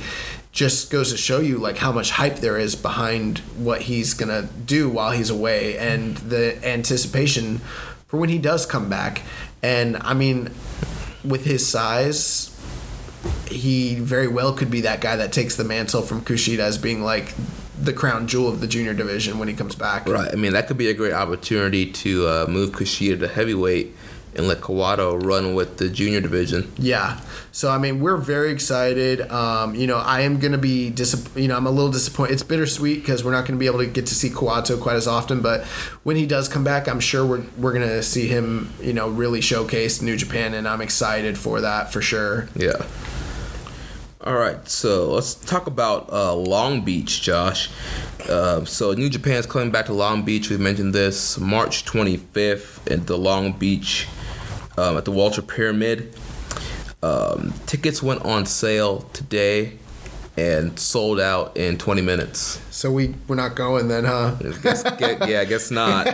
just 0.51 0.91
goes 0.91 1.11
to 1.11 1.17
show 1.17 1.39
you 1.39 1.57
like 1.57 1.77
how 1.77 1.91
much 1.91 2.11
hype 2.11 2.35
there 2.37 2.57
is 2.57 2.75
behind 2.75 3.39
what 3.57 3.81
he's 3.81 4.13
gonna 4.13 4.43
do 4.65 4.87
while 4.87 5.11
he's 5.11 5.31
away 5.31 5.77
and 5.79 6.17
the 6.17 6.63
anticipation 6.65 7.57
for 8.07 8.19
when 8.19 8.29
he 8.29 8.37
does 8.37 8.63
come 8.65 8.87
back 8.87 9.23
and 9.63 9.97
i 9.97 10.13
mean 10.13 10.51
with 11.25 11.43
his 11.43 11.67
size 11.67 12.52
he 13.53 13.95
very 13.95 14.27
well 14.27 14.53
could 14.53 14.69
be 14.71 14.81
that 14.81 14.99
guy 15.01 15.15
that 15.15 15.31
takes 15.31 15.55
the 15.55 15.63
mantle 15.63 16.01
from 16.01 16.21
kushida 16.21 16.59
as 16.59 16.77
being 16.77 17.01
like 17.03 17.33
the 17.79 17.93
crown 17.93 18.27
jewel 18.27 18.47
of 18.47 18.61
the 18.61 18.67
junior 18.67 18.93
division 18.93 19.39
when 19.39 19.47
he 19.47 19.53
comes 19.53 19.75
back 19.75 20.07
Right. 20.07 20.31
I 20.31 20.35
mean 20.35 20.53
that 20.53 20.67
could 20.67 20.77
be 20.77 20.89
a 20.89 20.93
great 20.93 21.13
opportunity 21.13 21.91
to 21.91 22.27
uh, 22.27 22.45
move 22.47 22.71
Kushida 22.71 23.19
to 23.19 23.27
heavyweight 23.27 23.95
and 24.35 24.47
let 24.47 24.61
Kawato 24.61 25.23
run 25.23 25.53
with 25.53 25.77
the 25.77 25.87
junior 25.89 26.19
division. 26.19 26.71
Yeah. 26.79 27.19
So 27.51 27.69
I 27.69 27.77
mean, 27.77 27.99
we're 27.99 28.17
very 28.17 28.51
excited. 28.51 29.21
Um, 29.29 29.75
you 29.75 29.85
know, 29.85 29.97
I 29.97 30.21
am 30.21 30.39
gonna 30.39 30.57
be 30.57 30.89
disapp- 30.91 31.39
You 31.39 31.47
know, 31.47 31.55
I'm 31.55 31.67
a 31.67 31.71
little 31.71 31.91
disappointed. 31.91 32.33
It's 32.33 32.41
bittersweet 32.41 33.01
because 33.01 33.23
we're 33.23 33.31
not 33.31 33.45
gonna 33.45 33.59
be 33.59 33.67
able 33.67 33.77
to 33.79 33.85
get 33.85 34.07
to 34.07 34.15
see 34.15 34.29
Kawato 34.31 34.79
quite 34.81 34.95
as 34.95 35.05
often. 35.07 35.41
But 35.41 35.63
when 36.01 36.15
he 36.15 36.25
does 36.25 36.47
come 36.49 36.63
back, 36.63 36.87
I'm 36.87 36.99
sure 36.99 37.23
we're 37.23 37.43
we're 37.57 37.73
gonna 37.73 38.01
see 38.01 38.27
him. 38.27 38.73
You 38.81 38.93
know, 38.93 39.07
really 39.09 39.39
showcase 39.41 40.01
New 40.01 40.17
Japan, 40.17 40.55
and 40.55 40.67
I'm 40.67 40.81
excited 40.81 41.37
for 41.37 41.61
that 41.61 41.93
for 41.93 42.01
sure. 42.01 42.49
Yeah. 42.55 42.81
All 44.25 44.35
right, 44.35 44.65
so 44.69 45.11
let's 45.11 45.33
talk 45.33 45.67
about 45.67 46.09
uh, 46.09 46.33
Long 46.33 46.79
Beach, 46.79 47.21
Josh. 47.21 47.69
Uh, 48.29 48.63
so 48.63 48.93
New 48.93 49.09
Japan's 49.09 49.45
coming 49.45 49.69
back 49.69 49.87
to 49.87 49.93
Long 49.93 50.23
Beach. 50.23 50.49
We 50.49 50.55
mentioned 50.55 50.95
this 50.95 51.37
March 51.37 51.83
25th 51.83 52.89
at 52.89 53.05
the 53.05 53.17
Long 53.17 53.51
Beach 53.51 54.07
um, 54.77 54.95
at 54.95 55.03
the 55.03 55.11
Walter 55.11 55.41
Pyramid. 55.41 56.15
Um, 57.01 57.53
tickets 57.65 58.01
went 58.01 58.23
on 58.23 58.45
sale 58.45 59.01
today 59.11 59.77
and 60.35 60.79
sold 60.79 61.19
out 61.19 61.55
in 61.55 61.77
20 61.77 62.01
minutes. 62.01 62.59
So 62.71 62.91
we 62.91 63.13
we're 63.27 63.35
not 63.35 63.55
going 63.55 63.87
then, 63.87 64.05
huh? 64.05 64.35
Guess, 64.63 64.83
get, 64.97 65.29
yeah, 65.29 65.41
I 65.41 65.45
guess 65.45 65.69
not. 65.69 66.07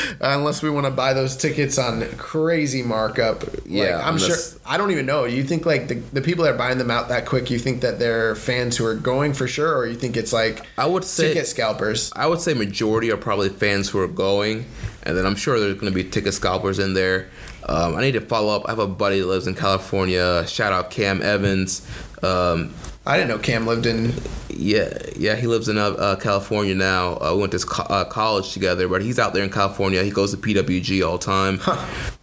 Unless 0.20 0.62
we 0.62 0.70
want 0.70 0.86
to 0.86 0.92
buy 0.92 1.12
those 1.12 1.36
tickets 1.36 1.76
on 1.76 2.06
crazy 2.16 2.82
markup. 2.82 3.42
Like, 3.42 3.62
Yeah, 3.66 4.00
I'm 4.04 4.18
sure. 4.18 4.36
I 4.64 4.76
don't 4.76 4.92
even 4.92 5.04
know. 5.04 5.24
You 5.24 5.42
think 5.42 5.66
like 5.66 5.88
the, 5.88 5.94
the 5.94 6.20
people 6.20 6.44
that 6.44 6.54
are 6.54 6.58
buying 6.58 6.78
them 6.78 6.92
out 6.92 7.08
that 7.08 7.26
quick? 7.26 7.50
You 7.50 7.58
think 7.58 7.80
that 7.80 7.98
they're 7.98 8.36
fans 8.36 8.76
who 8.76 8.86
are 8.86 8.94
going 8.94 9.32
for 9.32 9.48
sure, 9.48 9.76
or 9.76 9.86
you 9.86 9.96
think 9.96 10.16
it's 10.16 10.32
like 10.32 10.64
I 10.78 10.86
would 10.86 11.04
say 11.04 11.28
ticket 11.28 11.48
scalpers? 11.48 12.12
I 12.14 12.26
would 12.26 12.40
say 12.40 12.54
majority 12.54 13.10
are 13.10 13.16
probably 13.16 13.48
fans 13.48 13.88
who 13.88 13.98
are 13.98 14.08
going, 14.08 14.64
and 15.02 15.16
then 15.16 15.26
I'm 15.26 15.36
sure 15.36 15.58
there's 15.58 15.74
going 15.74 15.92
to 15.92 15.94
be 15.94 16.08
ticket 16.08 16.34
scalpers 16.34 16.78
in 16.78 16.94
there. 16.94 17.30
Um, 17.68 17.96
I 17.96 18.02
need 18.02 18.12
to 18.12 18.20
follow 18.20 18.54
up. 18.54 18.66
I 18.66 18.70
have 18.70 18.78
a 18.78 18.86
buddy 18.86 19.18
that 19.18 19.26
lives 19.26 19.48
in 19.48 19.56
California. 19.56 20.46
Shout 20.46 20.72
out 20.72 20.92
Cam 20.92 21.20
Evans. 21.20 21.84
Um, 22.22 22.72
I 23.06 23.16
didn't 23.16 23.28
know 23.28 23.38
Cam 23.38 23.66
lived 23.66 23.86
in. 23.86 24.12
yeah, 24.48 24.98
yeah, 25.16 25.36
he 25.36 25.46
lives 25.46 25.68
in 25.68 25.78
uh, 25.78 25.90
uh, 25.90 26.16
California 26.16 26.74
now. 26.74 27.16
Uh, 27.20 27.32
we 27.34 27.40
went 27.42 27.52
to 27.52 27.58
co- 27.60 27.84
uh, 27.84 28.04
college 28.04 28.52
together, 28.52 28.88
but 28.88 29.00
he's 29.00 29.18
out 29.18 29.32
there 29.32 29.44
in 29.44 29.50
California. 29.50 30.02
He 30.02 30.10
goes 30.10 30.32
to 30.32 30.36
PWG 30.36 31.06
all 31.06 31.18
the 31.18 31.24
time. 31.24 31.60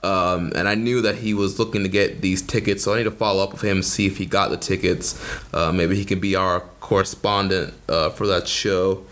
Um, 0.04 0.52
and 0.54 0.68
I 0.68 0.76
knew 0.76 1.02
that 1.04 1.16
he 1.16 1.34
was 1.34 1.58
looking 1.60 1.84
to 1.84 1.90
get 1.90 2.20
these 2.20 2.42
tickets, 2.42 2.84
so 2.84 2.94
I 2.94 2.98
need 2.98 3.04
to 3.06 3.12
follow 3.12 3.42
up 3.42 3.54
with 3.54 3.62
him, 3.62 3.82
see 3.82 4.06
if 4.06 4.18
he 4.18 4.26
got 4.26 4.50
the 4.50 4.58
tickets. 4.58 5.18
Uh, 5.54 5.72
maybe 5.72 5.96
he 5.96 6.04
can 6.04 6.20
be 6.20 6.36
our 6.36 6.60
correspondent 6.82 7.74
uh, 7.88 8.10
for 8.10 8.28
that 8.28 8.46
show. 8.50 9.06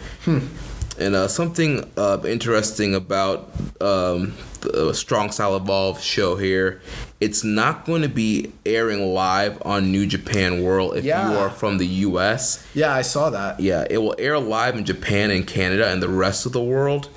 And 1.00 1.16
uh, 1.16 1.28
something 1.28 1.90
uh, 1.98 2.20
interesting 2.26 2.94
about 2.94 3.50
um, 3.80 4.34
the 4.62 4.94
Strong 4.94 5.32
Style 5.32 5.56
Evolve 5.56 6.02
show 6.02 6.36
here, 6.36 6.82
it's 7.20 7.44
not 7.44 7.86
going 7.86 8.02
to 8.02 8.10
be 8.10 8.52
airing 8.66 9.14
live 9.14 9.62
on 9.66 9.92
New 9.92 10.06
Japan 10.06 10.62
World 10.64 10.98
if 10.98 11.04
Yeah. 11.06 11.32
you 11.32 11.38
are 11.38 11.50
from 11.50 11.78
the 11.78 11.88
U.S. 11.88 12.64
Yeah, 12.74 12.94
I 12.94 13.02
saw 13.04 13.30
that. 13.30 13.60
Yeah, 13.60 13.86
it 13.90 13.98
will 14.00 14.16
air 14.20 14.38
live 14.38 14.76
in 14.76 14.86
Japan 14.86 15.32
and 15.32 15.48
Canada 15.48 15.88
and 15.90 16.04
the 16.04 16.10
rest 16.10 16.46
of 16.46 16.52
the 16.52 16.62
world. 16.64 17.10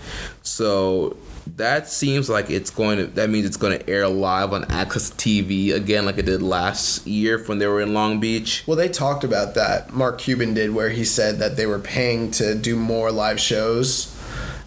So 0.42 1.16
that 1.56 1.88
seems 1.88 2.28
like 2.28 2.50
it's 2.50 2.70
going 2.70 2.98
to. 2.98 3.06
That 3.06 3.30
means 3.30 3.46
it's 3.46 3.56
going 3.56 3.78
to 3.78 3.88
air 3.88 4.08
live 4.08 4.52
on 4.52 4.64
AXS 4.64 5.14
TV 5.14 5.74
again, 5.74 6.06
like 6.06 6.18
it 6.18 6.26
did 6.26 6.42
last 6.42 7.06
year 7.06 7.42
when 7.44 7.58
they 7.58 7.66
were 7.66 7.80
in 7.80 7.94
Long 7.94 8.20
Beach. 8.20 8.64
Well, 8.66 8.76
they 8.76 8.88
talked 8.88 9.24
about 9.24 9.54
that. 9.54 9.92
Mark 9.92 10.18
Cuban 10.18 10.54
did, 10.54 10.74
where 10.74 10.90
he 10.90 11.04
said 11.04 11.38
that 11.38 11.56
they 11.56 11.66
were 11.66 11.78
paying 11.78 12.30
to 12.32 12.54
do 12.54 12.76
more 12.76 13.10
live 13.10 13.40
shows 13.40 14.10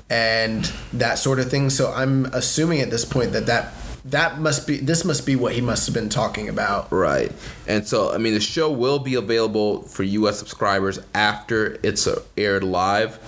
and 0.10 0.72
that 0.94 1.16
sort 1.20 1.40
of 1.40 1.50
thing. 1.50 1.70
So 1.70 1.92
I'm 1.92 2.26
assuming 2.28 2.80
at 2.82 2.90
this 2.90 3.06
point 3.06 3.34
that 3.34 3.46
that 3.48 3.74
that 4.06 4.40
must 4.40 4.66
be 4.66 4.78
this 4.78 5.04
must 5.04 5.26
be 5.26 5.36
what 5.36 5.54
he 5.54 5.62
must 5.62 5.86
have 5.86 5.94
been 5.94 6.10
talking 6.10 6.48
about. 6.48 6.92
Right. 6.92 7.32
And 7.68 7.86
so, 7.88 8.14
I 8.14 8.18
mean, 8.18 8.34
the 8.34 8.40
show 8.40 8.72
will 8.72 9.00
be 9.00 9.16
available 9.16 9.82
for 9.82 10.04
U.S. 10.04 10.40
subscribers 10.40 11.00
after 11.14 11.80
it's 11.84 12.08
aired 12.38 12.64
live. 12.64 13.20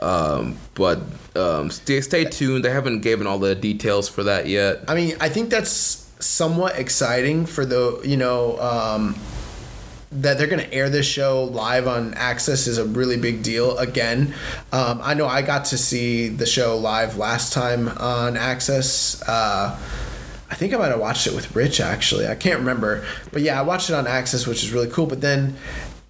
Um, 0.00 0.58
but 0.74 1.00
um, 1.38 1.70
stay, 1.70 2.00
stay 2.00 2.24
tuned. 2.24 2.64
They 2.64 2.70
haven't 2.70 3.00
given 3.00 3.26
all 3.26 3.38
the 3.38 3.54
details 3.54 4.08
for 4.08 4.22
that 4.24 4.46
yet. 4.46 4.84
I 4.88 4.94
mean, 4.94 5.16
I 5.20 5.28
think 5.28 5.50
that's 5.50 6.06
somewhat 6.20 6.76
exciting 6.78 7.46
for 7.46 7.64
the 7.64 8.00
you 8.04 8.16
know 8.16 8.58
um, 8.60 9.16
that 10.10 10.38
they're 10.38 10.46
going 10.46 10.64
to 10.64 10.72
air 10.72 10.88
this 10.88 11.06
show 11.06 11.44
live 11.44 11.86
on 11.86 12.12
AXS 12.14 12.66
is 12.66 12.78
a 12.78 12.84
really 12.84 13.16
big 13.16 13.42
deal. 13.42 13.76
Again, 13.78 14.34
um, 14.72 15.00
I 15.02 15.14
know 15.14 15.26
I 15.26 15.42
got 15.42 15.66
to 15.66 15.78
see 15.78 16.28
the 16.28 16.46
show 16.46 16.76
live 16.76 17.16
last 17.16 17.52
time 17.52 17.88
on 17.88 18.34
AXS. 18.34 19.22
Uh, 19.26 19.78
I 20.50 20.54
think 20.54 20.72
I 20.72 20.78
might 20.78 20.88
have 20.88 21.00
watched 21.00 21.26
it 21.26 21.34
with 21.34 21.54
Rich 21.54 21.80
actually. 21.80 22.26
I 22.26 22.34
can't 22.34 22.58
remember, 22.58 23.04
but 23.32 23.42
yeah, 23.42 23.58
I 23.58 23.62
watched 23.62 23.90
it 23.90 23.94
on 23.94 24.06
AXS, 24.06 24.46
which 24.46 24.64
is 24.64 24.72
really 24.72 24.88
cool. 24.88 25.06
But 25.06 25.20
then 25.20 25.56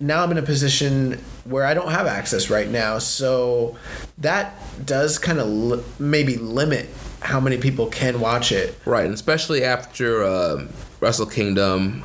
now 0.00 0.22
I'm 0.22 0.30
in 0.30 0.38
a 0.38 0.42
position 0.42 1.20
where 1.48 1.64
I 1.64 1.74
don't 1.74 1.90
have 1.90 2.06
access 2.06 2.50
right 2.50 2.68
now, 2.68 2.98
so 2.98 3.76
that 4.18 4.54
does 4.84 5.18
kind 5.18 5.38
of 5.38 5.46
li- 5.48 5.84
maybe 5.98 6.36
limit 6.36 6.88
how 7.20 7.40
many 7.40 7.58
people 7.58 7.86
can 7.86 8.20
watch 8.20 8.52
it. 8.52 8.78
Right, 8.84 9.04
and 9.04 9.14
especially 9.14 9.64
after 9.64 10.24
um 10.24 10.68
Wrestle 11.00 11.26
Kingdom, 11.26 12.04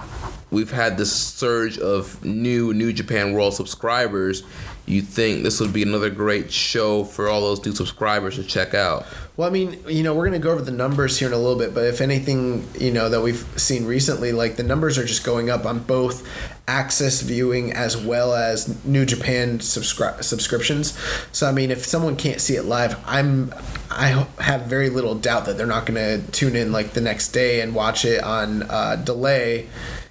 we've 0.52 0.72
had 0.72 0.98
this 0.98 1.12
surge 1.12 1.78
of 1.80 2.24
new 2.24 2.74
New 2.74 2.94
Japan 2.94 3.34
World 3.34 3.54
subscribers. 3.54 4.44
You 4.86 5.02
think 5.02 5.44
this 5.44 5.62
would 5.62 5.72
be 5.72 5.82
another 5.84 6.10
great 6.10 6.52
show 6.52 7.06
for 7.06 7.30
all 7.30 7.40
those 7.40 7.66
new 7.66 7.72
subscribers 7.74 8.36
to 8.36 8.44
check 8.44 8.74
out? 8.74 9.06
Well, 9.38 9.48
I 9.48 9.52
mean, 9.52 9.80
you 9.88 10.04
know, 10.04 10.14
we're 10.14 10.28
going 10.28 10.40
to 10.40 10.46
go 10.46 10.52
over 10.52 10.62
the 10.62 10.72
numbers 10.72 11.18
here 11.18 11.30
in 11.30 11.34
a 11.34 11.38
little 11.38 11.58
bit, 11.58 11.74
but 11.74 11.86
if 11.86 12.02
anything, 12.02 12.68
you 12.78 12.92
know, 12.92 13.08
that 13.10 13.22
we've 13.22 13.46
seen 13.56 13.86
recently, 13.86 14.34
like 14.34 14.58
the 14.58 14.64
numbers 14.64 14.98
are 14.98 15.06
just 15.06 15.24
going 15.24 15.50
up 15.50 15.66
on 15.66 15.80
both 15.80 16.28
AXS 16.68 17.24
viewing 17.24 17.72
as 17.72 17.96
well 17.96 18.34
as 18.34 18.84
New 18.84 19.06
Japan 19.06 19.60
subscri- 19.60 20.22
subscriptions. 20.22 20.98
So, 21.32 21.48
I 21.48 21.54
mean, 21.54 21.72
if 21.72 21.86
someone 21.86 22.18
can't 22.18 22.42
see 22.42 22.56
it 22.56 22.64
live, 22.66 22.98
I'm 23.08 23.54
I 23.90 24.28
have 24.40 24.64
very 24.66 24.90
little 24.90 25.16
doubt 25.16 25.46
that 25.46 25.56
they're 25.58 25.66
not 25.66 25.86
going 25.86 25.96
to 26.22 26.32
tune 26.32 26.56
in 26.58 26.72
like 26.74 26.92
the 26.92 27.02
next 27.02 27.30
day 27.30 27.62
and 27.62 27.74
watch 27.74 28.04
it 28.06 28.22
on 28.24 28.64
uh, 28.64 28.98
delay. 28.98 29.68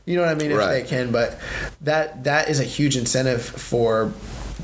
You 0.07 0.17
know 0.17 0.23
what 0.23 0.31
I 0.31 0.35
mean? 0.35 0.51
If 0.51 0.57
Right. 0.59 0.83
they 0.83 0.89
can, 0.89 1.13
but 1.13 1.39
that 1.83 2.25
that 2.25 2.49
is 2.49 2.59
a 2.59 2.65
huge 2.65 2.97
incentive 2.97 3.43
for 3.43 4.13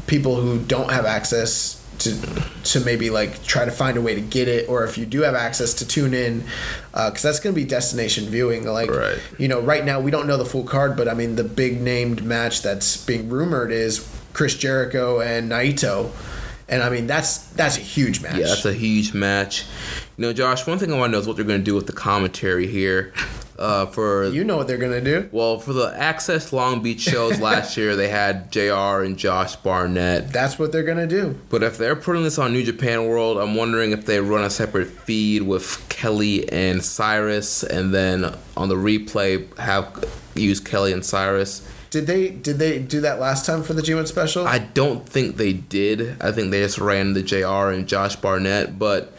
people 0.07 0.37
who 0.37 0.59
don't 0.59 0.91
have 0.91 1.05
access 1.07 1.75
to 1.99 2.15
to 2.63 2.81
maybe 2.85 3.11
like 3.11 3.43
try 3.45 3.65
to 3.65 3.71
find 3.73 3.97
a 3.97 4.01
way 4.01 4.15
to 4.15 4.21
get 4.21 4.47
it 4.47 4.69
or 4.69 4.85
if 4.85 4.97
you 4.97 5.05
do 5.05 5.23
have 5.23 5.35
access 5.35 5.75
to 5.75 5.87
tune 5.87 6.15
in 6.15 6.45
uh, 6.95 7.11
because 7.11 7.23
that's 7.23 7.41
going 7.41 7.53
to 7.55 7.61
be 7.61 7.67
destination 7.67 8.27
viewing 8.27 8.65
like 8.65 8.89
Right. 8.89 9.19
you 9.37 9.49
know 9.49 9.61
right 9.61 9.85
now 9.85 9.99
we 9.99 10.11
don't 10.13 10.29
know 10.29 10.37
the 10.37 10.45
full 10.45 10.63
card 10.63 10.97
but 10.97 11.09
i 11.09 11.15
mean 11.15 11.35
the 11.35 11.43
big 11.43 11.81
named 11.81 12.23
match 12.25 12.63
that's 12.63 12.97
being 13.05 13.29
rumored 13.29 13.73
is 13.73 14.09
chris 14.33 14.55
jericho 14.57 15.21
and 15.21 15.51
naito 15.51 16.13
and 16.69 16.85
i 16.85 16.89
mean 16.89 17.09
that's 17.09 17.39
that's 17.55 17.77
a 17.77 17.81
huge 17.81 18.23
match 18.23 18.37
Yeah, 18.37 18.47
that's 18.47 18.65
a 18.65 18.73
huge 18.75 19.13
match. 19.13 19.65
You 20.17 20.23
know, 20.27 20.33
Josh, 20.33 20.67
one 20.67 20.79
thing 20.79 20.93
I 20.93 20.99
want 20.99 21.11
to 21.11 21.13
know 21.13 21.19
is 21.21 21.27
what 21.29 21.37
they're 21.37 21.45
going 21.45 21.61
to 21.61 21.65
do 21.65 21.75
with 21.77 21.87
the 21.87 21.93
commentary 21.93 22.67
here. 22.67 23.13
Uh, 23.59 23.87
for 23.87 24.27
you 24.27 24.45
know 24.45 24.57
what 24.57 24.69
they're 24.69 24.79
to 24.79 25.01
do 25.01 25.29
well, 25.33 25.59
for 25.59 25.73
the 25.73 25.91
AXS 25.91 26.53
Long 26.53 26.81
Beach 26.81 27.01
shows 27.01 27.41
last 27.51 27.77
year, 27.77 27.97
they 27.97 28.09
had 28.09 28.53
JR 28.53 29.03
and 29.03 29.17
Josh 29.19 29.57
Barnett. 29.57 30.33
that's 30.33 30.59
what 30.59 30.71
they're 30.71 30.85
to 30.85 31.07
do 31.09 31.39
But 31.49 31.63
if 31.65 31.77
they're 31.77 31.97
putting 31.97 32.23
this 32.23 32.39
on 32.39 32.53
New 32.53 32.63
Japan 32.63 33.07
World, 33.07 33.37
I'm 33.37 33.55
wondering 33.57 33.91
if 33.91 34.07
they 34.07 34.21
run 34.21 34.45
a 34.45 34.51
separate 34.51 34.89
feed 34.89 35.43
with 35.43 35.85
Kelly 35.89 36.49
and 36.53 36.85
Cyrus, 36.85 37.65
and 37.65 37.93
then 37.93 38.33
on 38.57 38.69
the 38.69 38.77
replay 38.77 39.57
have 39.59 40.05
use 40.35 40.61
Kelly 40.61 40.93
and 40.93 41.05
Cyrus. 41.05 41.67
did 41.91 42.07
they 42.07 42.29
did 42.29 42.59
they 42.59 42.79
do 42.79 43.01
that 43.01 43.19
last 43.19 43.45
time 43.45 43.63
for 43.63 43.73
the 43.73 43.83
g1 43.83 44.07
special 44.07 44.47
I 44.47 44.59
don't 44.59 45.09
think 45.09 45.37
they 45.37 45.53
did. 45.53 46.17
I 46.21 46.31
think 46.33 46.51
they 46.51 46.61
just 46.61 46.79
ran 46.79 47.15
the 47.15 47.23
JR 47.23 47.71
and 47.75 47.89
Josh 47.89 48.17
Barnett. 48.17 48.79
But 48.79 49.13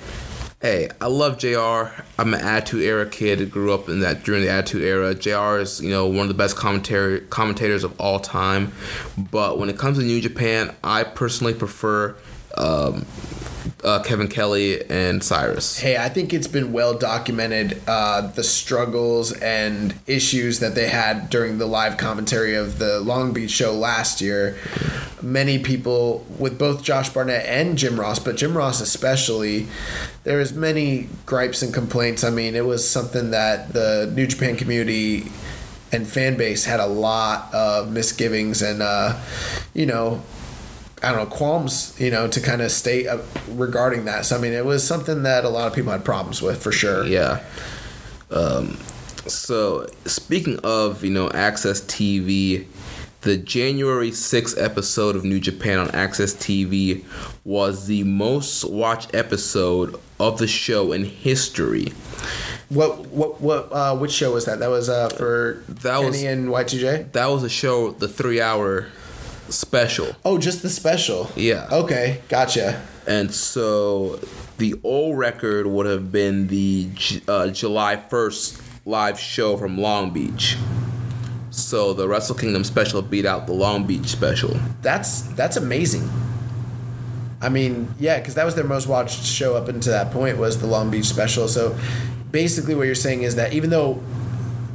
hey, 0.61 0.89
I 0.99 1.07
love 1.07 1.37
JR. 1.37 2.01
I'm 2.17 2.33
an 2.33 2.41
Attitude 2.41 2.83
Era 2.83 3.09
kid. 3.09 3.49
Grew 3.51 3.73
up 3.73 3.87
in 3.87 4.01
that 4.01 4.23
during 4.23 4.43
the 4.43 4.49
Attitude 4.49 4.83
Era. 4.83 5.15
JR 5.15 5.59
is 5.59 5.81
you 5.81 5.89
know 5.89 6.07
one 6.07 6.19
of 6.19 6.27
the 6.27 6.33
best 6.33 6.55
commentary 6.55 7.21
commentators 7.21 7.83
of 7.83 7.99
all 7.99 8.19
time. 8.19 8.73
But 9.17 9.57
when 9.57 9.69
it 9.69 9.77
comes 9.77 9.97
to 9.97 10.03
New 10.03 10.21
Japan, 10.21 10.75
I 10.83 11.03
personally 11.03 11.53
prefer. 11.53 12.15
Um, 12.57 13.05
uh, 13.83 14.01
Kevin 14.03 14.27
Kelly 14.27 14.83
and 14.89 15.23
Cyrus. 15.23 15.79
Hey, 15.79 15.97
I 15.97 16.09
think 16.09 16.33
it's 16.33 16.47
been 16.47 16.71
well 16.73 16.97
documented 16.97 17.81
uh, 17.87 18.21
the 18.21 18.43
struggles 18.43 19.31
and 19.31 19.95
issues 20.07 20.59
that 20.59 20.75
they 20.75 20.87
had 20.87 21.29
during 21.29 21.57
the 21.57 21.65
live 21.65 21.97
commentary 21.97 22.55
of 22.55 22.79
the 22.79 22.99
Long 22.99 23.33
Beach 23.33 23.51
show 23.51 23.73
last 23.73 24.21
year. 24.21 24.57
Many 25.21 25.59
people, 25.59 26.25
with 26.37 26.57
both 26.57 26.83
Josh 26.83 27.09
Barnett 27.09 27.45
and 27.45 27.77
Jim 27.77 27.99
Ross, 27.99 28.19
but 28.19 28.37
Jim 28.37 28.55
Ross 28.55 28.81
especially, 28.81 29.67
there 30.23 30.37
was 30.37 30.53
many 30.53 31.09
gripes 31.25 31.61
and 31.61 31.73
complaints. 31.73 32.23
I 32.23 32.29
mean, 32.29 32.55
it 32.55 32.65
was 32.65 32.89
something 32.89 33.31
that 33.31 33.73
the 33.73 34.11
New 34.13 34.27
Japan 34.27 34.55
community 34.55 35.31
and 35.91 36.07
fan 36.07 36.37
base 36.37 36.65
had 36.65 36.79
a 36.79 36.85
lot 36.85 37.53
of 37.53 37.91
misgivings 37.91 38.61
and, 38.61 38.81
uh, 38.81 39.19
you 39.73 39.85
know, 39.85 40.21
I 41.01 41.11
don't 41.11 41.29
know 41.29 41.35
qualms, 41.35 41.95
you 41.99 42.11
know, 42.11 42.27
to 42.27 42.41
kind 42.41 42.61
of 42.61 42.71
state 42.71 43.07
uh, 43.07 43.19
regarding 43.49 44.05
that. 44.05 44.25
So 44.25 44.37
I 44.37 44.39
mean, 44.39 44.53
it 44.53 44.65
was 44.65 44.85
something 44.85 45.23
that 45.23 45.45
a 45.45 45.49
lot 45.49 45.67
of 45.67 45.73
people 45.73 45.91
had 45.91 46.03
problems 46.03 46.41
with 46.41 46.61
for 46.61 46.71
sure. 46.71 47.05
Yeah. 47.05 47.43
Um, 48.31 48.77
so 49.27 49.87
speaking 50.05 50.59
of 50.63 51.03
you 51.03 51.11
know 51.11 51.29
AXS 51.29 51.83
TV, 51.85 52.65
the 53.21 53.37
January 53.37 54.11
6th 54.11 54.61
episode 54.61 55.15
of 55.15 55.23
New 55.23 55.39
Japan 55.39 55.79
on 55.79 55.87
AXS 55.89 56.35
TV 56.37 57.03
was 57.43 57.87
the 57.87 58.03
most 58.03 58.63
watched 58.65 59.13
episode 59.15 59.99
of 60.19 60.37
the 60.37 60.47
show 60.47 60.91
in 60.91 61.05
history. 61.05 61.93
What 62.69 63.07
what 63.07 63.41
what? 63.41 63.69
Uh, 63.71 63.95
which 63.97 64.11
show 64.11 64.33
was 64.33 64.45
that? 64.45 64.59
That 64.59 64.69
was 64.69 64.89
uh, 64.89 65.09
for 65.09 65.63
That 65.69 65.99
Kenny 66.01 66.07
was- 66.09 66.23
and 66.23 66.49
Y2J. 66.49 67.11
That 67.13 67.27
was 67.27 67.43
a 67.43 67.49
show, 67.49 67.91
the 67.91 68.07
three-hour 68.07 68.87
special. 69.51 70.15
Oh, 70.23 70.37
just 70.37 70.61
the 70.61 70.69
special. 70.69 71.29
Yeah. 71.35 71.67
Okay, 71.71 72.21
gotcha. 72.29 72.81
And 73.07 73.33
so 73.33 74.19
the 74.57 74.75
old 74.83 75.17
record 75.17 75.67
would 75.67 75.85
have 75.85 76.11
been 76.11 76.47
the 76.47 76.89
uh, 77.27 77.47
July 77.49 77.95
1st 77.95 78.61
live 78.85 79.19
show 79.19 79.57
from 79.57 79.77
Long 79.77 80.11
Beach. 80.11 80.57
So 81.51 81.93
the 81.93 82.07
Wrestle 82.07 82.35
Kingdom 82.35 82.63
special 82.63 83.01
beat 83.01 83.25
out 83.25 83.47
the 83.47 83.53
Long 83.53 83.85
Beach 83.85 84.07
special. 84.07 84.59
That's 84.81 85.21
that's 85.21 85.57
amazing. 85.57 86.09
I 87.41 87.49
mean, 87.49 87.93
yeah, 87.99 88.19
because 88.19 88.35
that 88.35 88.45
was 88.45 88.55
their 88.55 88.65
most 88.65 88.87
watched 88.87 89.23
show 89.23 89.55
up 89.55 89.67
until 89.67 89.93
that 89.93 90.11
point 90.11 90.37
was 90.37 90.59
the 90.59 90.67
Long 90.67 90.91
Beach 90.91 91.05
special. 91.05 91.47
So 91.47 91.77
basically, 92.31 92.75
what 92.75 92.83
you're 92.83 92.95
saying 92.95 93.23
is 93.23 93.35
that 93.35 93.53
even 93.53 93.69
though, 93.69 94.03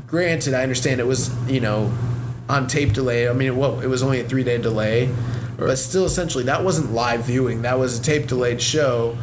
granted, 0.06 0.54
I 0.54 0.62
understand 0.62 1.00
it 1.00 1.06
was 1.06 1.30
you 1.48 1.60
know 1.60 1.92
on 2.48 2.66
tape 2.66 2.92
delay. 2.92 3.28
I 3.28 3.32
mean, 3.32 3.56
what 3.56 3.84
it 3.84 3.88
was 3.88 4.02
only 4.02 4.20
a 4.20 4.24
three 4.24 4.44
day 4.44 4.58
delay, 4.58 5.12
but 5.58 5.76
still, 5.76 6.04
essentially, 6.04 6.44
that 6.44 6.64
wasn't 6.64 6.92
live 6.92 7.24
viewing. 7.24 7.62
That 7.62 7.78
was 7.78 7.98
a 7.98 8.02
tape 8.02 8.26
delayed 8.26 8.60
show, 8.60 9.16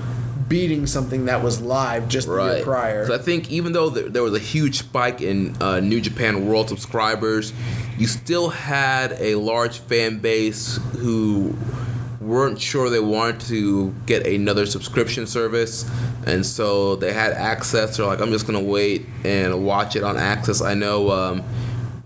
beating 0.48 0.88
something 0.88 1.26
that 1.26 1.43
was 1.43 1.61
live 1.61 2.07
just 2.07 2.27
the 2.27 2.56
year 2.56 2.64
prior. 2.64 3.06
So 3.06 3.15
I 3.15 3.19
think 3.19 3.52
even 3.52 3.73
though 3.73 3.89
there, 3.89 4.10
there 4.10 4.23
was 4.23 4.34
a 4.34 4.39
huge 4.39 4.80
spike 4.80 5.22
in 5.22 5.56
uh, 5.61 5.80
New 5.80 6.02
Japan 6.02 6.48
World 6.48 6.69
subscribers, 6.69 7.53
you 7.98 8.07
still 8.07 8.49
had 8.49 9.14
a 9.19 9.35
large 9.35 9.80
fan 9.80 10.19
base 10.19 10.77
who 10.98 11.56
weren't 12.19 12.61
sure 12.61 12.89
they 12.89 12.99
wanted 12.99 13.41
to 13.41 13.93
get 14.06 14.27
another 14.27 14.65
subscription 14.65 15.26
service 15.26 15.89
and 16.27 16.45
so 16.45 16.95
they 16.98 17.11
had 17.11 17.34
access 17.34 17.98
they're 17.98 18.06
like 18.06 18.22
i'm 18.22 18.31
just 18.31 18.45
gonna 18.45 18.60
wait 18.60 19.07
and 19.23 19.65
watch 19.65 19.95
it 19.95 20.03
on 20.03 20.15
AXS 20.18 20.64
i 20.64 20.76
know 20.76 21.10
um, 21.10 21.43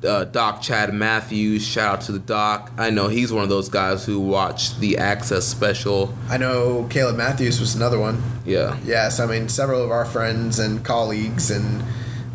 uh, 0.05 0.23
doc 0.25 0.61
chad 0.61 0.93
matthews 0.93 1.65
shout 1.65 1.93
out 1.95 2.01
to 2.01 2.11
the 2.11 2.19
doc 2.19 2.71
i 2.77 2.89
know 2.89 3.07
he's 3.07 3.31
one 3.33 3.43
of 3.43 3.49
those 3.49 3.69
guys 3.69 4.05
who 4.05 4.19
watched 4.19 4.79
the 4.79 4.93
AXS 4.99 5.41
special 5.43 6.13
I 6.29 6.37
know 6.37 6.87
Caleb 6.89 7.17
Matthews 7.17 7.59
was 7.59 7.75
another 7.75 7.99
one. 7.99 8.21
yeah 8.45 8.77
Yes, 8.85 9.19
I 9.19 9.25
mean 9.25 9.49
several 9.49 9.83
of 9.83 9.91
our 9.91 10.05
friends 10.05 10.59
and 10.59 10.83
colleagues 10.83 11.49
and 11.51 11.83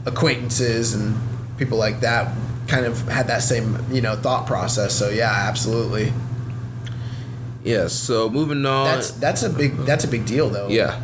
acquaintances 0.06 0.94
and 0.94 1.16
people 1.58 1.76
like 1.78 2.00
that 2.00 2.34
kind 2.68 2.86
of 2.86 3.06
had 3.08 3.26
that 3.28 3.42
same 3.42 3.84
you 3.92 4.00
know 4.00 4.16
thought 4.16 4.46
process. 4.46 4.94
So 4.94 5.10
yeah, 5.10 5.30
absolutely. 5.48 6.12
yeah 7.64 7.88
so 7.88 8.28
moving 8.30 8.64
on 8.64 8.84
That's 8.86 9.10
that's 9.12 9.42
a 9.42 9.50
big 9.50 9.76
that's 9.78 10.04
a 10.04 10.08
big 10.08 10.24
deal 10.26 10.48
though. 10.50 10.68
yeah 10.68 10.98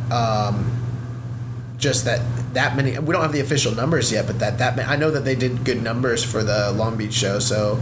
Just 1.77 2.05
that 2.05 2.21
that 2.53 2.75
many 2.75 2.97
we 2.97 3.13
don't 3.13 3.21
have 3.21 3.33
the 3.33 3.39
official 3.39 3.73
numbers 3.73 4.11
yet, 4.11 4.25
but 4.25 4.39
that 4.39 4.57
that 4.57 4.79
I 4.87 4.95
know 4.95 5.11
that 5.11 5.25
they 5.25 5.35
did 5.35 5.63
good 5.63 5.83
numbers 5.83 6.23
for 6.23 6.43
the 6.43 6.71
Long 6.71 6.97
Beach 6.97 7.13
show. 7.13 7.39
So 7.39 7.79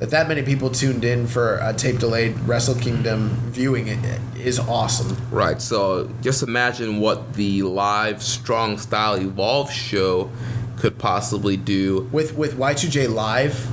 that 0.00 0.10
that 0.10 0.28
many 0.28 0.42
people 0.42 0.70
tuned 0.70 1.04
in 1.04 1.26
for 1.26 1.58
a 1.58 1.72
tape 1.74 1.98
delayed 1.98 2.38
Wrestle 2.40 2.74
Kingdom 2.74 3.28
viewing 3.50 3.86
it 3.86 3.98
is 4.36 4.58
awesome. 4.58 5.16
Right. 5.30 5.60
So 5.60 6.10
just 6.22 6.42
imagine 6.42 7.00
what 7.00 7.34
the 7.34 7.62
live 7.62 8.22
Strong 8.22 8.78
Style 8.78 9.14
Evolve 9.14 9.70
show 9.70 10.30
could 10.78 10.98
possibly 10.98 11.56
do. 11.56 12.08
With 12.10 12.34
with 12.34 12.56
Y2J 12.56 13.12
live, 13.12 13.68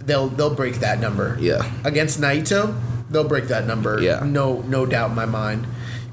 they'll 0.00 0.28
they'll 0.28 0.54
break 0.54 0.76
that 0.76 0.98
number. 0.98 1.36
Yeah. 1.38 1.70
against 1.84 2.18
Naito, 2.20 2.74
they'll 3.10 3.28
break 3.28 3.44
that 3.48 3.66
number. 3.66 4.00
Yeah. 4.00 4.24
No, 4.24 4.62
no 4.62 4.86
doubt 4.86 5.10
in 5.10 5.16
my 5.16 5.26
mind. 5.26 5.66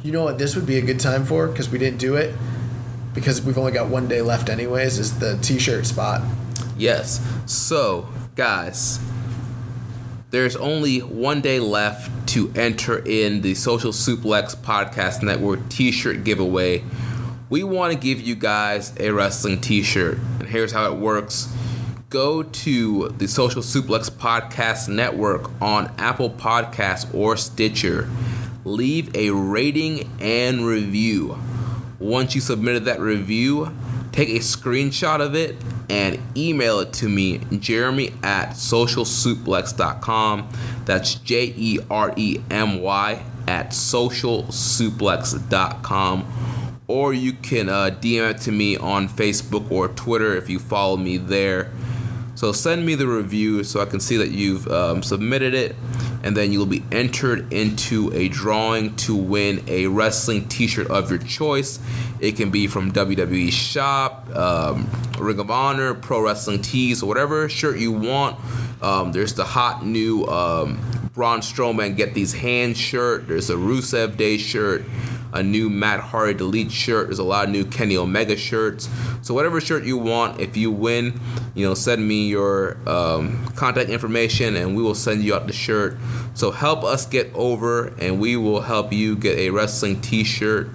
You 0.04 0.12
know 0.12 0.24
what 0.24 0.38
this 0.38 0.56
would 0.56 0.66
be 0.66 0.78
a 0.78 0.82
good 0.82 1.00
time 1.00 1.26
for 1.26 1.48
because 1.48 1.70
we 1.70 1.78
didn't 1.78 2.00
do 2.00 2.16
it 2.16 2.36
because 3.14 3.42
we've 3.42 3.58
only 3.58 3.72
got 3.72 3.88
one 3.88 4.08
day 4.08 4.22
left 4.22 4.50
anyways. 4.50 5.00
Is 5.00 5.20
the 5.20 5.38
T-shirt 5.42 5.86
spot? 5.86 6.22
Yes. 6.78 7.20
So, 7.46 8.08
guys, 8.36 9.00
there's 10.32 10.56
only 10.56 11.00
one 11.00 11.42
day 11.42 11.60
left 11.60 12.28
to 12.30 12.52
enter 12.56 13.00
in 13.00 13.42
the 13.42 13.56
Social 13.56 13.92
Suplex 13.92 14.56
Podcast 14.56 15.24
Network 15.24 15.68
t 15.70 15.92
shirt 15.92 16.24
giveaway. 16.24 16.84
We 17.50 17.64
want 17.64 17.94
to 17.94 18.00
give 18.00 18.22
you 18.22 18.36
guys 18.36 18.94
a 19.00 19.10
wrestling 19.12 19.60
t 19.60 19.82
shirt. 19.82 20.20
And 20.40 20.48
here's 20.48 20.72
how 20.72 20.92
it 20.92 20.98
works 20.98 21.52
go 22.10 22.44
to 22.44 23.10
the 23.10 23.28
Social 23.28 23.62
Suplex 23.62 24.10
Podcast 24.10 24.88
Network 24.88 25.50
on 25.62 25.92
Apple 25.98 26.30
Podcasts 26.30 27.12
or 27.14 27.36
Stitcher. 27.36 28.10
Leave 28.66 29.16
a 29.16 29.32
rating 29.32 30.10
and 30.20 30.66
review. 30.66 31.40
Once 32.00 32.36
you 32.36 32.42
submitted 32.42 32.86
that 32.86 33.00
review, 33.00 33.72
take 34.12 34.30
a 34.30 34.40
screenshot 34.40 35.20
of 35.20 35.34
it 35.36 35.56
and 35.90 36.20
email 36.38 36.80
it 36.80 36.94
to 36.94 37.10
me, 37.10 37.40
Jeremy 37.60 38.14
at 38.24 38.52
socialsuplex.com. 38.52 40.50
That's 40.86 41.16
J 41.16 41.54
E 41.56 41.80
R 41.90 42.14
E 42.16 42.40
M 42.50 42.82
Y 42.82 43.22
at 43.48 43.72
socialsuplex.com. 43.72 46.26
Or 46.88 47.14
you 47.14 47.34
can 47.34 47.68
uh, 47.70 47.96
DM 48.02 48.32
it 48.32 48.40
to 48.42 48.52
me 48.52 48.76
on 48.78 49.08
Facebook 49.10 49.72
or 49.72 49.90
Twitter 49.90 50.36
if 50.36 50.50
you 50.50 50.58
follow 50.58 50.98
me 50.98 51.18
there. 51.18 51.70
So 52.36 52.52
send 52.52 52.86
me 52.86 52.96
the 52.96 53.08
review 53.08 53.64
so 53.64 53.82
I 53.82 53.86
can 53.86 54.00
see 54.00 54.18
that 54.18 54.30
you've 54.32 54.68
um, 54.68 55.04
submitted 55.04 55.54
it, 55.54 55.76
and 56.24 56.38
then 56.38 56.54
you'll 56.54 56.66
be 56.66 56.84
entered 56.92 57.52
into 57.52 58.12
a 58.14 58.30
drawing 58.30 58.96
to 58.98 59.16
win 59.16 59.64
a 59.68 59.88
wrestling 59.88 60.48
T-shirt 60.48 60.88
of 60.88 61.10
your 61.10 61.20
choice. 61.20 61.80
It 62.20 62.38
can 62.38 62.50
be 62.50 62.68
from 62.68 62.92
WWE 62.92 63.52
Shop, 63.52 64.30
um, 64.36 64.90
Ring 65.18 65.40
of 65.40 65.52
Honor, 65.52 65.94
Pro 65.94 66.22
Wrestling 66.22 66.62
Tees, 66.62 67.04
whatever 67.04 67.50
shirt 67.50 67.78
you 67.78 67.92
want. 67.92 68.40
Um, 68.82 69.12
there's 69.12 69.34
the 69.34 69.44
hot 69.46 69.86
new 69.86 70.26
um, 70.26 70.80
Braun 71.14 71.42
Strowman 71.42 71.98
Get 71.98 72.14
These 72.14 72.34
Hands 72.34 72.78
shirt. 72.78 73.28
There's 73.28 73.50
a 73.50 73.56
Rusev 73.56 74.16
Day 74.16 74.38
shirt 74.38 74.84
a 75.34 75.44
new 75.44 75.70
Matt 75.70 76.00
Hardy 76.00 76.34
Delete 76.34 76.72
shirt. 76.72 77.08
There's 77.08 77.20
a 77.20 77.24
lot 77.24 77.46
of 77.46 77.52
new 77.52 77.66
Kenny 77.66 77.96
Omega 77.98 78.36
shirts. 78.36 78.90
So 79.22 79.34
whatever 79.34 79.62
shirt 79.62 79.84
you 79.84 79.98
want, 79.98 80.40
if 80.40 80.58
you 80.58 80.72
win, 80.72 81.20
you 81.54 81.66
know, 81.66 81.74
send 81.74 82.08
me 82.08 82.28
your 82.28 82.78
um, 82.90 83.46
contact 83.56 83.90
information 83.90 84.56
and 84.56 84.76
we 84.76 84.82
will 84.82 84.96
send 84.96 85.24
you 85.24 85.36
out 85.36 85.48
the 85.48 85.54
shirt. 85.54 85.98
So 86.34 86.52
help 86.52 86.84
us 86.84 87.06
get 87.06 87.32
over, 87.34 87.88
and 88.00 88.20
we 88.20 88.38
will 88.38 88.62
help 88.62 88.94
you 88.94 89.16
get 89.16 89.38
a 89.38 89.50
wrestling 89.50 90.00
T-shirt. 90.00 90.70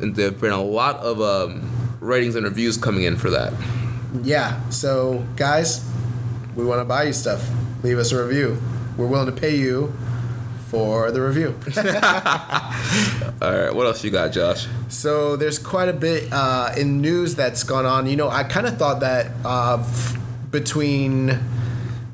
And 0.00 0.14
there've 0.14 0.38
been 0.38 0.52
a 0.52 0.62
lot 0.62 0.96
of 0.96 1.20
um, 1.20 1.96
ratings 2.00 2.34
and 2.34 2.44
reviews 2.44 2.76
coming 2.76 3.04
in 3.04 3.16
for 3.16 3.30
that. 3.30 3.54
Yeah. 4.22 4.68
So 4.68 5.24
guys, 5.36 5.88
we 6.54 6.64
want 6.64 6.80
to 6.80 6.84
buy 6.84 7.04
you 7.04 7.12
stuff. 7.12 7.48
Leave 7.82 7.98
us 7.98 8.12
a 8.12 8.22
review. 8.22 8.60
We're 8.96 9.06
willing 9.06 9.32
to 9.34 9.40
pay 9.40 9.56
you 9.56 9.94
for 10.72 11.10
the 11.10 11.20
review. 11.20 11.54
All 13.42 13.52
right, 13.52 13.74
what 13.74 13.84
else 13.84 14.02
you 14.02 14.10
got, 14.10 14.32
Josh? 14.32 14.66
So 14.88 15.36
there's 15.36 15.58
quite 15.58 15.90
a 15.90 15.92
bit 15.92 16.32
uh, 16.32 16.70
in 16.74 17.02
news 17.02 17.34
that's 17.34 17.62
gone 17.62 17.84
on. 17.84 18.06
You 18.06 18.16
know, 18.16 18.30
I 18.30 18.42
kind 18.42 18.66
of 18.66 18.78
thought 18.78 19.00
that 19.00 19.32
uh, 19.44 19.76
f- 19.80 20.16
between 20.50 21.26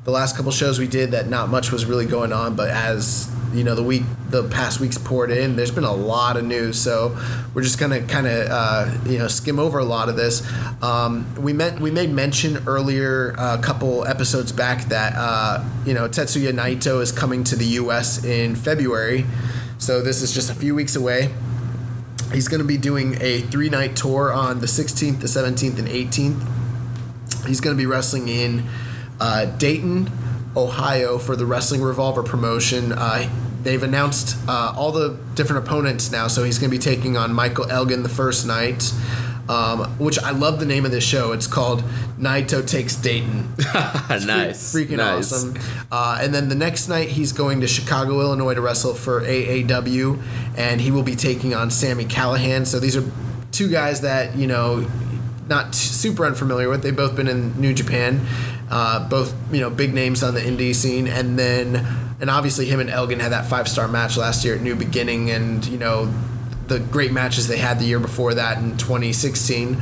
the 0.03 0.11
last 0.11 0.35
couple 0.35 0.51
shows 0.51 0.77
we 0.77 0.87
did, 0.87 1.11
that 1.11 1.29
not 1.29 1.47
much 1.47 1.71
was 1.71 1.85
really 1.85 2.05
going 2.05 2.33
on. 2.33 2.57
But 2.57 2.69
as 2.71 3.33
you 3.53 3.63
know, 3.63 3.75
the 3.75 3.83
week, 3.83 4.03
the 4.29 4.47
past 4.49 4.79
weeks 4.79 4.97
poured 4.97 5.31
in, 5.31 5.55
there's 5.55 5.71
been 5.71 5.83
a 5.83 5.93
lot 5.93 6.37
of 6.37 6.45
news. 6.45 6.79
So 6.79 7.17
we're 7.53 7.63
just 7.63 7.79
gonna 7.79 8.01
kind 8.01 8.27
of 8.27 8.47
uh, 8.49 8.97
you 9.05 9.17
know 9.17 9.27
skim 9.27 9.59
over 9.59 9.79
a 9.79 9.85
lot 9.85 10.09
of 10.09 10.15
this. 10.15 10.47
Um, 10.81 11.33
we 11.35 11.53
meant 11.53 11.79
we 11.79 11.91
made 11.91 12.11
mention 12.11 12.67
earlier 12.67 13.35
uh, 13.37 13.57
a 13.57 13.61
couple 13.61 14.05
episodes 14.05 14.51
back 14.51 14.85
that 14.85 15.13
uh, 15.15 15.63
you 15.85 15.93
know 15.93 16.07
Tetsuya 16.07 16.51
Naito 16.51 17.01
is 17.01 17.11
coming 17.11 17.43
to 17.45 17.55
the 17.55 17.65
U.S. 17.65 18.23
in 18.23 18.55
February. 18.55 19.25
So 19.77 20.01
this 20.01 20.21
is 20.21 20.33
just 20.33 20.49
a 20.51 20.55
few 20.55 20.75
weeks 20.75 20.95
away. 20.95 21.33
He's 22.33 22.47
to 22.61 22.67
be 22.67 22.77
doing 22.77 23.17
a 23.21 23.41
three 23.41 23.69
night 23.69 23.95
tour 23.95 24.31
on 24.31 24.59
the 24.59 24.67
16th, 24.67 25.19
the 25.21 25.27
17th, 25.27 25.79
and 25.79 25.87
18th. 25.87 27.47
He's 27.47 27.59
to 27.75 27.79
be 27.81 27.87
wrestling 27.87 28.27
in 28.27 28.65
uh, 29.19 29.45
Dayton, 29.45 30.11
Ohio 30.55 31.17
for 31.17 31.35
the 31.35 31.45
Wrestling 31.45 31.81
Revolver 31.81 32.23
promotion. 32.23 32.91
Uh, 32.91 33.29
they've 33.63 33.83
announced 33.83 34.37
uh, 34.47 34.73
all 34.75 34.91
the 34.91 35.17
different 35.35 35.65
opponents 35.65 36.11
now, 36.11 36.27
so 36.27 36.43
he's 36.43 36.57
going 36.59 36.71
to 36.71 36.75
be 36.77 36.81
taking 36.81 37.17
on 37.17 37.33
Michael 37.33 37.69
Elgin 37.69 38.03
the 38.03 38.09
first 38.09 38.45
night. 38.47 38.93
Um, 39.47 39.97
which 39.97 40.19
I 40.19 40.29
love 40.29 40.59
the 40.59 40.65
name 40.67 40.85
of 40.85 40.91
this 40.91 41.03
show. 41.03 41.31
It's 41.31 41.47
called 41.47 41.81
Naito 42.19 42.63
Takes 42.67 42.95
Dayton. 42.95 43.55
nice, 43.57 44.71
Freaking 44.75 44.97
nice. 44.97 45.33
awesome. 45.33 45.57
Uh, 45.91 46.19
and 46.21 46.35
then 46.35 46.49
the 46.49 46.55
next 46.55 46.87
night, 46.87 47.09
he's 47.09 47.31
going 47.31 47.59
to 47.61 47.67
Chicago, 47.67 48.21
Illinois 48.21 48.53
to 48.53 48.61
wrestle 48.61 48.93
for 48.93 49.21
AAW, 49.21 50.21
and 50.55 50.79
he 50.79 50.91
will 50.91 51.01
be 51.01 51.15
taking 51.15 51.55
on 51.55 51.71
Sami 51.71 52.05
Callihan. 52.05 52.67
So 52.67 52.79
these 52.79 52.95
are 52.95 53.03
two 53.51 53.69
guys 53.69 54.01
that, 54.01 54.35
you 54.35 54.45
know, 54.45 54.87
not 55.47 55.73
super 55.73 56.25
unfamiliar 56.27 56.69
with. 56.69 56.83
They've 56.83 56.95
both 56.95 57.15
been 57.15 57.27
in 57.27 57.59
New 57.59 57.73
Japan, 57.73 58.27
uh, 58.69 59.07
both, 59.09 59.33
you 59.51 59.59
know, 59.59 59.69
big 59.69 59.93
names 59.93 60.23
on 60.23 60.33
the 60.33 60.41
indie 60.41 60.75
scene. 60.75 61.07
And 61.07 61.37
then, 61.37 61.85
and 62.21 62.29
obviously, 62.29 62.65
him 62.65 62.79
and 62.79 62.89
Elgin 62.89 63.19
had 63.19 63.31
that 63.31 63.45
five 63.45 63.67
star 63.67 63.87
match 63.87 64.17
last 64.17 64.45
year 64.45 64.55
at 64.55 64.61
New 64.61 64.75
Beginning, 64.75 65.31
and, 65.31 65.65
you 65.65 65.77
know, 65.77 66.11
the 66.67 66.79
great 66.79 67.11
matches 67.11 67.47
they 67.47 67.57
had 67.57 67.79
the 67.79 67.85
year 67.85 67.99
before 67.99 68.35
that 68.35 68.59
in 68.59 68.77
2016. 68.77 69.77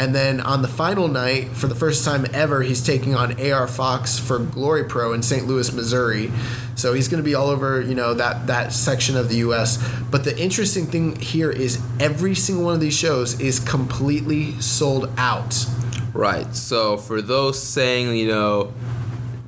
And 0.00 0.14
then 0.14 0.40
on 0.40 0.62
the 0.62 0.68
final 0.68 1.08
night, 1.08 1.48
for 1.50 1.66
the 1.66 1.74
first 1.74 2.06
time 2.06 2.24
ever, 2.32 2.62
he's 2.62 2.82
taking 2.82 3.14
on 3.14 3.38
AR 3.38 3.68
Fox 3.68 4.18
for 4.18 4.38
Glory 4.38 4.84
Pro 4.84 5.12
in 5.12 5.22
St. 5.22 5.46
Louis, 5.46 5.70
Missouri. 5.74 6.32
So 6.74 6.94
he's 6.94 7.08
going 7.08 7.22
to 7.22 7.28
be 7.28 7.34
all 7.34 7.48
over, 7.48 7.82
you 7.82 7.94
know, 7.94 8.14
that 8.14 8.46
that 8.46 8.72
section 8.72 9.14
of 9.14 9.28
the 9.28 9.36
U.S. 9.36 9.76
But 10.10 10.24
the 10.24 10.36
interesting 10.38 10.86
thing 10.86 11.16
here 11.16 11.50
is 11.50 11.82
every 11.98 12.34
single 12.34 12.64
one 12.64 12.74
of 12.74 12.80
these 12.80 12.96
shows 12.96 13.38
is 13.38 13.60
completely 13.60 14.58
sold 14.60 15.10
out. 15.18 15.66
Right. 16.12 16.54
So 16.54 16.96
for 16.96 17.22
those 17.22 17.62
saying, 17.62 18.16
you 18.16 18.28
know, 18.28 18.72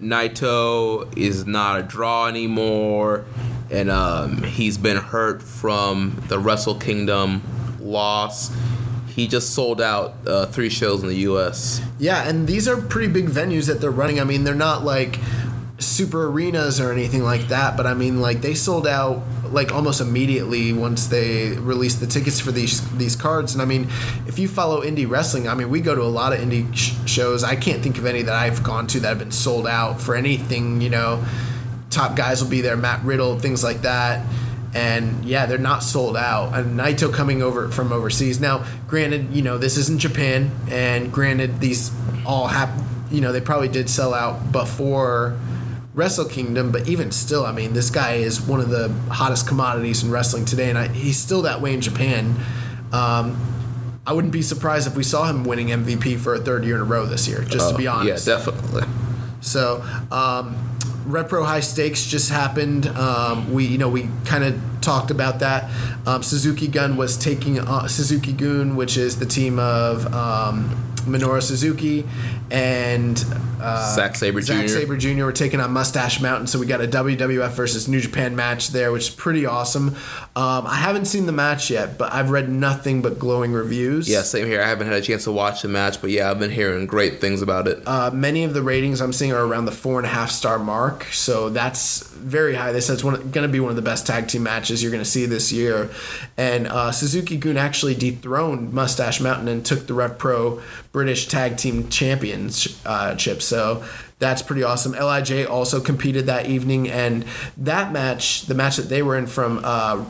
Naito 0.01 1.17
is 1.17 1.47
not 1.47 1.81
a 1.81 1.83
draw 1.83 2.27
anymore, 2.27 3.25
and 3.71 3.91
um, 3.91 4.43
he's 4.43 4.77
been 4.79 4.97
hurt 4.97 5.43
from 5.43 6.23
the 6.29 6.39
Wrestle 6.39 6.75
Kingdom 6.75 7.43
loss. 7.81 8.55
He 9.09 9.29
just 9.29 9.55
sold 9.55 9.81
out 9.81 10.15
uh, 10.27 10.47
three 10.47 10.71
shows 10.71 11.03
in 11.03 11.09
the 11.09 11.17
U.S. 11.17 11.83
Yeah, 11.99 12.27
and 12.27 12.47
these 12.47 12.67
are 12.67 12.81
pretty 12.81 13.13
big 13.13 13.27
venues 13.27 13.67
that 13.67 13.81
they're 13.81 13.91
running. 13.91 14.21
I 14.21 14.25
mean, 14.25 14.45
they're 14.45 14.55
not 14.55 14.85
like 14.85 15.19
super 15.79 16.29
arenas 16.29 16.81
or 16.81 16.93
anything 16.93 17.23
like 17.23 17.49
that, 17.49 17.77
but 17.77 17.87
I 17.87 17.95
mean, 17.95 18.21
like 18.21 18.41
they 18.41 18.55
sold 18.55 18.87
out 18.87 19.23
like 19.53 19.73
almost 19.73 20.01
immediately 20.01 20.73
once 20.73 21.07
they 21.07 21.51
released 21.59 22.01
the 22.01 22.07
tickets 22.07 22.41
for 22.41 22.53
these 22.53 22.81
these 22.97 23.15
cards. 23.15 23.53
And 23.53 23.63
I 23.63 23.65
mean, 23.65 23.89
if 24.27 24.39
you 24.39 24.49
follow 24.49 24.83
indie 24.83 25.09
wrestling, 25.09 25.49
I 25.49 25.55
mean, 25.55 25.71
we 25.71 25.81
go 25.81 25.95
to 25.95 26.03
a 26.03 26.05
lot 26.05 26.33
of 26.33 26.41
indie 26.41 26.75
sh- 26.75 26.95
shows. 27.07 27.45
I 27.45 27.57
can't 27.57 27.83
think 27.83 27.99
of 27.99 28.07
any 28.07 28.23
that 28.23 28.35
I've 28.35 28.63
gone 28.63 28.87
to 28.89 29.01
that 29.01 29.09
have 29.09 29.19
been 29.19 29.31
sold 29.31 29.67
out 29.67 30.01
for 30.01 30.15
anything. 30.15 30.81
You 30.81 30.91
know, 30.91 31.25
top 31.91 32.17
guys 32.17 32.43
will 32.43 32.51
be 32.51 32.61
there, 32.61 32.77
Matt 32.77 33.05
Riddle, 33.05 33.39
things 33.39 33.63
like 33.63 33.83
that. 33.83 34.27
And 34.75 35.25
yeah, 35.25 35.45
they're 35.45 35.59
not 35.59 35.83
sold 35.83 36.17
out. 36.17 36.55
And 36.59 36.79
Naito 36.79 37.13
coming 37.13 37.43
over 37.43 37.69
from 37.69 37.93
overseas. 37.93 38.41
Now, 38.41 38.65
granted, 38.89 39.35
you 39.35 39.43
know, 39.43 39.59
this 39.59 39.77
isn't 39.77 40.01
Japan, 40.01 40.51
and 40.71 41.13
granted, 41.13 41.61
these 41.61 41.93
all 42.25 42.47
happen. 42.47 42.83
You 43.11 43.21
know, 43.21 43.33
they 43.33 43.43
probably 43.43 43.69
did 43.69 43.91
sell 43.91 44.15
out 44.15 44.51
before 44.51 45.37
Wrestle 45.95 46.25
Kingdom, 46.25 46.73
but 46.73 46.89
even 46.89 47.13
still, 47.13 47.45
I 47.45 47.53
mean, 47.53 47.75
this 47.75 47.91
guy 47.91 48.15
is 48.15 48.41
one 48.41 48.61
of 48.61 48.71
the 48.71 48.89
hottest 49.11 49.47
commodities 49.47 50.03
in 50.03 50.11
wrestling 50.11 50.45
today, 50.47 50.71
and 50.71 50.79
I, 50.79 50.89
he's 50.89 51.19
still 51.19 51.43
that 51.43 51.61
way 51.61 51.75
in 51.75 51.81
Japan. 51.83 52.35
Um, 52.93 53.37
I 54.07 54.13
wouldn't 54.15 54.33
be 54.33 54.43
surprised 54.43 54.87
if 54.87 54.97
we 54.97 55.03
saw 55.05 55.27
him 55.29 55.45
winning 55.45 55.69
MVP 55.69 56.19
for 56.19 56.35
a 56.35 56.39
third 56.39 56.65
year 56.65 56.77
in 56.77 56.81
a 56.81 56.85
row 56.85 57.05
this 57.07 57.29
year, 57.29 57.43
just 57.45 57.71
to 57.71 57.77
be 57.77 57.89
Oh, 57.89 57.93
honest. 57.93 58.27
Yeah, 58.27 58.37
definitely. 58.37 58.83
So, 59.43 59.85
um, 60.11 60.57
Rev 61.05 61.29
Pro 61.29 61.45
High 61.45 61.61
Stakes 61.61 62.07
just 62.07 62.31
happened. 62.31 62.87
Um, 62.87 63.53
we, 63.53 63.67
you 63.67 63.77
know, 63.77 63.89
we 63.89 64.09
kind 64.25 64.45
of 64.45 64.61
talked 64.81 65.11
about 65.11 65.41
that. 65.41 65.69
Um, 66.07 66.23
Suzuki 66.23 66.69
Gun 66.69 66.97
was 66.97 67.17
taking 67.19 67.59
uh, 67.61 67.87
Suzuki 67.89 68.33
Gun, 68.33 68.77
which 68.77 68.97
is 68.97 69.19
the 69.19 69.27
team 69.27 69.59
of 69.59 70.07
um, 70.15 70.82
Minoru 71.03 71.43
Suzuki 71.43 72.07
and 72.51 73.25
uh, 73.61 73.95
Zack 73.95 74.17
Sabre 74.17 74.41
Jr.. 74.41 74.69
Sabre 74.69 74.97
Jr. 74.97 75.25
were 75.25 75.33
taking 75.33 75.61
on 75.61 75.73
Mustache 75.73 76.21
Mountain. 76.21 76.47
So 76.47 76.59
we 76.59 76.67
got 76.67 76.81
a 76.81 76.87
WWF 76.87 77.51
versus 77.51 77.89
New 77.89 78.01
Japan 78.01 78.35
match 78.37 78.69
there, 78.69 78.93
which 78.93 79.09
is 79.09 79.15
pretty 79.15 79.47
awesome. 79.47 79.97
Um, 80.35 80.67
I 80.67 80.77
haven't 80.77 81.07
seen 81.07 81.27
the 81.27 81.33
match 81.33 81.71
yet, 81.71 81.99
but 81.99 82.13
I've 82.13 82.31
read 82.31 82.49
nothing 82.49 83.03
but 83.03 83.19
glowing 83.19 83.53
reviews. 83.53 84.09
Yeah, 84.09 84.23
same 84.23 84.47
here. 84.47 84.61
I 84.61 84.67
haven't 84.67 84.89
had 84.89 84.97
a 84.97 85.03
chance 85.03 85.25
to 85.25 85.33
watch 85.33 85.63
the 85.63 85.69
match, 85.69 86.01
but 86.01 86.11
yeah, 86.11 86.31
I've 86.31 86.39
been 86.39 86.51
hearing 86.51 86.87
great 86.87 87.21
things 87.21 87.43
about 87.43 87.69
it. 87.69 87.83
Uh, 87.87 88.11
many 88.11 88.45
of 88.45 88.55
the 88.55 88.63
ratings 88.63 89.01
I'm 89.01 89.13
seeing 89.13 89.33
are 89.33 89.45
around 89.45 89.67
the 89.67 89.73
four 89.73 89.99
and 89.99 90.07
a 90.07 90.11
half 90.11 90.31
star 90.31 90.59
mark, 90.59 91.05
so 91.05 91.49
that's 91.49 92.09
very 92.13 92.55
high. 92.55 92.73
They 92.73 92.81
said 92.81 92.95
it's 92.95 93.03
going 93.03 93.33
to 93.33 93.49
be 93.49 93.61
one 93.61 93.71
of 93.71 93.77
the 93.77 93.83
best 93.83 94.07
tag 94.07 94.29
team 94.29 94.43
matches 94.45 94.83
you're 94.83 94.93
going 94.93 95.05
to 95.05 95.09
see 95.11 95.27
this 95.27 95.53
year. 95.53 95.91
And 96.37 96.67
uh, 96.69 96.93
Suzuki 96.93 97.37
Gun 97.37 97.57
actually 97.57 97.95
dethroned 97.95 98.73
Mustache 98.73 99.21
Mountain 99.21 99.49
and 99.49 99.65
took 99.65 99.87
the 99.87 99.95
Rev 99.95 100.19
Pro 100.19 100.63
British 100.93 101.27
Tag 101.27 101.57
Team 101.57 101.89
Championship. 101.89 103.43
So 103.43 103.85
that's 104.19 104.41
pretty 104.41 104.63
awesome. 104.63 104.93
Lij 104.93 105.47
also 105.47 105.81
competed 105.81 106.27
that 106.27 106.47
evening, 106.47 106.89
and 106.89 107.25
that 107.57 107.93
match, 107.93 108.43
the 108.43 108.55
match 108.55 108.77
that 108.77 108.89
they 108.89 109.03
were 109.03 109.17
in 109.17 109.27
from 109.27 109.61
uh, 109.65 110.05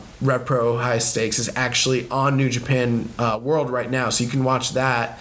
Pro 0.45 0.77
High 0.77 0.99
Stakes, 0.99 1.39
is 1.39 1.49
actually 1.55 2.07
on 2.09 2.37
New 2.37 2.49
Japan 2.49 3.09
uh, 3.17 3.39
World 3.41 3.71
right 3.71 3.89
now, 3.89 4.09
so 4.09 4.23
you 4.23 4.29
can 4.29 4.43
watch 4.43 4.73
that. 4.73 5.19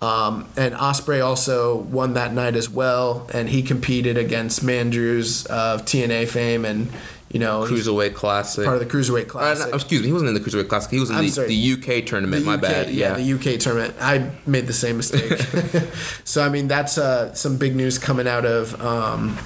Um, 0.00 0.48
and 0.56 0.74
Ospreay 0.74 1.24
also 1.24 1.76
won 1.76 2.14
that 2.14 2.34
night 2.34 2.56
as 2.56 2.68
well, 2.68 3.28
and 3.32 3.48
he 3.48 3.62
competed 3.62 4.18
against 4.18 4.64
Mandrews 4.64 5.46
of 5.46 5.84
TNA 5.84 6.26
fame, 6.28 6.64
and 6.64 6.90
you 7.32 7.38
know 7.40 7.62
Cruiserweight 7.64 8.14
Classic. 8.14 8.64
part 8.64 8.80
of 8.80 8.86
the 8.88 8.94
Cruiserweight 8.94 9.24
Uh, 9.26 9.28
Classic. 9.30 9.68
no, 9.70 9.74
excuse 9.74 10.00
me, 10.02 10.06
he 10.08 10.12
wasn't 10.12 10.28
in 10.28 10.34
the 10.34 10.40
Cruiserweight 10.40 10.68
Classic. 10.68 10.90
He 10.90 11.00
was 11.00 11.10
in 11.10 11.16
the, 11.16 11.46
the 11.46 11.98
UK 11.98 12.06
tournament. 12.06 12.44
My 12.44 12.54
UK 12.54 12.60
bad. 12.60 12.90
Yeah. 12.90 13.14
the 13.14 13.32
UK 13.32 13.58
tournament. 13.58 13.94
I 14.00 14.30
made 14.46 14.66
the 14.66 14.72
same 14.72 14.98
mistake. 14.98 15.38
so 16.24 16.44
I 16.44 16.48
mean, 16.48 16.68
that's 16.68 16.98
uh, 16.98 17.34
some 17.34 17.56
big 17.56 17.74
news 17.74 17.98
coming 17.98 18.28
out 18.28 18.44
of. 18.44 18.80
Um, 18.80 19.38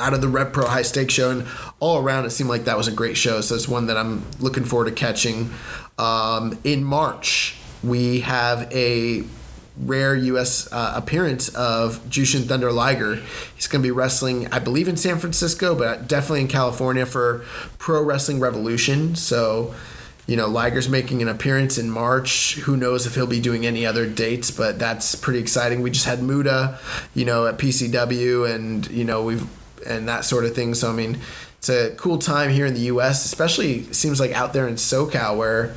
out 0.00 0.14
of 0.14 0.20
the 0.20 0.26
Rev 0.26 0.52
Pro 0.52 0.66
High 0.66 0.82
Stakes 0.82 1.14
show, 1.14 1.30
and 1.30 1.46
all 1.78 2.02
around 2.02 2.24
it 2.24 2.30
seemed 2.30 2.50
like 2.50 2.64
that 2.64 2.76
was 2.76 2.88
a 2.88 2.92
great 2.92 3.16
show. 3.16 3.40
So 3.40 3.54
it's 3.54 3.68
one 3.68 3.86
that 3.86 3.96
I'm 3.96 4.24
looking 4.40 4.64
forward 4.64 4.86
to 4.86 4.90
catching. 4.92 5.52
Um, 5.96 6.58
in 6.64 6.82
March, 6.82 7.56
we 7.84 8.20
have 8.20 8.68
a 8.72 9.22
rare 9.76 10.14
U.S. 10.14 10.70
Uh, 10.72 10.92
appearance 10.94 11.48
of 11.50 11.98
Jushin 12.08 12.46
Thunder 12.46 12.70
Liger. 12.70 13.16
He's 13.54 13.66
going 13.66 13.82
to 13.82 13.86
be 13.86 13.90
wrestling, 13.90 14.52
I 14.52 14.58
believe, 14.58 14.88
in 14.88 14.96
San 14.96 15.18
Francisco, 15.18 15.74
but 15.74 16.08
definitely 16.08 16.42
in 16.42 16.48
California 16.48 17.06
for 17.06 17.44
Pro 17.78 18.02
Wrestling 18.02 18.40
Revolution. 18.40 19.14
So 19.14 19.74
you 20.26 20.36
know, 20.36 20.46
Liger's 20.46 20.88
making 20.88 21.20
an 21.20 21.28
appearance 21.28 21.78
in 21.78 21.90
March. 21.90 22.54
Who 22.54 22.76
knows 22.76 23.06
if 23.06 23.14
he'll 23.14 23.26
be 23.26 23.40
doing 23.40 23.66
any 23.66 23.84
other 23.84 24.06
dates, 24.06 24.50
but 24.50 24.78
that's 24.78 25.14
pretty 25.14 25.40
exciting. 25.40 25.82
We 25.82 25.90
just 25.90 26.06
had 26.06 26.22
Muda, 26.22 26.78
you 27.14 27.24
know, 27.24 27.46
at 27.46 27.58
PCW 27.58 28.48
and, 28.48 28.88
you 28.90 29.04
know, 29.04 29.24
we've, 29.24 29.46
and 29.84 30.08
that 30.08 30.24
sort 30.24 30.44
of 30.44 30.54
thing. 30.54 30.74
So, 30.74 30.90
I 30.90 30.92
mean, 30.92 31.18
it's 31.58 31.68
a 31.68 31.90
cool 31.96 32.18
time 32.18 32.50
here 32.50 32.66
in 32.66 32.74
the 32.74 32.82
U.S., 32.82 33.24
especially 33.24 33.82
seems 33.92 34.20
like 34.20 34.30
out 34.32 34.52
there 34.52 34.68
in 34.68 34.76
SoCal 34.76 35.36
where, 35.36 35.74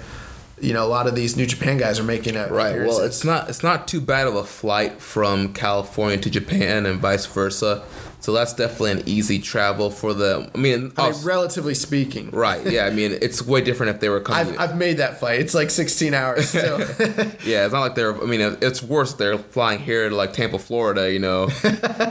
you 0.59 0.73
know, 0.73 0.85
a 0.85 0.87
lot 0.87 1.07
of 1.07 1.15
these 1.15 1.35
New 1.35 1.45
Japan 1.45 1.77
guys 1.77 1.99
are 1.99 2.03
making 2.03 2.35
it. 2.35 2.49
Right. 2.51 2.77
Well, 2.79 3.01
it's 3.01 3.23
not 3.23 3.49
it's 3.49 3.63
not 3.63 3.87
too 3.87 4.01
bad 4.01 4.27
of 4.27 4.35
a 4.35 4.43
flight 4.43 5.01
from 5.01 5.53
California 5.53 6.17
to 6.17 6.29
Japan 6.29 6.85
and 6.85 6.99
vice 6.99 7.25
versa. 7.25 7.83
So 8.25 8.33
that's 8.33 8.53
definitely 8.53 8.89
an 8.93 9.03
easy 9.05 9.37
travel 9.37 9.91
for 9.91 10.15
them. 10.15 10.49
I 10.55 10.57
mean, 10.57 10.91
I 10.97 11.11
mean, 11.11 11.23
relatively 11.23 11.75
speaking. 11.75 12.31
right? 12.31 12.65
Yeah. 12.65 12.87
I 12.87 12.89
mean, 12.89 13.11
it's 13.21 13.45
way 13.45 13.61
different 13.61 13.93
if 13.93 14.01
they 14.01 14.09
were 14.09 14.19
coming. 14.19 14.55
I've, 14.55 14.71
I've 14.71 14.77
made 14.77 14.97
that 14.97 15.19
flight. 15.19 15.39
It's 15.41 15.53
like 15.53 15.69
16 15.69 16.15
hours 16.15 16.49
still. 16.49 16.79
yeah, 17.45 17.65
it's 17.65 17.71
not 17.73 17.81
like 17.81 17.93
they're. 17.93 18.19
I 18.19 18.25
mean, 18.25 18.41
it's 18.63 18.81
worse. 18.81 19.13
They're 19.13 19.37
flying 19.37 19.79
here 19.79 20.09
to 20.09 20.15
like 20.15 20.33
Tampa, 20.33 20.57
Florida. 20.57 21.13
You 21.13 21.19
know, 21.19 21.49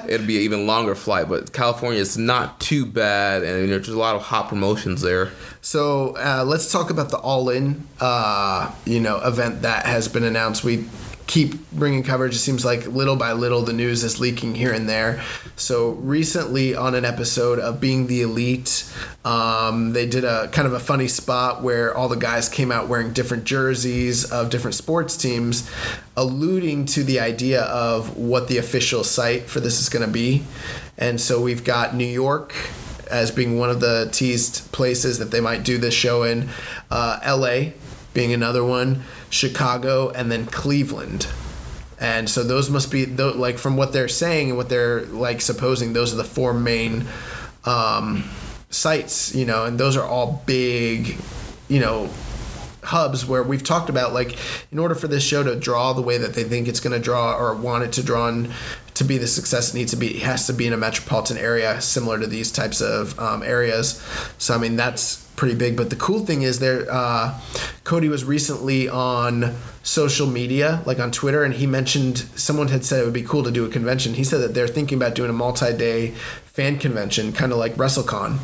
it'd 0.07 0.29
be 0.29 0.37
an 0.37 0.43
even 0.43 0.69
longer 0.69 0.95
flight. 0.95 1.29
But 1.29 1.53
California 1.53 1.99
is 1.99 2.17
not 2.17 2.61
too 2.61 2.87
bad, 2.87 3.43
and 3.43 3.63
you 3.63 3.67
know, 3.67 3.79
there's 3.81 3.89
a 3.89 3.99
lot 3.99 4.15
of 4.15 4.23
hot 4.23 4.49
promotions 4.49 5.03
there. 5.03 5.33
So 5.63 6.17
uh, 6.17 6.45
let's 6.47 6.71
talk 6.71 6.91
about 6.91 7.11
the 7.11 7.19
All 7.19 7.51
In, 7.51 7.89
uh, 7.99 8.73
you 8.85 9.01
know, 9.01 9.17
event 9.19 9.63
that 9.63 9.85
has 9.87 10.07
been 10.07 10.23
announced. 10.23 10.63
We 10.63 10.85
keep 11.27 11.71
bringing 11.71 12.03
coverage. 12.03 12.35
It 12.35 12.39
seems 12.39 12.65
like 12.65 12.87
little 12.87 13.17
by 13.17 13.33
little 13.33 13.63
the 13.63 13.73
news 13.73 14.05
is 14.05 14.21
leaking 14.21 14.55
here 14.55 14.73
and 14.73 14.89
there. 14.89 15.23
So 15.57 15.91
recently, 15.91 16.75
on 16.75 16.95
an 16.95 17.05
episode 17.05 17.59
of 17.59 17.81
Being 17.81 18.07
the 18.07 18.23
Elite, 18.23 18.91
um, 19.25 19.93
they 19.93 20.07
did 20.07 20.25
a 20.25 20.49
kind 20.49 20.67
of 20.67 20.75
a 20.75 20.81
funny 20.81 21.09
spot 21.09 21.63
where 21.63 21.97
all 21.97 22.09
the 22.09 22.17
guys 22.17 22.49
came 22.49 22.71
out 22.71 22.89
wearing 22.89 23.13
different 23.13 23.45
jerseys 23.45 24.31
of 24.31 24.51
different 24.51 24.75
sports 24.75 25.17
teams, 25.17 25.71
alluding 26.17 26.87
to 26.87 27.03
the 27.03 27.21
idea 27.21 27.63
of 27.63 28.17
what 28.17 28.49
the 28.49 28.59
official 28.59 29.03
site 29.03 29.45
for 29.45 29.61
this 29.61 29.81
is 29.81 29.89
going 29.89 30.05
to 30.05 30.13
be. 30.13 30.45
And 30.99 31.21
so 31.21 31.41
we've 31.41 31.65
got 31.65 31.95
New 31.95 32.05
York 32.05 32.55
as 33.11 33.31
being 33.31 33.59
one 33.59 33.71
of 33.71 33.81
the 33.81 34.09
teased 34.13 34.71
places 34.73 35.19
that 35.19 35.31
they 35.31 35.41
might 35.41 35.63
do 35.63 35.79
this 35.79 35.95
show 35.95 36.23
in. 36.23 36.49
Uh, 36.91 37.19
LA 37.27 37.73
being 38.15 38.33
another 38.33 38.65
one, 38.65 39.03
Chicago, 39.29 40.11
and 40.11 40.33
then 40.33 40.47
Cleveland. 40.47 41.27
And 42.01 42.29
so 42.29 42.43
those 42.43 42.71
must 42.71 42.91
be 42.91 43.07
like 43.07 43.59
from 43.59 43.77
what 43.77 43.93
they're 43.93 44.09
saying 44.09 44.49
and 44.49 44.57
what 44.57 44.69
they're 44.69 45.03
like 45.07 45.41
supposing 45.41 45.93
those 45.93 46.13
are 46.13 46.17
the 46.17 46.25
four 46.25 46.55
main 46.55 47.07
um, 47.65 48.25
sites, 48.71 49.35
you 49.35 49.45
know, 49.45 49.65
and 49.65 49.79
those 49.79 49.97
are 49.97 50.05
all 50.05 50.43
big, 50.47 51.17
you 51.69 51.81
know, 51.81 52.11
hubs 52.83 53.25
where 53.25 53.43
we've 53.43 53.65
talked 53.65 53.89
about 53.89 54.13
like 54.13 54.37
in 54.71 54.79
order 54.79 54.95
for 54.95 55.09
this 55.09 55.25
show 55.25 55.43
to 55.43 55.57
draw 55.57 55.93
the 55.93 56.03
way 56.03 56.19
that 56.19 56.35
they 56.35 56.45
think 56.45 56.69
it's 56.69 56.81
going 56.81 56.93
to 56.93 57.03
draw 57.03 57.35
or 57.37 57.55
want 57.55 57.83
it 57.83 57.93
to 57.93 58.03
draw 58.03 58.29
and 58.29 58.51
to 58.95 59.05
be 59.05 59.19
the 59.19 59.27
success 59.27 59.75
it 59.75 59.77
needs 59.79 59.91
to 59.91 59.97
be 59.97 60.17
it 60.17 60.23
has 60.23 60.47
to 60.47 60.53
be 60.53 60.67
in 60.67 60.73
a 60.73 60.77
metropolitan 60.77 61.37
area 61.37 61.81
similar 61.81 62.19
to 62.19 62.27
these 62.27 62.51
types 62.53 62.81
of 62.81 63.19
um, 63.19 63.43
areas 63.43 64.01
so 64.39 64.55
i 64.55 64.59
mean 64.59 64.77
that's 64.77 65.23
pretty 65.37 65.55
big 65.55 65.77
but 65.77 65.91
the 65.91 65.97
cool 65.97 66.21
thing 66.25 66.43
is 66.43 66.61
there 66.61 66.87
uh, 66.91 67.39
cody 67.83 68.09
was 68.09 68.25
recently 68.25 68.89
on 68.89 69.53
social 69.83 70.27
media 70.29 70.81
like 70.87 71.01
on 71.01 71.11
twitter 71.11 71.43
and 71.43 71.55
he 71.55 71.67
mentioned 71.67 72.19
someone 72.37 72.69
had 72.69 72.85
said 72.85 73.01
it 73.01 73.05
would 73.05 73.13
be 73.13 73.23
cool 73.23 73.43
to 73.43 73.51
do 73.51 73.65
a 73.65 73.69
convention 73.69 74.15
he 74.15 74.23
said 74.23 74.39
that 74.41 74.55
they're 74.55 74.69
thinking 74.69 74.97
about 74.97 75.15
doing 75.17 75.29
a 75.31 75.33
multi-day 75.33 76.11
fan 76.47 76.79
convention 76.79 77.33
kind 77.33 77.51
of 77.53 77.59
like 77.59 77.75
wrestlecon 77.75 78.39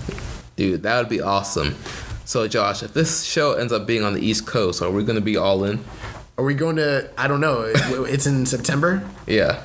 Dude, 0.56 0.82
that 0.82 0.98
would 0.98 1.08
be 1.08 1.22
awesome. 1.22 1.74
So, 2.26 2.46
Josh, 2.46 2.82
if 2.82 2.92
this 2.92 3.24
show 3.24 3.54
ends 3.54 3.72
up 3.72 3.86
being 3.86 4.04
on 4.04 4.12
the 4.12 4.20
East 4.20 4.46
Coast, 4.46 4.82
are 4.82 4.90
we 4.90 5.04
going 5.04 5.14
to 5.14 5.22
be 5.22 5.38
all 5.38 5.64
in? 5.64 5.82
are 6.36 6.44
we 6.44 6.54
going 6.54 6.76
to 6.76 7.08
i 7.18 7.26
don't 7.28 7.40
know 7.40 7.62
it's 7.64 8.26
in 8.26 8.46
september 8.46 9.06
Yeah. 9.26 9.62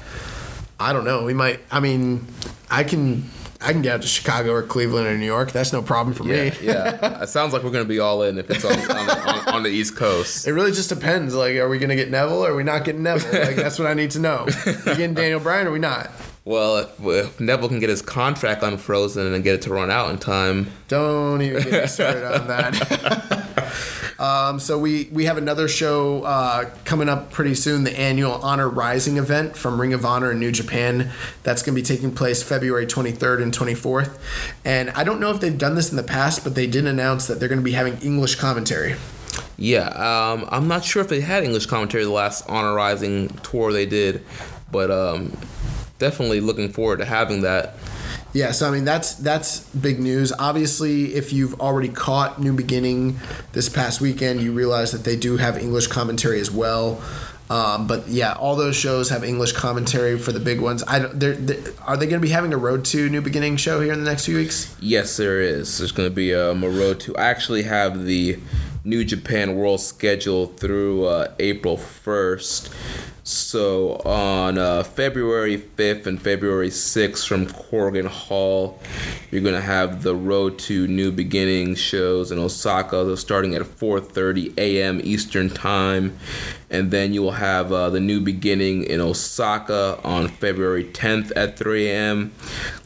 I 0.79 0.93
don't 0.93 1.05
know. 1.05 1.23
We 1.23 1.33
might. 1.33 1.59
I 1.71 1.79
mean, 1.79 2.25
I 2.69 2.83
can 2.83 3.29
I 3.61 3.71
can 3.71 3.81
get 3.81 3.93
out 3.95 4.01
to 4.01 4.07
Chicago 4.07 4.51
or 4.51 4.61
Cleveland 4.63 5.07
or 5.07 5.17
New 5.17 5.25
York. 5.25 5.51
That's 5.51 5.71
no 5.73 5.81
problem 5.81 6.13
for 6.13 6.23
Yeah, 6.25 6.49
me. 6.49 6.51
yeah. 6.61 7.23
It 7.23 7.29
sounds 7.29 7.53
like 7.53 7.63
we're 7.63 7.71
gonna 7.71 7.85
be 7.85 7.99
all 7.99 8.23
in 8.23 8.37
if 8.37 8.49
it's 8.49 8.65
on, 8.65 8.73
on, 8.73 9.07
the, 9.07 9.17
on, 9.29 9.55
on 9.55 9.63
the 9.63 9.69
East 9.69 9.95
Coast. 9.95 10.47
It 10.47 10.53
really 10.53 10.71
just 10.71 10.89
depends. 10.89 11.33
Like, 11.33 11.55
are 11.55 11.69
we 11.69 11.79
gonna 11.79 11.95
get 11.95 12.11
Neville 12.11 12.45
or 12.45 12.51
are 12.51 12.55
we 12.55 12.63
not 12.63 12.83
getting 12.83 13.03
Neville? 13.03 13.31
Like, 13.45 13.55
that's 13.55 13.79
what 13.79 13.87
I 13.87 13.93
need 13.93 14.11
to 14.11 14.19
know. 14.19 14.39
Are 14.65 14.73
We 14.85 14.95
getting 14.95 15.13
Daniel 15.13 15.39
Bryan 15.39 15.67
or 15.67 15.71
we 15.71 15.79
not? 15.79 16.09
Well, 16.43 16.77
if, 16.77 16.89
if 17.03 17.39
Neville 17.39 17.69
can 17.69 17.79
get 17.79 17.89
his 17.89 18.03
contract 18.03 18.61
unfrozen 18.61 19.33
and 19.33 19.43
get 19.43 19.55
it 19.55 19.61
to 19.63 19.71
run 19.71 19.89
out 19.89 20.11
in 20.11 20.19
time, 20.19 20.67
Don't 20.89 21.41
even 21.41 21.63
get 21.63 21.81
me 21.83 21.87
started 21.87 22.23
on 22.23 22.47
that. 22.47 23.41
um, 24.19 24.59
so 24.59 24.77
we 24.79 25.09
we 25.11 25.25
have 25.25 25.37
another 25.37 25.67
show 25.67 26.23
uh, 26.23 26.69
coming 26.85 27.09
up 27.09 27.31
pretty 27.31 27.55
soon. 27.55 27.83
The 27.83 27.97
annual 27.97 28.33
Honor 28.33 28.69
Rising 28.69 29.17
event 29.17 29.57
from 29.57 29.79
Ring 29.79 29.93
of 29.93 30.05
Honor 30.05 30.31
in 30.31 30.39
New 30.39 30.51
Japan. 30.51 31.11
That's 31.43 31.61
going 31.61 31.75
to 31.75 31.81
be 31.81 31.85
taking 31.85 32.13
place 32.13 32.41
February 32.41 32.85
23rd 32.85 33.43
and 33.43 33.53
24th. 33.53 34.17
And 34.63 34.89
I 34.91 35.03
don't 35.03 35.19
know 35.19 35.31
if 35.31 35.41
they've 35.41 35.57
done 35.57 35.75
this 35.75 35.89
in 35.91 35.97
the 35.97 36.03
past, 36.03 36.43
but 36.43 36.55
they 36.55 36.67
did 36.67 36.85
announce 36.85 37.27
that 37.27 37.39
they're 37.39 37.49
going 37.49 37.59
to 37.59 37.65
be 37.65 37.73
having 37.73 37.97
English 37.99 38.35
commentary. 38.35 38.95
yeah, 39.57 39.87
um, 39.87 40.47
I'm 40.49 40.67
not 40.67 40.85
sure 40.85 41.01
if 41.01 41.09
they 41.09 41.21
had 41.21 41.43
English 41.43 41.65
commentary 41.65 42.03
the 42.03 42.11
last 42.11 42.45
Honor 42.47 42.73
Rising 42.73 43.29
tour 43.43 43.73
they 43.73 43.85
did, 43.85 44.23
but 44.71 44.91
um, 44.91 45.35
definitely 45.99 46.39
looking 46.39 46.69
forward 46.69 46.99
to 46.99 47.05
having 47.05 47.41
that. 47.41 47.75
Yeah, 48.35 48.51
so 48.51 48.67
I 48.67 48.71
mean 48.71 48.83
that's 48.83 49.13
that's 49.15 49.61
big 49.69 49.97
news. 49.97 50.33
Obviously, 50.37 51.15
if 51.15 51.31
you've 51.31 51.61
already 51.61 51.87
caught 51.87 52.37
New 52.37 52.51
Beginning 52.51 53.17
this 53.53 53.69
past 53.69 54.01
weekend, 54.01 54.41
you 54.41 54.51
realize 54.51 54.91
that 54.91 55.05
they 55.05 55.15
do 55.15 55.37
have 55.37 55.57
English 55.57 55.87
commentary 55.87 56.41
as 56.41 56.51
well. 56.51 57.01
Um, 57.49 57.87
but 57.87 58.09
yeah, 58.09 58.33
all 58.33 58.57
those 58.57 58.75
shows 58.75 59.09
have 59.09 59.23
English 59.23 59.53
commentary 59.53 60.19
for 60.19 60.33
the 60.33 60.41
big 60.41 60.59
ones. 60.59 60.83
I. 60.83 60.99
They're, 60.99 61.35
they 61.35 61.63
are 61.87 61.95
they 61.95 62.07
going 62.07 62.19
to 62.19 62.27
be 62.27 62.33
having 62.33 62.51
a 62.51 62.57
Road 62.57 62.83
to 62.85 63.07
New 63.07 63.21
Beginning 63.21 63.55
show 63.55 63.79
here 63.79 63.93
in 63.93 64.03
the 64.03 64.09
next 64.09 64.25
few 64.25 64.35
weeks? 64.35 64.75
Yes, 64.81 65.15
there 65.15 65.39
is. 65.39 65.77
There's 65.77 65.93
going 65.93 66.09
to 66.09 66.15
be 66.15 66.35
um, 66.35 66.61
a 66.61 66.69
road 66.69 66.99
to. 67.01 67.15
I 67.15 67.27
actually 67.27 67.63
have 67.63 68.03
the 68.03 68.37
New 68.83 69.05
Japan 69.05 69.55
World 69.55 69.79
schedule 69.79 70.47
through 70.47 71.05
uh, 71.05 71.33
April 71.39 71.77
1st. 71.77 72.69
So 73.27 73.95
on 74.05 74.59
uh, 74.59 74.83
February 74.83 75.57
5th 75.57 76.05
and 76.05 76.21
February 76.21 76.69
6th 76.69 77.27
from 77.27 77.47
Korakuen 77.47 78.05
Hall, 78.05 78.79
you're 79.31 79.41
to 79.41 79.61
have 79.61 80.03
the 80.03 80.15
Road 80.15 80.59
to 80.59 80.85
New 80.85 81.11
Beginnings 81.11 81.79
shows 81.79 82.31
in 82.31 82.37
Osaka. 82.37 83.03
They're 83.03 83.17
starting 83.17 83.55
at 83.55 83.63
4:30 83.63 84.55
a.m. 84.59 85.01
Eastern 85.03 85.49
Time, 85.49 86.15
and 86.69 86.91
then 86.91 87.13
you 87.13 87.23
will 87.23 87.31
have 87.31 87.71
uh, 87.71 87.89
the 87.89 87.99
New 87.99 88.21
Beginning 88.21 88.83
in 88.83 89.01
Osaka 89.01 89.99
on 90.03 90.27
February 90.27 90.83
10th 90.83 91.31
at 91.35 91.57
3 91.57 91.87
a.m. 91.87 92.31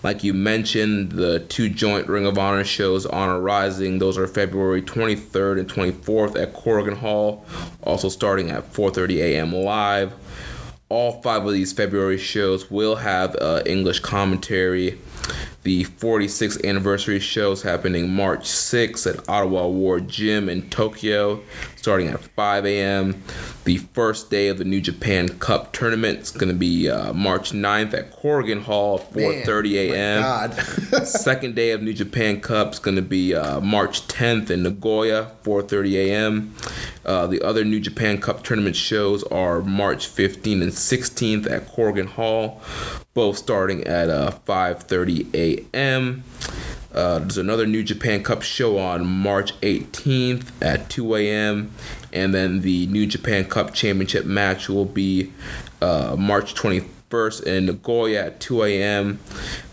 Like 0.04 0.24
you 0.24 0.34
mentioned, 0.34 1.12
the 1.12 1.42
two 1.42 1.68
joint 1.68 2.08
Ring 2.08 2.26
of 2.26 2.38
Honor 2.38 2.64
shows, 2.64 3.06
Honor 3.06 3.42
Rising, 3.42 4.00
those 4.00 4.18
are 4.18 4.26
February 4.26 4.82
23rd 4.82 5.60
and 5.60 5.70
24th 5.70 6.42
at 6.42 6.54
Korakuen 6.54 7.00
Hall, 7.00 7.46
also 7.84 8.08
starting 8.08 8.50
at 8.50 8.72
4:30 8.72 9.18
a.m. 9.18 9.54
live. 9.54 10.14
All 10.90 11.22
five 11.22 11.46
of 11.46 11.54
these 11.54 11.72
February 11.72 12.18
shows 12.18 12.72
will 12.72 12.96
have 12.96 13.36
uh, 13.36 13.62
English 13.66 14.00
commentary. 14.00 14.98
The 15.64 15.84
46th 15.84 16.66
anniversary 16.66 17.20
shows 17.20 17.64
happening 17.64 18.10
March 18.10 18.44
6th 18.48 19.06
at 19.06 19.30
Ota 19.30 19.68
Ward 19.68 20.08
Gym 20.08 20.48
in 20.48 20.70
Tokyo, 20.70 21.42
starting 21.76 22.08
at 22.08 22.22
5 22.22 22.66
a.m. 22.66 23.22
The 23.66 23.78
first 23.78 24.30
day 24.30 24.48
of 24.48 24.58
the 24.58 24.64
New 24.64 24.80
Japan 24.80 25.28
Cup 25.28 25.74
tournament 25.74 26.20
is 26.22 26.32
going 26.32 26.48
to 26.48 26.58
be 26.58 26.90
uh, 26.90 27.12
March 27.12 27.52
9th 27.52 27.94
at 27.94 28.12
Korakuen 28.12 28.62
Hall, 28.64 29.00
4:30 29.00 29.92
a.m. 29.92 30.52
Second 31.06 31.56
day 31.56 31.72
of 31.72 31.82
New 31.82 31.94
Japan 31.94 32.40
Cup 32.40 32.74
is 32.74 32.80
going 32.80 32.96
to 32.96 33.02
be 33.02 33.36
uh, 33.36 33.60
March 33.60 34.08
10th 34.08 34.50
in 34.50 34.64
Nagoya, 34.64 35.32
4:30 35.44 35.94
a.m. 35.94 36.56
Uh, 37.06 37.28
the 37.28 37.42
other 37.42 37.66
New 37.66 37.80
Japan 37.80 38.22
Cup 38.22 38.44
tournament 38.44 38.76
shows 38.76 39.24
are 39.24 39.62
March 39.62 40.08
15th 40.08 40.62
and 40.62 40.72
16th 40.72 41.50
at 41.50 41.68
Korakuen 41.68 42.06
Hall, 42.06 42.62
both 43.14 43.38
starting 43.38 43.84
at 43.86 44.10
uh, 44.10 44.32
5:30 44.48 45.34
a.m. 45.34 45.49
Uh, 46.94 47.20
there's 47.20 47.38
another 47.38 47.66
New 47.68 47.84
Japan 47.84 48.24
Cup 48.24 48.42
show 48.42 48.78
on 48.80 49.06
March 49.06 49.54
18th 49.62 50.48
at 50.62 50.90
2 50.90 51.16
a.m. 51.16 51.72
And 52.12 52.34
then 52.34 52.62
the 52.62 52.88
New 52.88 53.06
Japan 53.06 53.46
Cup 53.46 53.74
Championship 53.74 54.26
match 54.26 54.70
will 54.70 54.86
be 54.86 55.32
uh, 55.82 56.16
March 56.18 56.56
21st 56.56 57.44
in 57.44 57.68
Nagoya 57.68 58.26
at 58.26 58.40
2 58.40 58.64
a.m. 58.64 59.20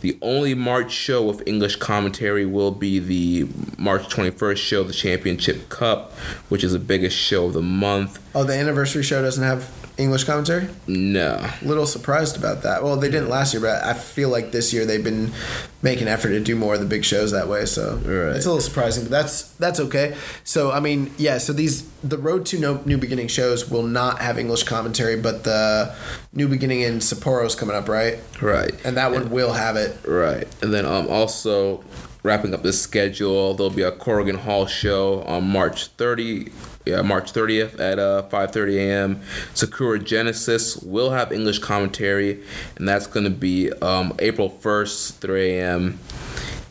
The 0.02 0.18
only 0.20 0.54
March 0.54 0.92
show 0.92 1.22
with 1.22 1.42
English 1.46 1.76
commentary 1.76 2.44
will 2.44 2.70
be 2.70 2.98
the 2.98 3.48
March 3.78 4.02
21st 4.14 4.56
show, 4.58 4.84
the 4.84 4.92
Championship 4.92 5.70
Cup, 5.70 6.12
which 6.50 6.62
is 6.62 6.72
the 6.72 6.78
biggest 6.78 7.16
show 7.16 7.46
of 7.46 7.54
the 7.54 7.62
month. 7.62 8.22
oh, 8.34 8.44
the 8.44 8.54
anniversary 8.54 9.02
show 9.02 9.22
doesn't 9.22 9.42
have 9.44 9.85
English 9.98 10.24
commentary. 10.24 10.68
No. 10.86 11.42
Little 11.62 11.86
surprised 11.86 12.36
about 12.36 12.62
that. 12.64 12.82
Well, 12.82 12.96
they 12.96 13.08
didn't 13.10 13.30
last 13.30 13.54
year, 13.54 13.62
but 13.62 13.82
I 13.82 13.94
feel 13.94 14.28
like 14.28 14.52
this 14.52 14.72
year 14.72 14.84
they've 14.84 15.02
been 15.02 15.32
making 15.80 16.06
effort 16.06 16.28
to 16.30 16.40
do 16.40 16.54
more 16.54 16.74
of 16.74 16.80
the 16.80 16.86
big 16.86 17.02
shows 17.04 17.30
that 17.32 17.48
way. 17.48 17.64
So 17.64 17.96
Right. 18.04 18.36
it's 18.36 18.44
a 18.44 18.48
little 18.50 18.60
surprising, 18.60 19.04
but 19.04 19.10
that's 19.10 19.42
that's 19.58 19.80
okay. 19.80 20.14
So 20.44 20.70
I 20.70 20.80
mean, 20.80 21.12
yeah. 21.16 21.38
So 21.38 21.52
these 21.54 21.84
the 22.04 22.18
Road 22.18 22.44
to 22.46 22.58
No 22.58 22.82
New 22.84 22.98
Beginning 22.98 23.28
shows 23.28 23.70
will 23.70 23.84
not 23.84 24.20
have 24.20 24.38
English 24.38 24.64
commentary, 24.64 25.16
but 25.16 25.44
the 25.44 25.94
New 26.34 26.48
Beginning 26.48 26.80
in 26.82 26.98
Sapporo 26.98 27.46
is 27.46 27.54
coming 27.54 27.74
up, 27.74 27.88
right? 27.88 28.18
Right. 28.42 28.74
And 28.84 28.98
that 28.98 29.12
one 29.12 29.30
will 29.30 29.52
have 29.54 29.76
it. 29.76 29.96
Right. 30.06 30.46
And 30.62 30.74
then 30.74 30.84
um 30.84 31.08
also 31.08 31.82
wrapping 32.26 32.52
up 32.52 32.62
the 32.62 32.72
schedule, 32.72 33.54
there'll 33.54 33.70
be 33.70 33.82
a 33.82 33.92
Korakuen 33.92 34.36
Hall 34.36 34.66
show 34.66 35.22
on 35.22 35.48
March 35.48 35.86
30 35.86 36.50
yeah, 36.84 37.02
March 37.02 37.32
30th 37.32 37.80
at 37.80 37.98
uh 37.98 38.22
5:30 38.30 38.76
a.m. 38.76 39.22
Sakura 39.54 39.98
Genesis 39.98 40.76
will 40.78 41.10
have 41.10 41.32
English 41.32 41.58
commentary 41.58 42.42
and 42.76 42.88
that's 42.88 43.06
going 43.06 43.24
to 43.24 43.30
be 43.30 43.72
um 43.74 44.14
April 44.18 44.50
1st 44.50 45.14
3 45.14 45.50
a.m. 45.50 45.98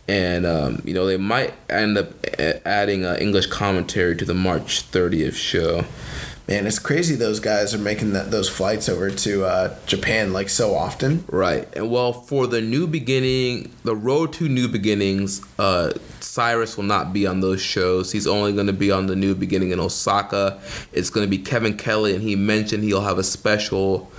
And 0.08 0.46
um, 0.46 0.82
you 0.86 0.94
know 0.94 1.06
they 1.06 1.18
might 1.18 1.54
end 1.70 1.98
up 1.98 2.10
adding 2.66 3.06
uh, 3.06 3.18
English 3.20 3.48
commentary 3.48 4.16
to 4.16 4.26
the 4.26 4.36
March 4.36 4.90
30th 4.92 5.34
show. 5.34 5.84
Man, 6.48 6.68
it's 6.68 6.78
crazy 6.78 7.16
those 7.16 7.40
guys 7.40 7.74
are 7.74 7.80
making 7.80 8.14
those 8.14 8.48
flights 8.48 8.88
over 8.88 9.10
to 9.10 9.46
uh, 9.46 9.76
Japan 9.88 10.32
like 10.32 10.48
so 10.50 10.76
often. 10.76 11.24
Right. 11.28 11.68
And 11.76 11.90
well, 11.90 12.14
for 12.14 12.46
the 12.46 12.62
new 12.62 12.86
beginning, 12.86 13.72
the 13.84 13.96
road 13.96 14.32
to 14.34 14.48
new 14.48 14.68
beginnings, 14.68 15.42
uh, 15.58 15.94
Cyrus 16.20 16.78
will 16.78 16.84
not 16.84 17.14
be 17.14 17.26
on 17.26 17.40
those 17.40 17.62
shows. 17.62 18.12
He's 18.12 18.28
only 18.28 18.54
going 18.54 18.68
to 18.68 18.74
be 18.74 18.92
on 18.92 19.08
the 19.08 19.16
new 19.16 19.34
beginning 19.34 19.72
in 19.72 19.80
Osaka. 19.80 20.60
It's 20.94 21.10
going 21.10 21.26
to 21.26 21.30
be 21.30 21.40
Kevin 21.40 21.78
Kelly, 21.78 22.14
and 22.14 22.22
he 22.22 22.36
mentioned 22.36 22.84
he'll 22.84 23.02
have 23.02 23.18
a 23.18 23.24
special 23.24 24.12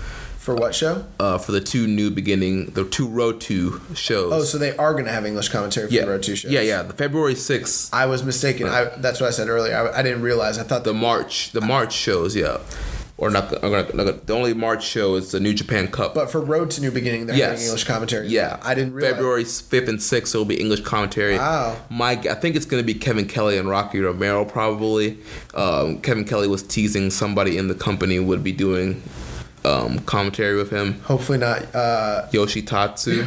For 0.46 0.54
what 0.54 0.76
show? 0.76 1.04
uh, 1.18 1.38
for 1.38 1.50
the 1.50 1.60
two 1.60 1.88
new 1.88 2.08
beginning, 2.08 2.66
the 2.66 2.84
two 2.84 3.08
road 3.08 3.40
two 3.40 3.80
shows. 3.96 4.32
Oh, 4.32 4.44
so 4.44 4.58
they 4.58 4.76
are 4.76 4.92
going 4.92 5.06
to 5.06 5.10
have 5.10 5.26
English 5.26 5.48
commentary 5.48 5.88
for 5.88 5.92
yeah, 5.92 6.02
the 6.02 6.10
Road 6.12 6.22
2 6.22 6.36
shows. 6.36 6.52
yeah, 6.52 6.60
yeah. 6.60 6.84
The 6.84 6.92
February 6.92 7.34
sixth, 7.34 7.92
I 7.92 8.06
was 8.06 8.22
mistaken. 8.22 8.68
I, 8.68 8.84
that's 8.98 9.20
what 9.20 9.26
I 9.26 9.30
said 9.30 9.48
earlier. 9.48 9.74
I, 9.74 9.98
I 9.98 10.02
didn't 10.04 10.22
realize. 10.22 10.56
I 10.56 10.62
thought 10.62 10.84
the 10.84 10.94
March, 10.94 11.50
the 11.50 11.60
March 11.60 11.92
shows, 11.92 12.36
yeah. 12.36 12.58
Or 13.18 13.28
not, 13.28 13.52
I'm 13.64 13.72
gonna, 13.72 14.12
the 14.12 14.34
only 14.34 14.54
March 14.54 14.86
show 14.86 15.16
is 15.16 15.32
the 15.32 15.40
New 15.40 15.52
Japan 15.52 15.88
Cup. 15.88 16.14
but 16.14 16.30
for 16.30 16.40
Road 16.40 16.70
to 16.72 16.80
New 16.80 16.92
Beginning, 16.92 17.26
they're 17.26 17.34
having 17.34 17.62
English 17.64 17.82
commentary. 17.82 18.28
Yeah, 18.28 18.60
I 18.62 18.76
didn't 18.76 18.92
realize. 18.92 19.14
February 19.14 19.44
fifth 19.44 19.88
and 19.88 20.00
sixth 20.00 20.32
it 20.32 20.38
will 20.38 20.44
be 20.44 20.60
English 20.60 20.82
commentary. 20.82 21.38
Wow. 21.38 21.76
My, 21.90 22.12
I 22.12 22.34
think 22.34 22.54
it's 22.54 22.66
going 22.66 22.80
to 22.80 22.86
be 22.86 22.94
Kevin 22.94 23.26
Kelly 23.26 23.58
and 23.58 23.68
Rocky 23.68 23.98
Romero 23.98 24.44
probably. 24.44 25.18
Um, 25.54 26.00
Kevin 26.02 26.24
Kelly 26.24 26.46
was 26.46 26.62
teasing 26.62 27.10
somebody 27.10 27.58
in 27.58 27.66
the 27.66 27.74
company 27.74 28.20
would 28.20 28.44
be 28.44 28.52
doing 28.52 29.02
um, 29.64 29.98
commentary 30.00 30.56
with 30.56 30.70
him. 30.70 31.00
Hopefully 31.02 31.38
not. 31.38 31.74
Uh, 31.74 32.26
Yoshitatsu. 32.32 33.26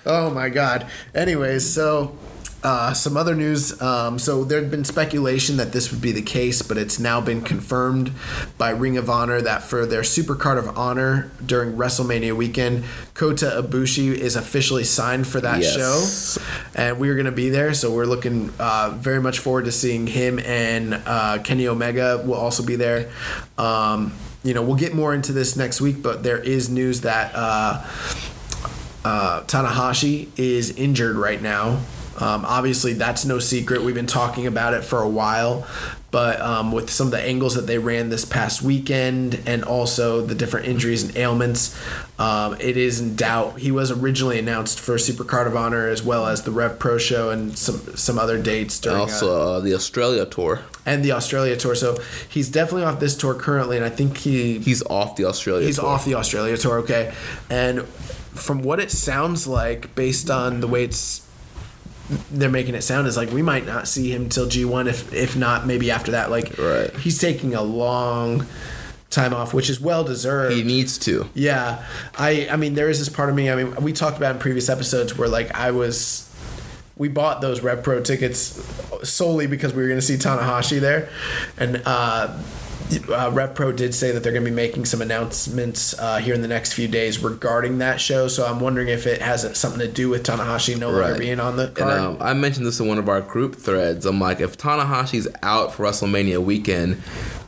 oh 0.06 0.30
my 0.30 0.48
God. 0.48 0.86
Anyways, 1.14 1.68
so 1.72 2.16
uh, 2.62 2.92
some 2.92 3.16
other 3.16 3.34
news. 3.34 3.80
Um, 3.80 4.18
so 4.18 4.42
there 4.42 4.60
had 4.60 4.70
been 4.70 4.84
speculation 4.84 5.56
that 5.58 5.72
this 5.72 5.92
would 5.92 6.00
be 6.00 6.10
the 6.10 6.22
case, 6.22 6.62
but 6.62 6.76
it's 6.76 6.98
now 6.98 7.20
been 7.20 7.42
confirmed 7.42 8.10
by 8.58 8.70
Ring 8.70 8.96
of 8.96 9.08
Honor 9.08 9.40
that 9.40 9.62
for 9.62 9.86
their 9.86 10.02
Supercard 10.02 10.58
of 10.58 10.76
Honor 10.76 11.30
during 11.44 11.74
WrestleMania 11.76 12.34
weekend, 12.36 12.84
Kota 13.14 13.62
Ibushi 13.62 14.12
is 14.14 14.34
officially 14.36 14.82
signed 14.84 15.26
for 15.28 15.40
that 15.40 15.60
Yes. 15.60 16.36
show, 16.36 16.42
and 16.74 16.98
we're 16.98 17.14
gonna 17.14 17.30
be 17.30 17.50
there. 17.50 17.72
So 17.72 17.92
we're 17.92 18.04
looking 18.04 18.52
uh, 18.58 18.96
very 18.98 19.20
much 19.20 19.38
forward 19.38 19.66
to 19.66 19.72
seeing 19.72 20.06
him 20.08 20.38
and 20.40 20.94
uh, 21.06 21.38
Kenny 21.44 21.68
Omega 21.68 22.22
will 22.26 22.34
also 22.34 22.64
be 22.64 22.74
there. 22.76 23.10
Um, 23.58 24.12
you 24.46 24.54
know, 24.54 24.62
we'll 24.62 24.76
get 24.76 24.94
more 24.94 25.12
into 25.12 25.32
this 25.32 25.56
next 25.56 25.80
week, 25.80 26.02
but 26.02 26.22
there 26.22 26.38
is 26.38 26.70
news 26.70 27.02
that. 27.02 27.32
Uh, 27.34 27.84
uh, 29.04 29.44
Tanahashi 29.44 30.28
is 30.36 30.70
injured 30.72 31.14
right 31.14 31.40
now. 31.40 31.80
Um, 32.18 32.44
obviously, 32.44 32.94
that's 32.94 33.24
no 33.24 33.38
secret. 33.38 33.82
We've 33.82 33.94
been 33.94 34.06
talking 34.06 34.48
about 34.48 34.74
it 34.74 34.82
for 34.82 35.00
a 35.00 35.08
while, 35.08 35.64
but 36.10 36.40
um, 36.40 36.72
with 36.72 36.90
some 36.90 37.06
of 37.06 37.10
the 37.12 37.20
angles 37.20 37.54
that 37.54 37.68
they 37.68 37.78
ran 37.78 38.08
this 38.08 38.24
past 38.24 38.62
weekend 38.62 39.40
and 39.46 39.62
also 39.62 40.22
the 40.22 40.34
different 40.34 40.66
injuries 40.66 41.04
and 41.04 41.16
ailments, 41.16 41.78
um, 42.18 42.54
it 42.60 42.76
is 42.78 43.00
in 43.00 43.14
doubt. 43.14 43.58
He 43.58 43.70
was 43.70 43.90
originally 43.90 44.38
announced 44.38 44.80
for 44.80 44.94
Supercard 44.96 45.46
of 45.46 45.54
Honor 45.56 45.88
as 45.88 46.02
well 46.02 46.26
as 46.26 46.42
the 46.44 46.50
Rev 46.50 46.78
Pro 46.78 46.96
show 46.98 47.30
and 47.30 47.56
some 47.58 47.96
some 47.96 48.18
other 48.18 48.40
dates 48.40 48.80
during. 48.80 48.98
Uh, 48.98 49.02
also 49.02 49.42
uh, 49.56 49.60
the 49.60 49.74
Australia 49.74 50.24
tour. 50.24 50.60
and 50.86 51.04
the 51.04 51.12
Australia 51.12 51.56
tour. 51.56 51.74
So 51.74 51.98
he's 52.28 52.48
definitely 52.48 52.84
off 52.84 53.00
this 53.00 53.16
tour 53.16 53.34
currently, 53.34 53.76
and 53.76 53.84
I 53.84 53.90
think 53.90 54.16
he 54.18 54.58
He's 54.60 54.82
off 54.84 55.16
the 55.16 55.26
Australia 55.26 55.66
he's 55.66 55.76
tour. 55.76 55.86
off 55.86 56.04
the 56.06 56.14
Australia 56.14 56.56
tour. 56.56 56.78
Okay, 56.78 57.12
and 57.50 57.84
from 57.84 58.62
what 58.62 58.80
it 58.80 58.90
sounds 58.90 59.46
like, 59.46 59.94
based 59.94 60.30
on 60.30 60.60
the 60.60 60.66
way 60.68 60.84
it's 60.84 61.22
they're 62.30 62.48
making 62.48 62.74
it 62.76 62.82
sound, 62.82 63.06
is 63.08 63.16
like 63.16 63.30
we 63.32 63.42
might 63.42 63.66
not 63.66 63.88
see 63.88 64.12
him 64.12 64.28
till 64.28 64.46
G 64.48 64.64
one, 64.64 64.86
if 64.88 65.12
if 65.12 65.36
not 65.36 65.66
maybe 65.66 65.90
after 65.90 66.12
that. 66.12 66.30
Like 66.30 66.56
Right. 66.56 66.90
he's 66.98 67.18
taking 67.18 67.54
a 67.54 67.62
long 67.62 68.46
time 69.10 69.32
off, 69.32 69.54
which 69.54 69.70
is 69.70 69.80
well 69.80 70.04
deserved. 70.04 70.54
He 70.54 70.62
needs 70.62 70.98
to. 70.98 71.28
Yeah, 71.34 71.84
I 72.18 72.48
I 72.50 72.56
mean 72.56 72.74
there 72.74 72.88
is 72.90 72.98
this 72.98 73.08
part 73.08 73.28
of 73.30 73.34
me. 73.36 73.50
I 73.50 73.54
mean 73.56 73.74
we 73.76 73.92
talked 73.92 74.16
about 74.16 74.34
in 74.34 74.40
previous 74.40 74.68
episodes 74.68 75.16
where 75.16 75.28
like 75.28 75.54
I 75.54 75.70
was, 75.70 76.28
we 76.96 77.08
bought 77.08 77.40
those 77.40 77.60
Rev 77.62 77.82
Pro 77.82 78.02
tickets 78.02 78.38
solely 79.02 79.46
because 79.46 79.72
we 79.74 79.82
were 79.82 79.88
going 79.88 80.00
to 80.00 80.06
see 80.06 80.16
Tanahashi 80.16 80.80
there, 80.80 81.08
and 81.56 81.82
uh, 81.86 82.36
uh, 83.10 83.30
Rev 83.32 83.54
Pro 83.54 83.72
did 83.72 83.94
say 83.94 84.12
that 84.12 84.22
they're 84.22 84.32
going 84.32 84.44
to 84.44 84.50
be 84.50 84.54
making 84.54 84.84
some 84.84 85.02
announcements 85.02 85.98
uh, 85.98 86.18
here 86.18 86.34
in 86.34 86.42
the 86.42 86.48
next 86.48 86.72
few 86.72 86.86
days 86.88 87.18
regarding 87.22 87.78
that 87.78 88.00
show. 88.00 88.28
So 88.28 88.46
I'm 88.46 88.60
wondering 88.60 88.88
if 88.88 89.06
it 89.06 89.20
has 89.22 89.58
something 89.58 89.80
to 89.80 89.88
do 89.88 90.08
with 90.08 90.22
Tanahashi 90.24 90.78
no 90.78 90.90
longer 90.90 91.10
Right. 91.12 91.18
being 91.18 91.40
on 91.40 91.56
the 91.56 91.66
And 91.68 91.76
card. 91.76 91.98
um, 92.00 92.16
I 92.20 92.32
mentioned 92.34 92.64
this 92.66 92.78
in 92.80 92.86
one 92.86 92.98
of 92.98 93.08
our 93.08 93.20
group 93.20 93.56
threads. 93.56 94.06
I'm 94.06 94.20
like, 94.20 94.40
if 94.40 94.56
Tanahashi's 94.56 95.26
out 95.42 95.74
for 95.74 95.84
WrestleMania 95.84 96.38
weekend, 96.42 97.02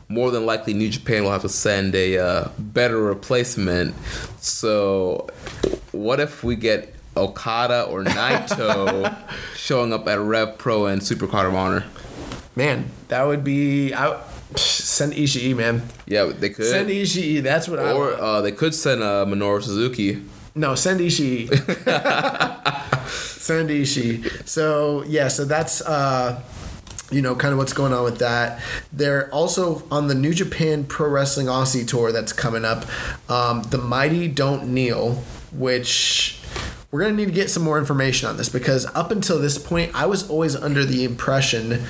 more 0.09 0.31
than 0.31 0.45
likely 0.45 0.73
New 0.73 0.89
Japan 0.89 1.23
will 1.23 1.31
have 1.31 1.43
to 1.43 1.49
send 1.49 1.93
a 1.93 2.17
uh, 2.17 2.47
better 2.57 3.01
replacement. 3.01 3.95
So, 4.41 5.29
what 5.91 6.19
if 6.19 6.43
we 6.43 6.55
get 6.55 6.95
Okada 7.15 7.83
or 7.83 8.03
Naito 8.03 9.15
showing 9.55 9.93
up 9.93 10.07
at 10.07 10.19
Rev 10.19 10.57
Pro 10.57 10.87
and 10.87 11.01
Supercard 11.01 11.47
of 11.47 11.53
Honor? 11.53 11.85
Man, 12.55 12.89
that 13.07 13.23
would 13.23 13.43
be 13.43 13.93
I 13.93 14.19
send 14.55 15.13
Ishii 15.13 15.55
man. 15.55 15.83
Yeah, 16.07 16.25
they 16.25 16.49
could. 16.49 16.65
Send 16.65 16.89
Ishii. 16.89 17.43
That's 17.43 17.67
what 17.67 17.79
I 17.79 17.93
or 17.93 18.13
uh, 18.13 18.41
they 18.41 18.51
could 18.51 18.73
send 18.73 19.03
uh, 19.03 19.25
Minoru 19.27 19.61
Suzuki. 19.61 20.23
No, 20.55 20.73
send 20.73 20.99
Ishii. 20.99 21.47
send 23.09 23.69
Ishii. 23.69 24.47
So 24.47 25.03
yeah, 25.03 25.27
so 25.27 25.45
that's 25.45 25.81
uh 25.81 26.41
you 27.11 27.21
know 27.21 27.35
kind 27.35 27.51
of 27.51 27.57
what's 27.57 27.73
going 27.73 27.93
on 27.93 28.03
with 28.03 28.19
that. 28.19 28.61
They're 28.91 29.29
also 29.33 29.83
on 29.91 30.07
the 30.07 30.15
New 30.15 30.33
Japan 30.33 30.83
Pro 30.83 31.09
Wrestling 31.09 31.47
Aussie 31.47 31.87
tour 31.87 32.11
that's 32.11 32.33
coming 32.33 32.65
up. 32.65 32.85
Um, 33.29 33.63
the 33.63 33.77
Mighty 33.77 34.27
Don't 34.27 34.73
Kneel, 34.73 35.15
which 35.51 36.39
we're 36.91 37.01
gonna 37.01 37.13
need 37.13 37.27
to 37.27 37.31
get 37.31 37.49
some 37.49 37.63
more 37.63 37.77
information 37.77 38.29
on 38.29 38.37
this 38.37 38.49
because 38.49 38.85
up 38.95 39.11
until 39.11 39.39
this 39.39 39.57
point, 39.57 39.91
I 39.93 40.05
was 40.05 40.29
always 40.29 40.55
under 40.55 40.85
the 40.85 41.03
impression 41.03 41.83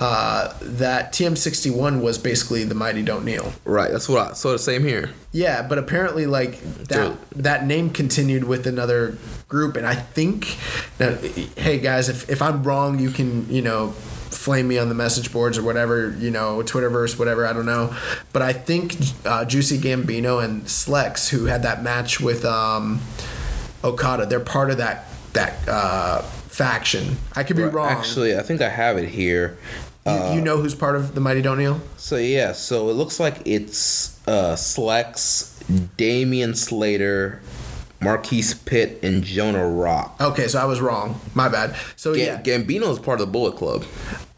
uh, 0.00 0.54
that 0.62 1.12
TM61 1.12 2.00
was 2.00 2.18
basically 2.18 2.62
the 2.62 2.74
Mighty 2.74 3.02
Don't 3.02 3.24
Kneel. 3.24 3.52
Right, 3.64 3.90
that's 3.90 4.08
what 4.08 4.30
I. 4.30 4.32
So 4.34 4.52
the 4.52 4.58
same 4.58 4.84
here. 4.84 5.10
Yeah, 5.32 5.62
but 5.62 5.78
apparently, 5.78 6.26
like 6.26 6.60
that 6.84 7.16
that 7.32 7.66
name 7.66 7.90
continued 7.90 8.44
with 8.44 8.66
another 8.66 9.18
group, 9.48 9.76
and 9.76 9.86
I 9.86 9.94
think 9.94 10.56
now, 11.00 11.16
hey 11.56 11.80
guys, 11.80 12.08
if 12.08 12.30
if 12.30 12.40
I'm 12.40 12.62
wrong, 12.62 13.00
you 13.00 13.10
can 13.10 13.52
you 13.52 13.62
know 13.62 13.94
flame 14.30 14.68
me 14.68 14.78
on 14.78 14.88
the 14.88 14.94
message 14.94 15.32
boards 15.32 15.58
or 15.58 15.62
whatever 15.62 16.14
you 16.18 16.30
know 16.30 16.62
Twitterverse, 16.62 17.18
whatever 17.18 17.46
I 17.46 17.52
don't 17.52 17.66
know, 17.66 17.94
but 18.32 18.42
I 18.42 18.52
think 18.52 18.96
uh, 19.24 19.44
Juicy 19.44 19.78
Gambino 19.78 20.42
and 20.42 20.64
Slex, 20.64 21.28
who 21.28 21.46
had 21.46 21.62
that 21.62 21.82
match 21.82 22.20
with 22.20 22.44
um, 22.44 23.00
Okada, 23.84 24.26
they're 24.26 24.40
part 24.40 24.70
of 24.70 24.78
that 24.78 25.06
that 25.32 25.68
uh, 25.68 26.22
faction. 26.22 27.16
I 27.34 27.44
could 27.44 27.56
be 27.56 27.62
wrong. 27.62 27.88
Actually, 27.88 28.36
I 28.36 28.42
think 28.42 28.60
I 28.60 28.68
have 28.68 28.98
it 28.98 29.08
here. 29.08 29.58
you, 30.06 30.36
you 30.36 30.40
know 30.40 30.56
who's 30.56 30.74
part 30.74 30.96
of 30.96 31.14
the 31.14 31.20
Mighty 31.20 31.42
Don't 31.42 31.60
So 31.96 32.16
yeah, 32.16 32.52
so 32.52 32.88
it 32.88 32.94
looks 32.94 33.20
like 33.20 33.42
it's 33.44 34.18
uh, 34.26 34.54
Slex, 34.54 35.54
Damian 35.96 36.54
Slater, 36.54 37.40
Marcius 38.00 38.54
Pitt, 38.54 39.00
and 39.02 39.24
Jonah 39.24 39.68
Rock. 39.68 40.16
Okay, 40.20 40.48
so 40.48 40.60
I 40.60 40.64
was 40.64 40.80
wrong. 40.80 41.20
My 41.34 41.48
bad. 41.48 41.74
So 41.96 42.14
Ga- 42.14 42.24
yeah, 42.24 42.42
Gambino 42.42 42.90
is 42.92 42.98
part 42.98 43.20
of 43.20 43.26
the 43.26 43.32
Bullet 43.32 43.56
Club. 43.56 43.84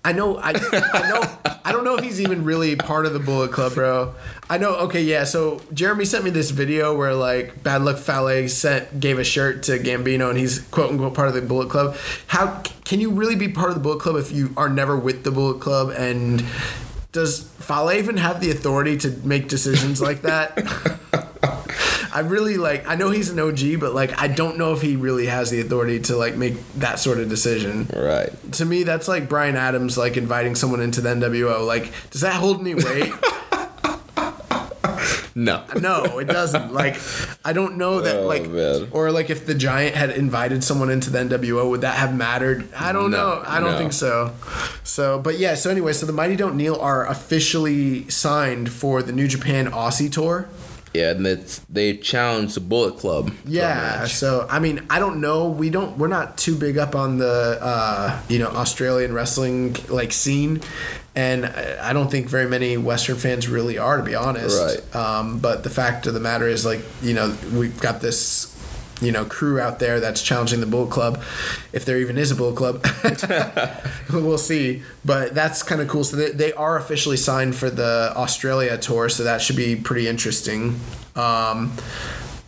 I 0.02 0.12
know. 0.12 0.38
I, 0.38 0.52
I 0.54 1.08
know. 1.10 1.56
I 1.64 1.72
don't 1.72 1.84
know 1.84 1.96
if 1.96 2.02
he's 2.02 2.20
even 2.22 2.42
really 2.42 2.74
part 2.74 3.04
of 3.04 3.12
the 3.12 3.18
Bullet 3.18 3.52
Club, 3.52 3.74
bro. 3.74 4.14
I 4.48 4.56
know. 4.56 4.74
Okay, 4.76 5.02
yeah. 5.02 5.24
So 5.24 5.60
Jeremy 5.74 6.06
sent 6.06 6.24
me 6.24 6.30
this 6.30 6.50
video 6.50 6.96
where 6.96 7.14
like 7.14 7.62
Bad 7.62 7.82
Luck 7.82 7.98
Fale 7.98 8.48
sent 8.48 8.98
gave 8.98 9.18
a 9.18 9.24
shirt 9.24 9.62
to 9.64 9.78
Gambino, 9.78 10.30
and 10.30 10.38
he's 10.38 10.60
quote 10.68 10.90
unquote 10.90 11.14
part 11.14 11.28
of 11.28 11.34
the 11.34 11.42
Bullet 11.42 11.68
Club. 11.68 11.96
How 12.28 12.62
can 12.84 13.00
you 13.00 13.10
really 13.10 13.36
be 13.36 13.48
part 13.48 13.68
of 13.68 13.74
the 13.74 13.82
Bullet 13.82 14.00
Club 14.00 14.16
if 14.16 14.32
you 14.32 14.54
are 14.56 14.70
never 14.70 14.96
with 14.96 15.22
the 15.22 15.30
Bullet 15.30 15.60
Club? 15.60 15.92
And 15.96 16.44
does 17.12 17.42
Fale 17.42 17.92
even 17.92 18.16
have 18.16 18.40
the 18.40 18.50
authority 18.50 18.96
to 18.98 19.10
make 19.22 19.48
decisions 19.48 20.00
like 20.00 20.22
that? 20.22 20.56
I 22.12 22.20
really 22.20 22.56
like. 22.56 22.86
I 22.88 22.94
know 22.96 23.10
he's 23.10 23.30
an 23.30 23.38
OG, 23.38 23.78
but 23.80 23.94
like, 23.94 24.20
I 24.20 24.28
don't 24.28 24.58
know 24.58 24.72
if 24.72 24.82
he 24.82 24.96
really 24.96 25.26
has 25.26 25.50
the 25.50 25.60
authority 25.60 26.00
to 26.00 26.16
like 26.16 26.36
make 26.36 26.54
that 26.74 26.98
sort 26.98 27.18
of 27.18 27.28
decision 27.28 27.88
Right. 27.94 28.30
to 28.52 28.64
me 28.64 28.82
that's 28.82 29.06
like 29.08 29.28
Brian 29.28 29.56
Adams 29.56 29.96
like 29.96 30.16
inviting 30.16 30.54
someone 30.54 30.80
into 30.80 31.00
the 31.00 31.10
NWO. 31.10 31.66
Like, 31.66 31.92
does 32.10 32.20
that 32.22 32.34
hold 32.34 32.60
any 32.60 32.74
weight? 32.74 33.12
No. 35.32 35.64
no, 35.80 36.18
it 36.18 36.24
doesn't. 36.26 36.74
Like, 36.74 36.96
I 37.44 37.52
don't 37.52 37.76
know 37.78 38.00
that 38.02 38.16
Oh, 38.16 38.26
like 38.26 38.48
man. 38.48 38.88
or 38.90 39.10
like 39.12 39.30
if 39.30 39.46
the 39.46 39.54
Giant 39.54 39.94
had 39.94 40.10
invited 40.10 40.62
someone 40.64 40.90
into 40.90 41.08
the 41.08 41.18
NWO, 41.20 41.70
would 41.70 41.80
that 41.82 41.94
have 41.94 42.14
mattered? 42.14 42.68
I 42.74 42.92
don't 42.92 43.10
No, 43.12 43.36
know. 43.36 43.44
I 43.46 43.60
don't 43.60 43.72
no. 43.72 43.78
think 43.78 43.92
so. 43.92 44.34
So, 44.82 45.18
but 45.20 45.38
yeah. 45.38 45.54
So 45.54 45.70
anyway, 45.70 45.92
so 45.92 46.04
the 46.04 46.12
Mighty 46.12 46.36
Don't 46.36 46.56
Kneel 46.56 46.76
are 46.80 47.06
officially 47.06 48.08
signed 48.10 48.70
for 48.72 49.02
the 49.02 49.12
New 49.12 49.28
Japan 49.28 49.70
Aussie 49.70 50.10
tour. 50.12 50.48
Yeah, 50.92 51.12
and 51.12 51.26
it's, 51.26 51.60
they 51.70 51.96
challenged 51.96 52.56
the 52.56 52.60
Bullet 52.60 52.98
Club. 52.98 53.32
Yeah, 53.46 54.06
so 54.06 54.46
I 54.50 54.58
mean, 54.58 54.84
I 54.90 54.98
don't 54.98 55.20
know. 55.20 55.48
We 55.48 55.70
don't. 55.70 55.96
We're 55.98 56.08
not 56.08 56.36
too 56.36 56.56
big 56.56 56.78
up 56.78 56.96
on 56.96 57.18
the 57.18 57.58
uh, 57.60 58.20
you 58.28 58.40
know 58.40 58.48
Australian 58.48 59.14
wrestling 59.14 59.76
like 59.88 60.12
scene, 60.12 60.62
and 61.14 61.46
I 61.46 61.92
don't 61.92 62.10
think 62.10 62.28
very 62.28 62.48
many 62.48 62.76
Western 62.76 63.16
fans 63.16 63.48
really 63.48 63.78
are, 63.78 63.98
to 63.98 64.02
be 64.02 64.16
honest. 64.16 64.60
Right. 64.60 64.96
Um, 64.96 65.38
but 65.38 65.62
the 65.62 65.70
fact 65.70 66.06
of 66.06 66.14
the 66.14 66.20
matter 66.20 66.48
is, 66.48 66.64
like 66.64 66.80
you 67.02 67.14
know, 67.14 67.36
we've 67.52 67.78
got 67.80 68.00
this 68.00 68.49
you 69.00 69.12
know 69.12 69.24
crew 69.24 69.60
out 69.60 69.78
there 69.78 70.00
that's 70.00 70.22
challenging 70.22 70.60
the 70.60 70.66
Bullet 70.66 70.90
Club, 70.90 71.22
if 71.72 71.84
there 71.84 71.98
even 71.98 72.18
is 72.18 72.30
a 72.30 72.34
Bullet 72.34 72.56
Club. 72.56 72.86
we'll 74.12 74.38
see. 74.38 74.82
But 75.04 75.34
that's 75.34 75.62
kind 75.62 75.80
of 75.80 75.88
cool. 75.88 76.04
So 76.04 76.16
they, 76.16 76.30
they 76.30 76.52
are 76.52 76.76
officially 76.76 77.16
signed 77.16 77.54
for 77.54 77.70
the 77.70 78.12
Australia 78.16 78.76
tour, 78.78 79.08
so 79.08 79.24
that 79.24 79.40
should 79.40 79.56
be 79.56 79.76
pretty 79.76 80.08
interesting. 80.08 80.78
Um, 81.16 81.72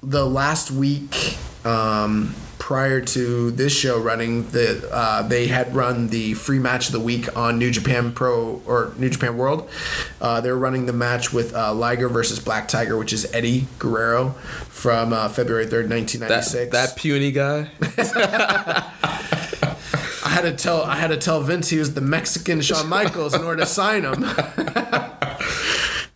the 0.03 0.27
last 0.27 0.70
week 0.70 1.37
um, 1.65 2.35
prior 2.62 3.01
to 3.01 3.51
this 3.51 3.76
show 3.76 3.98
running, 3.98 4.48
the 4.51 4.89
uh, 4.93 5.20
they 5.22 5.48
had 5.48 5.74
run 5.74 6.06
the 6.10 6.32
free 6.34 6.60
match 6.60 6.86
of 6.86 6.93
the 6.93 7.01
week 7.01 7.36
on 7.36 7.59
New 7.59 7.72
Japan 7.72 8.12
Pro 8.12 8.62
or 8.64 8.94
New 8.97 9.10
Japan 9.10 9.36
World. 9.36 9.68
Uh, 10.20 10.40
they 10.40 10.48
were 10.48 10.59
running 10.59 10.86
the 10.86 10.93
match 10.93 11.32
with 11.32 11.52
uh, 11.56 11.74
Liger 11.74 12.09
versus 12.09 12.39
Black 12.39 12.68
Tiger, 12.68 12.97
which 12.97 13.12
is 13.12 13.26
Eddie 13.34 13.66
Guerrero 13.80 14.30
from 14.70 15.12
uh, 15.12 15.28
February 15.28 15.66
third, 15.66 15.89
nineteen 15.89 16.20
ninety 16.20 16.40
six. 16.43 16.70
That, 16.70 16.90
that 16.90 16.97
puny 16.97 17.32
guy. 17.32 17.68
I 20.24 20.28
had 20.28 20.43
to 20.43 20.52
tell 20.52 20.84
I 20.84 20.94
had 20.94 21.09
to 21.09 21.16
tell 21.16 21.40
Vince 21.40 21.68
he 21.68 21.78
was 21.78 21.94
the 21.94 22.01
Mexican 22.01 22.60
Shawn 22.60 22.89
Michaels 22.89 23.34
in 23.34 23.43
order 23.43 23.62
to 23.62 23.66
sign 23.66 24.05
him. 24.05 24.24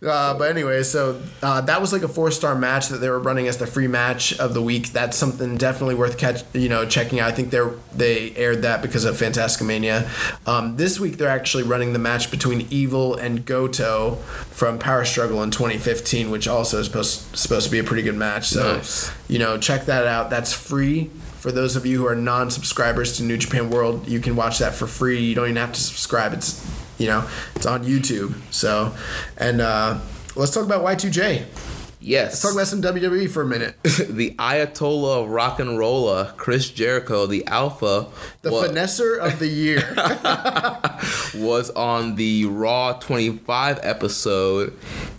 Uh, 0.05 0.37
but 0.37 0.51
anyway, 0.51 0.83
so 0.83 1.19
uh, 1.41 1.59
that 1.61 1.81
was 1.81 1.91
like 1.91 2.03
a 2.03 2.07
four 2.07 2.29
star 2.29 2.53
match 2.53 2.89
that 2.89 2.97
they 2.97 3.09
were 3.09 3.17
running 3.19 3.47
as 3.47 3.57
the 3.57 3.65
free 3.65 3.87
match 3.87 4.37
of 4.39 4.53
the 4.53 4.61
week. 4.61 4.89
That's 4.89 5.17
something 5.17 5.57
definitely 5.57 5.95
worth 5.95 6.19
catch, 6.19 6.43
you 6.53 6.69
know, 6.69 6.85
checking 6.85 7.19
out. 7.19 7.29
I 7.31 7.35
think 7.35 7.49
they 7.49 7.67
they 7.95 8.35
aired 8.35 8.61
that 8.61 8.83
because 8.83 9.05
of 9.05 9.15
Fantasticamania. 9.17 10.07
Um, 10.47 10.77
this 10.77 10.99
week 10.99 11.17
they're 11.17 11.27
actually 11.29 11.63
running 11.63 11.93
the 11.93 11.99
match 11.99 12.29
between 12.29 12.67
Evil 12.69 13.15
and 13.15 13.43
Goto 13.43 14.15
from 14.51 14.77
Power 14.77 15.03
Struggle 15.03 15.41
in 15.41 15.49
2015, 15.49 16.29
which 16.29 16.47
also 16.47 16.79
is 16.79 16.85
supposed 16.85 17.35
supposed 17.35 17.65
to 17.65 17.71
be 17.71 17.79
a 17.79 17.83
pretty 17.83 18.03
good 18.03 18.15
match. 18.15 18.49
So 18.49 18.75
Nice. 18.75 19.11
you 19.27 19.39
know, 19.39 19.57
check 19.57 19.85
that 19.85 20.05
out. 20.05 20.29
That's 20.29 20.53
free. 20.53 21.09
For 21.39 21.51
those 21.51 21.75
of 21.75 21.85
you 21.85 21.97
who 21.99 22.07
are 22.07 22.15
non-subscribers 22.15 23.17
to 23.17 23.23
New 23.23 23.37
Japan 23.37 23.69
World, 23.71 24.07
you 24.07 24.19
can 24.19 24.35
watch 24.35 24.59
that 24.59 24.75
for 24.75 24.85
free. 24.85 25.19
You 25.23 25.33
don't 25.33 25.45
even 25.45 25.55
have 25.57 25.71
to 25.73 25.79
subscribe. 25.79 26.33
It's 26.33 26.63
you 26.97 27.07
know, 27.07 27.27
it's 27.55 27.65
on 27.65 27.83
YouTube. 27.83 28.33
So, 28.51 28.93
and 29.37 29.61
uh, 29.61 29.99
let's 30.35 30.51
talk 30.51 30.65
about 30.65 30.83
Y2J. 30.83 31.66
Yes. 32.07 32.31
Let's 32.31 32.41
talk 32.41 32.53
about 32.53 32.67
some 32.67 32.81
WWE 32.81 33.29
for 33.29 33.41
a 33.41 33.45
minute. 33.45 33.75
the 33.83 34.31
Ayatollah 34.39 35.23
of 35.23 35.29
rock 35.29 35.59
and 35.59 35.77
roller, 35.77 36.33
Chris 36.37 36.69
Jericho, 36.69 37.25
the 37.25 37.45
Alpha, 37.47 38.07
The 38.43 38.51
wa- 38.51 38.63
finesser 38.63 39.17
of 39.19 39.39
the 39.39 39.47
year. 39.47 39.81
was 41.35 41.69
on 41.71 42.15
the 42.15 42.45
Raw 42.45 42.93
25 42.93 43.79
episode, 43.83 44.73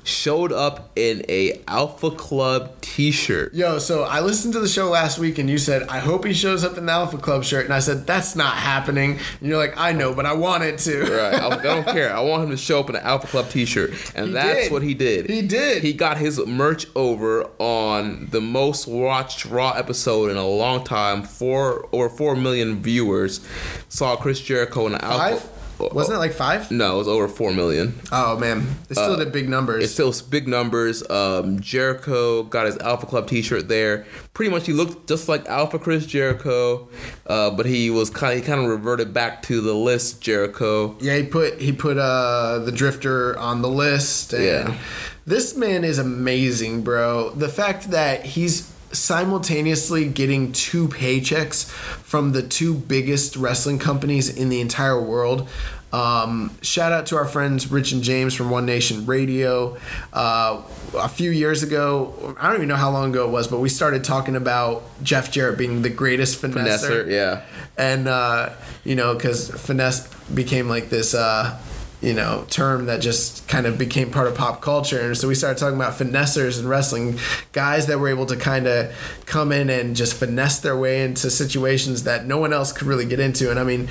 showed 0.04 0.52
up 0.52 0.90
in 0.96 1.24
a 1.28 1.60
Alpha 1.68 2.10
Club 2.10 2.80
T-shirt. 2.80 3.52
Yo, 3.54 3.78
so 3.78 4.04
I 4.04 4.20
listened 4.20 4.54
to 4.54 4.60
the 4.60 4.68
show 4.68 4.88
last 4.88 5.18
week 5.18 5.38
and 5.38 5.48
you 5.50 5.58
said, 5.58 5.82
I 5.88 5.98
hope 5.98 6.24
he 6.24 6.32
shows 6.32 6.64
up 6.64 6.78
in 6.78 6.86
the 6.86 6.92
Alpha 6.92 7.18
Club 7.18 7.44
shirt. 7.44 7.64
And 7.66 7.74
I 7.74 7.78
said, 7.80 8.06
that's 8.06 8.34
not 8.34 8.54
happening. 8.56 9.18
And 9.40 9.48
you're 9.48 9.58
like, 9.58 9.74
I 9.76 9.92
know, 9.92 10.14
but 10.14 10.24
I 10.26 10.32
want 10.32 10.62
it 10.64 10.78
to. 10.80 11.00
Right, 11.02 11.34
I, 11.34 11.48
I 11.58 11.62
don't 11.62 11.84
care. 11.92 12.14
I 12.14 12.20
want 12.20 12.44
him 12.44 12.50
to 12.50 12.56
show 12.56 12.80
up 12.80 12.88
in 12.88 12.96
an 12.96 13.02
Alpha 13.04 13.26
Club 13.26 13.50
T-shirt, 13.50 13.90
and 14.14 14.28
He 14.28 14.32
that's 14.32 14.62
did. 14.64 14.72
what 14.72 14.82
he 14.82 14.94
did. 14.94 15.28
He 15.28 15.42
did. 15.42 15.82
He 15.82 15.92
got 15.92 16.16
his 16.18 16.44
merch 16.46 16.77
over 16.94 17.48
on 17.58 18.28
the 18.30 18.40
most 18.40 18.86
watched 18.86 19.44
Raw 19.44 19.72
episode 19.72 20.30
in 20.30 20.36
a 20.36 20.46
long 20.46 20.84
time. 20.84 21.22
Four 21.22 21.88
over 21.92 22.08
four 22.08 22.36
million 22.36 22.82
viewers 22.82 23.40
saw 23.88 24.16
Chris 24.16 24.40
Jericho 24.40 24.86
in 24.86 24.94
an 24.94 25.00
Alpha. 25.00 25.36
Five? 25.40 25.50
Wasn't 25.78 26.16
it 26.16 26.18
like 26.18 26.32
five? 26.32 26.70
No, 26.70 26.96
it 26.96 26.98
was 26.98 27.08
over 27.08 27.28
four 27.28 27.52
million. 27.52 27.94
Oh, 28.10 28.36
man. 28.36 28.66
it's 28.90 28.98
still 28.98 29.16
did 29.16 29.30
big 29.30 29.48
numbers. 29.48 29.84
It's 29.84 29.92
still 29.92 30.12
big 30.28 30.48
numbers. 30.48 31.08
Um, 31.08 31.60
Jericho 31.60 32.42
got 32.42 32.66
his 32.66 32.76
Alpha 32.78 33.06
Club 33.06 33.28
T-shirt 33.28 33.68
there. 33.68 34.04
Pretty 34.34 34.50
much, 34.50 34.66
he 34.66 34.72
looked 34.72 35.08
just 35.08 35.28
like 35.28 35.46
Alpha 35.46 35.78
Chris 35.78 36.04
Jericho, 36.04 36.88
uh, 37.28 37.50
but 37.50 37.66
he 37.66 37.90
was 37.90 38.10
kind. 38.10 38.32
Of, 38.32 38.40
he 38.40 38.44
kind 38.44 38.60
of 38.60 38.68
reverted 38.68 39.14
back 39.14 39.42
to 39.42 39.60
the 39.60 39.72
list 39.74 40.20
Jericho. 40.20 40.96
Yeah, 41.00 41.16
he 41.16 41.22
put 41.22 41.60
he 41.60 41.72
put 41.72 41.96
uh 41.96 42.58
the 42.58 42.72
drifter 42.72 43.38
on 43.38 43.62
the 43.62 43.68
list. 43.68 44.32
And 44.32 44.44
Yeah. 44.44 44.78
This 45.28 45.54
man 45.54 45.84
is 45.84 45.98
amazing, 45.98 46.80
bro. 46.80 47.28
The 47.28 47.50
fact 47.50 47.90
that 47.90 48.24
he's 48.24 48.72
simultaneously 48.92 50.08
getting 50.08 50.52
two 50.52 50.88
paychecks 50.88 51.68
from 51.68 52.32
the 52.32 52.42
two 52.42 52.72
biggest 52.72 53.36
wrestling 53.36 53.78
companies 53.78 54.34
in 54.34 54.48
the 54.48 54.62
entire 54.62 54.98
world. 54.98 55.46
Um, 55.92 56.56
shout 56.62 56.92
out 56.92 57.04
to 57.08 57.16
our 57.16 57.26
friends 57.26 57.70
Rich 57.70 57.92
and 57.92 58.02
James 58.02 58.34
from 58.34 58.48
One 58.48 58.64
Nation 58.64 59.04
Radio. 59.04 59.76
Uh, 60.14 60.62
a 60.96 61.10
few 61.10 61.30
years 61.30 61.62
ago, 61.62 62.34
I 62.40 62.46
don't 62.46 62.56
even 62.56 62.68
know 62.68 62.76
how 62.76 62.90
long 62.90 63.10
ago 63.10 63.28
it 63.28 63.30
was, 63.30 63.48
but 63.48 63.60
we 63.60 63.68
started 63.68 64.04
talking 64.04 64.34
about 64.34 64.82
Jeff 65.02 65.30
Jarrett 65.30 65.58
being 65.58 65.82
the 65.82 65.90
greatest 65.90 66.40
finesser 66.40 67.04
Finesser, 67.04 67.10
yeah. 67.10 67.42
and 67.76 68.08
uh, 68.08 68.54
you 68.82 68.96
know 68.96 69.14
because 69.14 69.50
finesse 69.50 70.08
became 70.32 70.70
like 70.70 70.88
this 70.88 71.14
uh, 71.14 71.58
you 72.00 72.14
know 72.14 72.46
term 72.48 72.86
that 72.86 73.00
just 73.00 73.48
kind 73.48 73.66
of 73.66 73.76
became 73.76 74.10
part 74.10 74.28
of 74.28 74.34
pop 74.34 74.62
culture. 74.62 75.00
And 75.00 75.16
so 75.16 75.26
we 75.26 75.34
started 75.34 75.58
talking 75.58 75.76
about 75.76 75.94
finessers 75.94 76.60
in 76.60 76.68
wrestling 76.68 77.18
guys 77.52 77.86
that 77.86 77.98
were 77.98 78.08
able 78.08 78.26
to 78.26 78.36
kind 78.36 78.66
of 78.66 78.92
come 79.26 79.50
in 79.50 79.68
and 79.68 79.96
just 79.96 80.14
finesse 80.14 80.60
their 80.60 80.76
way 80.76 81.02
into 81.02 81.30
situations 81.30 82.04
that 82.04 82.26
no 82.26 82.38
one 82.38 82.52
else 82.52 82.72
could 82.72 82.86
really 82.86 83.06
get 83.06 83.20
into. 83.20 83.50
And 83.50 83.58
i 83.58 83.64
mean 83.64 83.88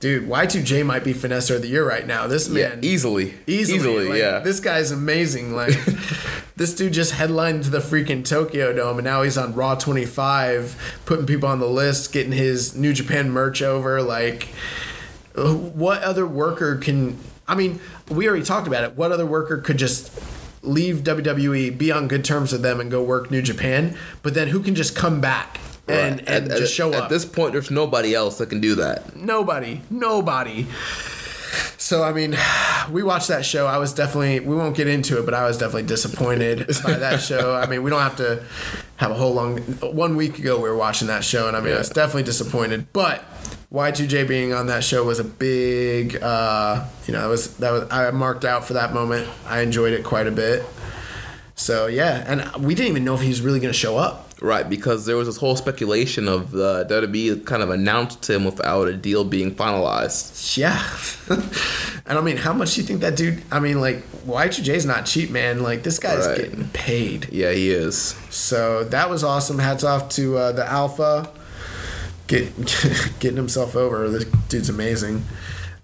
dude 0.00 0.26
y2j 0.26 0.84
might 0.86 1.04
be 1.04 1.12
finesser 1.12 1.56
of 1.56 1.62
the 1.62 1.68
year 1.68 1.86
right 1.86 2.06
now. 2.06 2.26
This 2.26 2.48
Yeah, 2.48 2.70
man 2.70 2.78
easily, 2.82 3.34
easily, 3.46 4.08
like, 4.08 4.18
yeah. 4.18 4.38
this 4.38 4.60
guy's 4.60 4.90
amazing 4.90 5.54
like 5.54 5.74
this 6.56 6.74
dude 6.74 6.94
just 6.94 7.12
headlined 7.12 7.64
to 7.64 7.70
the 7.70 7.78
freaking 7.78 8.24
tokyo 8.24 8.72
dome 8.72 8.98
and 8.98 9.04
now 9.04 9.22
he's 9.22 9.36
on 9.36 9.54
raw 9.54 9.74
25 9.74 11.00
putting 11.04 11.26
people 11.26 11.48
on 11.48 11.58
the 11.58 11.68
list 11.68 12.12
getting 12.12 12.32
his 12.32 12.76
new 12.76 12.92
japan 12.92 13.30
merch 13.30 13.62
over 13.62 14.02
like 14.02 14.48
what 15.34 16.02
other 16.02 16.26
worker 16.26 16.76
can 16.76 17.16
i 17.50 17.54
mean 17.54 17.78
we 18.10 18.26
already 18.28 18.44
talked 18.44 18.66
about 18.66 18.84
it. 18.84 18.96
What 18.96 19.12
other 19.12 19.26
worker 19.26 19.58
could 19.58 19.76
just 19.76 20.10
leave 20.62 20.98
wwe 20.98 21.76
be 21.76 21.90
on 21.92 22.06
good 22.08 22.24
terms 22.24 22.52
with 22.52 22.62
them 22.62 22.80
and 22.80 22.90
go 22.90 23.02
work 23.02 23.30
new 23.30 23.42
japan? 23.42 23.96
But 24.22 24.34
then 24.34 24.48
who 24.48 24.60
can 24.60 24.74
just 24.74 24.94
come 24.96 25.20
back 25.20 25.58
and, 25.88 26.18
Right. 26.20 26.28
and 26.28 26.52
At- 26.52 26.58
just 26.58 26.72
show 26.74 26.88
At 26.90 26.94
up? 26.96 27.04
At 27.04 27.10
this 27.10 27.24
point, 27.24 27.52
there's 27.52 27.70
nobody 27.70 28.14
else 28.14 28.38
that 28.38 28.48
can 28.50 28.60
do 28.60 28.74
that. 28.76 29.16
nobody. 29.16 29.80
Nobody. 29.90 30.66
So 31.78 32.02
i 32.04 32.12
mean 32.12 32.36
we 32.90 33.02
watched 33.02 33.28
that 33.28 33.44
show. 33.44 33.66
I 33.66 33.78
was 33.78 33.92
definitely 33.92 34.40
we 34.40 34.54
won't 34.54 34.76
get 34.76 34.86
into 34.86 35.18
it 35.18 35.24
but 35.24 35.34
i 35.34 35.44
was 35.46 35.58
definitely 35.58 35.88
disappointed 35.88 36.66
by 36.84 36.94
that 36.94 37.20
show. 37.20 37.54
I 37.54 37.66
mean 37.66 37.82
we 37.82 37.90
don't 37.90 38.02
have 38.02 38.16
to 38.16 38.42
have 38.96 39.10
a 39.10 39.14
whole 39.14 39.32
long 39.34 39.58
one 40.04 40.14
week 40.16 40.38
ago 40.38 40.56
we 40.60 40.68
were 40.68 40.76
watching 40.76 41.08
that 41.08 41.24
show 41.24 41.48
and 41.48 41.56
i 41.56 41.60
mean 41.60 41.74
i 41.74 41.78
was 41.78 41.88
definitely 41.88 42.22
disappointed. 42.24 42.86
But 42.92 43.24
y2j 43.72 44.26
being 44.26 44.52
on 44.52 44.66
that 44.66 44.82
show 44.82 45.04
was 45.04 45.18
a 45.20 45.24
big 45.24 46.20
uh 46.22 46.84
you 47.06 47.12
know 47.12 47.24
it 47.26 47.28
was 47.28 47.56
that 47.58 47.70
was 47.70 47.84
i 47.90 48.10
marked 48.10 48.44
out 48.44 48.64
for 48.64 48.72
that 48.74 48.92
moment 48.92 49.28
i 49.46 49.60
enjoyed 49.60 49.92
it 49.92 50.02
quite 50.04 50.26
a 50.26 50.30
bit 50.32 50.64
so 51.54 51.86
yeah 51.86 52.24
and 52.26 52.64
we 52.64 52.74
didn't 52.74 52.90
even 52.90 53.04
know 53.04 53.14
if 53.14 53.20
he 53.20 53.28
was 53.28 53.40
really 53.40 53.60
going 53.60 53.72
to 53.72 53.78
show 53.78 53.96
up 53.96 54.26
Right, 54.42 54.66
because 54.66 55.04
there 55.04 55.16
was 55.18 55.28
this 55.28 55.36
whole 55.36 55.54
speculation 55.54 56.26
of 56.26 56.54
uh, 56.54 56.84
WWE 56.88 57.44
kind 57.44 57.62
of 57.62 57.68
announced 57.68 58.30
him 58.30 58.46
without 58.46 58.88
a 58.88 58.94
deal 58.94 59.22
being 59.22 59.54
finalized. 59.54 60.56
Yeah. 60.56 60.82
and 62.06 62.18
I 62.18 62.22
mean, 62.22 62.38
how 62.38 62.54
much 62.54 62.74
do 62.74 62.80
you 62.80 62.86
think 62.86 63.00
that 63.02 63.16
dude? 63.16 63.42
I 63.52 63.60
mean, 63.60 63.82
like, 63.82 64.02
Y2J's 64.22 64.86
not 64.86 65.04
cheap, 65.04 65.28
man. 65.30 65.62
Like, 65.62 65.82
this 65.82 65.98
guy's 65.98 66.26
Right. 66.26 66.38
getting 66.38 66.64
paid. 66.70 67.28
Yeah, 67.30 67.52
he 67.52 67.70
is. 67.70 68.16
So 68.30 68.84
that 68.84 69.10
was 69.10 69.22
awesome. 69.22 69.58
Hats 69.58 69.84
off 69.84 70.08
to 70.10 70.38
uh, 70.38 70.52
the 70.52 70.64
Alpha. 70.66 71.28
Get, 72.30 72.54
getting 73.18 73.36
himself 73.36 73.74
over. 73.74 74.08
This 74.08 74.24
dude's 74.48 74.68
amazing. 74.68 75.24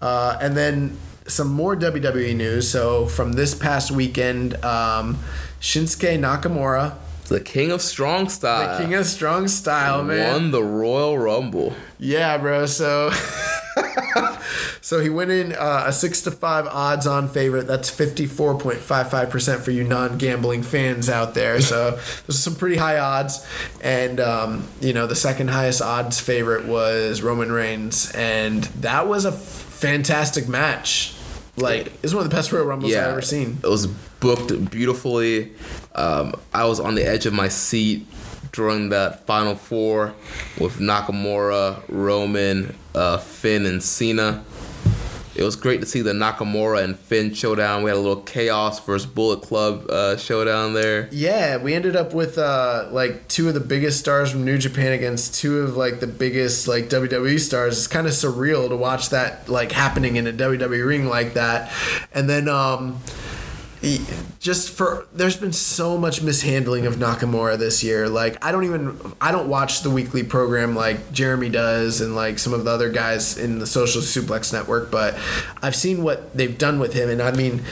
Uh, 0.01 0.39
and 0.41 0.57
then 0.57 0.97
some 1.27 1.49
more 1.49 1.75
WWE 1.75 2.37
news. 2.37 2.71
So 2.71 3.07
from 3.07 3.33
this 3.33 3.53
past 3.53 3.91
weekend, 3.91 4.55
um, 4.65 5.19
Shinsuke 5.61 6.17
Nakamura, 6.21 6.95
The 7.27 7.41
king 7.41 7.73
of 7.73 7.83
strong 7.83 8.29
style, 8.29 8.79
the 8.79 8.85
king 8.85 8.95
of 8.95 9.07
strong 9.07 9.49
style, 9.49 10.05
man. 10.05 10.33
won 10.33 10.51
the 10.53 10.63
Royal 10.63 11.19
Rumble. 11.19 11.73
Yeah, 11.99 12.39
bro. 12.39 12.67
So, 12.67 13.11
so 14.81 15.01
he 15.01 15.11
went 15.11 15.31
in 15.31 15.53
uh, 15.53 15.85
a 15.87 15.93
six 15.93 16.23
to 16.23 16.31
five 16.31 16.67
odds 16.67 17.07
on 17.07 17.29
favorite. 17.29 17.67
That's 17.67 17.91
fifty 17.91 18.27
four 18.27 18.59
point 18.59 18.79
five 18.79 19.11
five 19.11 19.31
percent 19.31 19.63
for 19.63 19.71
you 19.71 19.85
non 19.85 20.19
gambling 20.19 20.63
fans 20.63 21.09
out 21.09 21.35
there. 21.35 21.61
So 21.61 21.91
those 22.27 22.31
are 22.31 22.33
some 22.33 22.55
pretty 22.55 22.77
high 22.77 22.99
odds. 22.99 23.47
And 23.83 24.21
um, 24.21 24.69
you 24.81 24.93
know, 24.93 25.07
the 25.07 25.17
second 25.17 25.49
highest 25.49 25.83
odds 25.83 26.21
favorite 26.21 26.67
was 26.67 27.23
Roman 27.23 27.53
Reigns, 27.53 28.11
and 28.13 28.65
that 28.65 29.07
was 29.07 29.25
a 29.25 29.31
f- 29.31 29.35
fantastic 29.39 30.49
match. 30.49 31.15
Like, 31.59 31.93
it's 32.03 32.13
one 32.13 32.23
of 32.23 32.31
the 32.31 32.37
best 32.37 32.53
Royal 32.53 32.67
Rumbles 32.67 32.95
I've 32.95 33.13
ever 33.13 33.23
seen. 33.23 33.59
It 33.65 33.69
was 33.69 33.87
booked 33.87 34.71
beautifully. 34.71 35.53
Um, 35.95 36.35
I 36.53 36.67
was 36.67 36.81
on 36.81 36.95
the 36.95 37.07
edge 37.07 37.25
of 37.25 37.33
my 37.33 37.49
seat 37.49 38.07
during 38.57 38.89
that 38.89 39.27
final 39.27 39.55
four 39.55 40.15
with 40.59 40.79
Nakamura, 40.79 41.83
Roman, 41.89 42.75
uh, 42.95 43.19
Finn, 43.19 43.67
and 43.67 43.83
Cena. 43.83 44.45
It 45.35 45.43
was 45.43 45.55
great 45.55 45.81
to 45.81 45.87
see 45.87 46.01
the 46.01 46.15
Nakamura 46.15 46.83
and 46.83 46.99
Finn 46.99 47.35
showdown. 47.35 47.83
We 47.83 47.91
had 47.91 47.99
a 47.99 48.01
little 48.01 48.23
chaos 48.23 48.81
versus 48.81 49.07
Bullet 49.07 49.43
Club 49.43 49.87
uh, 49.91 50.17
showdown 50.17 50.73
there. 50.73 51.11
Yeah, 51.13 51.59
we 51.59 51.75
ended 51.75 51.95
up 51.95 52.15
with 52.15 52.39
uh, 52.39 52.89
like 52.91 53.29
two 53.29 53.47
of 53.49 53.53
the 53.53 53.61
biggest 53.61 53.99
stars 54.01 54.31
from 54.33 54.47
New 54.47 54.57
Japan 54.57 54.93
against 54.93 55.35
two 55.35 55.59
of 55.61 55.77
like 55.77 56.01
the 56.01 56.07
biggest 56.07 56.67
like 56.67 56.89
WWE 56.89 57.39
stars. 57.39 57.77
It's 57.77 57.87
kind 57.87 58.07
of 58.07 58.15
surreal 58.15 58.71
to 58.71 58.77
watch 58.77 59.11
that 59.11 59.47
like 59.47 59.73
happening 59.73 60.17
in 60.17 60.27
a 60.27 60.33
WWE 60.33 60.87
ring 60.87 61.07
like 61.07 61.35
that. 61.35 61.71
And 62.15 62.31
then 62.31 62.49
um 62.49 63.01
just 64.39 64.71
for 64.71 65.07
there's 65.13 65.37
been 65.37 65.53
so 65.53 65.99
much 65.99 66.23
mishandling 66.23 66.87
of 66.87 66.97
Nakamura 66.97 67.59
this 67.59 67.83
year. 67.83 68.09
Like 68.09 68.45
I 68.45 68.53
don't 68.53 68.65
even 68.65 69.15
I 69.21 69.33
don't 69.33 69.49
watch 69.49 69.83
the 69.83 69.91
weekly 69.91 70.23
program 70.23 70.75
like 70.75 71.13
Jeremy 71.13 71.49
does 71.49 72.01
and 72.01 72.15
like 72.15 72.39
some 72.39 72.53
of 72.53 72.65
the 72.65 72.71
other 72.71 72.91
guys 72.91 73.39
in 73.39 73.59
the 73.59 73.67
Social 73.67 74.03
Suplex 74.03 74.53
Network, 74.53 74.91
but 74.91 75.19
I've 75.63 75.77
seen 75.77 76.03
what 76.03 76.37
they've 76.37 76.57
done 76.57 76.79
with 76.79 76.95
him 76.95 77.11
and 77.11 77.23
I 77.23 77.33
mean 77.33 77.63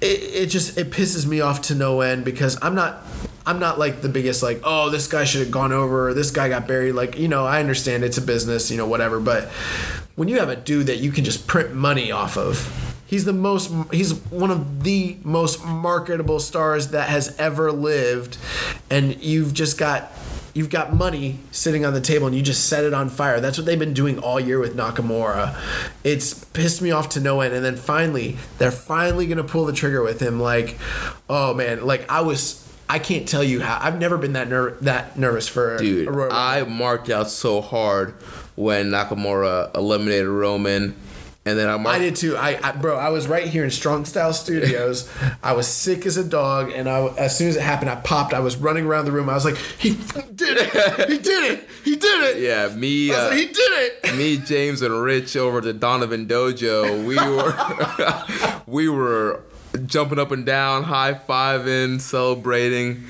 it, 0.00 0.20
it 0.44 0.46
just 0.46 0.76
it 0.78 0.90
pisses 0.90 1.26
me 1.26 1.40
off 1.40 1.62
to 1.62 1.74
no 1.74 2.00
end 2.00 2.24
because 2.24 2.58
I'm 2.62 2.74
not 2.74 3.02
I'm 3.46 3.58
not 3.58 3.78
like 3.78 4.02
the 4.02 4.08
biggest 4.08 4.42
like 4.42 4.60
oh 4.64 4.90
this 4.90 5.06
guy 5.06 5.24
should 5.24 5.40
have 5.40 5.50
gone 5.50 5.72
over 5.72 6.12
this 6.14 6.30
guy 6.30 6.48
got 6.48 6.66
buried 6.66 6.92
like 6.92 7.18
you 7.18 7.28
know 7.28 7.46
I 7.46 7.60
understand 7.60 8.04
it's 8.04 8.18
a 8.18 8.22
business 8.22 8.70
you 8.70 8.76
know 8.76 8.86
whatever 8.86 9.20
but 9.20 9.48
when 10.16 10.28
you 10.28 10.38
have 10.38 10.48
a 10.48 10.56
dude 10.56 10.88
that 10.88 10.98
you 10.98 11.12
can 11.12 11.24
just 11.24 11.46
print 11.46 11.74
money 11.74 12.10
off 12.10 12.36
of 12.36 12.85
he's 13.06 13.24
the 13.24 13.32
most 13.32 13.72
he's 13.92 14.14
one 14.30 14.50
of 14.50 14.82
the 14.82 15.16
most 15.22 15.64
marketable 15.64 16.40
stars 16.40 16.88
that 16.88 17.08
has 17.08 17.34
ever 17.38 17.72
lived 17.72 18.36
and 18.90 19.22
you've 19.22 19.54
just 19.54 19.78
got 19.78 20.12
you've 20.54 20.70
got 20.70 20.94
money 20.94 21.38
sitting 21.50 21.84
on 21.84 21.92
the 21.92 22.00
table 22.00 22.26
and 22.26 22.34
you 22.34 22.40
just 22.42 22.66
set 22.66 22.82
it 22.82 22.94
on 22.94 23.10
fire. 23.10 23.40
That's 23.40 23.58
what 23.58 23.66
they've 23.66 23.78
been 23.78 23.92
doing 23.92 24.18
all 24.18 24.40
year 24.40 24.58
with 24.58 24.74
Nakamura. 24.74 25.54
It's 26.02 26.32
pissed 26.44 26.80
me 26.80 26.90
off 26.92 27.10
to 27.10 27.20
no 27.20 27.42
end. 27.42 27.52
And 27.52 27.62
then 27.62 27.76
finally, 27.76 28.38
they're 28.56 28.70
finally 28.70 29.26
gonna 29.26 29.44
pull 29.44 29.66
the 29.66 29.74
trigger 29.74 30.02
with 30.02 30.18
him. 30.20 30.40
Like, 30.40 30.78
oh 31.28 31.52
man, 31.54 31.86
like 31.86 32.10
I 32.10 32.22
was. 32.22 32.62
I 32.88 33.00
can't 33.00 33.26
tell 33.28 33.42
you 33.42 33.60
how. 33.60 33.80
I've 33.82 33.98
never 33.98 34.16
been 34.16 34.34
that 34.34 34.48
ner- 34.48 34.76
that 34.82 35.18
nervous 35.18 35.48
for 35.48 35.74
a- 35.74 35.78
Dude, 35.78 36.08
I 36.30 36.62
marked 36.62 37.10
out 37.10 37.28
so 37.28 37.60
hard 37.60 38.12
when 38.54 38.92
Nakamura 38.92 39.74
eliminated 39.76 40.28
Roman. 40.28 40.94
And 41.46 41.56
then 41.56 41.68
I, 41.68 41.76
marked, 41.76 41.96
I 41.96 41.98
did 42.00 42.16
too. 42.16 42.36
I, 42.36 42.58
I 42.60 42.72
bro, 42.72 42.96
I 42.96 43.10
was 43.10 43.28
right 43.28 43.46
here 43.46 43.62
in 43.62 43.70
Strong 43.70 44.06
Style 44.06 44.32
Studios. 44.32 45.08
I 45.44 45.52
was 45.52 45.68
sick 45.68 46.04
as 46.04 46.16
a 46.16 46.24
dog, 46.24 46.72
and 46.72 46.88
I, 46.88 47.06
as 47.16 47.38
soon 47.38 47.48
as 47.48 47.54
it 47.54 47.62
happened, 47.62 47.88
I 47.88 47.94
popped. 47.94 48.34
I 48.34 48.40
was 48.40 48.56
running 48.56 48.84
around 48.84 49.04
the 49.04 49.12
room. 49.12 49.30
I 49.30 49.34
was 49.34 49.44
like, 49.44 49.56
"He 49.56 49.90
did 49.90 50.56
it! 50.58 51.08
He 51.08 51.18
did 51.18 51.52
it! 51.52 51.68
He 51.84 51.94
did 51.94 52.36
it!" 52.36 52.42
Yeah, 52.42 52.74
me, 52.74 53.12
uh, 53.12 53.28
like, 53.28 53.38
"He 53.38 53.46
did 53.46 53.56
it!" 53.58 54.16
me, 54.16 54.38
James, 54.38 54.82
and 54.82 55.00
Rich 55.00 55.36
over 55.36 55.60
to 55.60 55.72
Donovan 55.72 56.26
Dojo. 56.26 57.06
We 57.06 57.14
were 57.14 58.62
we 58.66 58.88
were 58.88 59.42
jumping 59.86 60.18
up 60.18 60.30
and 60.30 60.46
down, 60.46 60.84
high 60.84 61.14
fiving, 61.14 62.00
celebrating, 62.00 63.04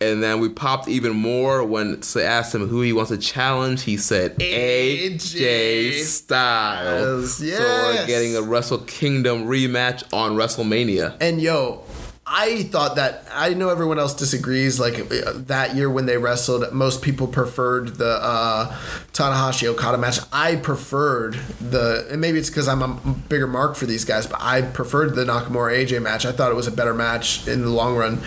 and 0.00 0.22
then 0.22 0.40
we 0.40 0.48
popped 0.48 0.88
even 0.88 1.14
more 1.16 1.64
when 1.64 2.00
they 2.14 2.24
asked 2.24 2.54
him 2.54 2.68
who 2.68 2.82
he 2.82 2.92
wants 2.92 3.10
to 3.10 3.18
challenge. 3.18 3.82
He 3.82 3.96
said 3.96 4.38
AJ, 4.38 6.02
Styles. 6.02 7.36
Styles, 7.36 7.56
So 7.56 7.62
we're 7.62 8.06
getting 8.06 8.36
a 8.36 8.42
Wrestle 8.42 8.78
Kingdom 8.78 9.46
rematch 9.46 10.04
on 10.12 10.32
WrestleMania. 10.36 11.16
And 11.20 11.40
yo, 11.40 11.84
I 12.28 12.64
thought 12.64 12.96
that 12.96 13.24
I 13.32 13.54
know 13.54 13.68
everyone 13.68 14.00
else 14.00 14.12
disagrees. 14.12 14.80
Like 14.80 14.96
that 15.08 15.76
year 15.76 15.88
when 15.88 16.06
they 16.06 16.16
wrestled, 16.16 16.72
most 16.72 17.00
people 17.02 17.28
preferred 17.28 17.98
the 17.98 18.18
uh, 18.20 18.72
Tanahashi 19.12 19.68
Okada 19.68 19.96
match. 19.96 20.18
I 20.32 20.56
preferred 20.56 21.34
the, 21.60 22.06
and 22.10 22.20
maybe 22.20 22.38
it's 22.38 22.50
because 22.50 22.66
I'm 22.66 22.82
a 22.82 22.88
bigger 23.28 23.46
mark 23.46 23.76
for 23.76 23.86
these 23.86 24.04
guys, 24.04 24.26
but 24.26 24.40
I 24.42 24.62
preferred 24.62 25.14
the 25.14 25.24
Nakamura 25.24 25.86
AJ 25.86 26.02
match. 26.02 26.26
I 26.26 26.32
thought 26.32 26.50
it 26.50 26.56
was 26.56 26.66
a 26.66 26.72
better 26.72 26.94
match 26.94 27.46
in 27.46 27.62
the 27.62 27.70
long 27.70 27.94
run. 27.96 28.20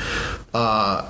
Uh, 0.54 1.10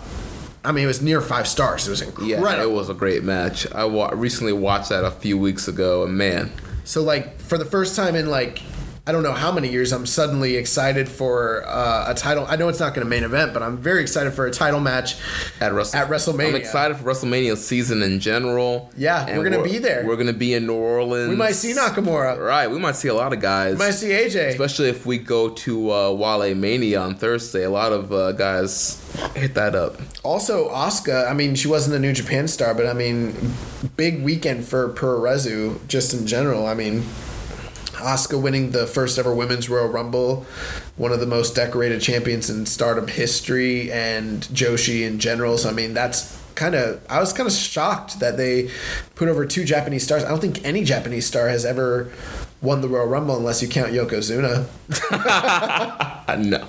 I 0.65 0.71
mean, 0.71 0.83
it 0.83 0.87
was 0.87 1.01
near 1.01 1.21
five 1.21 1.47
stars. 1.47 1.87
It 1.87 1.91
was 1.91 2.01
incredible. 2.01 2.27
Yeah, 2.27 2.63
it 2.63 2.71
was 2.71 2.89
a 2.89 2.93
great 2.95 3.23
match. 3.23 3.71
I 3.71 3.85
wa- 3.85 4.11
recently 4.15 4.51
watched 4.53 4.89
that 4.89 5.05
a 5.05 5.11
few 5.11 5.37
weeks 5.37 5.67
ago, 5.67 6.03
and 6.05 6.17
man, 6.17 6.51
So 6.85 7.03
like 7.03 7.39
for 7.39 7.57
the 7.59 7.65
first 7.65 7.95
time 7.95 8.15
in 8.15 8.29
like 8.31 8.61
I 9.09 9.11
don't 9.11 9.23
know 9.23 9.33
how 9.33 9.51
many 9.51 9.69
years, 9.69 9.91
I'm 9.91 10.05
suddenly 10.05 10.55
excited 10.55 11.09
for 11.09 11.63
uh, 11.65 12.11
a 12.11 12.13
title. 12.13 12.45
I 12.47 12.57
know 12.57 12.69
it's 12.69 12.79
not 12.79 12.93
going 12.93 13.03
to 13.03 13.09
main 13.09 13.23
event, 13.23 13.55
but 13.55 13.63
I'm 13.63 13.75
very 13.75 14.03
excited 14.03 14.33
for 14.33 14.45
a 14.45 14.51
title 14.51 14.79
match 14.79 15.15
at, 15.59 15.73
Wrestle- 15.73 15.99
at 15.99 16.09
WrestleMania. 16.09 16.49
I'm 16.49 16.55
excited 16.55 16.95
for 16.95 17.05
WrestleMania 17.05 17.57
season 17.57 18.03
in 18.03 18.19
general. 18.19 18.91
Yeah, 18.95 19.25
And 19.25 19.39
we're 19.39 19.49
gonna 19.49 19.63
be 19.63 19.79
there. 19.79 20.05
We're 20.05 20.15
gonna 20.15 20.31
be 20.31 20.53
in 20.53 20.67
New 20.67 20.75
Orleans. 20.75 21.27
We 21.27 21.35
might 21.35 21.55
see 21.55 21.73
Nakamura. 21.73 22.37
Right, 22.37 22.69
we 22.69 22.77
might 22.77 22.97
see 22.97 23.07
a 23.07 23.15
lot 23.15 23.33
of 23.33 23.39
guys. 23.39 23.79
We 23.79 23.79
might 23.79 23.95
see 23.95 24.09
AJ. 24.09 24.49
Especially 24.49 24.89
if 24.89 25.07
we 25.07 25.17
go 25.17 25.49
to 25.49 25.91
uh, 25.91 26.11
Wale 26.11 26.53
Mania 26.53 27.01
on 27.01 27.15
Thursday. 27.15 27.63
A 27.63 27.69
lot 27.71 27.91
of 27.91 28.13
uh, 28.13 28.33
guys 28.33 29.01
hit 29.35 29.55
that 29.55 29.73
up. 29.73 29.95
Also, 30.21 30.69
Asuka. 30.69 31.27
I 31.27 31.33
mean, 31.33 31.55
she 31.55 31.67
wasn't 31.67 31.95
a 31.95 31.99
New 31.99 32.13
Japan 32.13 32.47
star, 32.47 32.75
but 32.75 32.85
I 32.85 32.93
mean, 32.93 33.35
big 33.97 34.21
weekend 34.21 34.65
for 34.65 34.93
Puroresu 34.93 35.79
just 35.87 36.13
in 36.13 36.27
general. 36.27 36.67
I 36.67 36.75
mean, 36.75 37.03
Asuka 37.99 38.41
winning 38.41 38.71
the 38.71 38.87
first 38.87 39.17
ever 39.17 39.33
Women's 39.33 39.69
Royal 39.69 39.87
Rumble, 39.87 40.45
one 40.97 41.11
of 41.11 41.19
the 41.19 41.25
most 41.25 41.55
decorated 41.55 42.01
champions 42.01 42.49
in 42.49 42.65
Stardom 42.65 43.07
history, 43.07 43.91
and 43.91 44.41
Joshi 44.43 45.05
in 45.05 45.19
general. 45.19 45.57
So 45.57 45.69
I 45.69 45.73
mean, 45.73 45.93
that's 45.93 46.37
kind 46.55 46.75
of. 46.75 47.01
I 47.09 47.19
was 47.19 47.33
kind 47.33 47.47
of 47.47 47.53
shocked 47.53 48.19
that 48.19 48.37
they 48.37 48.69
put 49.15 49.27
over 49.29 49.45
two 49.45 49.63
Japanese 49.63 50.03
stars. 50.03 50.23
I 50.23 50.29
don't 50.29 50.41
think 50.41 50.65
any 50.65 50.83
Japanese 50.83 51.25
star 51.25 51.47
has 51.49 51.65
ever 51.65 52.11
won 52.61 52.81
the 52.81 52.89
Royal 52.89 53.07
Rumble 53.07 53.37
unless 53.37 53.61
you 53.61 53.67
count 53.67 53.91
Yokozuna. 53.91 54.67
No. 56.37 56.65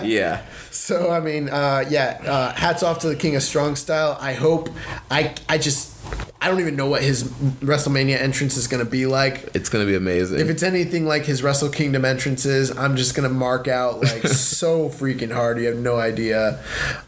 yeah. 0.02 0.42
So 0.70 1.10
I 1.10 1.20
mean, 1.20 1.50
uh, 1.50 1.84
yeah. 1.88 2.18
Uh, 2.24 2.54
hats 2.54 2.82
off 2.82 3.00
to 3.00 3.08
the 3.08 3.16
King 3.16 3.36
of 3.36 3.42
Strong 3.42 3.76
Style. 3.76 4.16
I 4.20 4.32
hope. 4.32 4.70
I 5.10 5.34
I 5.48 5.58
just. 5.58 5.92
I 6.40 6.48
don't 6.48 6.60
even 6.60 6.76
know 6.76 6.86
what 6.86 7.02
his 7.02 7.24
WrestleMania 7.24 8.20
entrance 8.20 8.56
is 8.56 8.68
going 8.68 8.84
to 8.84 8.90
be 8.90 9.06
like. 9.06 9.50
It's 9.54 9.68
gonna 9.68 9.86
be 9.86 9.94
amazing. 9.94 10.38
If 10.38 10.48
it's 10.48 10.62
anything 10.62 11.06
like 11.06 11.24
his 11.24 11.42
Wrestle 11.42 11.70
Kingdom 11.70 12.04
entrances, 12.04 12.76
I'm 12.76 12.96
just 12.96 13.14
gonna 13.14 13.30
mark 13.30 13.68
out 13.68 14.00
like 14.00 14.22
so 14.28 14.88
freaking 14.88 15.32
hard. 15.32 15.58
You 15.58 15.66
have 15.66 15.78
no 15.78 15.96
idea. 15.96 16.62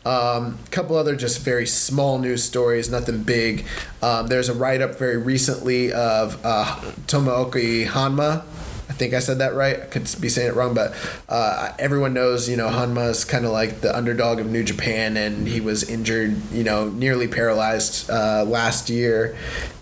A 0.05 0.09
um, 0.11 0.59
couple 0.71 0.97
other 0.97 1.15
just 1.15 1.41
very 1.41 1.67
small 1.67 2.19
news 2.19 2.43
stories, 2.43 2.91
nothing 2.91 3.23
big. 3.23 3.67
Um, 4.03 4.29
there's 4.29 4.49
a 4.49 4.55
write 4.55 4.81
up 4.81 4.97
very 4.97 5.19
recently 5.19 5.93
of 5.93 6.41
uh, 6.45 6.65
Tomoaki 7.07 7.87
Hanma. 7.87 8.45
I 8.89 8.93
think 8.95 9.13
I 9.13 9.19
said 9.19 9.39
that 9.39 9.55
right. 9.55 9.81
I 9.81 9.85
could 9.85 10.09
be 10.21 10.29
saying 10.29 10.49
it 10.49 10.55
wrong, 10.55 10.75
but 10.75 10.95
uh, 11.29 11.73
everyone 11.79 12.15
knows, 12.15 12.49
you 12.49 12.57
know, 12.57 12.69
Hanma 12.69 13.11
is 13.11 13.25
kind 13.25 13.45
of 13.45 13.53
like 13.53 13.83
the 13.83 13.95
underdog 13.95 14.41
of 14.41 14.47
New 14.51 14.65
Japan, 14.65 15.17
and 15.17 15.47
he 15.47 15.61
was 15.61 15.89
injured, 15.89 16.41
you 16.51 16.65
know, 16.65 16.89
nearly 16.89 17.29
paralyzed 17.29 18.09
uh, 18.11 18.45
last 18.45 18.89
year, 18.89 19.37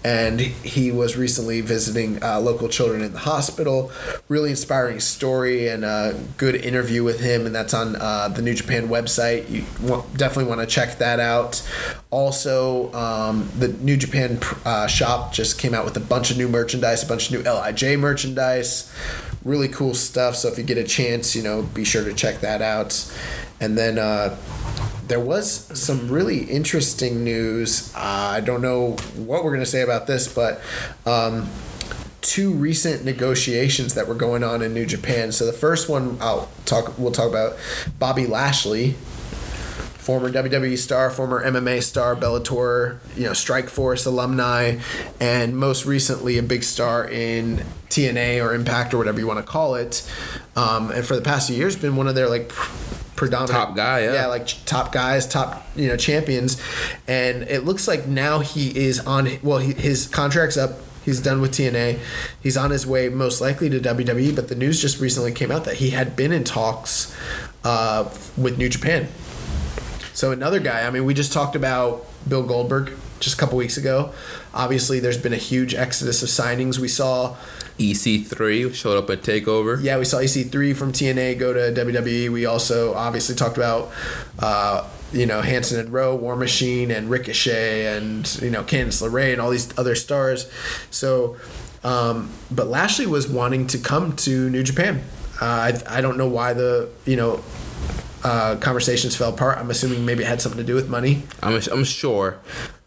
and 0.07 0.39
he 0.39 0.93
was 0.93 1.16
recently 1.16 1.61
visiting 1.61 2.23
uh, 2.23 2.39
local 2.39 2.69
children 2.69 3.03
in 3.03 3.12
the 3.12 3.19
hospital. 3.19 3.91
Really 4.28 4.51
inspiring 4.51 5.01
story 5.01 5.66
and 5.66 5.85
a 5.85 6.16
good 6.37 6.55
interview 6.55 7.03
with 7.03 7.19
him, 7.19 7.45
and 7.45 7.53
that's 7.53 7.74
on 7.74 7.97
uh, 7.97 8.28
the 8.28 8.41
New 8.41 8.55
Japan 8.55 8.87
website. 8.87 9.51
You 9.51 9.65
definitely 10.16 10.45
want 10.45 10.61
to 10.61 10.66
check 10.69 10.99
that 10.99 11.19
out. 11.19 11.61
Also, 12.11 12.93
um, 12.93 13.51
the 13.59 13.66
New 13.66 13.97
Japan 13.97 14.39
uh, 14.65 14.87
shop 14.87 15.33
just 15.33 15.59
came 15.59 15.74
out 15.74 15.85
with 15.85 15.97
a 15.97 16.01
bunch 16.01 16.31
of 16.31 16.39
new 16.39 16.49
merchandise, 16.49 17.03
a 17.03 17.07
bunch 17.09 17.33
of 17.33 17.33
new 17.33 17.51
Lij 17.51 17.97
merchandise, 17.97 18.95
really 19.43 19.66
cool 19.66 19.93
stuff. 19.93 20.37
So 20.37 20.47
if 20.47 20.57
you 20.57 20.62
get 20.62 20.78
a 20.78 20.85
chance, 20.85 21.35
you 21.35 21.43
know, 21.43 21.62
be 21.62 21.83
sure 21.83 22.05
to 22.05 22.15
check 22.15 22.43
that 22.43 22.62
out. 22.62 22.93
And 23.61 23.77
then 23.77 23.99
uh, 23.99 24.37
there 25.07 25.20
was 25.20 25.51
some 25.78 26.09
really 26.09 26.45
interesting 26.45 27.24
news. 27.24 27.93
Uh, 27.95 28.01
I 28.01 28.41
don't 28.41 28.62
know 28.62 28.93
what 29.16 29.45
we're 29.45 29.53
gonna 29.53 29.66
say 29.66 29.83
about 29.83 30.07
this, 30.07 30.33
but. 30.33 30.61
Um, 31.05 31.49
two 32.27 32.51
recent 32.53 33.05
negotiations 33.05 33.95
that 33.95 34.09
were 34.09 34.15
going 34.15 34.43
on 34.43 34.61
in 34.61 34.74
New 34.74 34.85
Japan. 34.85 35.31
So 35.31 35.47
the 35.47 35.53
first 35.53 35.89
one 35.89 36.19
I'll 36.20 36.49
talk 36.65 36.99
we'll 36.99 37.12
talk 37.12 37.28
about 37.28 37.57
Bobby 38.01 38.27
Lashley, 38.27 38.93
former 40.07 40.31
WWE 40.31 40.77
star, 40.77 41.09
former 41.11 41.45
MMA 41.45 41.83
star, 41.83 42.16
Bellator, 42.16 42.99
you 43.16 43.24
know, 43.24 43.33
Strike 43.33 43.69
Force 43.69 44.07
alumni, 44.07 44.78
and 45.20 45.57
most 45.57 45.87
recently 45.87 46.37
a 46.37 46.43
big 46.43 46.65
star 46.65 47.09
in 47.09 47.65
TNA 47.91 48.45
or 48.45 48.55
Impact 48.55 48.93
or 48.93 48.99
whatever 48.99 49.20
you 49.20 49.27
want 49.27 49.39
to 49.39 49.45
call 49.45 49.77
it. 49.77 50.09
Um, 50.57 50.91
and 50.91 51.07
for 51.07 51.15
the 51.15 51.23
past 51.23 51.49
few 51.49 51.57
years, 51.57 51.77
been 51.77 51.97
one 51.97 52.09
of 52.09 52.16
their 52.16 52.28
like 52.28 52.51
predominant 53.16 53.51
Top 53.51 53.74
guy, 53.74 54.05
yeah. 54.05 54.12
yeah, 54.12 54.26
like 54.26 54.47
top 54.66 54.93
guys, 54.93 55.26
top 55.26 55.66
you 55.74 55.88
know 55.88 55.97
champions, 55.97 56.60
and 57.09 57.43
it 57.44 57.64
looks 57.64 57.88
like 57.88 58.06
now 58.06 58.40
he 58.40 58.76
is 58.76 59.01
on. 59.01 59.28
Well, 59.43 59.59
he, 59.59 59.72
his 59.72 60.06
contract's 60.06 60.56
up. 60.56 60.78
He's 61.05 61.20
done 61.20 61.40
with 61.40 61.52
TNA. 61.52 62.01
He's 62.43 62.56
on 62.56 62.70
his 62.70 62.86
way, 62.86 63.09
most 63.09 63.40
likely 63.40 63.70
to 63.70 63.78
WWE. 63.78 64.34
But 64.34 64.48
the 64.48 64.56
news 64.56 64.80
just 64.80 65.01
recently 65.01 65.32
came 65.32 65.51
out 65.52 65.64
that 65.64 65.76
he 65.76 65.90
had 65.90 66.16
been 66.16 66.32
in 66.32 66.43
talks 66.43 67.16
uh, 67.64 68.05
with 68.36 68.59
New 68.59 68.68
Japan. 68.68 69.09
So 70.12 70.32
another 70.32 70.60
guy. 70.60 70.86
I 70.86 70.90
mean, 70.90 71.05
we 71.05 71.14
just 71.14 71.32
talked 71.32 71.55
about 71.56 72.06
Bill 72.28 72.43
Goldberg 72.43 72.93
just 73.20 73.36
a 73.36 73.38
couple 73.38 73.56
weeks 73.56 73.76
ago. 73.76 74.12
Obviously, 74.52 74.98
there's 74.98 75.18
been 75.18 75.32
a 75.32 75.36
huge 75.38 75.74
exodus 75.74 76.22
of 76.22 76.28
signings. 76.28 76.78
We 76.78 76.88
saw 76.88 77.36
EC3 77.78 78.74
showed 78.74 78.97
up 78.97 79.11
at 79.11 79.23
Takeover. 79.23 79.82
yeah, 79.82 79.98
we 79.98 80.05
saw 80.05 80.19
EC3 80.19 80.74
from 80.77 80.93
TNA 80.93 81.39
go 81.39 81.53
to 81.53 81.85
WWE. 81.85 82.31
We 82.31 82.47
also 82.47 82.94
obviously 82.94 83.35
talked 83.35 83.57
about, 83.57 83.90
uh, 84.39 84.89
you 85.12 85.27
know, 85.27 85.43
Hanson 85.43 85.78
and 85.78 85.93
Rowe, 85.93 86.15
War 86.15 86.36
Machine, 86.36 86.90
and 86.90 87.11
Ricochet, 87.11 87.97
and 87.97 88.40
you 88.43 88.51
know, 88.51 88.62
Candice 88.62 89.03
LeRae, 89.03 89.32
and 89.32 89.40
all 89.40 89.51
these 89.51 89.77
other 89.78 89.94
stars. 89.94 90.51
So, 90.90 91.36
um, 91.85 92.31
but 92.51 92.66
Lashley 92.66 93.07
was 93.07 93.28
wanting 93.28 93.66
to 93.69 93.78
come 93.78 94.16
to 94.16 94.51
New 94.51 94.62
Japan. 94.62 95.03
Uh, 95.40 95.44
I, 95.44 95.98
I 95.98 96.01
don't 96.01 96.16
know 96.16 96.28
why 96.28 96.55
the 96.55 96.89
you 97.05 97.16
know 97.16 97.44
uh, 98.24 98.57
conversations 98.57 99.15
fell 99.15 99.32
apart. 99.32 99.59
I'm 99.59 99.70
assuming 99.70 100.05
maybe 100.05 100.24
it 100.24 100.27
had 100.27 100.40
something 100.40 100.59
to 100.59 100.65
do 100.66 100.74
with 100.74 100.89
money. 100.89 101.23
I'm, 101.43 101.61
I'm 101.70 101.85
sure. 101.85 102.39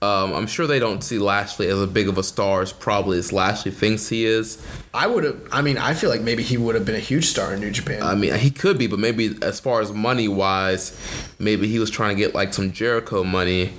Um, 0.02 0.34
I'm 0.34 0.48
sure 0.48 0.66
they 0.66 0.80
don't 0.80 1.04
see 1.04 1.20
Lashley 1.20 1.68
as 1.68 1.82
a 1.82 1.88
big 1.88 2.08
of 2.08 2.18
a 2.18 2.24
star 2.24 2.62
as 2.62 2.72
probably 2.72 3.18
as 3.18 3.34
Lashley 3.34 3.72
thinks 3.72 4.08
he 4.08 4.26
is. 4.26 4.66
I 4.94 5.08
would 5.08 5.26
have. 5.26 5.42
I 5.52 5.62
mean, 5.62 5.78
I 5.78 5.94
feel 5.94 6.10
like 6.10 6.22
maybe 6.22 6.42
he 6.42 6.56
would 6.58 6.76
have 6.76 6.86
been 6.86 6.96
a 6.96 7.00
huge 7.00 7.26
star 7.26 7.54
in 7.54 7.60
New 7.60 7.72
Japan. 7.72 8.02
I 8.02 8.16
mean, 8.16 8.34
he 8.36 8.50
could 8.50 8.78
be, 8.78 8.88
but 8.88 9.00
maybe 9.00 9.38
as 9.42 9.60
far 9.60 9.82
as 9.82 9.92
money 9.92 10.30
wise, 10.30 10.98
maybe 11.38 11.68
he 11.68 11.80
was 11.80 11.90
trying 11.90 12.16
to 12.16 12.22
get 12.22 12.34
like 12.34 12.54
some 12.54 12.72
Jericho 12.72 13.26
money, 13.26 13.74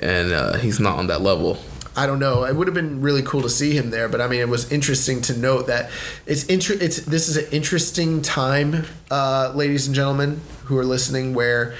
and 0.00 0.32
uh, 0.32 0.54
he's 0.54 0.80
not 0.80 0.98
on 0.98 1.06
that 1.06 1.20
level. 1.20 1.58
I 1.94 2.06
don't 2.06 2.18
know. 2.18 2.44
It 2.44 2.56
would 2.56 2.66
have 2.66 2.74
been 2.74 3.02
really 3.02 3.22
cool 3.22 3.42
to 3.42 3.50
see 3.50 3.76
him 3.76 3.90
there, 3.90 4.08
but 4.08 4.20
I 4.20 4.26
mean, 4.26 4.40
it 4.40 4.48
was 4.48 4.72
interesting 4.72 5.20
to 5.22 5.36
note 5.36 5.66
that 5.66 5.90
it's 6.26 6.44
inter- 6.46 6.78
It's 6.80 7.02
this 7.02 7.28
is 7.28 7.36
an 7.36 7.44
interesting 7.52 8.22
time, 8.22 8.86
uh, 9.10 9.52
ladies 9.54 9.86
and 9.86 9.94
gentlemen 9.94 10.40
who 10.64 10.78
are 10.78 10.84
listening, 10.86 11.34
where 11.34 11.74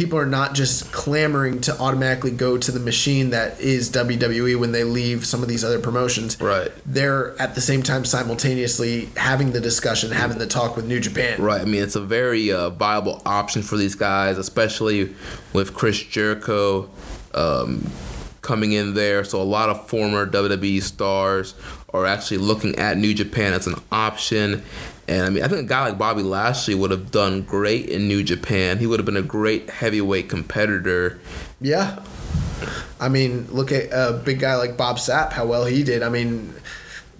people 0.00 0.18
are 0.18 0.24
not 0.24 0.54
just 0.54 0.90
clamoring 0.92 1.60
to 1.60 1.78
automatically 1.78 2.30
go 2.30 2.56
to 2.56 2.72
the 2.72 2.80
machine 2.80 3.28
that 3.28 3.60
is 3.60 3.92
WWE 3.92 4.58
when 4.58 4.72
they 4.72 4.82
leave 4.82 5.26
some 5.26 5.42
of 5.42 5.48
these 5.48 5.62
other 5.62 5.78
promotions. 5.78 6.40
Right. 6.40 6.72
They're 6.86 7.38
at 7.38 7.54
the 7.54 7.60
same 7.60 7.82
time 7.82 8.06
simultaneously 8.06 9.10
having 9.18 9.52
the 9.52 9.60
discussion, 9.60 10.10
having 10.10 10.38
the 10.38 10.46
talk 10.46 10.74
with 10.74 10.86
New 10.86 11.00
Japan. 11.00 11.42
Right. 11.42 11.60
I 11.60 11.66
mean, 11.66 11.82
it's 11.82 11.96
a 11.96 12.00
very 12.00 12.50
uh, 12.50 12.70
viable 12.70 13.20
option 13.26 13.60
for 13.60 13.76
these 13.76 13.94
guys, 13.94 14.38
especially 14.38 15.14
with 15.52 15.74
Chris 15.74 16.02
Jericho 16.02 16.88
um, 17.34 17.86
coming 18.40 18.72
in 18.72 18.94
there. 18.94 19.22
So 19.22 19.42
a 19.42 19.44
lot 19.44 19.68
of 19.68 19.86
former 19.86 20.26
WWE 20.26 20.80
stars 20.82 21.54
are 21.92 22.06
actually 22.06 22.38
looking 22.38 22.76
at 22.76 22.96
New 22.96 23.12
Japan 23.12 23.52
as 23.52 23.66
an 23.66 23.74
option. 23.92 24.62
And 25.10 25.26
I 25.26 25.30
mean, 25.30 25.42
I 25.42 25.48
think 25.48 25.62
a 25.62 25.64
guy 25.64 25.88
like 25.88 25.98
Bobby 25.98 26.22
Lashley 26.22 26.76
would 26.76 26.92
have 26.92 27.10
done 27.10 27.42
great 27.42 27.88
in 27.88 28.06
New 28.06 28.22
Japan. 28.22 28.78
He 28.78 28.86
would 28.86 29.00
have 29.00 29.06
been 29.06 29.16
a 29.16 29.22
great 29.22 29.68
heavyweight 29.68 30.28
competitor. 30.28 31.18
Yeah. 31.60 31.98
I 33.00 33.08
mean, 33.08 33.48
look 33.50 33.72
at 33.72 33.88
a 33.90 34.12
big 34.12 34.38
guy 34.38 34.54
like 34.54 34.76
Bob 34.76 34.98
Sapp, 34.98 35.32
how 35.32 35.46
well 35.46 35.64
he 35.64 35.82
did. 35.82 36.04
I 36.04 36.10
mean, 36.10 36.54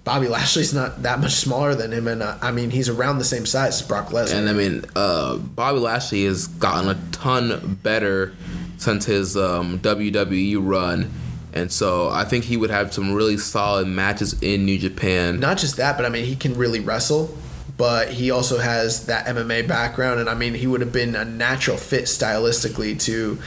Bobby 0.04 0.28
Lashley's 0.28 0.72
not 0.72 1.02
that 1.02 1.18
much 1.18 1.32
smaller 1.32 1.74
than 1.74 1.92
him, 1.92 2.06
and 2.06 2.22
uh, 2.22 2.38
I 2.40 2.52
mean, 2.52 2.70
he's 2.70 2.88
around 2.88 3.18
the 3.18 3.24
same 3.24 3.44
size 3.44 3.80
as 3.80 3.88
Brock 3.88 4.10
Lesnar. 4.10 4.34
And 4.34 4.48
I 4.48 4.52
mean, 4.52 4.84
uh, 4.94 5.38
Bobby 5.38 5.80
Lashley 5.80 6.26
has 6.26 6.46
gotten 6.46 6.88
a 6.88 6.98
ton 7.10 7.78
better 7.82 8.32
since 8.76 9.04
his 9.04 9.36
um, 9.36 9.80
WWE 9.80 10.58
run. 10.60 11.10
And 11.52 11.72
so 11.72 12.08
I 12.08 12.24
think 12.24 12.44
he 12.44 12.56
would 12.56 12.70
have 12.70 12.94
some 12.94 13.12
really 13.12 13.36
solid 13.36 13.88
matches 13.88 14.40
in 14.40 14.64
New 14.64 14.78
Japan. 14.78 15.40
Not 15.40 15.58
just 15.58 15.76
that, 15.78 15.96
but 15.96 16.06
I 16.06 16.08
mean, 16.08 16.24
he 16.24 16.36
can 16.36 16.54
really 16.54 16.78
wrestle, 16.78 17.36
but 17.80 18.10
he 18.10 18.30
also 18.30 18.58
has 18.58 19.06
that 19.06 19.24
MMA 19.24 19.66
background, 19.66 20.20
and 20.20 20.28
I 20.28 20.34
mean, 20.34 20.52
he 20.52 20.66
would 20.66 20.82
have 20.82 20.92
been 20.92 21.16
a 21.16 21.24
natural 21.24 21.78
fit 21.78 22.04
stylistically 22.04 23.00
to, 23.04 23.38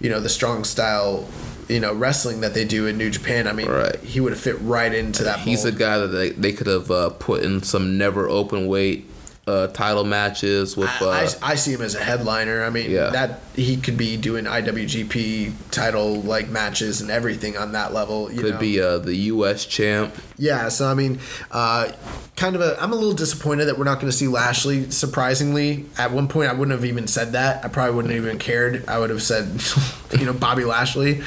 you 0.00 0.08
know, 0.08 0.18
the 0.18 0.30
strong 0.30 0.64
style, 0.64 1.28
you 1.68 1.78
know, 1.78 1.92
wrestling 1.92 2.40
that 2.40 2.54
they 2.54 2.64
do 2.64 2.86
in 2.86 2.96
New 2.96 3.10
Japan. 3.10 3.46
I 3.46 3.52
mean, 3.52 3.68
Right. 3.68 4.00
he 4.00 4.18
would 4.18 4.32
have 4.32 4.40
fit 4.40 4.56
right 4.62 4.94
into 4.94 5.24
that. 5.24 5.40
He's 5.40 5.66
a 5.66 5.72
guy 5.72 5.98
that 5.98 6.06
they, 6.06 6.30
they 6.30 6.54
could 6.54 6.68
have 6.68 6.90
uh, 6.90 7.10
put 7.10 7.42
in 7.42 7.62
some 7.62 7.98
never 7.98 8.30
open 8.30 8.66
weight 8.66 9.04
uh, 9.46 9.66
title 9.68 10.04
matches 10.04 10.76
with. 10.76 10.88
Uh, 11.00 11.08
I, 11.08 11.22
I, 11.22 11.28
I 11.42 11.54
see 11.56 11.72
him 11.72 11.82
as 11.82 11.94
a 11.94 12.02
headliner. 12.02 12.62
I 12.64 12.70
mean, 12.70 12.90
Yeah. 12.90 13.10
that 13.10 13.40
he 13.56 13.76
could 13.76 13.96
be 13.98 14.16
doing 14.16 14.44
IWGP 14.44 15.52
title 15.70 16.20
like 16.22 16.48
matches 16.48 17.00
and 17.00 17.10
everything 17.10 17.56
on 17.56 17.72
that 17.72 17.92
level. 17.92 18.30
You 18.32 18.40
could 18.40 18.54
know? 18.54 18.60
be 18.60 18.80
uh, 18.80 18.98
the 18.98 19.14
U.S. 19.16 19.66
champ. 19.66 20.14
Yeah, 20.38 20.68
so 20.68 20.86
I 20.88 20.94
mean, 20.94 21.18
uh, 21.50 21.90
kind 22.36 22.54
of 22.54 22.62
a. 22.62 22.80
I'm 22.80 22.92
a 22.92 22.96
little 22.96 23.14
disappointed 23.14 23.64
that 23.66 23.78
we're 23.78 23.84
not 23.84 23.96
going 23.96 24.10
to 24.10 24.16
see 24.16 24.28
Lashley. 24.28 24.90
Surprisingly, 24.90 25.86
at 25.98 26.12
one 26.12 26.28
point 26.28 26.48
I 26.48 26.52
wouldn't 26.52 26.76
have 26.76 26.84
even 26.84 27.06
said 27.08 27.32
that. 27.32 27.64
I 27.64 27.68
probably 27.68 27.96
wouldn't 27.96 28.14
have 28.14 28.24
even 28.24 28.38
cared. 28.38 28.88
I 28.88 28.98
would 28.98 29.10
have 29.10 29.22
said, 29.22 29.60
you 30.20 30.24
know, 30.26 30.32
Bobby 30.32 30.64
Lashley. 30.64 31.22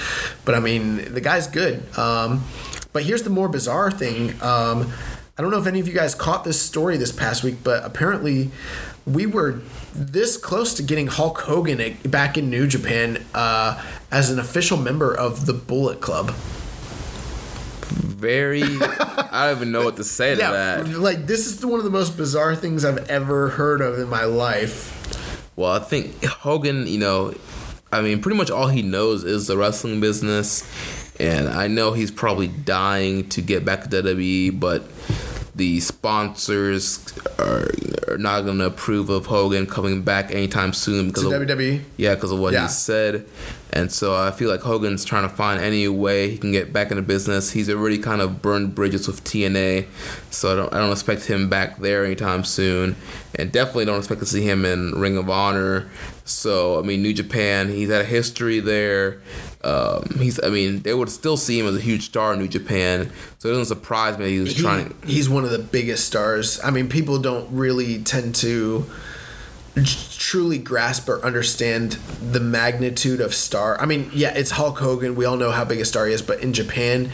But 0.45 0.55
I 0.55 0.59
mean, 0.61 1.13
the 1.13 1.21
guy's 1.21 1.47
good. 1.47 1.83
Um, 1.97 2.45
but 2.93 3.03
here's 3.03 3.23
the 3.23 3.29
more 3.29 3.49
bizarre 3.49 3.91
thing. 3.91 4.41
Um, 4.41 4.93
I 5.37 5.41
don't 5.41 5.51
know 5.51 5.59
if 5.59 5.67
any 5.67 5.81
of 5.81 5.87
you 5.87 5.93
guys 5.93 6.15
caught 6.15 6.45
this 6.45 6.61
story 6.61 6.95
this 6.95 7.11
past 7.11 7.43
week, 7.43 7.57
but 7.61 7.83
apparently 7.83 8.51
we 9.05 9.25
were 9.25 9.59
this 9.93 10.37
close 10.37 10.73
to 10.75 10.83
getting 10.83 11.07
Hulk 11.07 11.39
Hogan 11.41 11.97
back 12.05 12.37
in 12.37 12.49
New 12.49 12.67
Japan 12.67 13.21
uh, 13.33 13.83
as 14.11 14.31
an 14.31 14.39
official 14.39 14.77
member 14.77 15.13
of 15.13 15.45
the 15.45 15.51
Bullet 15.51 15.99
Club. 15.99 16.31
Very. 17.81 18.63
I 18.63 19.47
don't 19.47 19.57
even 19.57 19.71
know 19.73 19.83
what 19.83 19.97
to 19.97 20.05
say 20.05 20.35
to 20.35 20.41
that. 20.41 20.87
like 20.87 21.27
this 21.27 21.47
is 21.47 21.65
one 21.65 21.79
of 21.79 21.83
the 21.83 21.91
most 21.91 22.15
bizarre 22.15 22.55
things 22.55 22.85
I've 22.85 23.09
ever 23.09 23.49
heard 23.49 23.81
of 23.81 23.99
in 23.99 24.07
my 24.07 24.23
life. 24.23 24.93
Well, 25.57 25.71
I 25.71 25.79
think 25.79 26.23
Hogan, 26.23 26.87
you 26.87 26.97
know, 26.97 27.35
I 27.91 28.01
mean, 28.01 28.21
pretty 28.21 28.37
much 28.37 28.49
all 28.49 28.67
he 28.67 28.81
knows 28.81 29.25
is 29.25 29.47
the 29.47 29.57
wrestling 29.57 29.99
business. 29.99 30.63
And 31.19 31.47
I 31.47 31.67
know 31.67 31.93
he's 31.93 32.11
probably 32.11 32.47
dying 32.47 33.29
to 33.29 33.41
get 33.41 33.63
back 33.63 33.83
to 33.83 33.89
WWE, 33.89 34.59
but 34.59 34.83
the 35.55 35.79
sponsors 35.79 36.99
are, 37.39 37.69
are 38.09 38.17
not 38.17 38.41
going 38.41 38.57
to 38.57 38.65
approve 38.65 39.09
of 39.09 39.25
Hogan 39.27 39.65
coming 39.65 40.01
back 40.01 40.31
anytime 40.31 40.73
soon 40.73 41.07
because 41.07 41.23
To 41.23 41.31
of, 41.33 41.41
WWE. 41.47 41.81
yeah, 41.97 42.15
because 42.15 42.31
of 42.31 42.39
what 42.39 42.53
Yeah. 42.53 42.63
he 42.63 42.67
said. 42.69 43.25
And 43.75 43.91
so 43.91 44.15
I 44.15 44.31
feel 44.31 44.49
like 44.49 44.61
Hogan's 44.61 45.03
trying 45.03 45.27
to 45.29 45.35
find 45.35 45.61
any 45.61 45.85
way 45.89 46.29
he 46.31 46.37
can 46.37 46.53
get 46.53 46.71
back 46.71 46.91
into 46.91 47.03
business. 47.03 47.51
He's 47.51 47.69
already 47.69 47.97
kind 47.97 48.21
of 48.21 48.41
burned 48.41 48.73
bridges 48.73 49.05
with 49.05 49.23
TNA, 49.25 49.85
so 50.31 50.53
I 50.53 50.55
don't 50.55 50.73
I 50.73 50.77
don't 50.79 50.91
expect 50.93 51.25
him 51.25 51.49
back 51.49 51.77
there 51.79 52.05
anytime 52.05 52.45
soon. 52.45 52.95
And 53.37 53.51
definitely 53.51 53.83
don't 53.83 53.97
expect 53.99 54.21
to 54.21 54.25
see 54.25 54.43
him 54.43 54.63
in 54.63 54.93
Ring 54.93 55.17
of 55.17 55.29
Honor. 55.29 55.89
So 56.23 56.79
I 56.79 56.83
mean, 56.83 57.03
New 57.03 57.13
Japan, 57.13 57.67
he's 57.67 57.89
had 57.89 58.01
a 58.01 58.05
history 58.05 58.61
there. 58.61 59.19
Um, 59.65 60.03
he's 60.19 60.41
I 60.41 60.49
mean, 60.49 60.81
they 60.83 60.93
would 60.93 61.09
still 61.09 61.35
see 61.35 61.59
him 61.59 61.67
as 61.67 61.75
a 61.75 61.81
huge 61.81 62.03
star 62.05 62.31
in 62.33 62.39
New 62.39 62.47
Japan. 62.47 63.11
So 63.39 63.49
it 63.49 63.51
doesn't 63.51 63.65
surprise 63.65 64.17
me 64.17 64.23
that 64.23 64.31
he 64.31 64.39
was 64.39 64.55
He- 64.55 64.61
trying. 64.61 64.95
he's 65.05 65.27
one 65.27 65.43
of 65.43 65.51
the 65.51 65.59
biggest 65.59 66.05
stars. 66.05 66.61
I 66.63 66.71
mean, 66.71 66.87
people 66.87 67.19
don't 67.19 67.51
really 67.51 67.99
tend 67.99 68.35
to 68.35 68.85
truly 69.83 70.57
grasp 70.57 71.09
or 71.09 71.23
understand 71.23 71.93
the 72.31 72.39
magnitude 72.39 73.19
of 73.19 73.33
star. 73.33 73.79
I 73.79 73.85
mean, 73.85 74.09
yeah, 74.13 74.33
it's 74.35 74.51
Hulk 74.51 74.79
Hogan. 74.79 75.15
We 75.15 75.25
all 75.25 75.37
know 75.37 75.51
how 75.51 75.65
big 75.65 75.79
a 75.79 75.85
star 75.85 76.07
he 76.07 76.13
is, 76.13 76.21
but 76.21 76.39
in 76.39 76.53
Japan, 76.53 77.11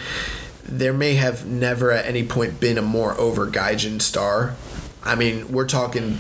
there 0.64 0.94
may 0.94 1.16
have 1.16 1.46
never 1.46 1.92
at 1.92 2.06
any 2.06 2.26
point 2.26 2.60
been 2.60 2.78
a 2.78 2.82
more 2.82 3.18
over 3.20 3.48
Gaijin 3.48 4.02
star. 4.02 4.56
I 5.04 5.16
mean, 5.16 5.52
we're 5.52 5.68
talking 5.68 6.20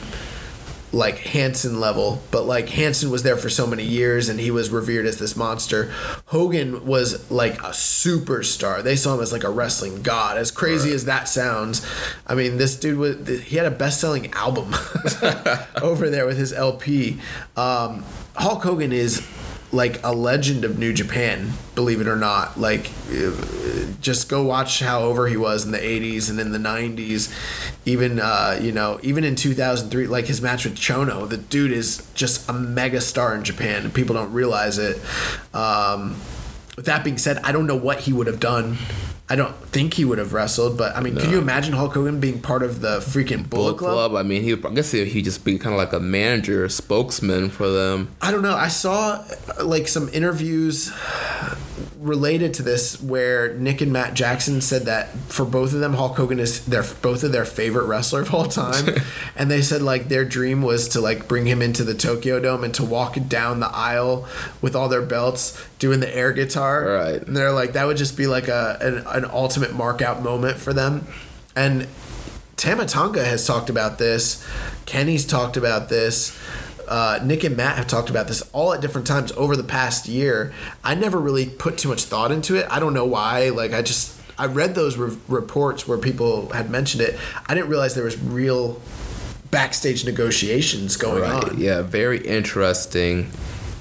like 0.94 1.20
Hansen 1.20 1.80
level, 1.80 2.22
but 2.32 2.44
like 2.44 2.70
Hansen 2.70 3.10
was 3.10 3.24
there 3.24 3.38
for 3.38 3.50
so 3.50 3.66
many 3.66 3.84
years 3.84 4.28
and 4.30 4.40
he 4.40 4.52
was 4.52 4.70
revered 4.70 5.06
as 5.06 5.18
this 5.18 5.36
monster. 5.36 5.92
Hogan 6.28 6.86
was 6.86 7.30
like 7.32 7.56
a 7.60 7.72
superstar. 7.72 8.84
They 8.84 8.96
saw 8.96 9.16
him 9.16 9.22
as 9.22 9.32
like 9.32 9.44
a 9.44 9.50
wrestling 9.50 10.02
god. 10.02 10.38
As 10.38 10.52
crazy 10.52 10.92
as 10.92 11.06
that 11.06 11.30
sounds, 11.30 11.86
I 12.28 12.36
mean, 12.36 12.58
this 12.58 12.76
dude 12.78 12.98
was 12.98 13.28
he 13.44 13.58
had 13.58 13.66
a 13.66 13.72
best-selling 13.72 14.32
album 14.34 14.74
over 15.82 16.10
there 16.10 16.26
with 16.26 16.38
his 16.38 16.52
LP. 16.54 17.20
Um, 17.56 18.04
Hulk 18.36 18.64
Hogan 18.64 18.92
is 18.92 19.26
like 19.72 20.03
a 20.03 20.14
legend 20.14 20.65
of 20.65 20.77
New 20.77 20.93
Japan, 20.93 21.53
believe 21.76 22.02
it 22.02 22.07
or 22.07 22.15
not. 22.15 22.60
Like, 22.60 22.89
uh, 23.10 23.31
just 24.02 24.30
go 24.30 24.43
watch 24.43 24.80
how 24.81 25.02
over 25.02 25.27
he 25.27 25.38
was 25.38 25.65
in 25.65 25.72
the 25.72 25.77
80s 25.77 26.30
and 26.30 26.39
in 26.39 26.52
the 26.52 26.57
90s. 26.57 27.34
Even, 27.85 28.19
uh, 28.19 28.60
you 28.61 28.72
know, 28.72 28.99
even 29.02 29.23
in 29.23 29.35
2003, 29.35 30.07
like 30.07 30.26
his 30.26 30.41
match 30.41 30.65
with 30.65 30.76
Chono, 30.76 31.27
the 31.27 31.38
dude 31.38 31.72
is 31.72 32.06
just 32.14 32.49
a 32.49 32.53
mega 32.53 32.99
star 32.99 33.35
in 33.35 33.43
Japan, 33.43 33.84
and 33.84 33.93
people 33.93 34.15
don't 34.15 34.34
realize 34.34 34.77
it. 34.77 34.99
Um, 35.53 36.15
with 36.76 36.85
that 36.85 37.03
being 37.03 37.18
said, 37.18 37.38
I 37.43 37.52
don't 37.52 37.68
know 37.68 37.76
what 37.76 38.02
he 38.02 38.14
would 38.14 38.27
have 38.27 38.39
done. 38.39 38.77
I 39.32 39.36
don't 39.38 39.56
think 39.68 39.94
he 39.94 40.03
would 40.03 40.18
have 40.18 40.34
wrestled, 40.34 40.78
but 40.78 40.94
I 40.94 40.99
mean, 40.99 41.16
can 41.16 41.30
you 41.30 41.40
imagine 41.40 41.72
Hulk 41.74 41.94
Hogan 41.94 42.20
being 42.20 42.41
part 42.41 42.64
of 42.64 42.82
the 42.82 42.98
freaking 42.99 43.49
Bullet 43.49 43.78
Bullet 43.78 43.78
Club? 43.78 43.94
Club. 43.94 44.16
I 44.16 44.24
mean, 44.24 44.44
he 44.44 44.53
would, 44.53 44.66
I 44.66 44.74
guess 44.74 44.91
he 44.91 44.99
would 44.99 45.24
just 45.24 45.45
be 45.45 45.58
kind 45.58 45.74
of 45.74 45.78
like 45.80 45.94
a 45.94 46.02
manager, 46.02 46.68
spokesman 46.68 47.49
for 47.49 47.70
them. 47.70 48.14
I 48.22 48.30
don't 48.32 48.41
know. 48.41 48.58
I 48.58 48.68
saw 48.68 49.24
uh, 49.58 49.64
like 49.64 49.88
some 49.88 50.10
interviews 50.10 50.91
related 52.02 52.52
to 52.56 52.64
this 52.64 52.99
where 52.99 53.53
Nick 53.53 53.80
and 53.80 53.94
Matt 53.94 54.15
Jackson 54.15 54.60
said 54.60 54.84
that 54.84 55.10
for 55.30 55.45
both 55.45 55.72
of 55.72 55.82
them, 55.82 55.94
Hulk 55.94 56.18
Hogan 56.18 56.40
is 56.40 56.65
their 56.65 56.84
both 57.02 57.23
of 57.23 57.32
their 57.32 57.45
favorite 57.45 57.86
wrestler 57.86 58.22
of 58.22 58.34
all 58.34 58.45
time, 58.45 58.95
and 59.36 59.52
they 59.52 59.61
said 59.61 59.84
like 59.84 60.10
their 60.10 60.26
dream 60.26 60.64
was 60.64 60.90
to 60.90 61.02
like 61.02 61.28
bring 61.28 61.45
him 61.45 61.61
into 61.61 61.84
the 61.84 61.94
Tokyo 61.94 62.40
Dome 62.40 62.64
and 62.64 62.73
to 62.73 62.84
walk 62.84 63.18
down 63.28 63.60
the 63.60 63.69
aisle 63.69 64.28
with 64.61 64.76
all 64.76 64.90
their 64.90 65.03
belts 65.03 65.64
doing 65.78 65.99
the 65.99 66.14
air 66.14 66.34
guitar. 66.34 66.86
Right. 66.86 67.22
And 67.22 67.38
they're 67.38 67.52
like 67.52 67.73
that 67.73 67.86
would 67.86 67.98
just 67.98 68.18
be 68.18 68.26
like 68.26 68.48
a 68.48 68.78
an, 68.82 69.23
an 69.23 69.30
ultimate 69.32 69.73
mark 69.76 70.02
out 70.02 70.23
moment 70.23 70.57
for 70.57 70.73
them, 70.73 71.07
and 71.56 71.88
Tama 72.57 72.88
Tonga 72.88 73.23
has 73.23 73.45
talked 73.45 73.69
about 73.69 73.99
this. 73.99 74.45
Kenny's 74.86 75.26
talked 75.26 75.56
about 75.56 75.90
this. 75.90 76.38
Uh, 76.92 77.20
Nick 77.24 77.46
and 77.46 77.56
Matt 77.56 77.78
have 77.78 77.88
talked 77.88 78.10
about 78.10 78.28
this 78.28 78.42
all 78.52 78.74
at 78.74 78.82
different 78.82 79.08
times 79.08 79.32
over 79.38 79.56
the 79.56 79.64
past 79.64 80.10
year. 80.10 80.52
I 80.84 80.94
never 80.94 81.18
really 81.20 81.46
put 81.50 81.78
too 81.78 81.88
much 81.88 82.04
thought 82.04 82.34
into 82.34 82.58
it. 82.58 82.68
I 82.70 82.82
don't 82.82 82.94
know 82.94 83.06
why. 83.06 83.48
Like 83.48 83.72
I 83.72 83.82
just 83.82 84.20
I 84.38 84.48
read 84.48 84.76
those 84.76 84.98
re- 84.98 85.16
reports 85.30 85.88
where 85.88 85.98
people 85.98 86.50
had 86.50 86.70
mentioned 86.70 87.02
it. 87.02 87.18
I 87.48 87.54
didn't 87.54 87.70
realize 87.70 87.96
there 87.96 88.04
was 88.04 88.22
real 88.22 88.82
backstage 89.52 90.04
negotiations 90.04 90.98
going 90.98 91.24
on. 91.24 91.58
Yeah, 91.62 91.82
very 91.82 92.20
interesting. 92.28 93.32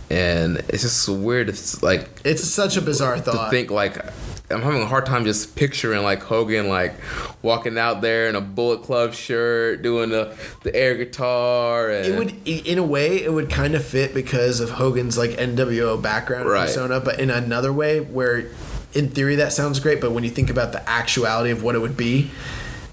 And 0.08 0.58
it's 0.68 0.82
just 0.82 1.08
weird. 1.08 1.48
It's 1.48 1.82
like 1.82 2.08
It's 2.24 2.44
such 2.44 2.76
a 2.76 2.80
bizarre 2.80 3.18
thought 3.18 3.46
to 3.46 3.50
think 3.50 3.72
like 3.72 4.04
I'm 4.50 4.62
having 4.62 4.82
a 4.82 4.86
hard 4.86 5.06
time 5.06 5.24
just 5.24 5.54
picturing 5.56 6.02
like 6.02 6.22
Hogan 6.22 6.68
like 6.68 6.94
walking 7.42 7.78
out 7.78 8.00
there 8.00 8.28
in 8.28 8.34
a 8.34 8.40
Bullet 8.40 8.82
Club 8.82 9.14
shirt, 9.14 9.82
doing 9.82 10.10
the 10.10 10.36
the 10.62 10.74
air 10.74 10.96
guitar. 10.96 11.90
And 11.90 12.06
It 12.06 12.18
would, 12.18 12.48
in 12.48 12.78
a 12.78 12.84
way, 12.84 13.22
it 13.22 13.32
would 13.32 13.48
kind 13.50 13.74
of 13.74 13.84
fit 13.84 14.12
because 14.14 14.60
of 14.60 14.70
Hogan's 14.70 15.16
like 15.16 15.30
NWO 15.32 16.00
background 16.00 16.48
Right. 16.48 16.66
persona, 16.66 17.00
but 17.00 17.20
in 17.20 17.30
another 17.30 17.72
way, 17.72 18.00
where 18.00 18.46
in 18.92 19.08
theory 19.10 19.36
that 19.36 19.52
sounds 19.52 19.78
great, 19.78 20.00
but 20.00 20.10
when 20.12 20.24
you 20.24 20.30
think 20.30 20.50
about 20.50 20.72
the 20.72 20.88
actuality 20.88 21.50
of 21.50 21.62
what 21.62 21.74
it 21.76 21.78
would 21.78 21.96
be, 21.96 22.30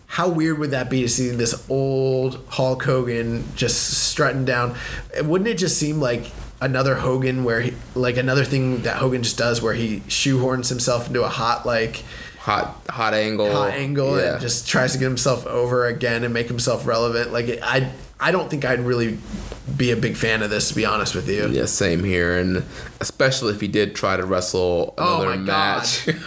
how 0.05 0.29
weird 0.29 0.57
would 0.59 0.71
that 0.71 0.89
be 0.89 1.01
to 1.01 1.09
see 1.09 1.29
this 1.31 1.65
old 1.69 2.43
Hulk 2.49 2.84
Hogan 2.84 3.43
just 3.55 4.05
strutting 4.07 4.45
down? 4.45 4.75
Wouldn't 5.23 5.47
it 5.49 5.57
just 5.57 5.77
seem 5.77 5.99
like 5.99 6.31
another 6.61 6.95
Hogan, 6.95 7.43
where 7.43 7.61
he, 7.61 7.73
like 7.95 8.17
another 8.17 8.43
thing 8.45 8.81
that 8.84 8.97
Hogan 8.97 9.23
just 9.23 9.38
does, 9.38 9.61
where 9.61 9.73
he 9.73 9.99
shoehorns 10.07 10.69
himself 10.69 11.07
into 11.07 11.23
a 11.23 11.29
hot 11.29 11.65
like 11.65 12.03
hot 12.39 12.75
hot 12.89 13.13
angle. 13.13 13.51
hot 13.51 13.71
angle 13.71 14.17
Yeah. 14.19 14.34
and 14.34 14.41
just 14.41 14.67
tries 14.67 14.93
to 14.93 14.97
get 14.99 15.05
himself 15.05 15.45
over 15.45 15.85
again 15.85 16.23
and 16.23 16.34
make 16.34 16.47
himself 16.47 16.88
relevant. 16.88 17.31
Like 17.34 17.47
it, 17.47 17.59
I, 17.61 17.91
I 18.19 18.31
don't 18.31 18.49
think 18.49 18.65
I'd 18.65 18.79
really 18.79 19.17
be 19.75 19.91
a 19.91 19.95
big 19.97 20.15
fan 20.15 20.41
of 20.41 20.49
this 20.49 20.69
to 20.69 20.75
be 20.75 20.85
honest 20.85 21.13
with 21.13 21.27
you. 21.29 21.47
Yeah, 21.49 21.65
same 21.65 22.03
here, 22.03 22.38
and 22.39 22.63
especially 23.01 23.53
if 23.53 23.59
he 23.61 23.67
did 23.67 23.95
try 23.95 24.15
to 24.17 24.25
wrestle 24.25 24.93
Oh 24.97 25.21
another 25.21 25.38
my 25.38 25.38
match. 25.38 26.07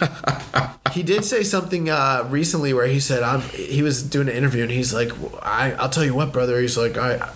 He 0.91 1.03
did 1.03 1.23
say 1.23 1.43
something 1.43 1.89
uh, 1.89 2.27
recently 2.29 2.73
where 2.73 2.85
he 2.85 2.99
said, 2.99 3.23
"I'm." 3.23 3.39
He 3.41 3.81
was 3.81 4.03
doing 4.03 4.27
an 4.27 4.35
interview 4.35 4.63
and 4.63 4.71
he's 4.71 4.93
like, 4.93 5.09
"I, 5.41 5.71
I'll 5.79 5.87
tell 5.87 6.03
you 6.03 6.13
what, 6.13 6.33
brother." 6.33 6.59
He's 6.59 6.77
like, 6.77 6.97
"I." 6.97 7.31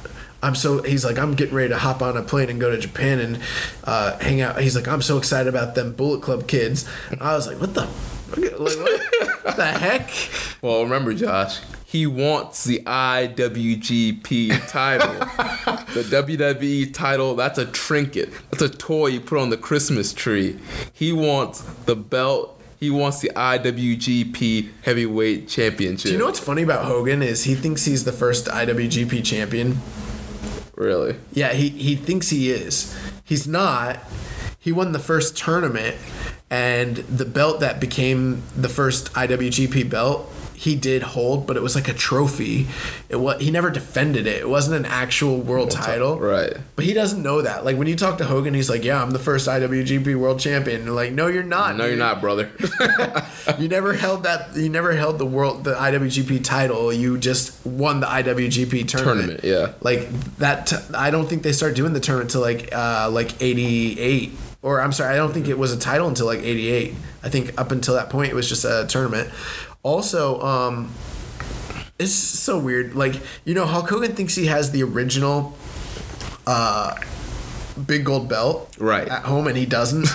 I'm 0.45 0.53
so 0.53 0.83
he's 0.83 1.03
like 1.03 1.17
I'm 1.17 1.33
getting 1.33 1.55
ready 1.55 1.69
to 1.69 1.77
hop 1.77 2.03
on 2.03 2.15
a 2.15 2.21
plane 2.21 2.51
and 2.51 2.59
go 2.59 2.69
to 2.69 2.77
Japan 2.77 3.19
and 3.19 3.39
uh, 3.83 4.15
hang 4.19 4.41
out. 4.41 4.61
He's 4.61 4.75
like 4.75 4.87
I'm 4.87 5.01
so 5.01 5.17
excited 5.17 5.47
about 5.49 5.73
them 5.73 5.93
Bullet 5.93 6.21
Club 6.21 6.47
kids. 6.47 6.87
I 7.19 7.33
was 7.35 7.47
like, 7.47 7.59
what 7.59 7.73
the, 7.73 7.81
like, 8.37 9.43
what 9.43 9.55
the 9.55 9.65
heck? 9.79 10.11
well, 10.61 10.83
remember, 10.83 11.15
Josh, 11.15 11.59
he 11.85 12.05
wants 12.05 12.63
the 12.63 12.79
IWGP 12.85 14.69
title. 14.69 15.13
the 15.93 16.03
WWE 16.03 16.93
title, 16.93 17.35
that's 17.35 17.57
a 17.57 17.65
trinket. 17.65 18.29
That's 18.51 18.61
a 18.61 18.69
toy 18.69 19.07
you 19.07 19.21
put 19.21 19.39
on 19.39 19.49
the 19.49 19.57
Christmas 19.57 20.13
tree. 20.13 20.59
He 20.93 21.11
wants 21.11 21.61
the 21.85 21.95
belt. 21.95 22.61
He 22.79 22.91
wants 22.91 23.19
the 23.19 23.31
IWGP 23.35 24.69
Heavyweight 24.83 25.47
Championship. 25.47 26.03
Do 26.03 26.11
you 26.11 26.19
know 26.19 26.25
what's 26.25 26.39
funny 26.39 26.61
about 26.61 26.85
Hogan 26.85 27.23
is 27.23 27.45
he 27.45 27.55
thinks 27.55 27.85
he's 27.85 28.03
the 28.03 28.11
first 28.11 28.45
IWGP 28.45 29.25
champion. 29.25 29.77
Really? 30.75 31.15
Yeah, 31.31 31.53
he, 31.53 31.69
he 31.69 31.95
thinks 31.95 32.29
he 32.29 32.51
is. 32.51 32.97
He's 33.23 33.47
not. 33.47 33.99
He 34.59 34.71
won 34.71 34.91
the 34.91 34.99
first 34.99 35.37
tournament, 35.37 35.95
and 36.49 36.97
the 36.97 37.25
belt 37.25 37.59
that 37.61 37.79
became 37.79 38.43
the 38.55 38.69
first 38.69 39.13
IWGP 39.13 39.89
belt, 39.89 40.29
he 40.55 40.75
did 40.75 41.03
hold, 41.03 41.45
but 41.45 41.57
it 41.57 41.63
was 41.63 41.75
like 41.75 41.87
a 41.87 41.93
trophy. 41.93 42.67
It 43.09 43.17
was 43.17 43.41
he 43.41 43.51
never 43.51 43.69
defended 43.69 44.25
it. 44.27 44.41
It 44.41 44.49
wasn't 44.49 44.77
an 44.77 44.85
actual 44.85 45.37
world 45.39 45.71
title. 45.71 46.17
Right. 46.19 46.53
But 46.75 46.85
he 46.85 46.93
doesn't 46.93 47.21
know 47.21 47.41
that. 47.41 47.65
Like 47.65 47.77
when 47.77 47.87
you 47.87 47.95
talk 47.95 48.17
to 48.19 48.25
Hogan, 48.25 48.53
he's 48.53 48.69
like, 48.69 48.83
"Yeah, 48.83 49.01
I'm 49.01 49.11
the 49.11 49.19
first 49.19 49.47
IWGP 49.47 50.15
World 50.15 50.39
Champion." 50.39 50.81
And 50.81 50.95
like, 50.95 51.11
no, 51.11 51.27
you're 51.27 51.43
not. 51.43 51.75
No, 51.75 51.85
you're 51.85 51.97
not, 51.97 52.21
brother. 52.21 52.49
You 53.59 53.67
never 53.67 53.93
held 53.93 54.23
that. 54.23 54.55
You 54.55 54.69
never 54.69 54.93
held 54.93 55.19
the 55.19 55.25
world, 55.25 55.63
the 55.63 55.75
IWGP 55.75 56.43
title. 56.43 56.91
You 56.91 57.17
just 57.17 57.63
won 57.65 57.99
the 57.99 58.07
IWGP 58.07 58.87
tournament. 58.87 59.41
Tournament, 59.41 59.43
yeah. 59.43 59.73
Like 59.81 60.09
that. 60.37 60.67
T- 60.67 60.95
I 60.95 61.11
don't 61.11 61.27
think 61.27 61.43
they 61.43 61.51
start 61.51 61.75
doing 61.75 61.93
the 61.93 61.99
tournament 61.99 62.31
till 62.31 62.41
like 62.41 62.69
uh, 62.73 63.09
like 63.11 63.41
'88. 63.41 64.31
Or 64.61 64.81
I'm 64.81 64.91
sorry, 64.93 65.13
I 65.13 65.17
don't 65.17 65.31
think 65.31 65.47
it 65.47 65.59
was 65.59 65.71
a 65.73 65.77
title 65.77 66.07
until 66.07 66.25
like 66.25 66.39
'88. 66.39 66.95
I 67.23 67.29
think 67.29 67.59
up 67.59 67.71
until 67.71 67.93
that 67.95 68.09
point, 68.09 68.31
it 68.31 68.35
was 68.35 68.49
just 68.49 68.65
a 68.65 68.85
tournament. 68.87 69.29
Also, 69.85 70.41
um, 70.41 70.89
it's 71.99 72.11
so 72.11 72.57
weird. 72.57 72.95
Like 72.95 73.21
you 73.45 73.53
know, 73.53 73.65
Hulk 73.67 73.87
Hogan 73.87 74.15
thinks 74.15 74.33
he 74.35 74.47
has 74.47 74.71
the 74.71 74.81
original 74.81 75.55
uh, 76.47 76.95
big 77.85 78.03
gold 78.03 78.27
belt 78.27 78.75
Right. 78.79 79.07
at 79.07 79.23
home, 79.25 79.45
and 79.47 79.55
he 79.55 79.67
doesn't. 79.67 80.07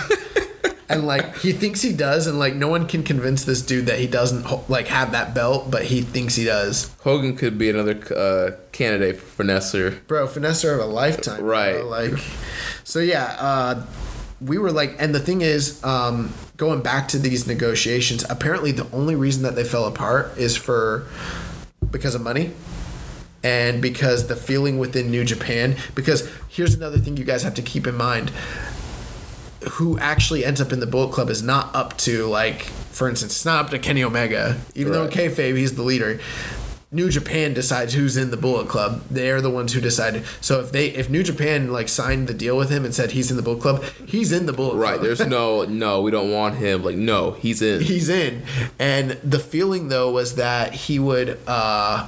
and 0.89 1.07
like 1.07 1.37
he 1.37 1.53
thinks 1.53 1.81
he 1.81 1.93
does, 1.93 2.27
and 2.27 2.37
like 2.37 2.53
no 2.53 2.67
one 2.67 2.85
can 2.85 3.01
convince 3.03 3.45
this 3.45 3.61
dude 3.61 3.85
that 3.85 3.97
he 3.97 4.07
doesn't 4.07 4.69
like 4.69 4.87
have 4.87 5.13
that 5.13 5.33
belt, 5.33 5.71
but 5.71 5.83
he 5.85 6.01
thinks 6.01 6.35
he 6.35 6.43
does. 6.43 6.93
Hogan 7.03 7.37
could 7.37 7.57
be 7.57 7.69
another 7.69 7.97
uh, 8.13 8.51
candidate 8.73 9.21
for 9.21 9.43
finesser. 9.45 10.05
Bro, 10.07 10.27
finesser 10.27 10.73
of 10.73 10.81
a 10.81 10.85
lifetime. 10.85 11.39
bro. 11.39 11.47
Right. 11.49 11.85
Like, 11.85 12.19
so 12.83 12.99
yeah, 12.99 13.37
uh, 13.39 13.85
we 14.41 14.57
were 14.57 14.71
like, 14.71 14.95
and 14.99 15.13
the 15.13 15.19
thing 15.19 15.41
is, 15.41 15.83
um, 15.83 16.33
going 16.57 16.81
back 16.81 17.07
to 17.09 17.19
these 17.19 17.45
negotiations, 17.47 18.25
apparently 18.29 18.71
the 18.71 18.87
only 18.91 19.15
reason 19.15 19.43
that 19.43 19.55
they 19.55 19.63
fell 19.63 19.85
apart 19.85 20.37
is 20.37 20.57
for 20.57 21.05
because 21.91 22.15
of 22.15 22.21
money. 22.21 22.51
And 23.43 23.81
because 23.81 24.27
the 24.27 24.35
feeling 24.35 24.77
within 24.77 25.09
New 25.09 25.23
Japan, 25.23 25.75
because 25.95 26.29
here's 26.47 26.75
another 26.75 26.99
thing 26.99 27.17
you 27.17 27.23
guys 27.23 27.41
have 27.41 27.55
to 27.55 27.63
keep 27.63 27.87
in 27.87 27.95
mind 27.95 28.31
who 29.73 29.97
actually 29.99 30.43
ends 30.45 30.59
up 30.61 30.71
in 30.71 30.79
the 30.79 30.87
Bullet 30.87 31.11
Club 31.11 31.29
is 31.29 31.41
not 31.43 31.73
up 31.75 31.97
to 31.99 32.25
like, 32.27 32.61
for 32.61 33.09
instance, 33.09 33.33
it's 33.33 33.45
not 33.45 33.65
up 33.65 33.71
to 33.71 33.79
Kenny 33.79 34.03
Omega. 34.03 34.59
Even 34.75 34.91
though 34.93 35.03
in 35.05 35.09
Right. 35.09 35.31
kayfabe 35.31 35.57
he's 35.57 35.73
the 35.75 35.83
leader. 35.83 36.19
New 36.93 37.09
Japan 37.09 37.53
decides 37.53 37.93
who's 37.93 38.17
in 38.17 38.31
the 38.31 38.37
Bullet 38.37 38.67
Club. 38.67 39.01
They're 39.09 39.39
the 39.39 39.49
ones 39.49 39.71
who 39.71 39.79
decided. 39.79 40.25
So 40.41 40.59
if 40.59 40.73
they, 40.73 40.87
if 40.87 41.09
New 41.09 41.23
Japan 41.23 41.71
like 41.71 41.87
signed 41.87 42.27
the 42.27 42.33
deal 42.33 42.57
with 42.57 42.69
him 42.69 42.83
and 42.83 42.93
said 42.93 43.11
he's 43.11 43.31
in 43.31 43.37
the 43.37 43.43
Bullet 43.43 43.61
Club, 43.61 43.81
he's 44.05 44.33
in 44.33 44.45
the 44.45 44.51
Bullet 44.51 44.75
Right. 44.75 44.99
Club. 44.99 44.99
Right. 44.99 45.01
There's 45.17 45.25
no, 45.25 45.63
no, 45.69 46.01
we 46.01 46.11
don't 46.11 46.31
want 46.33 46.55
him. 46.55 46.83
Like, 46.83 46.97
no, 46.97 47.31
he's 47.31 47.61
in. 47.61 47.79
he's 47.81 48.09
in. 48.09 48.43
And 48.77 49.11
the 49.23 49.39
feeling 49.39 49.87
though 49.87 50.11
was 50.11 50.35
that 50.35 50.73
he 50.73 50.99
would 50.99 51.39
uh 51.47 52.07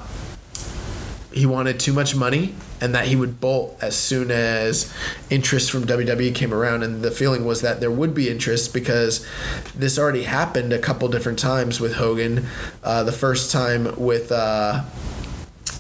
he 1.32 1.46
wanted 1.46 1.80
too 1.80 1.94
much 1.94 2.14
money 2.14 2.54
and 2.84 2.94
that 2.94 3.08
he 3.08 3.16
would 3.16 3.40
bolt 3.40 3.78
as 3.82 3.96
soon 3.96 4.30
as 4.30 4.94
interest 5.30 5.72
from 5.72 5.86
WWE 5.86 6.36
came 6.36 6.54
around 6.54 6.84
and 6.84 7.02
the 7.02 7.12
feeling 7.12 7.46
was 7.46 7.62
that 7.62 7.80
there 7.80 7.90
would 7.90 8.14
be 8.14 8.30
interest 8.30 8.74
because 8.74 9.26
this 9.74 9.98
already 9.98 10.24
happened 10.24 10.74
a 10.74 10.80
couple 10.80 11.08
different 11.08 11.40
times 11.40 11.80
with 11.80 11.94
Hogan. 11.94 12.46
Uh, 12.84 13.02
the 13.04 13.14
first 13.14 13.52
time 13.52 13.96
with 13.98 14.34
uh 14.34 14.84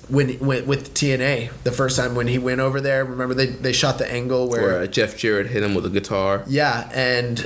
when, 0.09 0.29
when 0.39 0.65
with 0.65 0.93
TNA, 0.93 1.51
the 1.63 1.71
first 1.71 1.97
time 1.97 2.15
when 2.15 2.27
he 2.27 2.37
went 2.37 2.59
over 2.59 2.81
there, 2.81 3.05
remember 3.05 3.33
they, 3.33 3.47
they 3.47 3.73
shot 3.73 3.97
the 3.97 4.11
angle 4.11 4.49
where 4.49 4.61
Where 4.61 4.79
uh, 4.81 4.87
Jeff 4.87 5.17
Jarrett 5.17 5.47
hit 5.47 5.63
him 5.63 5.73
with 5.73 5.85
a 5.85 5.89
guitar. 5.89 6.43
yeah, 6.47 6.89
and 6.93 7.37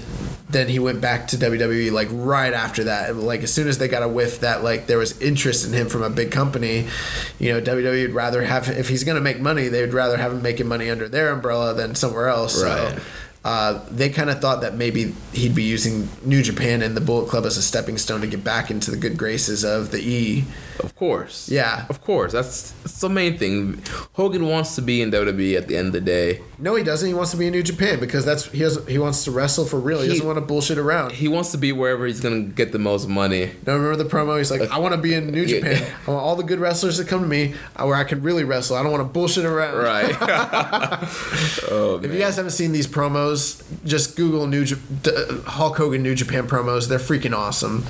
then 0.49 0.69
he 0.69 0.79
went 0.79 1.01
back 1.01 1.27
to 1.27 1.37
WWE 1.37 1.91
like 1.91 2.07
right 2.11 2.53
after 2.53 2.85
that. 2.85 3.15
Like 3.15 3.43
as 3.43 3.53
soon 3.53 3.67
as 3.67 3.77
they 3.77 3.87
got 3.87 4.01
a 4.01 4.07
whiff 4.07 4.39
that 4.39 4.63
like 4.63 4.87
there 4.87 4.97
was 4.97 5.19
interest 5.21 5.67
in 5.67 5.73
him 5.73 5.87
from 5.87 6.03
a 6.03 6.09
big 6.09 6.31
company, 6.31 6.87
you 7.37 7.53
know, 7.53 7.61
WWE 7.61 8.07
would 8.07 8.15
rather 8.15 8.43
have 8.43 8.69
if 8.69 8.87
he's 8.89 9.03
gonna 9.03 9.21
make 9.21 9.39
money, 9.39 9.67
they 9.67 9.81
would 9.81 9.93
rather 9.93 10.17
have 10.17 10.31
him 10.31 10.41
making 10.41 10.67
money 10.67 10.89
under 10.89 11.07
their 11.07 11.31
umbrella 11.31 11.73
than 11.73 11.95
somewhere 11.95 12.27
else. 12.27 12.63
Right. 12.63 12.93
So 12.97 13.01
uh, 13.45 13.85
they 13.91 14.09
kind 14.09 14.29
of 14.29 14.41
thought 14.41 14.61
that 14.61 14.75
maybe 14.75 15.13
he'd 15.31 15.55
be 15.55 15.63
using 15.63 16.09
New 16.25 16.41
Japan 16.43 16.81
and 16.81 16.97
the 16.97 17.01
Bullet 17.01 17.29
Club 17.29 17.45
as 17.45 17.55
a 17.55 17.61
stepping 17.61 17.97
stone 17.97 18.21
to 18.21 18.27
get 18.27 18.43
back 18.43 18.69
into 18.71 18.91
the 18.91 18.97
good 18.97 19.17
graces 19.17 19.63
of 19.63 19.91
the 19.91 19.99
E. 19.99 20.43
Of 20.79 20.95
course. 20.95 21.49
Yeah. 21.49 21.85
Of 21.89 22.01
course. 22.01 22.31
That's, 22.33 22.71
that's 22.83 22.99
the 23.01 23.09
main 23.09 23.37
thing. 23.37 23.81
Hogan 24.13 24.47
wants 24.47 24.75
to 24.75 24.81
be 24.81 25.01
in 25.01 25.11
WWE 25.11 25.57
at 25.57 25.67
the 25.67 25.77
end 25.77 25.87
of 25.87 25.93
the 25.93 26.01
day. 26.01 26.41
No, 26.59 26.75
he 26.75 26.83
doesn't. 26.83 27.07
He 27.07 27.13
wants 27.13 27.31
to 27.31 27.37
be 27.37 27.45
in 27.47 27.53
New 27.53 27.63
Japan 27.63 27.99
because 27.99 28.25
that's 28.25 28.45
he 28.51 28.59
has, 28.61 28.83
he 28.87 28.97
wants 28.97 29.23
to 29.25 29.31
wrestle 29.31 29.65
for 29.65 29.79
real. 29.79 29.99
He, 29.99 30.05
He- 30.05 30.09
doesn't 30.13 30.25
want 30.25 30.37
to 30.37 30.41
bullshit 30.45 30.77
around. 30.77 31.11
He 31.13 31.27
wants 31.27 31.51
to 31.51 31.57
be 31.57 31.71
wherever 31.71 32.05
he's 32.05 32.19
going 32.21 32.47
to 32.49 32.53
get 32.55 32.71
the 32.71 32.79
most 32.79 33.07
money. 33.07 33.51
No, 33.65 33.75
remember 33.77 34.01
the 34.03 34.09
promo? 34.09 34.37
He's 34.37 34.51
like, 34.51 34.69
I 34.71 34.77
want 34.79 34.93
to 34.95 35.01
be 35.01 35.13
in 35.13 35.31
New 35.31 35.43
Yeah. 35.43 35.59
Japan. 35.59 35.93
I 36.07 36.11
want 36.11 36.23
all 36.23 36.35
the 36.35 36.43
good 36.43 36.59
wrestlers 36.59 36.97
to 36.97 37.05
come 37.05 37.21
to 37.21 37.27
me 37.27 37.53
uh, 37.75 37.85
where 37.85 37.95
I 37.95 38.03
can 38.03 38.21
really 38.23 38.43
wrestle. 38.43 38.75
I 38.75 38.83
don't 38.83 38.91
want 38.91 39.01
to 39.01 39.11
bullshit 39.13 39.45
around. 39.45 39.77
Right. 39.77 40.15
oh, 41.69 41.99
If 42.03 42.11
you 42.11 42.19
guys 42.19 42.35
haven't 42.35 42.51
seen 42.51 42.71
these 42.71 42.87
promos, 42.87 43.63
just 43.85 44.15
Google 44.15 44.47
New 44.47 44.65
J- 44.65 44.75
Hulk 45.45 45.77
Hogan 45.77 46.03
New 46.03 46.15
Japan 46.15 46.47
promos. 46.47 46.87
They're 46.87 46.99
freaking 46.99 47.35
awesome. 47.35 47.85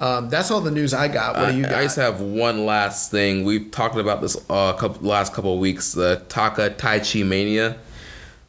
Um, 0.00 0.28
that's 0.28 0.50
all 0.50 0.60
the 0.60 0.70
news 0.70 0.94
I 0.94 1.08
got. 1.08 1.36
What 1.36 1.52
do 1.52 1.58
you 1.58 1.66
I, 1.66 1.70
got? 1.70 1.78
I 1.78 1.82
just 1.84 1.96
have 1.96 2.20
one 2.34 2.66
last 2.66 3.10
thing. 3.10 3.44
We've 3.44 3.70
talked 3.70 3.96
about 3.96 4.20
this 4.20 4.36
uh, 4.48 4.72
couple, 4.74 5.08
last 5.08 5.34
couple 5.34 5.54
of 5.54 5.60
weeks. 5.60 5.92
The 5.92 6.24
Taka 6.28 6.70
Taichi 6.70 7.26
Mania. 7.26 7.78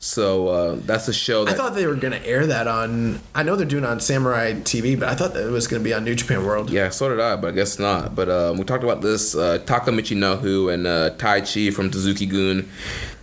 So 0.01 0.47
uh, 0.47 0.77
that's 0.85 1.09
a 1.09 1.13
show 1.13 1.45
I 1.45 1.51
thought 1.51 1.75
they 1.75 1.85
were 1.85 1.95
going 1.95 2.13
to 2.13 2.25
air 2.25 2.47
that 2.47 2.67
on. 2.67 3.19
I 3.35 3.43
know 3.43 3.57
they're 3.57 3.65
doing 3.65 3.83
it 3.83 3.87
on 3.87 3.99
Samurai 3.99 4.53
TV, 4.53 4.97
but 4.97 5.09
I 5.09 5.15
thought 5.15 5.33
that 5.33 5.45
it 5.45 5.51
was 5.51 5.67
going 5.67 5.83
to 5.83 5.83
be 5.83 5.93
on 5.93 6.05
New 6.05 6.15
Japan 6.15 6.45
World. 6.45 6.69
Yeah, 6.69 6.87
so 6.87 7.09
did 7.09 7.19
I, 7.19 7.35
but 7.35 7.49
I 7.49 7.51
guess 7.51 7.77
not. 7.79 8.15
But 8.15 8.29
um, 8.29 8.57
we 8.57 8.63
talked 8.63 8.85
about 8.85 9.01
this. 9.01 9.35
Uh, 9.35 9.57
Taka 9.57 9.91
Michinoku 9.91 10.73
and 10.73 10.87
uh, 10.87 11.09
Taichi 11.17 11.73
from 11.73 11.91
Suzuki 11.91 12.25
Gun. 12.25 12.69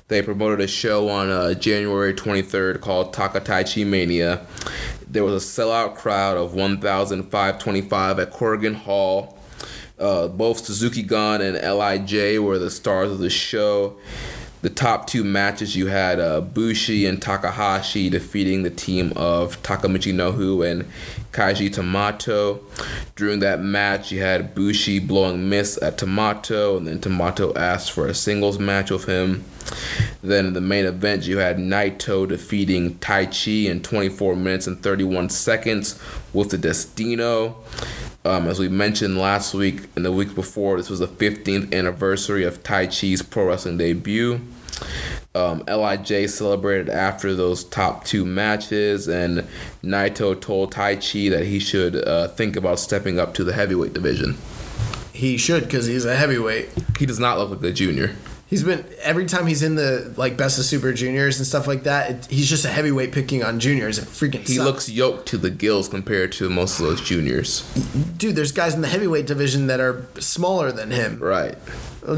They 0.09 0.21
promoted 0.21 0.61
a 0.61 0.69
show 0.69 1.09
on 1.09 1.31
uh, 1.31 1.55
January 1.55 2.13
23rd 2.13 2.83
called 2.83 3.15
Taka 3.15 3.41
Taichi 3.41 3.87
Mania. 3.87 4.47
There 5.09 5.25
was 5.25 5.43
a 5.43 5.63
sellout 5.63 5.97
crowd 5.97 6.37
of 6.37 6.55
1,525 6.55 8.19
at 8.19 8.33
Korakuen 8.33 8.75
Hall. 8.75 9.39
Uh, 9.99 10.29
both 10.29 10.65
Suzuki 10.65 11.03
Gun 11.03 11.41
and 11.41 11.57
Lij 11.57 12.39
were 12.39 12.59
the 12.59 12.71
stars 12.71 13.11
of 13.11 13.19
the 13.19 13.31
show. 13.31 13.97
The 14.63 14.71
top 14.71 15.07
two 15.07 15.23
matches 15.23 15.77
you 15.77 15.87
had 15.87 16.19
uh, 16.19 16.41
Bushi 16.41 17.07
and 17.07 17.23
Takahashi 17.23 18.11
defeating 18.11 18.63
the 18.63 18.71
team 18.71 19.13
of 19.15 19.63
Taka 19.63 19.87
Michinoku 19.87 20.69
and 20.69 20.87
Kaji 21.31 21.73
Tomato. 21.73 22.61
During 23.15 23.41
that 23.41 23.61
match, 23.61 24.11
you 24.11 24.21
had 24.21 24.55
Bushi 24.55 24.99
blowing 24.99 25.49
miss 25.49 25.81
at 25.81 25.99
Tomato, 25.99 26.77
and 26.77 26.89
then 26.89 27.01
Tomato 27.01 27.55
asked 27.55 27.93
for 27.93 28.07
a 28.09 28.15
singles 28.15 28.59
match 28.59 28.91
with 28.91 29.05
him. 29.05 29.45
Then 30.23 30.47
in 30.47 30.53
the 30.55 30.61
main 30.61 30.87
event, 30.87 31.27
you 31.27 31.39
had 31.39 31.59
Naito 31.59 32.29
defeating 32.29 32.97
Taichi 32.97 33.67
in 33.67 33.83
24 33.83 34.37
minutes 34.37 34.67
and 34.67 34.83
31 34.83 35.31
seconds 35.31 36.01
with 36.33 36.51
the 36.51 36.59
Destino. 36.59 37.57
Um, 38.25 38.49
as 38.49 38.59
we 38.59 38.69
mentioned 38.69 39.19
last 39.19 39.55
week 39.55 39.83
and 39.95 40.05
the 40.05 40.11
week 40.11 40.35
before, 40.35 40.77
this 40.77 40.91
was 40.91 40.99
the 40.99 41.07
15th 41.07 41.73
anniversary 41.73 42.45
of 42.45 42.63
Taichi's 42.63 43.23
pro 43.23 43.47
wrestling 43.47 43.79
debut. 43.79 44.41
Um, 45.35 45.63
Lij 45.69 46.29
celebrated 46.29 46.89
after 46.89 47.35
those 47.35 47.63
top 47.63 48.05
two 48.05 48.25
matches, 48.25 49.07
and 49.07 49.47
Naito 49.85 50.41
told 50.41 50.73
Taichi 50.73 51.31
that 51.31 51.45
he 51.45 51.59
should 51.59 51.97
uh, 52.09 52.29
think 52.29 52.57
about 52.57 52.79
stepping 52.81 53.21
up 53.21 53.35
to 53.35 53.45
the 53.45 53.53
heavyweight 53.53 53.93
division. 53.93 54.39
He 55.13 55.37
should 55.37 55.65
because 55.65 55.87
he's 55.87 56.05
a 56.05 56.17
heavyweight. 56.17 56.71
He 56.99 57.07
does 57.07 57.21
not 57.21 57.39
look 57.39 57.51
like 57.51 57.63
a 57.63 57.73
junior. 57.73 58.17
He's 58.49 58.63
been 58.63 58.85
every 59.03 59.27
time 59.27 59.47
he's 59.49 59.65
in 59.65 59.75
the 59.75 60.15
like 60.17 60.37
best 60.37 60.57
of 60.59 60.65
super 60.65 60.93
juniors 60.93 61.39
and 61.39 61.47
stuff 61.47 61.67
like 61.67 61.83
that. 61.83 62.11
It, 62.11 62.27
he's 62.27 62.49
just 62.49 62.65
a 62.65 62.69
heavyweight 62.69 63.11
picking 63.11 63.43
on 63.43 63.59
juniors. 63.59 63.99
It 63.99 64.05
freaking 64.05 64.47
He 64.47 64.55
sucks. 64.55 64.65
looks 64.65 64.89
yoked 64.89 65.27
to 65.31 65.37
the 65.39 65.51
gills 65.51 65.89
compared 65.89 66.31
to 66.33 66.49
most 66.49 66.79
of 66.79 66.87
those 66.87 67.01
juniors. 67.01 67.63
dude. 68.19 68.37
There's 68.37 68.53
guys 68.53 68.75
in 68.75 68.83
the 68.83 68.89
heavyweight 68.89 69.27
division 69.27 69.67
that 69.67 69.81
are 69.81 70.07
smaller 70.21 70.71
than 70.71 70.93
him. 70.93 71.19
Right. 71.19 71.57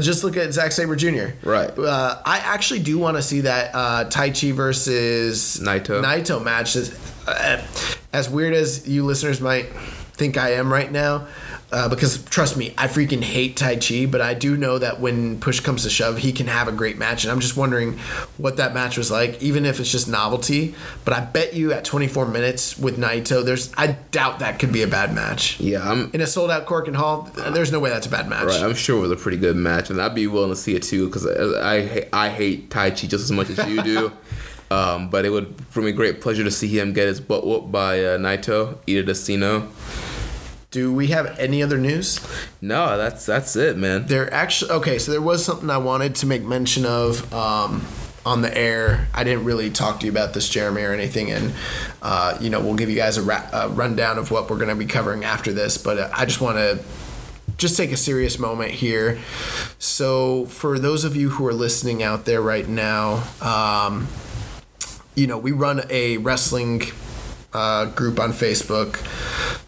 Just 0.01 0.23
look 0.23 0.37
at 0.37 0.53
Zack 0.53 0.71
Sabre 0.71 0.95
Jr. 0.95 1.29
Right. 1.41 1.75
Uh, 1.75 2.21
I 2.23 2.37
actually 2.37 2.81
do 2.81 2.99
want 2.99 3.17
to 3.17 3.23
see 3.23 3.41
that 3.41 3.71
uh, 3.73 4.05
Taichi 4.07 4.53
versus 4.53 5.59
Naito. 5.63 6.03
Naito 6.03 6.43
match. 6.43 6.75
As, 6.75 6.95
uh, 7.27 7.65
as 8.13 8.29
weird 8.29 8.53
as 8.53 8.87
you 8.87 9.03
listeners 9.03 9.41
might 9.41 9.65
think 10.13 10.37
I 10.37 10.51
am 10.53 10.71
right 10.71 10.91
now, 10.91 11.25
uh, 11.71 11.87
because 11.87 12.23
trust 12.25 12.57
me, 12.57 12.73
I 12.77 12.87
freaking 12.87 13.21
hate 13.23 13.55
Taichi, 13.55 14.09
but 14.09 14.21
I 14.21 14.33
do 14.33 14.57
know 14.57 14.79
that 14.79 14.99
when 14.99 15.39
push 15.39 15.59
comes 15.59 15.83
to 15.83 15.89
shove, 15.89 16.17
he 16.17 16.31
can 16.31 16.47
have 16.47 16.67
a 16.67 16.71
great 16.71 16.97
match. 16.97 17.23
And 17.23 17.31
I'm 17.31 17.39
just 17.39 17.55
wondering 17.55 17.99
what 18.37 18.57
that 18.57 18.73
match 18.73 18.97
was 18.97 19.11
like, 19.11 19.41
even 19.41 19.65
if 19.65 19.79
it's 19.79 19.91
just 19.91 20.07
novelty. 20.07 20.73
But 21.05 21.13
I 21.13 21.19
bet 21.21 21.53
you 21.53 21.71
at 21.73 21.85
24 21.85 22.25
minutes 22.27 22.77
with 22.77 22.97
Naito, 22.97 23.45
there's 23.45 23.71
I 23.77 23.97
doubt 24.11 24.39
that 24.39 24.57
could 24.59 24.71
be 24.73 24.81
a 24.81 24.87
bad 24.87 25.13
match. 25.13 25.59
Yeah, 25.59 25.87
I'm 25.87 26.09
In 26.13 26.21
a 26.21 26.27
sold 26.27 26.49
out 26.49 26.65
Korakuen 26.65 26.95
Hall, 26.95 27.29
there's 27.51 27.71
no 27.71 27.79
way 27.79 27.89
that's 27.91 28.07
a 28.07 28.11
bad 28.11 28.27
match. 28.27 28.45
right. 28.47 28.63
I'm 28.63 28.73
sure 28.75 28.97
it 28.97 29.01
was 29.01 29.11
a 29.11 29.15
pretty 29.15 29.37
good 29.37 29.55
match, 29.55 29.89
and 29.89 30.01
I'd 30.01 30.15
be 30.15 30.25
willing 30.27 30.49
to 30.49 30.55
see 30.55 30.75
it 30.75 30.83
too 30.83 31.05
because 31.07 31.27
I, 31.27 31.75
I 31.75 32.09
I 32.25 32.29
hate 32.29 32.69
Taichi 32.69 33.07
just 33.07 33.23
as 33.23 33.31
much 33.31 33.49
as 33.49 33.67
you 33.69 33.81
do. 33.83 34.11
Um, 34.71 35.09
but 35.09 35.25
it 35.25 35.31
would 35.31 35.71
bring 35.71 35.87
me 35.87 35.91
great 35.91 36.21
pleasure 36.21 36.43
to 36.43 36.51
see 36.51 36.67
him 36.67 36.93
get 36.93 37.07
his 37.07 37.19
butt 37.19 37.43
whooped 37.43 37.71
by 37.71 38.03
uh, 38.03 38.17
Naito, 38.19 38.77
Ida 38.87 39.01
Destino. 39.01 39.67
Do 40.71 40.93
we 40.93 41.07
have 41.07 41.39
any 41.39 41.63
other 41.63 41.79
news? 41.79 42.19
No, 42.61 42.95
that's 42.95 43.25
that's 43.25 43.55
it, 43.55 43.75
man. 43.75 44.05
There 44.05 44.31
actually 44.31 44.69
okay, 44.71 44.99
so 44.99 45.11
there 45.11 45.21
was 45.21 45.43
something 45.43 45.67
I 45.67 45.79
wanted 45.79 46.13
to 46.15 46.27
make 46.27 46.43
mention 46.43 46.85
of 46.85 47.33
um, 47.33 47.87
on 48.23 48.43
the 48.43 48.55
air. 48.55 49.07
I 49.11 49.23
didn't 49.23 49.45
really 49.45 49.71
talk 49.71 49.99
to 50.01 50.05
you 50.05 50.11
about 50.11 50.35
this, 50.35 50.47
Jeremy, 50.47 50.83
or 50.83 50.93
anything, 50.93 51.31
and 51.31 51.53
uh, 52.03 52.37
you 52.39 52.51
know 52.51 52.59
we'll 52.59 52.75
give 52.75 52.87
you 52.87 52.95
guys 52.95 53.17
a, 53.17 53.23
ra- 53.23 53.49
a 53.51 53.69
rundown 53.69 54.19
of 54.19 54.29
what 54.29 54.47
we're 54.47 54.57
going 54.57 54.69
to 54.69 54.75
be 54.75 54.85
covering 54.85 55.23
after 55.23 55.51
this. 55.51 55.75
But 55.79 55.97
uh, 55.97 56.09
I 56.13 56.25
just 56.25 56.39
want 56.39 56.57
to 56.57 56.83
just 57.57 57.75
take 57.75 57.91
a 57.91 57.97
serious 57.97 58.37
moment 58.37 58.69
here. 58.69 59.17
So 59.79 60.45
for 60.45 60.77
those 60.77 61.03
of 61.03 61.15
you 61.15 61.29
who 61.29 61.47
are 61.47 61.53
listening 61.53 62.03
out 62.03 62.25
there 62.25 62.43
right 62.43 62.67
now, 62.67 63.23
um, 63.41 64.07
you 65.15 65.25
know 65.25 65.39
we 65.39 65.51
run 65.51 65.81
a 65.89 66.17
wrestling 66.17 66.83
uh, 67.53 67.85
group 67.85 68.19
on 68.19 68.31
Facebook, 68.31 68.99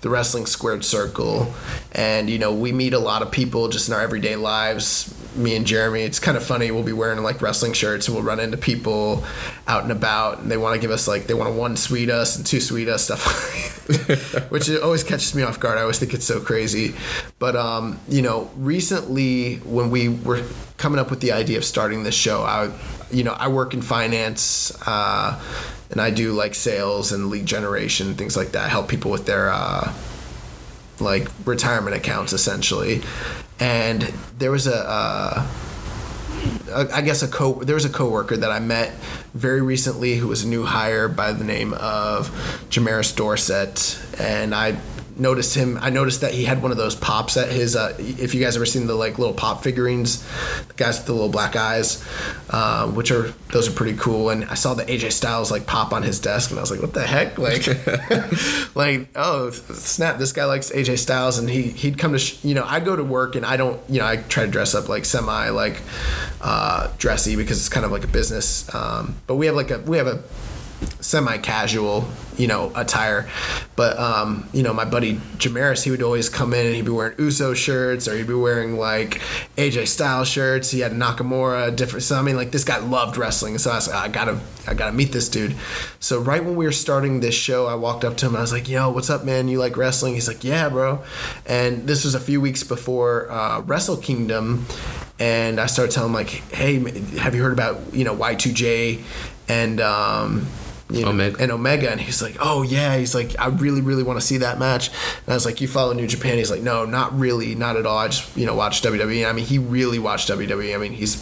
the 0.02 0.10
Wrestling 0.10 0.46
Squared 0.46 0.86
Circle, 0.86 1.54
and 1.94 2.30
you 2.30 2.38
know 2.38 2.54
we 2.54 2.72
meet 2.72 2.94
a 2.94 3.00
lot 3.00 3.22
of 3.22 3.32
people 3.32 3.70
just 3.70 3.88
in 3.88 3.94
our 3.94 4.02
everyday 4.02 4.36
lives. 4.36 5.18
Me 5.36 5.56
and 5.56 5.66
Jeremy, 5.66 6.02
it's 6.02 6.20
kind 6.20 6.36
of 6.36 6.44
funny. 6.44 6.72
We'll 6.72 6.84
be 6.84 6.92
wearing 6.94 7.22
like 7.24 7.42
wrestling 7.42 7.74
shirts, 7.74 8.08
and 8.08 8.16
we'll 8.16 8.26
run 8.26 8.40
into 8.40 8.58
people 8.58 9.24
out 9.68 9.84
and 9.84 9.92
about, 9.92 10.40
and 10.40 10.52
they 10.52 10.58
want 10.58 10.76
to 10.76 10.82
give 10.82 10.92
us 10.92 11.08
like 11.08 11.26
they 11.26 11.34
want 11.34 11.50
to 11.50 11.58
one 11.58 11.78
sweet 11.78 12.10
us 12.10 12.36
and 12.36 12.46
two 12.46 12.60
sweet 12.60 12.88
us 12.88 13.06
stuff, 13.06 14.50
which 14.52 14.70
always 14.70 15.04
catches 15.04 15.34
me 15.34 15.42
off 15.42 15.60
guard. 15.60 15.78
I 15.78 15.82
always 15.82 16.00
think 16.00 16.14
it's 16.14 16.26
so 16.26 16.40
crazy, 16.40 16.94
but 17.40 17.56
um, 17.56 18.00
you 18.08 18.22
know, 18.22 18.52
recently 18.58 19.56
when 19.58 19.90
we 19.90 20.10
were 20.10 20.44
coming 20.78 21.00
up 21.00 21.10
with 21.10 21.22
the 21.22 21.32
idea 21.32 21.58
of 21.58 21.66
starting 21.66 22.04
this 22.04 22.16
show, 22.16 22.42
I, 22.44 22.72
you 23.14 23.24
know, 23.24 23.34
I 23.34 23.48
work 23.48 23.74
in 23.74 23.82
finance. 23.82 24.72
Uh, 24.86 25.42
and 25.92 26.00
I 26.00 26.10
do 26.10 26.32
like 26.32 26.56
sales 26.56 27.12
and 27.12 27.30
lead 27.30 27.46
generation 27.46 28.16
things 28.16 28.38
like 28.38 28.54
that. 28.54 28.70
Help 28.70 28.88
people 28.88 29.12
with 29.12 29.26
their 29.26 29.52
uh, 29.52 29.94
like 31.00 31.28
retirement 31.46 31.96
accounts 31.96 32.34
essentially. 32.34 33.02
And 33.60 34.02
there 34.38 34.52
was 34.52 34.68
a, 34.68 34.90
uh, 34.90 35.48
guess 37.02 37.22
a 37.22 37.28
co 37.28 37.64
there 37.64 37.76
was 37.76 37.86
a 37.86 37.90
coworker 37.90 38.38
that 38.38 38.52
I 38.52 38.60
met 38.60 38.94
very 39.34 39.62
recently 39.62 40.16
who 40.16 40.28
was 40.28 40.44
a 40.44 40.48
new 40.48 40.64
hire 40.64 41.08
by 41.08 41.34
the 41.34 41.44
name 41.44 41.74
of 41.74 42.30
Jamaris 42.70 43.16
Dorset, 43.16 44.00
and 44.20 44.56
I 44.56 44.78
noticed 45.22 45.56
him. 45.56 45.78
I 45.80 45.92
noticed 45.92 46.22
that 46.22 46.34
he 46.34 46.46
had 46.46 46.62
one 46.62 46.72
of 46.72 46.78
those 46.78 46.96
pops 46.96 47.38
at 47.38 47.50
his. 47.50 47.76
Uh, 47.76 47.96
if 48.00 48.34
you 48.34 48.42
guys 48.42 48.56
ever 48.56 48.66
seen 48.66 48.88
the 48.88 48.96
like 48.96 49.20
little 49.20 49.34
pop 49.34 49.64
figurines, 49.64 50.28
the 50.68 50.74
guys 50.74 50.98
with 50.98 51.06
the 51.06 51.14
little 51.14 51.30
black 51.30 51.56
eyes, 51.56 52.04
uh, 52.50 52.88
which 52.88 53.12
are 53.12 53.34
those 53.52 53.70
are 53.70 53.72
pretty 53.72 53.98
cool. 53.98 54.30
And 54.30 54.46
I 54.46 54.56
saw 54.56 54.74
the 54.74 54.84
AJ 54.84 55.12
Styles 55.12 55.52
like 55.52 55.68
pop 55.68 55.94
on 55.94 56.04
his 56.04 56.20
desk, 56.20 56.50
and 56.50 56.60
I 56.60 56.62
was 56.62 56.72
like, 56.72 56.82
what 56.82 56.94
the 56.94 57.06
heck, 57.06 57.38
like, 57.38 57.68
like 58.76 59.10
oh 59.16 59.52
snap, 59.52 60.18
this 60.18 60.34
guy 60.34 60.46
likes 60.46 60.72
AJ 60.72 60.98
Styles, 60.98 61.38
and 61.38 61.50
he 61.50 61.62
he'd 61.62 61.98
come 61.98 62.14
to 62.14 62.20
sh- 62.20 62.44
you 62.44 62.56
know 62.56 62.66
I 62.66 62.80
go 62.80 62.96
to 62.96 63.04
work 63.04 63.36
and 63.36 63.46
I 63.46 63.58
don't 63.58 63.80
you 63.88 64.00
know 64.00 64.08
I 64.08 64.18
try 64.18 64.46
to 64.46 64.52
dress 64.52 64.74
up 64.74 64.90
like 64.90 65.06
semi 65.06 65.50
like 65.50 65.82
uh, 66.42 66.92
dressy 66.98 67.36
because 67.36 67.60
it's 67.60 67.70
kind 67.70 67.86
of 67.86 67.92
like 67.92 68.04
a 68.04 68.08
business, 68.08 68.74
um, 68.74 69.16
but 69.28 69.36
we 69.36 69.46
have 69.46 69.56
like 69.56 69.70
a 69.70 69.80
we 69.80 69.98
have 69.98 70.08
a 70.08 70.24
semi-casual, 71.00 72.08
you 72.38 72.48
know, 72.48 72.72
attire. 72.76 73.30
But 73.76 73.98
um, 73.98 74.48
you 74.54 74.64
know, 74.64 74.74
my 74.74 74.86
buddy 74.86 75.16
Jamaris, 75.38 75.84
he 75.84 75.92
would 75.92 76.02
always 76.02 76.30
come 76.30 76.54
in 76.54 76.66
and 76.66 76.76
he'd 76.76 76.86
be 76.86 76.92
wearing 76.92 77.16
Uso 77.18 77.54
shirts 77.54 78.08
or 78.08 78.16
he'd 78.16 78.28
be 78.28 78.34
wearing 78.34 78.78
like 78.78 79.22
AJ 79.58 79.88
Styles 79.88 80.28
shirts. 80.28 80.72
He 80.72 80.80
had 80.82 80.92
Nakamura, 80.92 81.76
different. 81.76 82.04
So 82.04 82.18
I 82.18 82.22
mean, 82.22 82.36
like 82.36 82.52
this 82.52 82.64
guy 82.64 82.78
loved 82.78 83.18
wrestling. 83.18 83.58
So 83.58 83.72
I 83.72 83.76
was 83.76 83.88
like, 83.88 83.98
I 83.98 84.08
gotta, 84.08 84.40
I 84.68 84.74
gotta 84.74 84.94
meet 84.94 85.12
this 85.12 85.30
dude. 85.30 85.56
So 86.00 86.20
right 86.20 86.44
when 86.44 86.56
we 86.56 86.66
were 86.66 86.72
starting 86.72 87.20
this 87.20 87.36
show, 87.36 87.68
I 87.68 87.76
walked 87.76 88.04
up 88.04 88.18
to 88.18 88.28
him 88.28 88.36
I 88.36 88.42
was 88.42 88.52
like, 88.52 88.70
Yo, 88.70 88.90
what's 88.92 89.10
up, 89.10 89.24
man? 89.24 89.48
You 89.48 89.60
like 89.60 89.78
wrestling? 89.78 90.14
He's 90.14 90.28
like, 90.28 90.44
Yeah, 90.44 90.70
bro. 90.70 91.04
And 91.46 91.88
this 91.88 92.06
was 92.06 92.16
a 92.16 92.20
few 92.20 92.40
weeks 92.40 92.64
before 92.64 93.30
uh, 93.32 93.62
Wrestle 93.62 93.98
Kingdom. 93.98 94.66
And 95.20 95.60
I 95.60 95.68
started 95.68 95.92
telling 95.92 96.10
him 96.10 96.16
like, 96.16 96.30
Hey, 96.30 96.80
have 97.18 97.36
you 97.36 97.44
heard 97.44 97.54
about 97.54 97.94
you 97.94 98.04
know 98.04 98.16
Y2J 98.16 99.04
and 99.48 99.82
um, 99.82 100.48
you 100.94 101.04
know, 101.04 101.12
Omega. 101.12 101.38
and 101.40 101.52
Omega, 101.52 101.92
and 101.92 102.00
he's 102.00 102.22
like, 102.22 102.38
"Oh 102.40 102.62
yeah," 102.64 102.98
he's 102.98 103.16
like, 103.16 103.36
"I 103.40 103.48
really, 103.48 103.82
really 103.82 104.04
want 104.04 104.20
to 104.20 104.26
see 104.26 104.38
that 104.38 104.60
match." 104.60 104.90
And 104.90 105.30
I 105.30 105.34
was 105.34 105.46
like, 105.46 105.62
"You 105.62 105.68
follow 105.68 105.94
New 105.94 106.08
Japan?" 106.08 106.38
He's 106.38 106.52
like, 106.52 106.62
"No, 106.62 106.86
not 106.86 107.18
really, 107.18 107.56
not 107.56 107.78
at 107.78 107.86
all. 107.86 107.98
I 107.98 108.08
just 108.08 108.36
you 108.38 108.46
know 108.46 108.56
watch 108.56 108.82
WWE." 108.82 109.28
I 109.28 109.34
mean, 109.34 109.46
he 109.46 109.58
really 109.58 110.00
watched 110.00 110.30
WWE. 110.30 110.76
I 110.76 110.78
mean, 110.78 110.94
he's 110.94 111.16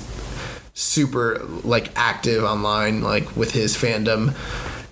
super 0.74 1.44
like 1.64 1.92
active 1.96 2.44
online, 2.44 3.02
like 3.02 3.36
with 3.36 3.52
his 3.52 3.76
fandom. 3.76 4.34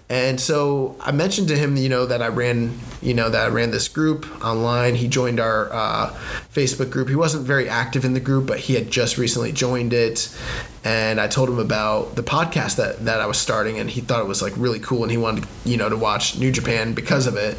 And 0.09 0.39
so 0.39 0.95
I 1.01 1.11
mentioned 1.11 1.49
to 1.49 1.57
him, 1.57 1.75
you 1.75 1.89
know, 1.89 2.05
that 2.05 2.21
I 2.21 2.27
ran, 2.27 2.79
you 3.01 3.13
know, 3.13 3.29
that 3.29 3.51
ran 3.51 3.71
this 3.71 3.87
group 3.87 4.25
online. 4.43 4.95
He 4.95 5.07
joined 5.07 5.39
our 5.39 5.71
uh, 5.71 6.09
Facebook 6.53 6.89
group. 6.89 7.09
He 7.09 7.15
wasn't 7.15 7.45
very 7.45 7.69
active 7.69 8.03
in 8.05 8.13
the 8.13 8.19
group, 8.19 8.47
but 8.47 8.59
he 8.59 8.73
had 8.73 8.89
just 8.89 9.17
recently 9.17 9.51
joined 9.51 9.93
it. 9.93 10.35
And 10.83 11.19
I 11.19 11.27
told 11.27 11.49
him 11.49 11.59
about 11.59 12.15
the 12.15 12.23
podcast 12.23 12.77
that, 12.77 13.05
that 13.05 13.21
I 13.21 13.27
was 13.27 13.37
starting, 13.37 13.79
and 13.79 13.89
he 13.89 14.01
thought 14.01 14.21
it 14.21 14.27
was 14.27 14.41
like 14.41 14.53
really 14.57 14.79
cool, 14.79 15.03
and 15.03 15.11
he 15.11 15.17
wanted, 15.17 15.45
you 15.65 15.77
know, 15.77 15.89
to 15.89 15.97
watch 15.97 16.37
New 16.37 16.51
Japan 16.51 16.93
because 16.93 17.27
of 17.27 17.35
it. 17.35 17.57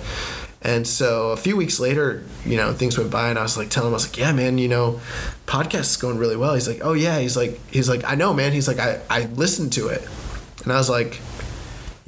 And 0.61 0.87
so 0.87 1.31
a 1.31 1.37
few 1.37 1.57
weeks 1.57 1.79
later, 1.79 2.25
you 2.45 2.57
know, 2.57 2.73
things 2.73 2.99
went 2.99 3.11
by, 3.11 3.29
and 3.31 3.39
I 3.39 3.43
was 3.43 3.57
like 3.57 3.71
telling 3.71 3.89
him, 3.89 3.95
I 3.95 3.97
was 3.97 4.09
like, 4.09 4.19
"Yeah, 4.19 4.33
man, 4.33 4.59
you 4.59 4.67
know, 4.67 5.01
podcast 5.47 5.81
is 5.81 5.97
going 5.97 6.19
really 6.19 6.37
well." 6.37 6.55
He's 6.55 6.67
like, 6.67 6.81
"Oh 6.83 6.95
yeah," 6.95 7.21
he's 7.21 7.37
like, 7.37 7.61
he's 7.71 7.89
like, 7.89 8.03
"I 8.05 8.17
know, 8.17 8.35
man." 8.35 8.53
He's 8.53 8.67
like, 8.67 8.81
"I 8.81 9.01
I 9.09 9.27
listened 9.27 9.73
to 9.75 9.87
it," 9.87 10.03
and 10.65 10.73
I 10.73 10.77
was 10.77 10.91
like 10.91 11.21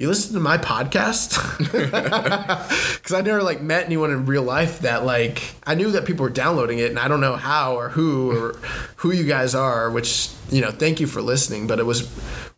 you 0.01 0.09
listen 0.09 0.32
to 0.32 0.40
my 0.40 0.56
podcast? 0.56 1.36
Because 3.01 3.12
i 3.12 3.20
never 3.22 3.43
like 3.43 3.60
met 3.60 3.86
anyone 3.86 4.10
in 4.10 4.27
real 4.27 4.43
life 4.43 4.81
that 4.81 5.05
like 5.05 5.55
i 5.66 5.74
knew 5.74 5.90
that 5.93 6.05
people 6.05 6.22
were 6.22 6.31
downloading 6.31 6.78
it 6.78 6.90
and 6.90 6.98
i 6.98 7.09
don't 7.09 7.20
know 7.20 7.36
how 7.36 7.77
or 7.77 7.89
who 7.89 8.31
or 8.31 8.52
who 8.97 9.10
you 9.10 9.24
guys 9.24 9.55
are 9.55 9.90
which 9.90 10.31
you 10.51 10.60
know 10.60 10.70
thank 10.70 11.01
you 11.01 11.06
for 11.06 11.22
listening 11.22 11.66
but 11.66 11.78
it 11.78 11.86
was 11.86 12.09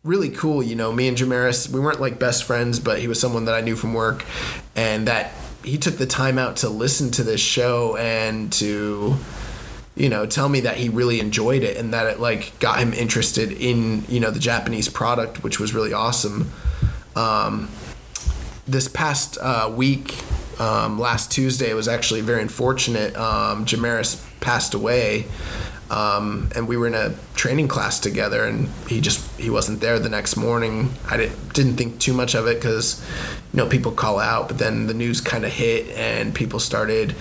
really 0.03 0.29
cool 0.29 0.61
you 0.61 0.75
know. 0.75 0.91
Me 0.91 1.07
and 1.07 1.17
jamaris 1.17 1.69
we 1.69 1.79
weren't 1.79 2.01
like 2.01 2.19
best 2.19 2.43
friends 2.43 2.79
but 2.79 2.99
he 2.99 3.07
was 3.07 3.19
someone 3.19 3.45
that 3.45 3.55
i 3.55 3.61
knew 3.61 3.75
from 3.75 3.93
work 3.93 4.25
and 4.75 5.07
that 5.07 5.31
he 5.63 5.77
took 5.77 5.97
the 5.97 6.07
time 6.07 6.37
out 6.37 6.57
to 6.57 6.69
listen 6.69 7.09
to 7.11 7.23
this 7.23 7.41
show 7.41 7.95
and 7.97 8.51
to 8.53 9.15
you 9.95 10.09
know 10.09 10.25
tell 10.25 10.49
me 10.49 10.61
that 10.61 10.77
he 10.77 10.89
really 10.89 11.19
enjoyed 11.19 11.63
it 11.63 11.77
and 11.77 11.93
that 11.93 12.05
it 12.07 12.19
like 12.19 12.57
got 12.59 12.79
him 12.79 12.93
interested 12.93 13.51
in 13.51 14.03
you 14.07 14.19
know 14.19 14.29
the 14.31 14.39
japanese 14.39 14.89
product 14.89 15.43
which 15.43 15.59
was 15.59 15.73
really 15.73 15.93
awesome 15.93 16.51
um, 17.15 17.69
this 18.67 18.87
past 18.87 19.37
uh, 19.41 19.71
week, 19.73 20.23
um, 20.59 20.99
last 20.99 21.31
Tuesday, 21.31 21.73
was 21.73 21.87
actually 21.87 22.21
very 22.21 22.41
unfortunate. 22.41 23.15
Um, 23.17 23.65
Jamaris 23.65 24.23
passed 24.39 24.73
away, 24.73 25.25
um, 25.89 26.49
and 26.55 26.67
we 26.67 26.77
were 26.77 26.87
in 26.87 26.93
a 26.93 27.13
training 27.35 27.67
class 27.67 27.99
together, 27.99 28.45
and 28.45 28.69
he 28.87 29.01
just 29.01 29.39
he 29.39 29.49
wasn't 29.49 29.81
there 29.81 29.99
the 29.99 30.09
next 30.09 30.37
morning. 30.37 30.91
I 31.09 31.17
didn't 31.17 31.53
didn't 31.53 31.75
think 31.75 31.99
too 31.99 32.13
much 32.13 32.35
of 32.35 32.47
it 32.47 32.55
because 32.55 33.03
you 33.53 33.57
know 33.57 33.67
people 33.67 33.91
call 33.91 34.19
out, 34.19 34.47
but 34.47 34.57
then 34.57 34.87
the 34.87 34.93
news 34.93 35.21
kind 35.21 35.45
of 35.45 35.51
hit, 35.51 35.89
and 35.95 36.33
people 36.33 36.59
started 36.59 37.15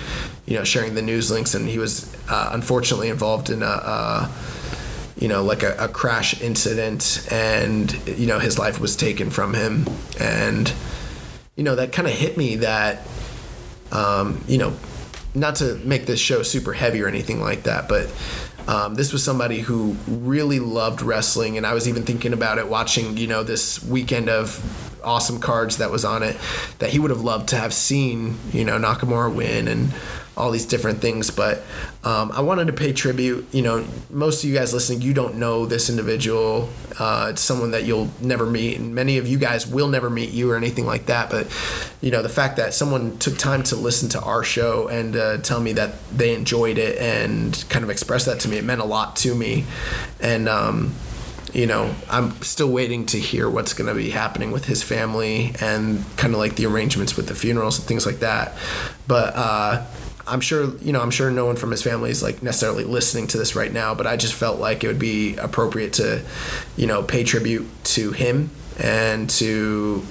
you 0.46 0.56
know 0.56 0.64
sharing 0.64 0.94
the 0.94 1.02
news 1.02 1.30
links, 1.30 1.54
and 1.54 1.68
he 1.68 1.78
was 1.78 2.14
uh, 2.28 2.50
unfortunately 2.52 3.08
involved 3.08 3.50
in 3.50 3.62
a. 3.62 3.66
a 3.66 4.30
you 5.22 5.28
know, 5.28 5.44
like 5.44 5.62
a, 5.62 5.76
a, 5.78 5.86
crash 5.86 6.40
incident, 6.40 7.28
and 7.30 7.96
you 8.08 8.26
know 8.26 8.40
his 8.40 8.58
life 8.58 8.80
was 8.80 8.96
taken 8.96 9.30
from 9.30 9.54
him, 9.54 9.86
and 10.18 10.72
you 11.54 11.62
know 11.62 11.76
that 11.76 11.92
kind 11.92 12.08
of 12.08 12.14
hit 12.14 12.36
me 12.36 12.56
that, 12.56 13.06
um, 13.92 14.42
you 14.48 14.58
know, 14.58 14.74
not 15.32 15.54
to 15.56 15.76
make 15.84 16.06
this 16.06 16.18
show 16.18 16.42
super 16.42 16.72
heavy 16.72 17.00
or 17.00 17.06
anything 17.06 17.40
like 17.40 17.62
that, 17.62 17.88
but 17.88 18.12
um, 18.66 18.96
this 18.96 19.12
was 19.12 19.22
somebody 19.22 19.60
who 19.60 19.94
really 20.08 20.58
loved 20.58 21.02
wrestling, 21.02 21.56
and 21.56 21.64
I 21.64 21.72
was 21.72 21.86
even 21.86 22.02
thinking 22.02 22.32
about 22.32 22.58
it 22.58 22.66
watching, 22.66 23.16
you 23.16 23.28
know, 23.28 23.44
this 23.44 23.80
weekend 23.84 24.28
of 24.28 24.98
awesome 25.04 25.38
cards 25.38 25.76
that 25.76 25.92
was 25.92 26.04
on 26.04 26.24
it 26.24 26.36
that 26.80 26.90
he 26.90 26.98
would 26.98 27.10
have 27.10 27.20
loved 27.20 27.48
to 27.50 27.56
have 27.56 27.72
seen, 27.72 28.38
you 28.52 28.64
know, 28.64 28.76
Nakamura 28.76 29.32
win 29.32 29.68
and 29.68 29.92
all 30.36 30.50
these 30.50 30.66
different 30.66 31.00
things. 31.00 31.30
But 31.30 31.62
um, 32.04 32.32
I 32.32 32.40
wanted 32.40 32.66
to 32.68 32.72
pay 32.72 32.92
tribute. 32.92 33.46
You 33.52 33.62
know, 33.62 33.86
most 34.10 34.42
of 34.42 34.50
you 34.50 34.56
guys 34.56 34.72
listening, 34.72 35.02
you 35.02 35.14
don't 35.14 35.36
know 35.36 35.66
this 35.66 35.90
individual. 35.90 36.68
Uh, 36.98 37.28
it's 37.30 37.42
someone 37.42 37.72
that 37.72 37.84
you'll 37.84 38.10
never 38.20 38.46
meet, 38.46 38.78
and 38.78 38.94
many 38.94 39.18
of 39.18 39.26
you 39.26 39.38
guys 39.38 39.66
will 39.66 39.88
never 39.88 40.10
meet 40.10 40.30
you 40.30 40.50
or 40.50 40.56
anything 40.56 40.86
like 40.86 41.06
that. 41.06 41.30
But 41.30 41.46
you 42.00 42.10
know, 42.10 42.22
the 42.22 42.28
fact 42.28 42.56
that 42.56 42.74
someone 42.74 43.18
took 43.18 43.38
time 43.38 43.62
to 43.64 43.76
listen 43.76 44.08
to 44.10 44.20
our 44.20 44.42
show 44.42 44.88
and 44.88 45.16
uh, 45.16 45.38
tell 45.38 45.60
me 45.60 45.72
that 45.74 45.94
they 46.10 46.34
enjoyed 46.34 46.78
it 46.78 46.98
and 46.98 47.64
kind 47.68 47.84
of 47.84 47.90
express 47.90 48.24
that 48.24 48.40
to 48.40 48.48
me, 48.48 48.58
it 48.58 48.64
meant 48.64 48.80
a 48.80 48.86
lot 48.86 49.16
to 49.16 49.34
me. 49.34 49.64
And 50.20 50.48
um, 50.48 50.94
you 51.52 51.66
know, 51.66 51.94
I'm 52.08 52.40
still 52.42 52.70
waiting 52.70 53.04
to 53.06 53.18
hear 53.18 53.48
what's 53.48 53.74
going 53.74 53.88
to 53.88 53.94
be 53.94 54.10
happening 54.10 54.52
with 54.52 54.64
his 54.64 54.82
family 54.82 55.54
and 55.60 56.04
kind 56.16 56.32
of 56.32 56.40
like 56.40 56.56
the 56.56 56.66
arrangements 56.66 57.16
with 57.16 57.28
the 57.28 57.34
funerals 57.34 57.78
and 57.78 57.86
things 57.86 58.06
like 58.06 58.20
that. 58.20 58.54
But 59.06 59.34
uh, 59.36 59.84
I'm 60.26 60.40
sure, 60.40 60.76
you 60.78 60.92
know, 60.92 61.00
I'm 61.00 61.10
sure 61.10 61.30
no 61.30 61.46
one 61.46 61.56
from 61.56 61.70
his 61.70 61.82
family 61.82 62.10
is 62.10 62.22
like 62.22 62.42
necessarily 62.42 62.84
listening 62.84 63.26
to 63.28 63.38
this 63.38 63.56
right 63.56 63.72
now, 63.72 63.94
but 63.94 64.06
I 64.06 64.16
just 64.16 64.34
felt 64.34 64.60
like 64.60 64.84
it 64.84 64.86
would 64.86 64.98
be 64.98 65.36
appropriate 65.36 65.94
to, 65.94 66.22
you 66.76 66.86
know, 66.86 67.02
pay 67.02 67.24
tribute 67.24 67.68
to 67.84 68.12
him 68.12 68.50
and 68.78 69.28
to 69.30 70.04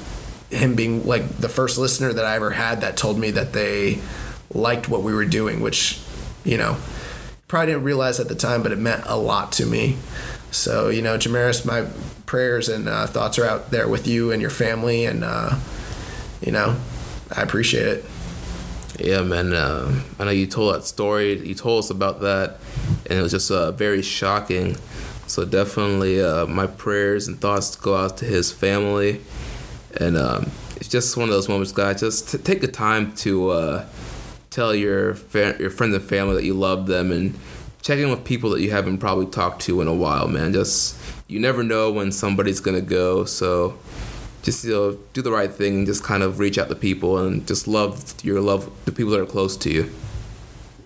him 0.50 0.76
being 0.76 1.06
like 1.06 1.28
the 1.38 1.50
first 1.50 1.78
listener 1.78 2.12
that 2.14 2.26
I 2.26 2.36
ever 2.36 2.52
had 2.52 2.82
that 2.82 2.98
told 2.98 3.18
me 3.18 3.32
that 3.32 3.54
they 3.54 4.00
liked 4.54 4.90
what 4.90 5.02
we 5.02 5.14
were 5.14 5.26
doing, 5.26 5.62
which, 5.62 6.00
you 6.44 6.58
know, 6.58 6.78
probably 7.48 7.68
didn't 7.74 7.84
realize 7.84 8.20
at 8.20 8.28
the 8.28 8.36
time, 8.36 8.64
but 8.64 8.72
it 8.72 8.78
meant 8.78 9.04
a 9.06 9.18
lot 9.18 9.52
to 9.54 9.66
me. 9.66 9.98
So, 10.52 10.90
you 10.90 11.02
know, 11.02 11.18
Jamaris, 11.18 11.66
my 11.66 11.88
prayers 12.26 12.68
and 12.68 12.90
uh, 12.90 13.08
thoughts 13.08 13.40
are 13.40 13.46
out 13.46 13.72
there 13.72 13.88
with 13.88 14.08
you 14.08 14.32
and 14.32 14.42
your 14.42 14.52
family, 14.52 15.06
and, 15.06 15.24
uh, 15.24 15.58
you 16.42 16.52
know, 16.52 16.78
I 17.34 17.42
appreciate 17.42 17.88
it. 17.88 18.06
Yeah, 19.04 19.24
man. 19.24 19.54
Uh, 19.54 20.00
I 20.20 20.26
know 20.26 20.32
you 20.32 20.46
told 20.46 20.76
that 20.76 20.84
story. 20.84 21.40
You 21.48 21.56
told 21.56 21.80
us 21.84 21.90
about 21.90 22.22
that, 22.22 22.58
and 23.10 23.18
it 23.18 23.22
was 23.22 23.32
just 23.32 23.50
uh, 23.50 23.72
very 23.72 24.04
shocking. 24.04 24.78
So 25.26 25.44
definitely, 25.44 26.22
uh, 26.22 26.46
my 26.46 26.68
prayers 26.68 27.28
and 27.28 27.40
thoughts 27.40 27.76
go 27.76 27.96
out 27.96 28.18
to 28.18 28.26
his 28.26 28.52
family, 28.52 29.22
and 30.00 30.18
um, 30.18 30.52
it's 30.76 30.88
just 30.88 31.18
one 31.18 31.30
of 31.30 31.34
those 31.34 31.50
moments, 31.50 31.72
guys. 31.72 32.02
Just 32.02 32.32
t- 32.32 32.38
take 32.38 32.62
the 32.62 32.68
time 32.68 33.14
to 33.16 33.50
uh, 33.50 33.86
tell 34.52 34.76
your 34.76 35.16
fa- 35.16 35.56
your 35.60 35.72
friends 35.72 35.96
and 35.96 36.04
family 36.04 36.36
that 36.36 36.44
you 36.44 36.54
love 36.54 36.86
them, 36.86 37.12
and 37.12 37.40
check 37.82 37.98
in 37.98 38.12
with 38.12 38.24
people 38.24 38.52
that 38.52 38.62
you 38.62 38.70
haven't 38.70 39.00
probably 39.00 39.26
talked 39.26 39.64
to 39.64 39.82
in 39.82 39.88
a 39.88 39.96
while, 39.96 40.28
man. 40.28 40.54
Just 40.54 40.96
you 41.28 41.40
never 41.40 41.64
know 41.64 41.92
when 41.92 42.12
somebody's 42.12 42.60
gonna 42.60 42.82
go, 42.82 43.26
so 43.26 43.80
just 44.42 44.64
you 44.64 44.72
know, 44.72 44.98
do 45.14 45.22
the 45.22 45.32
right 45.32 45.52
thing 45.52 45.80
and 45.80 45.86
just 45.86 46.04
kind 46.04 46.24
of 46.24 46.40
reach 46.40 46.58
out 46.58 46.70
to 46.70 46.76
people 46.76 47.18
and 47.18 47.48
just 47.48 47.68
love 47.68 48.14
your 48.24 48.42
love 48.42 48.70
the 48.86 48.92
people 48.92 49.12
that 49.12 49.20
are 49.20 49.26
close 49.26 49.56
to 49.58 49.72
you. 49.72 49.92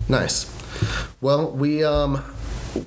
Nice. 0.07 0.51
Well, 1.21 1.51
we 1.51 1.83
um 1.83 2.23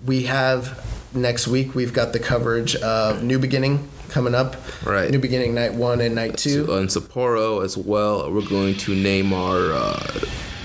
we 0.05 0.24
have 0.24 0.85
next 1.15 1.49
week 1.49 1.74
we've 1.74 1.93
got 1.93 2.12
the 2.12 2.19
coverage 2.19 2.77
of 2.77 3.23
New 3.23 3.39
Beginning 3.39 3.89
coming 4.09 4.35
up. 4.35 4.57
Right. 4.85 5.11
New 5.11 5.19
Beginning 5.19 5.55
night 5.55 5.74
one 5.74 6.01
and 6.01 6.15
night 6.15 6.36
two. 6.36 6.73
And 6.73 6.89
Sapporo 6.89 7.65
as 7.65 7.77
well. 7.77 8.31
We're 8.32 8.49
going 8.49 8.77
to 8.77 8.95
name 8.95 9.32
our 9.32 9.73
uh, 9.73 10.20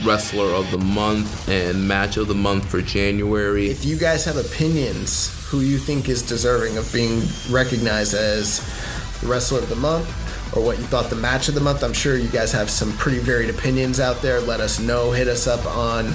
wrestler 0.06 0.48
of 0.48 0.70
the 0.72 0.78
month 0.78 1.48
and 1.50 1.88
match 1.88 2.18
of 2.18 2.28
the 2.28 2.36
month 2.36 2.70
for 2.70 2.82
January. 2.82 3.70
If 3.70 3.86
you 3.86 3.98
guys 3.98 4.26
have 4.26 4.38
opinions 4.38 5.32
who 5.50 5.62
you 5.62 5.78
think 5.78 6.10
is 6.10 6.22
deserving 6.22 6.78
of 6.78 6.92
being 6.92 7.22
recognized 7.50 8.14
as 8.14 8.60
the 9.24 9.30
wrestler 9.30 9.60
of 9.60 9.70
the 9.70 9.76
month 9.76 10.08
or 10.56 10.64
what 10.64 10.78
you 10.78 10.84
thought 10.84 11.10
the 11.10 11.16
match 11.16 11.48
of 11.48 11.56
the 11.56 11.62
month, 11.62 11.84
I'm 11.84 11.94
sure 11.94 12.16
you 12.16 12.28
guys 12.28 12.52
have 12.52 12.70
some 12.70 12.92
pretty 12.94 13.20
varied 13.20 13.50
opinions 13.50 14.00
out 14.00 14.22
there. 14.22 14.40
Let 14.40 14.60
us 14.60 14.80
know. 14.80 15.12
Hit 15.12 15.28
us 15.28 15.48
up 15.48 15.66
on 15.66 16.14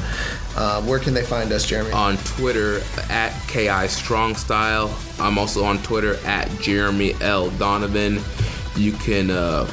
uh, 0.56 0.82
where 0.82 0.98
can 0.98 1.14
they 1.14 1.24
find 1.24 1.50
us, 1.52 1.66
Jeremy? 1.66 1.92
on 1.92 2.16
Twitter 2.18 2.80
at 3.10 3.30
KI 3.48 3.88
Strong 3.88 4.36
Style. 4.36 4.96
I'm 5.18 5.38
also 5.38 5.64
on 5.64 5.78
Twitter 5.82 6.16
at 6.24 6.48
Jeremy 6.60 7.14
L. 7.20 7.50
Donovan. 7.50 8.20
You 8.76 8.92
can 8.92 9.30
uh, 9.30 9.68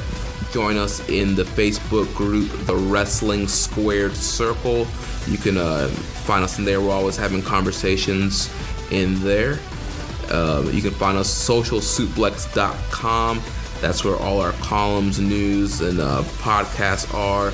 join 0.52 0.76
us 0.76 1.06
in 1.08 1.36
the 1.36 1.44
Facebook 1.44 2.12
group, 2.14 2.50
The 2.66 2.74
Wrestling 2.74 3.46
Squared 3.46 4.16
Circle. 4.16 4.86
You 5.28 5.38
can 5.38 5.56
uh, 5.58 5.88
find 5.88 6.42
us 6.42 6.58
in 6.58 6.64
there. 6.64 6.80
We're 6.80 6.92
always 6.92 7.16
having 7.16 7.42
conversations 7.42 8.50
in 8.90 9.20
there. 9.22 9.58
Uh, 10.30 10.68
you 10.72 10.82
can 10.82 10.92
find 10.92 11.16
us 11.18 11.28
socialsuplex.com. 11.48 13.40
That's 13.80 14.04
where 14.04 14.16
all 14.16 14.40
our 14.40 14.52
columns, 14.52 15.18
news, 15.20 15.80
and 15.80 16.00
uh, 16.00 16.22
podcasts 16.38 17.12
are. 17.14 17.52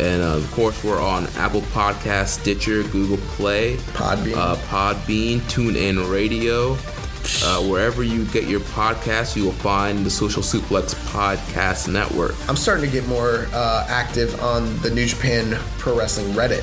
And 0.00 0.22
uh, 0.22 0.36
of 0.36 0.50
course, 0.52 0.82
we're 0.84 1.00
on 1.00 1.26
Apple 1.36 1.60
Podcasts, 1.62 2.40
Stitcher, 2.40 2.82
Google 2.84 3.16
Play, 3.36 3.76
Podbean. 3.94 4.34
uh, 4.36 4.56
Podbean, 4.68 5.38
TuneIn 5.42 6.10
Radio. 6.12 6.76
Uh, 7.42 7.62
wherever 7.70 8.02
you 8.02 8.24
get 8.26 8.44
your 8.48 8.60
podcasts, 8.60 9.34
you 9.34 9.44
will 9.44 9.52
find 9.52 10.04
the 10.04 10.10
Social 10.10 10.42
Suplex 10.42 10.94
Podcast 11.10 11.90
Network. 11.90 12.34
I'm 12.48 12.56
starting 12.56 12.84
to 12.84 12.90
get 12.90 13.06
more 13.08 13.46
uh, 13.54 13.86
active 13.88 14.38
on 14.42 14.76
the 14.80 14.90
New 14.90 15.06
Japan 15.06 15.58
Pro 15.78 15.96
Wrestling 15.96 16.32
Reddit. 16.34 16.62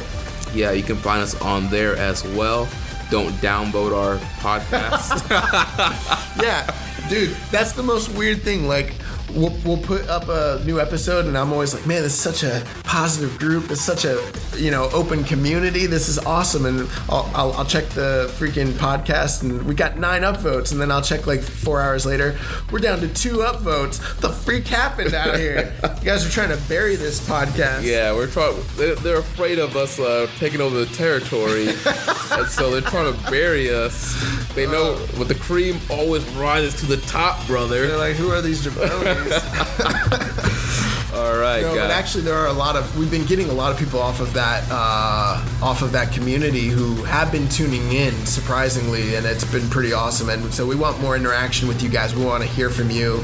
Yeah, 0.53 0.71
you 0.71 0.83
can 0.83 0.97
find 0.97 1.21
us 1.23 1.39
on 1.41 1.69
there 1.69 1.95
as 1.95 2.23
well. 2.35 2.67
Don't 3.11 3.33
downvote 3.35 3.93
our 3.93 4.17
podcast. 4.39 5.29
yeah, 6.41 6.65
dude, 7.09 7.31
that's 7.51 7.73
the 7.73 7.83
most 7.83 8.07
weird 8.15 8.41
thing. 8.41 8.69
Like, 8.69 8.93
we'll, 9.35 9.55
we'll 9.65 9.77
put 9.77 10.07
up 10.07 10.27
a 10.29 10.63
new 10.65 10.79
episode, 10.79 11.25
and 11.25 11.37
I'm 11.37 11.51
always 11.51 11.73
like, 11.73 11.85
man, 11.85 12.01
this 12.03 12.13
is 12.13 12.19
such 12.19 12.43
a 12.43 12.65
positive 12.83 13.37
group. 13.39 13.71
It's 13.71 13.81
such 13.81 14.05
a, 14.05 14.21
you 14.57 14.71
know, 14.71 14.89
open 14.93 15.23
community. 15.23 15.85
This 15.85 16.09
is 16.09 16.19
awesome. 16.19 16.65
And 16.65 16.89
I'll, 17.09 17.29
I'll, 17.33 17.53
I'll 17.53 17.65
check 17.65 17.85
the 17.89 18.31
freaking 18.37 18.71
podcast, 18.73 19.43
and 19.43 19.63
we 19.63 19.75
got 19.75 19.97
nine 19.97 20.21
upvotes. 20.21 20.71
And 20.71 20.81
then 20.81 20.91
I'll 20.91 21.01
check 21.01 21.27
like 21.27 21.41
four 21.41 21.81
hours 21.81 22.05
later, 22.05 22.37
we're 22.71 22.79
down 22.79 22.99
to 23.01 23.07
two 23.07 23.37
upvotes. 23.37 24.19
The 24.19 24.29
freak 24.29 24.67
happened 24.67 25.13
out 25.13 25.37
here? 25.37 25.73
you 25.83 26.05
guys 26.05 26.25
are 26.25 26.29
trying 26.29 26.49
to 26.49 26.63
bury 26.67 26.95
this 26.95 27.25
podcast. 27.27 27.83
yeah, 27.83 28.13
we're 28.13 28.27
trying. 28.27 28.57
They're, 28.75 28.95
they're 28.95 29.19
afraid 29.19 29.59
of 29.59 29.75
us 29.75 29.99
uh, 29.99 30.27
taking 30.37 30.61
over 30.61 30.83
the 30.83 30.93
territory, 30.93 31.67
and 32.31 32.47
so 32.47 32.71
they're 32.71 32.81
trying 32.81 33.13
to 33.13 33.31
bury 33.31 33.73
us. 33.73 34.15
They 34.55 34.65
know, 34.67 35.05
but 35.17 35.27
the 35.27 35.35
cream 35.35 35.79
always 35.89 36.27
rises 36.31 36.75
to 36.81 36.85
the 36.85 36.97
top, 36.97 37.45
brother. 37.47 37.87
They're 37.87 37.97
like, 37.97 38.15
who 38.15 38.31
are 38.31 38.41
these 38.41 38.65
jabronis? 38.65 39.20
All 41.13 41.37
right, 41.37 41.61
No, 41.61 41.75
guys. 41.75 41.87
but 41.87 41.91
actually, 41.91 42.23
there 42.23 42.35
are 42.35 42.47
a 42.47 42.53
lot 42.53 42.75
of. 42.77 42.97
We've 42.97 43.11
been 43.11 43.25
getting 43.25 43.49
a 43.49 43.53
lot 43.53 43.71
of 43.71 43.77
people 43.77 43.99
off 43.99 44.21
of 44.21 44.33
that, 44.33 44.63
uh, 44.71 45.45
off 45.61 45.81
of 45.81 45.91
that 45.91 46.13
community 46.13 46.67
who 46.69 46.95
have 47.03 47.31
been 47.31 47.49
tuning 47.49 47.91
in, 47.91 48.13
surprisingly, 48.25 49.15
and 49.15 49.25
it's 49.25 49.43
been 49.43 49.69
pretty 49.69 49.91
awesome. 49.93 50.29
And 50.29 50.53
so 50.53 50.65
we 50.65 50.75
want 50.75 50.99
more 51.01 51.15
interaction 51.17 51.67
with 51.67 51.83
you 51.83 51.89
guys. 51.89 52.15
We 52.15 52.23
want 52.25 52.43
to 52.43 52.49
hear 52.49 52.69
from 52.69 52.89
you, 52.89 53.21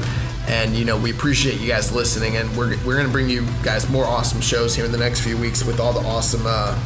and 0.48 0.76
you 0.76 0.84
know, 0.84 0.98
we 0.98 1.12
appreciate 1.12 1.62
you 1.62 1.68
guys 1.70 1.94
listening. 1.94 2.36
And 2.36 2.56
we're 2.58 2.78
we're 2.86 2.98
gonna 2.98 3.08
bring 3.10 3.30
you 3.30 3.48
guys 3.64 3.90
more 3.90 4.06
awesome 4.06 4.42
shows 4.42 4.76
here 4.76 4.84
in 4.86 4.92
the 4.92 4.98
next 4.98 5.22
few 5.22 5.38
weeks 5.38 5.64
with 5.64 5.80
all 5.80 5.94
the 5.94 6.06
awesome, 6.06 6.44
uh, 6.46 6.78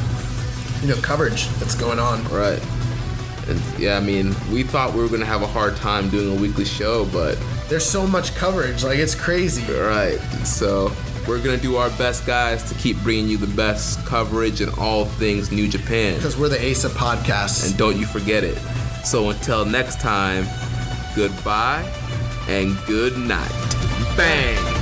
you 0.82 0.88
know, 0.88 0.96
coverage 1.02 1.48
that's 1.58 1.74
going 1.74 1.98
on. 1.98 2.22
Right. 2.28 2.62
And 3.48 3.60
yeah, 3.76 3.96
I 3.96 4.00
mean, 4.00 4.36
we 4.52 4.62
thought 4.62 4.94
we 4.94 5.02
were 5.02 5.08
gonna 5.08 5.26
have 5.26 5.42
a 5.42 5.48
hard 5.48 5.74
time 5.76 6.08
doing 6.10 6.38
a 6.38 6.40
weekly 6.40 6.64
show, 6.64 7.06
but 7.06 7.36
There's 7.72 7.88
so 7.88 8.06
much 8.06 8.34
coverage, 8.34 8.84
like 8.84 8.98
it's 8.98 9.14
crazy. 9.14 9.62
right. 9.72 10.18
So 10.44 10.92
we're 11.26 11.42
gonna 11.42 11.56
do 11.56 11.76
our 11.76 11.88
best, 11.96 12.26
guys, 12.26 12.62
to 12.64 12.74
keep 12.74 12.98
bringing 12.98 13.28
you 13.28 13.38
the 13.38 13.46
best 13.56 14.04
coverage 14.04 14.60
and 14.60 14.70
all 14.78 15.06
things 15.06 15.50
New 15.50 15.66
Japan. 15.66 16.16
Because 16.16 16.36
we're 16.36 16.50
the 16.50 16.62
Ace 16.62 16.84
of 16.84 16.92
podcasts. 16.92 17.66
And 17.66 17.78
don't 17.78 17.96
you 17.96 18.04
forget 18.04 18.44
it. 18.44 18.58
So 19.06 19.30
until 19.30 19.64
next 19.64 20.02
time, 20.02 20.44
goodbye 21.16 21.90
and 22.46 22.76
good 22.84 23.16
night. 23.16 23.48
Bang. 24.18 24.81